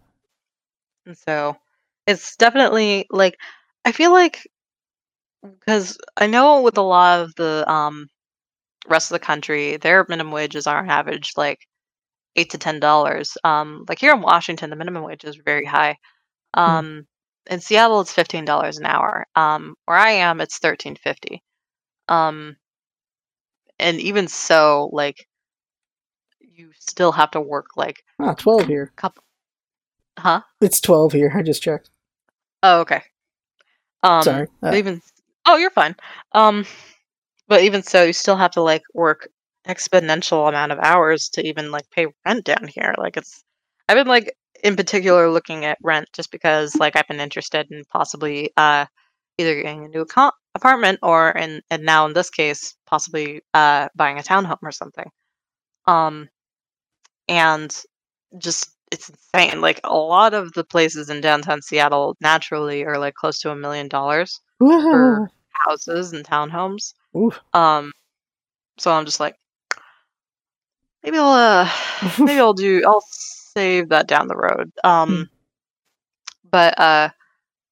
And 1.10 1.18
so 1.18 1.58
it's 2.08 2.36
definitely 2.38 3.08
like 3.10 3.36
I 3.84 3.92
feel 3.92 4.12
like 4.14 4.48
because 5.42 5.98
I 6.18 6.28
know 6.28 6.62
with 6.62 6.78
a 6.78 6.82
lot 6.84 7.22
of 7.22 7.34
the 7.36 7.70
um 7.72 8.08
rest 8.88 9.12
of 9.12 9.16
the 9.16 9.26
country, 9.26 9.78
their 9.78 10.06
minimum 10.08 10.32
wages 10.34 10.68
are 10.68 10.78
on 10.78 10.90
average 10.90 11.34
like 11.36 11.60
eight 12.36 12.52
to 12.52 12.60
ten 12.60 12.80
dollars. 12.80 13.38
Um, 13.44 13.86
like 13.90 14.00
here 14.00 14.14
in 14.14 14.22
Washington, 14.22 14.70
the 14.70 14.76
minimum 14.76 15.04
wage 15.04 15.24
is 15.26 15.36
very 15.38 15.66
high. 15.66 15.98
Um, 16.54 17.08
in 17.50 17.60
Seattle, 17.60 18.02
it's 18.02 18.14
fifteen 18.14 18.46
dollars 18.46 18.78
an 18.78 18.86
hour. 18.86 19.26
Um, 19.36 19.76
where 19.86 19.98
I 19.98 20.12
am, 20.12 20.42
it's 20.42 20.60
thirteen 20.60 20.96
fifty. 20.96 21.42
Um, 22.08 22.56
and 23.80 24.00
even 24.00 24.28
so, 24.28 24.90
like 24.94 25.28
you 26.40 26.72
still 26.80 27.12
have 27.14 27.32
to 27.32 27.42
work 27.42 27.78
like 27.78 28.04
Ah, 28.20 28.36
twelve 28.36 28.68
here. 28.68 28.92
couple. 28.96 29.24
Huh? 30.20 30.42
It's 30.62 30.82
twelve 30.82 31.14
here. 31.14 31.32
I 31.36 31.42
just 31.42 31.62
checked. 31.62 31.90
Oh, 32.62 32.82
okay. 32.82 33.02
Um, 34.04 34.24
Sorry. 34.24 34.48
Uh, 34.62 34.76
even 34.76 35.02
oh, 35.46 35.58
you're 35.58 35.72
fine. 35.72 35.96
Um, 36.34 36.66
but 37.48 37.64
even 37.64 37.84
so, 37.84 38.04
you 38.04 38.14
still 38.14 38.38
have 38.38 38.52
to 38.52 38.62
like 38.62 38.84
work 38.94 39.30
exponential 39.68 40.48
amount 40.48 40.72
of 40.72 40.80
hours 40.80 41.30
to 41.30 41.46
even 41.46 41.72
like 41.72 41.90
pay 41.92 42.08
rent 42.26 42.46
down 42.46 42.68
here. 42.68 42.96
Like 42.98 43.18
it's, 43.18 43.44
I've 43.88 43.96
been 43.98 44.08
like 44.08 44.36
in 44.64 44.76
particular 44.76 45.30
looking 45.30 45.66
at 45.66 45.78
rent 45.82 46.08
just 46.14 46.32
because 46.32 46.76
like 46.76 46.96
I've 46.96 47.08
been 47.08 47.20
interested 47.20 47.72
in 47.72 47.84
possibly 47.86 48.52
uh 48.58 48.86
either 49.38 49.56
getting 49.56 49.86
a 49.86 49.88
new 49.88 50.06
apartment 50.56 51.00
or 51.02 51.32
in 51.32 51.62
and 51.70 51.84
now 51.84 52.06
in 52.06 52.14
this 52.14 52.30
case 52.30 52.76
possibly 52.86 53.42
uh 53.54 53.88
buying 53.96 54.20
a 54.20 54.24
townhome 54.24 54.58
or 54.62 54.72
something. 54.72 55.10
Um, 55.86 56.30
and 57.28 57.76
just 58.38 58.76
it's 58.92 59.10
insane. 59.10 59.62
Like 59.62 59.80
a 59.84 59.96
lot 59.96 60.34
of 60.34 60.54
the 60.54 60.64
places 60.64 61.10
in 61.10 61.22
downtown 61.22 61.62
Seattle 61.62 62.16
naturally 62.22 62.86
are 62.86 62.98
like 62.98 63.14
close 63.14 63.40
to 63.42 63.52
a 63.52 63.56
million 63.56 63.88
dollars 63.88 64.40
for 64.58 65.32
houses 65.52 66.14
and 66.14 66.26
townhomes. 66.26 66.94
Oof. 67.16 67.40
Um, 67.54 67.92
so 68.78 68.92
I'm 68.92 69.06
just 69.06 69.20
like, 69.20 69.36
maybe 71.04 71.18
I'll 71.18 71.28
uh, 71.30 71.70
maybe 72.20 72.40
I'll 72.40 72.54
do 72.54 72.84
I'll 72.86 73.04
save 73.10 73.90
that 73.90 74.08
down 74.08 74.28
the 74.28 74.36
road. 74.36 74.72
Um, 74.84 75.30
but 76.50 76.80
uh, 76.80 77.10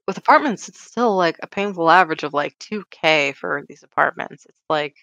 with 0.07 0.17
apartments, 0.17 0.69
it's 0.69 0.79
still 0.79 1.15
like 1.15 1.37
a 1.41 1.47
painful 1.47 1.89
average 1.89 2.23
of 2.23 2.33
like 2.33 2.57
two 2.59 2.83
k 2.91 3.33
for 3.33 3.63
these 3.67 3.83
apartments. 3.83 4.45
It's 4.45 4.61
like 4.69 4.95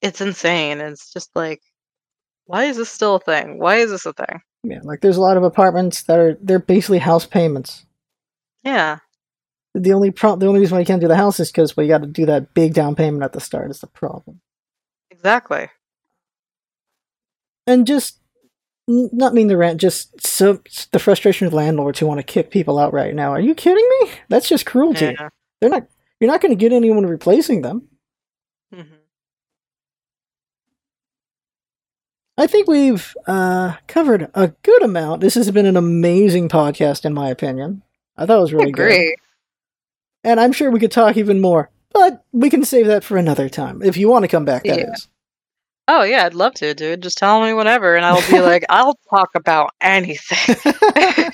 it's 0.00 0.20
insane. 0.20 0.80
It's 0.80 1.12
just 1.12 1.30
like, 1.34 1.60
why 2.48 2.64
is 2.64 2.76
this 2.78 2.90
still 2.90 3.14
a 3.16 3.20
thing? 3.20 3.58
Why 3.60 3.76
is 3.76 3.90
this 3.90 4.04
a 4.06 4.12
thing? 4.12 4.40
yeah, 4.64 4.80
like 4.82 5.00
there's 5.02 5.16
a 5.16 5.20
lot 5.20 5.36
of 5.36 5.44
apartments 5.44 6.02
that 6.04 6.18
are 6.18 6.36
they're 6.42 6.58
basically 6.58 6.98
house 6.98 7.24
payments. 7.26 7.86
Yeah. 8.64 8.98
The 9.74 9.92
only 9.92 10.10
pro- 10.10 10.34
the 10.36 10.46
only 10.48 10.60
reason 10.60 10.74
why 10.74 10.80
you 10.80 10.86
can't 10.86 11.00
do 11.00 11.06
the 11.08 11.16
house 11.16 11.38
is 11.38 11.52
because 11.52 11.76
well, 11.76 11.86
you 11.86 11.92
got 11.92 12.00
to 12.00 12.08
do 12.08 12.26
that 12.26 12.54
big 12.54 12.74
down 12.74 12.96
payment 12.96 13.22
at 13.22 13.32
the 13.32 13.40
start. 13.40 13.70
Is 13.70 13.80
the 13.80 13.86
problem. 13.86 14.40
Exactly. 15.12 15.68
and 17.66 17.86
just 17.86 18.18
not 18.88 19.34
mean 19.34 19.48
the 19.48 19.56
rent, 19.56 19.80
just 19.80 20.26
so 20.26 20.60
the 20.92 20.98
frustration 20.98 21.46
of 21.46 21.52
landlords 21.52 21.98
who 21.98 22.06
want 22.06 22.18
to 22.18 22.24
kick 22.24 22.50
people 22.50 22.78
out 22.78 22.92
right 22.94 23.14
now. 23.14 23.30
Are 23.30 23.40
you 23.40 23.54
kidding 23.54 23.86
me? 24.00 24.10
That's 24.28 24.48
just 24.48 24.64
cruelty. 24.66 25.14
Yeah. 25.18 25.28
They're 25.60 25.70
not. 25.70 25.86
You're 26.20 26.30
not 26.30 26.40
going 26.40 26.52
to 26.52 26.56
get 26.60 26.72
anyone 26.72 27.06
replacing 27.06 27.62
them. 27.62 27.88
hmm 28.74 28.82
I 32.38 32.46
think 32.46 32.68
we've 32.68 33.14
uh, 33.26 33.74
covered 33.88 34.30
a 34.34 34.48
good 34.62 34.82
amount. 34.82 35.20
This 35.20 35.34
has 35.34 35.50
been 35.50 35.66
an 35.66 35.76
amazing 35.76 36.48
podcast, 36.48 37.04
in 37.04 37.12
my 37.12 37.28
opinion. 37.30 37.82
I 38.16 38.24
thought 38.26 38.38
it 38.38 38.42
was 38.42 38.52
really 38.54 38.70
great. 38.72 39.16
and 40.24 40.38
I'm 40.40 40.52
sure 40.52 40.70
we 40.70 40.80
could 40.80 40.92
talk 40.92 41.16
even 41.16 41.40
more. 41.40 41.68
But 41.92 42.22
we 42.32 42.48
can 42.50 42.64
save 42.64 42.86
that 42.86 43.02
for 43.02 43.16
another 43.16 43.48
time 43.48 43.82
if 43.82 43.96
you 43.96 44.08
want 44.08 44.22
to 44.22 44.28
come 44.28 44.44
back. 44.44 44.62
That 44.64 44.78
Yeah. 44.78 44.92
is. 44.92 45.08
Oh 45.88 46.02
yeah, 46.02 46.26
I'd 46.26 46.34
love 46.34 46.54
to, 46.54 46.74
dude. 46.74 47.02
Just 47.02 47.18
tell 47.18 47.40
me 47.42 47.54
whatever, 47.54 47.96
and 47.96 48.04
I'll 48.04 48.20
be 48.30 48.40
like, 48.52 48.64
I'll 48.68 48.96
talk 49.10 49.30
about 49.34 49.70
anything. 49.80 50.54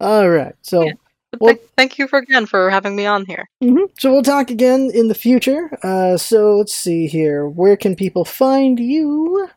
All 0.00 0.28
right. 0.30 0.54
So. 0.62 0.84
Yeah. 0.84 0.92
Well- 1.40 1.54
th- 1.54 1.66
thank 1.76 1.98
you 1.98 2.08
for 2.08 2.18
again 2.20 2.46
for 2.46 2.70
having 2.70 2.96
me 2.96 3.06
on 3.06 3.24
here. 3.26 3.48
hmm 3.60 3.84
So 3.98 4.10
we'll 4.12 4.22
talk 4.22 4.50
again 4.50 4.90
in 4.92 5.08
the 5.08 5.14
future. 5.14 5.70
Uh, 5.82 6.16
so 6.16 6.56
let's 6.56 6.74
see 6.74 7.06
here. 7.06 7.46
Where 7.48 7.76
can 7.76 7.94
people 7.96 8.24
find 8.24 8.78
you? 8.80 9.48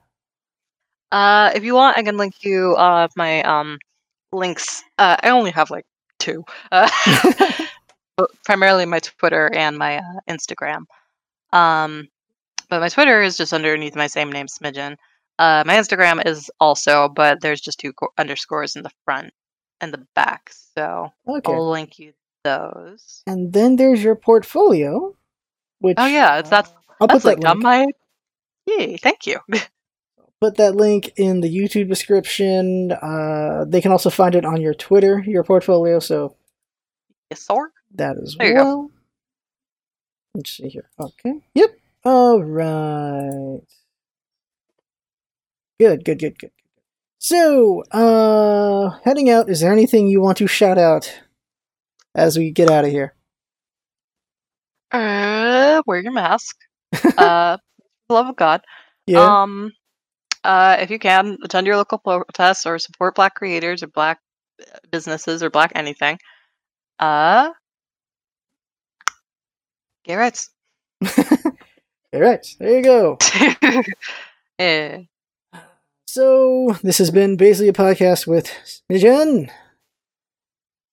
Uh, 1.14 1.52
if 1.54 1.64
you 1.64 1.76
want, 1.76 1.98
I 1.98 2.04
can 2.04 2.18
link 2.18 2.44
you 2.44 2.74
uh 2.76 3.08
my 3.16 3.44
um 3.44 3.78
links. 4.32 4.84
Uh, 4.98 5.16
I 5.22 5.30
only 5.30 5.52
have 5.52 5.70
like 5.70 5.86
two. 6.20 6.44
Uh, 6.72 6.90
but 8.18 8.30
primarily 8.44 8.86
my 8.86 9.00
Twitter 9.00 9.54
and 9.54 9.78
my 9.78 10.00
uh, 10.00 10.20
Instagram. 10.30 10.86
Um, 11.52 12.08
but 12.70 12.80
my 12.80 12.90
Twitter 12.90 13.22
is 13.22 13.38
just 13.38 13.54
underneath 13.54 13.96
my 13.96 14.08
same 14.08 14.32
name, 14.32 14.48
Smidgen. 14.48 14.98
Uh, 15.38 15.64
my 15.66 15.76
Instagram 15.76 16.26
is 16.26 16.50
also, 16.60 17.10
but 17.10 17.42
there's 17.42 17.62
just 17.62 17.80
two 17.80 17.94
co- 17.94 18.14
underscores 18.18 18.76
in 18.76 18.82
the 18.84 18.92
front 19.06 19.32
and 19.82 19.94
the 19.94 20.06
back. 20.16 20.52
So 20.76 21.12
Okay. 21.28 21.54
I'll 21.54 21.70
link 21.70 22.00
you 22.00 22.14
those. 22.44 23.22
And 23.28 23.54
then 23.54 23.76
there's 23.76 24.04
your 24.04 24.16
portfolio. 24.16 25.16
Which 25.80 25.98
Oh 26.00 26.06
yeah, 26.06 26.40
it's 26.40 26.50
that's 26.50 26.72
I'll 27.02 27.08
put 27.08 27.14
that's 27.14 27.24
that 27.24 27.30
linked 27.30 27.46
on 27.46 27.62
my. 27.62 27.88
Yay! 28.66 28.98
Thank 28.98 29.28
you. 29.28 29.40
Put 30.44 30.58
that 30.58 30.76
link 30.76 31.14
in 31.16 31.40
the 31.40 31.48
YouTube 31.50 31.88
description. 31.88 32.92
Uh, 32.92 33.64
they 33.66 33.80
can 33.80 33.94
also 33.94 34.10
find 34.10 34.36
it 34.36 34.44
on 34.44 34.60
your 34.60 34.74
Twitter, 34.74 35.24
your 35.26 35.42
portfolio. 35.42 36.00
So 36.00 36.36
yes, 37.30 37.48
sir. 37.48 37.72
that 37.96 38.18
go. 38.38 38.54
well. 38.54 38.92
Let's 40.36 40.50
see 40.50 40.68
here. 40.68 40.90
Okay. 41.00 41.36
Yep. 41.56 41.70
All 42.04 42.44
right. 42.44 43.62
Good. 45.80 46.04
Good. 46.04 46.20
Good. 46.20 46.38
Good. 46.38 46.52
So, 47.20 47.84
uh, 47.92 49.00
heading 49.06 49.30
out. 49.30 49.50
Is 49.50 49.62
there 49.62 49.72
anything 49.72 50.08
you 50.08 50.20
want 50.20 50.40
to 50.40 50.48
shout 50.48 50.78
out 50.78 51.22
as 52.16 52.38
we 52.38 52.52
get 52.52 52.70
out 52.70 52.84
of 52.84 52.92
here? 52.92 53.16
Uh, 54.92 55.82
wear 55.86 56.02
your 56.02 56.12
mask. 56.12 56.58
uh, 57.18 57.56
love 58.10 58.28
of 58.28 58.36
God. 58.36 58.60
Yeah. 59.08 59.42
Um, 59.44 59.72
uh, 60.44 60.78
if 60.80 60.90
you 60.90 61.00
can, 61.00 61.38
attend 61.44 61.68
your 61.68 61.78
local 61.78 61.98
protests 61.98 62.66
or 62.66 62.80
support 62.80 63.16
Black 63.16 63.36
creators 63.36 63.84
or 63.84 63.88
Black 63.88 64.20
uh, 64.62 64.78
businesses 64.92 65.42
or 65.44 65.50
Black 65.50 65.72
anything. 65.76 66.20
Uh, 67.00 67.52
gay 70.04 70.16
rights. 70.16 70.50
All 72.14 72.22
right. 72.22 72.46
There 72.60 72.78
you 72.78 72.84
go. 72.84 73.18
Eh. 74.60 75.02
So 76.08 76.78
this 76.84 77.00
has 77.00 77.10
been 77.10 77.38
basically 77.38 77.70
a 77.70 77.74
podcast 77.74 78.28
with 78.28 78.52
Jen. 78.92 79.50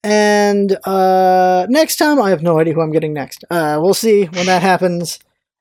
And 0.02 0.78
uh, 0.86 1.66
next 1.68 1.96
time, 1.96 2.20
I 2.22 2.30
have 2.30 2.42
no 2.42 2.58
idea 2.58 2.72
who 2.72 2.80
I'm 2.80 2.90
getting 2.90 3.12
next. 3.12 3.44
Uh, 3.50 3.78
we'll 3.82 3.92
see 3.92 4.24
when 4.24 4.46
that 4.46 4.62
happens. 4.62 5.18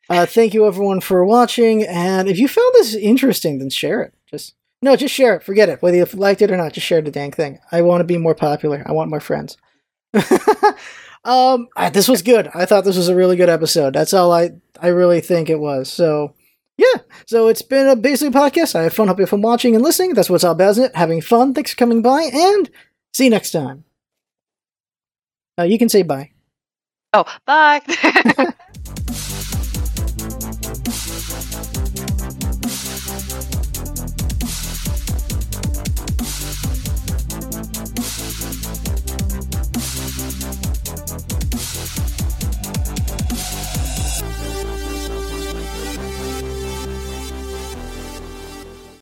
Uh, 0.09 0.25
thank 0.25 0.53
you 0.53 0.65
everyone 0.65 1.01
for 1.01 1.23
watching, 1.23 1.83
and 1.85 2.27
if 2.27 2.39
you 2.39 2.47
found 2.47 2.73
this 2.73 2.95
interesting, 2.95 3.59
then 3.59 3.69
share 3.69 4.01
it. 4.01 4.13
Just 4.29 4.55
no, 4.81 4.95
just 4.95 5.13
share 5.13 5.35
it. 5.35 5.43
Forget 5.43 5.69
it. 5.69 5.81
Whether 5.81 5.97
you 5.97 6.05
liked 6.13 6.41
it 6.41 6.51
or 6.51 6.57
not, 6.57 6.73
just 6.73 6.87
share 6.87 7.01
the 7.01 7.11
dang 7.11 7.31
thing. 7.31 7.59
I 7.71 7.81
want 7.81 8.01
to 8.01 8.05
be 8.05 8.17
more 8.17 8.33
popular. 8.35 8.81
I 8.85 8.91
want 8.91 9.09
more 9.09 9.19
friends. 9.19 9.57
um, 11.23 11.67
I- 11.75 11.91
this 11.93 12.07
was 12.07 12.21
good. 12.21 12.49
I 12.55 12.65
thought 12.65 12.85
this 12.85 12.97
was 12.97 13.09
a 13.09 13.15
really 13.15 13.35
good 13.35 13.49
episode. 13.49 13.93
That's 13.93 14.13
all 14.13 14.31
I 14.31 14.51
I 14.81 14.87
really 14.87 15.21
think 15.21 15.49
it 15.49 15.59
was. 15.59 15.91
So 15.91 16.33
yeah. 16.77 17.01
So 17.27 17.47
it's 17.49 17.61
been 17.61 17.87
a 17.87 17.95
basically 17.95 18.31
podcast. 18.39 18.73
I 18.75 18.83
have 18.83 18.93
fun. 18.93 19.09
Hope 19.09 19.17
you 19.19 19.23
have 19.23 19.29
fun 19.29 19.41
watching 19.41 19.75
and 19.75 19.83
listening. 19.83 20.13
That's 20.13 20.29
what's 20.29 20.43
all 20.43 20.53
about, 20.53 20.71
isn't 20.71 20.85
it? 20.85 20.95
Having 20.95 21.21
fun. 21.21 21.53
Thanks 21.53 21.71
for 21.71 21.77
coming 21.77 22.01
by, 22.01 22.23
and 22.33 22.69
see 23.13 23.25
you 23.25 23.29
next 23.29 23.51
time. 23.51 23.83
Uh, 25.59 25.63
you 25.63 25.77
can 25.77 25.89
say 25.89 26.01
bye. 26.03 26.31
Oh, 27.13 27.25
bye. 27.45 27.81